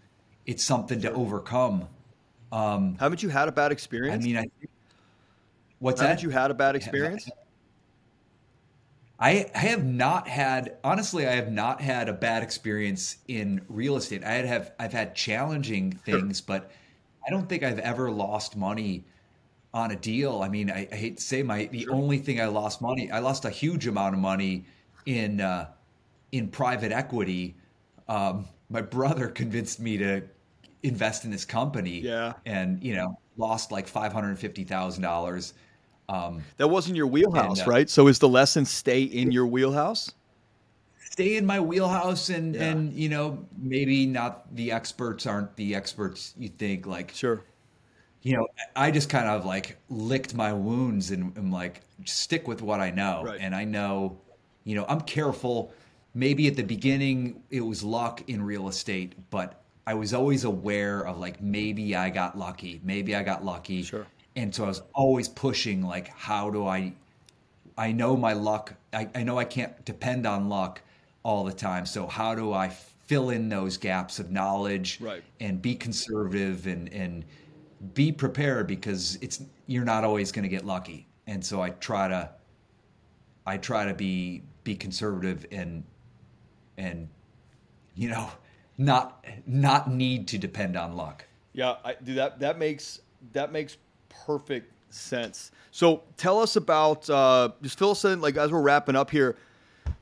It's 0.47 0.65
something 0.65 1.03
to 1.03 1.13
overcome. 1.13 1.87
Um, 2.51 2.97
Haven't 2.99 3.23
you 3.23 3.29
had 3.29 3.49
a 3.49 3.53
bad 3.53 3.73
experience? 3.73 4.25
I 4.25 4.27
mean, 4.27 4.39
I. 4.39 4.47
What's 5.81 6.01
Haven't 6.01 6.17
that? 6.17 6.23
you 6.23 6.31
had 6.31 6.51
a 6.51 6.55
bad 6.55 6.77
experience? 6.77 7.29
I, 9.23 9.49
I 9.55 9.59
have 9.59 9.85
not 9.85 10.27
had 10.27 10.79
honestly 10.83 11.29
I 11.29 11.37
have 11.37 11.53
not 11.53 11.81
had 11.81 12.09
a 12.09 12.13
bad 12.13 12.43
experience 12.43 13.19
in 13.29 13.65
real 13.69 13.97
estate. 13.97 14.25
I 14.25 14.33
had 14.33 14.47
have 14.47 14.73
I've 14.81 14.93
had 14.93 15.15
challenging 15.15 15.93
things, 15.93 16.39
sure. 16.39 16.45
but 16.49 16.73
I 17.25 17.31
don't 17.31 17.49
think 17.49 17.63
I've 17.63 17.79
ever 17.79 18.11
lost 18.11 18.57
money 18.57 19.05
on 19.73 19.93
a 19.93 19.97
deal. 19.97 20.43
I 20.43 20.49
mean, 20.49 20.73
I, 20.73 20.89
I 20.91 20.97
hate 20.97 21.19
to 21.19 21.23
say 21.23 21.45
my 21.45 21.67
the 21.67 21.85
sure. 21.85 21.95
only 21.95 22.19
thing 22.19 22.41
I 22.41 22.47
lost 22.47 22.83
money, 22.83 23.13
I 23.13 23.21
lost 23.21 23.45
a 23.45 23.51
huge 23.51 23.87
amount 23.87 24.17
of 24.17 24.21
money 24.21 24.65
in 25.07 25.41
uh, 25.41 25.69
in 26.33 26.49
private 26.49 26.91
equity. 26.91 27.55
Um, 28.09 28.49
my 28.71 28.83
brother 28.83 29.29
convinced 29.43 29.79
me 29.79 29.99
to 29.99 30.23
invest 30.83 31.25
in 31.25 31.31
this 31.31 31.45
company. 31.45 32.01
Yeah, 32.01 32.33
and 32.45 32.83
you 32.83 32.97
know 32.97 33.21
lost 33.37 33.71
like 33.71 33.87
five 33.87 34.13
hundred 34.13 34.37
fifty 34.37 34.65
thousand 34.65 35.05
dollars 35.05 35.55
um, 36.09 36.43
that 36.57 36.69
wasn't 36.69 36.97
your 36.97 37.07
wheelhouse, 37.07 37.61
and, 37.61 37.69
uh, 37.69 37.71
right? 37.71 37.91
So 37.91 38.09
is 38.09 38.19
the 38.19 38.29
lesson 38.29 38.65
stay 38.65 39.03
in 39.03 39.31
your 39.31 39.47
wheelhouse? 39.47 40.13
Stay 41.11 41.37
in 41.37 41.47
my 41.47 41.61
wheelhouse, 41.61 42.29
and 42.29 42.55
yeah. 42.55 42.65
and 42.65 42.93
you 42.93 43.09
know 43.09 43.45
maybe 43.59 44.07
not 44.07 44.55
the 44.55 44.73
experts 44.73 45.27
aren't 45.27 45.55
the 45.57 45.75
experts 45.75 46.35
you 46.37 46.49
think. 46.49 46.87
Like 46.87 47.13
sure, 47.13 47.45
you 48.23 48.37
know 48.37 48.49
I 48.75 48.91
just 48.91 49.09
kind 49.09 49.29
of 49.29 49.45
like 49.45 49.79
licked 49.89 50.35
my 50.35 50.53
wounds 50.53 51.11
and 51.11 51.37
am 51.39 51.51
like 51.51 51.83
stick 52.05 52.49
with 52.49 52.63
what 52.63 52.81
I 52.81 52.91
know, 52.91 53.23
right. 53.25 53.39
and 53.41 53.55
I 53.55 53.65
know, 53.65 54.19
you 54.65 54.75
know, 54.75 54.85
I'm 54.89 55.03
careful. 55.03 55.73
Maybe 56.15 56.47
at 56.47 56.57
the 56.57 56.63
beginning 56.63 57.43
it 57.51 57.63
was 57.63 57.83
luck 57.83 58.23
in 58.29 58.43
real 58.43 58.69
estate, 58.69 59.15
but 59.31 59.63
I 59.87 59.95
was 59.95 60.13
always 60.13 60.45
aware 60.45 61.07
of 61.07 61.19
like 61.19 61.41
maybe 61.41 61.97
I 61.97 62.11
got 62.11 62.37
lucky, 62.37 62.81
maybe 62.85 63.15
I 63.17 63.23
got 63.23 63.45
lucky. 63.45 63.83
Sure 63.83 64.07
and 64.37 64.55
so 64.55 64.65
I 64.65 64.69
was 64.69 64.83
always 64.95 65.29
pushing 65.29 65.83
like 65.83 66.09
how 66.09 66.51
do 66.51 66.67
I 66.67 66.95
I 67.77 67.93
know 67.93 68.17
my 68.17 68.33
luck. 68.33 68.75
I, 68.93 69.09
I 69.15 69.23
know 69.23 69.39
I 69.39 69.45
can't 69.45 69.85
depend 69.85 70.27
on 70.27 70.49
luck 70.49 70.83
all 71.23 71.45
the 71.45 71.53
time. 71.53 71.87
So 71.87 72.07
how 72.07 72.35
do 72.35 72.53
I 72.53 72.69
fill 72.69 73.31
in 73.31 73.49
those 73.49 73.77
gaps 73.77 74.19
of 74.19 74.31
knowledge 74.31 74.99
right. 75.01 75.23
and 75.41 75.61
be 75.61 75.75
conservative 75.75 76.67
and 76.67 76.93
and 76.93 77.25
be 77.95 78.13
prepared 78.13 78.67
because 78.67 79.19
it's 79.21 79.43
you're 79.67 79.85
not 79.85 80.05
always 80.05 80.33
going 80.33 80.45
to 80.45 80.49
get 80.49 80.65
lucky. 80.65 81.07
And 81.27 81.45
so 81.45 81.61
I 81.61 81.71
try 81.71 82.09
to 82.09 82.31
I 83.47 83.57
try 83.57 83.85
to 83.87 83.95
be 83.95 84.43
be 84.65 84.75
conservative 84.75 85.47
and 85.51 85.85
and 86.77 87.09
you 87.95 88.09
know 88.09 88.31
not 88.79 89.25
not 89.47 89.91
need 89.91 90.29
to 90.29 90.39
depend 90.39 90.77
on 90.77 90.97
luck. 90.97 91.25
Yeah 91.53 91.77
I 91.85 91.97
do 92.03 92.15
that 92.15 92.41
that 92.41 92.59
makes 92.59 93.01
that 93.33 93.53
makes 93.53 93.77
perfect 94.27 94.73
sense. 94.95 95.51
So 95.71 96.03
tell 96.17 96.39
us 96.41 96.57
about 96.57 97.09
uh, 97.09 97.51
just 97.63 97.79
fill 97.79 97.93
us 97.93 98.05
in 98.05 98.21
like 98.21 98.37
as 98.37 98.53
we're 98.53 98.61
wrapping 98.61 98.97
up 98.97 99.11
here. 99.11 99.37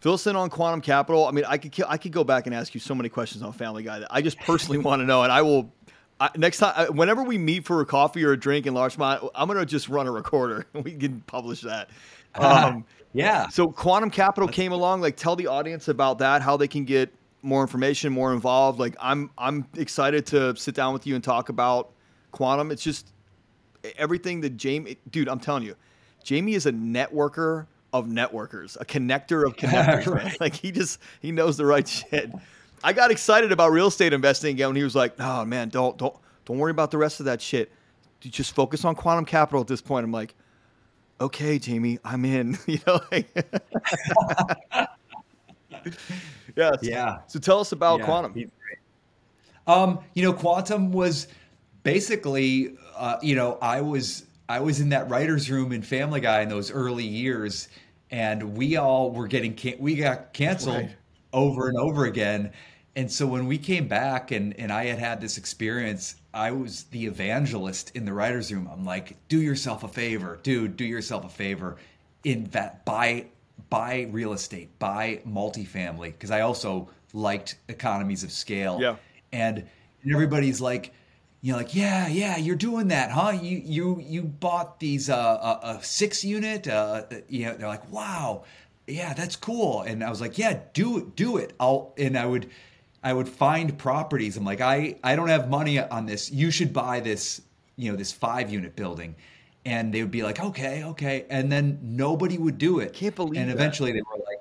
Fill 0.00 0.14
us 0.14 0.26
in 0.26 0.36
on 0.36 0.50
quantum 0.50 0.80
capital. 0.80 1.26
I 1.26 1.30
mean, 1.30 1.44
I 1.46 1.58
could 1.58 1.72
I 1.86 1.96
could 1.96 2.12
go 2.12 2.24
back 2.24 2.46
and 2.46 2.54
ask 2.54 2.74
you 2.74 2.80
so 2.80 2.94
many 2.94 3.08
questions 3.08 3.42
on 3.42 3.52
Family 3.52 3.82
Guy 3.82 4.00
that 4.00 4.08
I 4.10 4.22
just 4.22 4.38
personally 4.38 4.78
want 4.84 5.00
to 5.00 5.06
know, 5.06 5.22
and 5.22 5.32
I 5.32 5.42
will. 5.42 5.72
I, 6.18 6.28
next 6.36 6.58
time, 6.58 6.96
whenever 6.96 7.22
we 7.22 7.38
meet 7.38 7.64
for 7.64 7.80
a 7.80 7.86
coffee 7.86 8.22
or 8.24 8.32
a 8.32 8.36
drink 8.36 8.66
in 8.66 8.74
Larchmont, 8.74 9.24
I'm 9.34 9.48
gonna 9.48 9.64
just 9.64 9.88
run 9.88 10.06
a 10.06 10.10
recorder. 10.10 10.66
And 10.74 10.84
we 10.84 10.92
can 10.92 11.20
publish 11.22 11.62
that. 11.62 11.88
Um, 12.34 12.84
yeah. 13.12 13.48
So 13.48 13.68
Quantum 13.68 14.10
Capital 14.10 14.48
came 14.48 14.72
along. 14.72 15.00
Like, 15.00 15.16
tell 15.16 15.34
the 15.34 15.46
audience 15.46 15.88
about 15.88 16.18
that, 16.18 16.42
how 16.42 16.56
they 16.56 16.68
can 16.68 16.84
get 16.84 17.12
more 17.42 17.62
information, 17.62 18.12
more 18.12 18.32
involved. 18.32 18.78
Like, 18.78 18.96
I'm 19.00 19.30
I'm 19.38 19.66
excited 19.76 20.26
to 20.26 20.54
sit 20.56 20.74
down 20.74 20.92
with 20.92 21.06
you 21.06 21.14
and 21.14 21.24
talk 21.24 21.48
about 21.48 21.92
quantum. 22.32 22.70
It's 22.70 22.82
just 22.82 23.12
everything 23.96 24.40
that 24.42 24.56
Jamie, 24.56 24.96
dude, 25.10 25.28
I'm 25.28 25.40
telling 25.40 25.62
you, 25.62 25.76
Jamie 26.22 26.54
is 26.54 26.66
a 26.66 26.72
networker 26.72 27.66
of 27.92 28.06
networkers, 28.06 28.80
a 28.80 28.84
connector 28.84 29.46
of 29.46 29.56
connectors, 29.56 30.06
right. 30.14 30.40
Like 30.40 30.54
he 30.54 30.70
just 30.72 31.00
he 31.20 31.32
knows 31.32 31.56
the 31.56 31.66
right 31.66 31.86
shit. 31.86 32.30
I 32.82 32.92
got 32.92 33.10
excited 33.10 33.52
about 33.52 33.72
real 33.72 33.88
estate 33.88 34.12
investing 34.12 34.54
again 34.54 34.68
when 34.68 34.76
he 34.76 34.84
was 34.84 34.94
like, 34.94 35.14
"Oh 35.18 35.44
man, 35.44 35.68
don't 35.68 35.98
don't 35.98 36.14
don't 36.44 36.58
worry 36.58 36.70
about 36.70 36.90
the 36.90 36.98
rest 36.98 37.20
of 37.20 37.26
that 37.26 37.42
shit. 37.42 37.70
You 38.22 38.30
just 38.30 38.54
focus 38.54 38.84
on 38.84 38.94
quantum 38.94 39.24
capital 39.24 39.60
at 39.60 39.66
this 39.66 39.80
point." 39.80 40.04
I'm 40.04 40.12
like, 40.12 40.34
"Okay, 41.20 41.58
Jamie, 41.58 41.98
I'm 42.04 42.24
in." 42.24 42.58
you 42.66 42.78
know. 42.86 43.00
Like, 43.10 43.28
yeah. 46.56 46.70
Yeah. 46.82 47.18
So 47.26 47.38
tell 47.38 47.60
us 47.60 47.72
about 47.72 48.00
yeah, 48.00 48.04
quantum. 48.06 48.50
Um, 49.66 49.98
you 50.14 50.22
know, 50.22 50.32
quantum 50.32 50.90
was 50.90 51.28
basically 51.82 52.76
uh, 53.00 53.18
you 53.22 53.34
know, 53.34 53.58
I 53.62 53.80
was 53.80 54.26
I 54.48 54.60
was 54.60 54.78
in 54.78 54.90
that 54.90 55.08
writers' 55.08 55.50
room 55.50 55.72
in 55.72 55.80
Family 55.80 56.20
Guy 56.20 56.42
in 56.42 56.50
those 56.50 56.70
early 56.70 57.06
years, 57.06 57.68
and 58.10 58.56
we 58.56 58.76
all 58.76 59.10
were 59.10 59.26
getting 59.26 59.54
can- 59.54 59.78
we 59.78 59.94
got 59.94 60.34
canceled 60.34 60.76
right. 60.76 60.90
over 61.32 61.68
and 61.68 61.78
over 61.78 62.04
again. 62.04 62.52
And 62.96 63.10
so 63.10 63.26
when 63.26 63.46
we 63.46 63.56
came 63.56 63.88
back 63.88 64.32
and 64.32 64.54
and 64.60 64.70
I 64.70 64.84
had 64.84 64.98
had 64.98 65.18
this 65.18 65.38
experience, 65.38 66.16
I 66.34 66.50
was 66.50 66.84
the 66.90 67.06
evangelist 67.06 67.92
in 67.94 68.04
the 68.04 68.12
writers' 68.12 68.52
room. 68.52 68.68
I'm 68.70 68.84
like, 68.84 69.16
do 69.28 69.40
yourself 69.40 69.82
a 69.82 69.88
favor, 69.88 70.38
dude, 70.42 70.76
do 70.76 70.84
yourself 70.84 71.24
a 71.24 71.30
favor, 71.30 71.78
invest 72.24 72.84
buy 72.84 73.26
buy 73.70 74.08
real 74.10 74.34
estate, 74.34 74.78
buy 74.78 75.22
multifamily, 75.26 76.12
because 76.12 76.30
I 76.30 76.40
also 76.40 76.90
liked 77.14 77.56
economies 77.68 78.24
of 78.24 78.30
scale. 78.30 78.78
Yeah, 78.78 78.96
and 79.32 79.66
everybody's 80.04 80.60
like 80.60 80.92
you 81.42 81.52
know, 81.52 81.58
like, 81.58 81.74
yeah, 81.74 82.06
yeah, 82.06 82.36
you're 82.36 82.56
doing 82.56 82.88
that, 82.88 83.10
huh? 83.10 83.32
You 83.40 83.62
you 83.64 84.00
you 84.00 84.22
bought 84.22 84.78
these 84.78 85.08
uh, 85.08 85.58
a, 85.62 85.68
a 85.68 85.82
six 85.82 86.22
unit, 86.24 86.68
uh, 86.68 87.04
you 87.28 87.46
know, 87.46 87.54
they're 87.54 87.68
like, 87.68 87.90
wow, 87.90 88.44
yeah, 88.86 89.14
that's 89.14 89.36
cool. 89.36 89.82
And 89.82 90.04
I 90.04 90.10
was 90.10 90.20
like, 90.20 90.36
yeah, 90.36 90.60
do 90.74 90.98
it, 90.98 91.16
do 91.16 91.38
it. 91.38 91.54
I'll 91.58 91.94
and 91.96 92.16
I 92.18 92.26
would 92.26 92.50
I 93.02 93.14
would 93.14 93.28
find 93.28 93.78
properties. 93.78 94.36
I'm 94.36 94.44
like, 94.44 94.60
I 94.60 94.96
I 95.02 95.16
don't 95.16 95.28
have 95.28 95.48
money 95.48 95.78
on 95.78 96.04
this. 96.04 96.30
You 96.30 96.50
should 96.50 96.74
buy 96.74 97.00
this, 97.00 97.40
you 97.76 97.90
know, 97.90 97.96
this 97.96 98.12
five 98.12 98.50
unit 98.50 98.76
building. 98.76 99.16
And 99.64 99.92
they 99.92 100.02
would 100.02 100.10
be 100.10 100.22
like, 100.22 100.40
okay, 100.40 100.84
okay, 100.84 101.26
and 101.28 101.52
then 101.52 101.78
nobody 101.82 102.38
would 102.38 102.56
do 102.56 102.80
it. 102.80 102.94
Can't 102.94 103.14
believe. 103.14 103.40
And 103.40 103.50
eventually, 103.50 103.92
that. 103.92 103.96
they 103.98 104.02
were 104.02 104.24
like, 104.24 104.40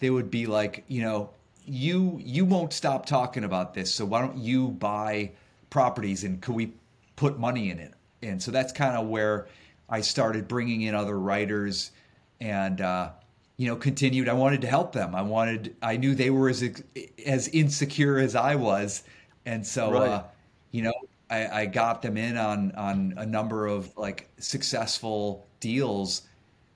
they 0.00 0.10
would 0.10 0.30
be 0.32 0.46
like, 0.46 0.84
you 0.88 1.02
know, 1.02 1.30
you 1.64 2.20
you 2.22 2.44
won't 2.44 2.72
stop 2.72 3.06
talking 3.06 3.44
about 3.44 3.74
this, 3.74 3.92
so 3.92 4.04
why 4.04 4.20
don't 4.20 4.36
you 4.36 4.68
buy 4.68 5.30
properties 5.70 6.24
and 6.24 6.40
could 6.40 6.54
we 6.54 6.72
put 7.16 7.38
money 7.38 7.70
in 7.70 7.78
it? 7.78 7.94
And 8.22 8.42
so 8.42 8.50
that's 8.50 8.72
kind 8.72 8.96
of 8.96 9.06
where 9.08 9.48
I 9.88 10.00
started 10.00 10.48
bringing 10.48 10.82
in 10.82 10.94
other 10.94 11.18
writers 11.18 11.92
and, 12.40 12.80
uh, 12.80 13.10
you 13.56 13.66
know, 13.66 13.76
continued. 13.76 14.28
I 14.28 14.34
wanted 14.34 14.60
to 14.62 14.66
help 14.66 14.92
them. 14.92 15.14
I 15.14 15.22
wanted, 15.22 15.76
I 15.82 15.96
knew 15.96 16.14
they 16.14 16.30
were 16.30 16.48
as, 16.48 16.82
as 17.26 17.48
insecure 17.48 18.18
as 18.18 18.36
I 18.36 18.54
was. 18.54 19.02
And 19.46 19.66
so, 19.66 19.92
right. 19.92 20.08
uh, 20.08 20.22
you 20.70 20.82
know, 20.82 20.92
I, 21.30 21.46
I 21.48 21.66
got 21.66 22.02
them 22.02 22.16
in 22.16 22.36
on, 22.36 22.72
on 22.72 23.14
a 23.16 23.26
number 23.26 23.66
of 23.66 23.96
like 23.96 24.28
successful 24.38 25.46
deals. 25.60 26.22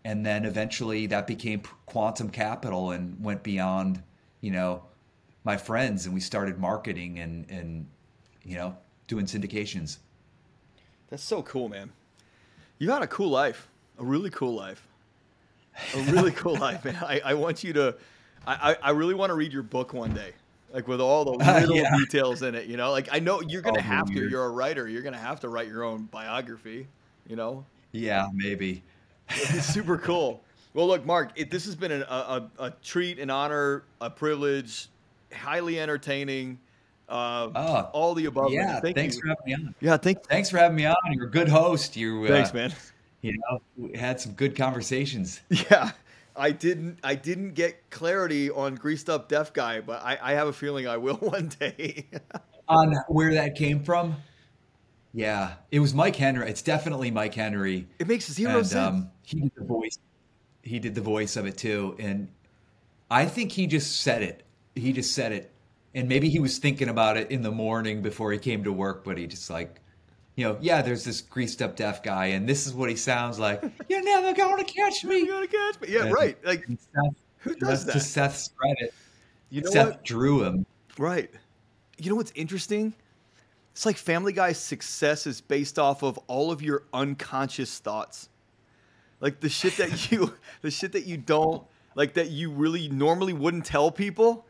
And 0.05 0.27
then 0.27 0.44
eventually 0.44 1.06
that 1.06 1.27
became 1.27 1.62
quantum 1.86 2.31
capital 2.31 2.90
and 2.90 3.23
went 3.23 3.43
beyond, 3.43 4.02
you 4.40 4.51
know, 4.51 4.82
my 5.44 5.56
friends 5.56 6.06
and 6.06 6.14
we 6.14 6.20
started 6.20 6.59
marketing 6.59 7.19
and, 7.19 7.48
and, 7.51 7.86
you 8.44 8.56
know, 8.56 8.77
doing 9.07 9.27
syndications. 9.27 9.99
That's 11.11 11.23
so 11.23 11.43
cool, 11.43 11.69
man. 11.69 11.93
You 12.79 12.91
had 12.91 13.03
a 13.03 13.07
cool 13.07 13.29
life, 13.29 13.69
a 13.99 14.05
really 14.05 14.31
cool 14.31 14.55
life, 14.55 14.87
a 15.95 16.01
really 16.11 16.31
cool 16.33 16.57
life, 16.57 16.85
man. 16.85 16.97
I, 17.03 17.20
I 17.24 17.35
want 17.35 17.62
you 17.62 17.73
to, 17.74 17.97
I, 18.47 18.77
I 18.83 18.91
really 18.91 19.15
want 19.15 19.31
to 19.31 19.35
read 19.35 19.53
your 19.53 19.62
book 19.62 19.93
one 19.93 20.15
day, 20.15 20.33
like 20.73 20.89
with 20.89 21.01
all 21.01 21.24
the 21.24 21.31
little 21.61 21.74
uh, 21.74 21.83
yeah. 21.83 21.97
details 21.99 22.43
in 22.43 22.55
it. 22.55 22.66
You 22.66 22.77
know, 22.77 22.91
like 22.91 23.09
I 23.12 23.19
know 23.19 23.41
you're 23.43 23.62
gonna 23.62 23.79
oh, 23.79 23.83
have 23.83 24.09
weird. 24.09 24.24
to. 24.24 24.31
You're 24.31 24.47
a 24.47 24.51
writer. 24.51 24.89
You're 24.89 25.03
gonna 25.03 25.19
have 25.19 25.41
to 25.41 25.49
write 25.49 25.69
your 25.69 25.85
own 25.85 26.05
biography. 26.05 26.87
You 27.29 27.37
know. 27.37 27.65
Yeah, 27.93 28.29
maybe. 28.33 28.83
it's 29.29 29.66
super 29.66 29.99
cool. 29.99 30.43
Well, 30.74 30.87
look, 30.87 31.05
Mark, 31.05 31.33
it, 31.37 31.51
this 31.51 31.66
has 31.66 31.77
been 31.77 31.93
an, 31.93 32.03
a, 32.09 32.51
a, 32.59 32.65
a 32.65 32.70
treat, 32.83 33.19
an 33.19 33.29
honor, 33.29 33.85
a 34.01 34.09
privilege, 34.09 34.89
highly 35.33 35.79
entertaining. 35.79 36.59
Uh, 37.09 37.51
oh, 37.55 37.91
all 37.93 38.15
the 38.15 38.27
above. 38.27 38.53
Yeah, 38.53 38.81
Thank 38.81 38.97
thanks 38.97 39.16
you. 39.16 39.23
for 39.23 39.29
having 39.29 39.45
me 39.45 39.55
on. 39.55 39.74
Yeah, 39.81 39.97
thank. 39.97 40.24
Thanks 40.27 40.49
for 40.49 40.59
having 40.59 40.77
me 40.77 40.87
on. 40.87 40.97
You're 41.11 41.27
a 41.27 41.31
good 41.31 41.49
host. 41.49 41.97
You. 41.97 42.27
Thanks, 42.27 42.51
uh, 42.51 42.55
man. 42.55 42.74
You 43.20 43.39
know, 43.39 43.61
we 43.77 43.97
had 43.97 44.20
some 44.20 44.33
good 44.33 44.57
conversations. 44.57 45.41
Yeah, 45.51 45.93
I 46.35 46.51
didn't. 46.51 46.99
I 47.05 47.15
didn't 47.15 47.53
get 47.53 47.91
clarity 47.91 48.51
on 48.51 48.74
greased 48.77 49.11
up 49.11 49.29
deaf 49.29 49.53
guy, 49.53 49.81
but 49.81 50.03
I, 50.03 50.19
I 50.20 50.33
have 50.33 50.49
a 50.49 50.53
feeling 50.53 50.89
I 50.89 50.97
will 50.97 51.16
one 51.20 51.49
day. 51.49 52.07
on 52.69 52.95
where 53.09 53.35
that 53.35 53.55
came 53.55 53.85
from. 53.85 54.16
Yeah, 55.12 55.55
it 55.70 55.81
was 55.81 55.93
Mike 55.93 56.16
Henry. 56.16 56.49
It's 56.49 56.62
definitely 56.62 57.11
Mike 57.11 57.35
Henry. 57.35 57.87
It 57.99 58.09
makes 58.09 58.31
zero 58.31 58.59
and, 58.59 58.66
sense. 58.66 58.89
Um, 58.89 59.11
he 59.23 59.41
did 59.41 59.53
the 59.55 59.65
voice. 59.65 59.99
He 60.62 60.79
did 60.79 60.95
the 60.95 61.03
voice 61.03 61.37
of 61.37 61.45
it 61.47 61.59
too, 61.59 61.97
and 61.99 62.29
I 63.11 63.27
think 63.27 63.53
he 63.53 63.66
just 63.66 64.01
said 64.01 64.23
it. 64.23 64.43
He 64.74 64.93
just 64.95 65.12
said 65.12 65.33
it 65.33 65.51
and 65.94 66.09
maybe 66.09 66.28
he 66.28 66.39
was 66.39 66.59
thinking 66.59 66.89
about 66.89 67.16
it 67.16 67.31
in 67.31 67.43
the 67.43 67.51
morning 67.51 68.02
before 68.02 68.32
he 68.32 68.39
came 68.39 68.64
to 68.64 68.73
work, 68.73 69.05
but 69.05 69.19
he 69.19 69.27
just 69.27 69.51
like, 69.51 69.81
you 70.36 70.44
know, 70.44 70.56
yeah, 70.60 70.81
there's 70.81 71.05
this 71.05 71.20
greased 71.20 71.60
up 71.60 71.77
deaf 71.77 72.02
guy, 72.02 72.27
and 72.27 72.48
this 72.48 72.66
is 72.66 72.73
what 72.73 72.89
he 72.89 72.97
sounds 72.97 73.39
like. 73.39 73.62
You're 73.89 74.02
never 74.02 74.32
gonna 74.32 74.64
catch 74.64 75.05
me. 75.05 75.19
You're 75.19 75.35
gonna 75.35 75.47
catch 75.47 75.81
me. 75.81 75.89
Yeah, 75.90 76.05
and, 76.05 76.12
right. 76.12 76.36
Like 76.44 76.66
Who 77.39 77.55
does 77.56 77.85
that? 77.85 77.93
to 77.93 78.01
Seth's 78.01 78.48
credit. 78.56 78.94
You 79.51 79.60
know 79.60 79.70
Seth 79.70 79.89
what? 79.89 80.05
drew 80.05 80.43
him. 80.43 80.64
Right. 80.97 81.31
You 81.98 82.10
know 82.10 82.16
what's 82.16 82.32
interesting? 82.35 82.94
It's 83.73 83.85
like 83.86 83.97
Family 83.97 84.32
Guy's 84.32 84.59
success 84.59 85.27
is 85.27 85.40
based 85.40 85.78
off 85.78 86.02
of 86.02 86.19
all 86.27 86.51
of 86.51 86.62
your 86.62 86.85
unconscious 86.93 87.78
thoughts. 87.78 88.28
Like 89.20 89.40
the 89.40 89.48
shit 89.48 89.77
that 89.77 90.10
you 90.10 90.35
the 90.62 90.70
shit 90.70 90.93
that 90.93 91.06
you 91.06 91.19
don't 91.19 91.62
like 91.94 92.14
that 92.14 92.31
you 92.31 92.51
really 92.51 92.89
normally 92.89 93.32
wouldn't 93.32 93.66
tell 93.66 93.90
people. 93.90 94.47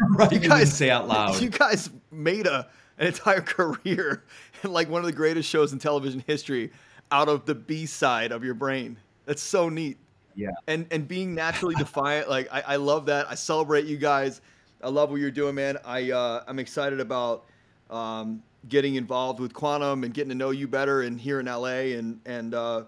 right. 0.10 0.32
You 0.32 0.38
guys 0.38 0.76
say 0.76 0.90
out 0.90 1.08
loud. 1.08 1.40
You 1.40 1.50
guys 1.50 1.90
made 2.10 2.46
a 2.46 2.68
an 2.98 3.08
entire 3.08 3.40
career 3.42 4.24
in 4.62 4.72
like 4.72 4.88
one 4.88 5.00
of 5.00 5.06
the 5.06 5.12
greatest 5.12 5.48
shows 5.48 5.72
in 5.72 5.78
television 5.78 6.22
history 6.26 6.72
out 7.10 7.28
of 7.28 7.46
the 7.46 7.54
B 7.54 7.86
side 7.86 8.32
of 8.32 8.44
your 8.44 8.54
brain. 8.54 8.98
That's 9.26 9.42
so 9.42 9.68
neat 9.68 9.98
yeah. 10.34 10.50
and 10.66 10.86
and 10.90 11.06
being 11.06 11.34
naturally 11.34 11.74
defiant 11.74 12.28
like 12.28 12.48
I, 12.52 12.62
I 12.66 12.76
love 12.76 13.06
that 13.06 13.30
i 13.30 13.34
celebrate 13.34 13.86
you 13.86 13.96
guys 13.96 14.40
i 14.82 14.88
love 14.88 15.10
what 15.10 15.20
you're 15.20 15.30
doing 15.30 15.54
man 15.54 15.78
i 15.84 16.10
uh, 16.10 16.44
i'm 16.46 16.58
excited 16.58 17.00
about 17.00 17.44
um, 17.90 18.42
getting 18.68 18.94
involved 18.94 19.40
with 19.40 19.52
quantum 19.52 20.04
and 20.04 20.14
getting 20.14 20.30
to 20.30 20.34
know 20.34 20.50
you 20.50 20.66
better 20.68 21.02
and 21.02 21.20
here 21.20 21.40
in 21.40 21.46
la 21.46 21.64
and 21.66 22.20
and 22.26 22.54
uh, 22.54 22.84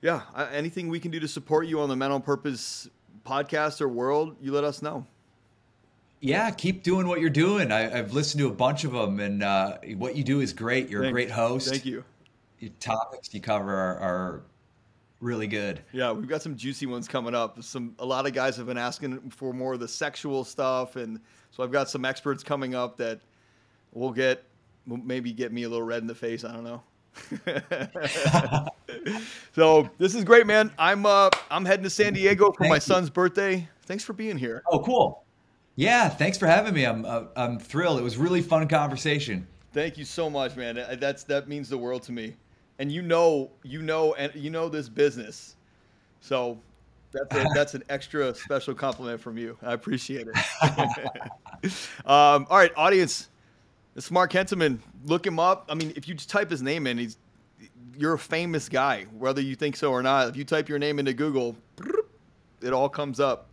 yeah 0.00 0.22
anything 0.52 0.88
we 0.88 1.00
can 1.00 1.10
do 1.10 1.20
to 1.20 1.28
support 1.28 1.66
you 1.66 1.80
on 1.80 1.88
the 1.88 1.96
Men 1.96 2.12
on 2.12 2.22
Purpose 2.22 2.88
podcast 3.24 3.80
or 3.80 3.88
world 3.88 4.36
you 4.40 4.52
let 4.52 4.64
us 4.64 4.82
know 4.82 5.06
Yeah, 6.24 6.50
keep 6.52 6.84
doing 6.84 7.08
what 7.08 7.20
you're 7.20 7.30
doing. 7.30 7.72
I, 7.72 7.98
I've 7.98 8.12
listened 8.14 8.38
to 8.42 8.46
a 8.48 8.52
bunch 8.54 8.84
of 8.84 8.92
them, 8.92 9.18
and 9.18 9.42
uh, 9.42 9.78
what 9.96 10.14
you 10.16 10.22
do 10.22 10.40
is 10.40 10.52
great. 10.52 10.88
You're 10.88 11.02
Thank- 11.02 11.10
a 11.10 11.12
great 11.12 11.30
host. 11.32 11.68
thank 11.68 11.84
you 11.84 12.04
Your 12.60 12.70
topics 12.78 13.34
you 13.34 13.40
cover 13.40 13.74
are, 13.74 13.98
are 13.98 14.42
really 15.18 15.48
good. 15.48 15.80
yeah 15.92 16.10
we've 16.12 16.28
got 16.28 16.40
some 16.42 16.56
juicy 16.56 16.86
ones 16.86 17.06
coming 17.08 17.34
up 17.34 17.60
some 17.62 17.94
a 18.00 18.04
lot 18.06 18.26
of 18.26 18.32
guys 18.32 18.56
have 18.56 18.66
been 18.66 18.78
asking 18.78 19.30
for 19.30 19.52
more 19.52 19.74
of 19.74 19.80
the 19.80 19.86
sexual 19.86 20.42
stuff 20.42 20.96
and 20.96 21.20
so 21.52 21.62
i've 21.62 21.70
got 21.70 21.88
some 21.88 22.04
experts 22.04 22.42
coming 22.42 22.74
up 22.74 22.96
that 22.96 23.20
will 23.92 24.10
get 24.10 24.42
will 24.88 24.96
maybe 24.96 25.32
get 25.32 25.52
me 25.52 25.62
a 25.62 25.68
little 25.68 25.84
red 25.86 26.00
in 26.02 26.08
the 26.08 26.14
face 26.14 26.44
i 26.44 26.52
don't 26.52 26.64
know 26.64 26.82
so 29.54 29.88
this 29.98 30.16
is 30.16 30.24
great 30.24 30.44
man 30.46 30.72
i'm 30.76 31.06
uh 31.06 31.30
i'm 31.52 31.64
heading 31.64 31.84
to 31.84 31.90
san 31.90 32.12
diego 32.12 32.46
for 32.50 32.64
Thank 32.64 32.70
my 32.70 32.76
you. 32.76 32.80
son's 32.80 33.08
birthday 33.10 33.68
thanks 33.86 34.02
for 34.02 34.12
being 34.14 34.36
here 34.36 34.62
Oh, 34.72 34.80
cool. 34.80 35.21
Yeah, 35.76 36.08
thanks 36.08 36.36
for 36.36 36.46
having 36.46 36.74
me. 36.74 36.84
I'm 36.84 37.04
uh, 37.04 37.24
I'm 37.36 37.58
thrilled. 37.58 37.98
It 37.98 38.02
was 38.02 38.16
really 38.16 38.42
fun 38.42 38.68
conversation. 38.68 39.46
Thank 39.72 39.96
you 39.96 40.04
so 40.04 40.28
much, 40.28 40.54
man. 40.56 40.78
Uh, 40.78 40.96
That's 40.98 41.24
that 41.24 41.48
means 41.48 41.68
the 41.68 41.78
world 41.78 42.02
to 42.04 42.12
me. 42.12 42.34
And 42.78 42.92
you 42.92 43.00
know, 43.02 43.50
you 43.62 43.80
know, 43.80 44.14
and 44.14 44.34
you 44.34 44.50
know 44.50 44.68
this 44.68 44.88
business, 44.88 45.56
so 46.20 46.58
that's 47.12 47.34
a, 47.34 47.46
that's 47.54 47.74
an 47.74 47.84
extra 47.88 48.34
special 48.34 48.74
compliment 48.74 49.20
from 49.20 49.38
you. 49.38 49.56
I 49.62 49.72
appreciate 49.72 50.26
it. 50.28 50.36
um, 52.06 52.46
all 52.50 52.58
right, 52.58 52.72
audience. 52.76 53.28
This 53.94 54.06
is 54.06 54.10
Mark 54.10 54.32
Hentemann. 54.32 54.78
Look 55.04 55.26
him 55.26 55.38
up. 55.38 55.66
I 55.68 55.74
mean, 55.74 55.92
if 55.96 56.08
you 56.08 56.14
just 56.14 56.30
type 56.30 56.50
his 56.50 56.62
name 56.62 56.86
in, 56.86 56.98
he's 56.98 57.16
you're 57.96 58.14
a 58.14 58.18
famous 58.18 58.68
guy, 58.68 59.04
whether 59.18 59.40
you 59.40 59.54
think 59.54 59.76
so 59.76 59.90
or 59.90 60.02
not. 60.02 60.28
If 60.28 60.36
you 60.36 60.44
type 60.44 60.68
your 60.68 60.78
name 60.78 60.98
into 60.98 61.12
Google, 61.12 61.56
it 62.62 62.72
all 62.72 62.88
comes 62.88 63.20
up. 63.20 63.50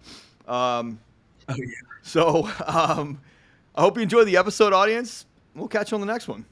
Um, 0.48 1.00
Oh 1.50 1.56
yeah. 1.58 1.66
So 2.10 2.50
um, 2.66 3.22
I 3.76 3.82
hope 3.82 3.98
you 3.98 4.04
enjoy 4.04 4.24
the 4.24 4.38
episode, 4.38 4.74
audience. 4.74 5.26
We'll 5.54 5.68
catch 5.68 5.92
you 5.92 5.96
on 5.96 6.02
the 6.02 6.08
next 6.08 6.28
one. 6.28 6.46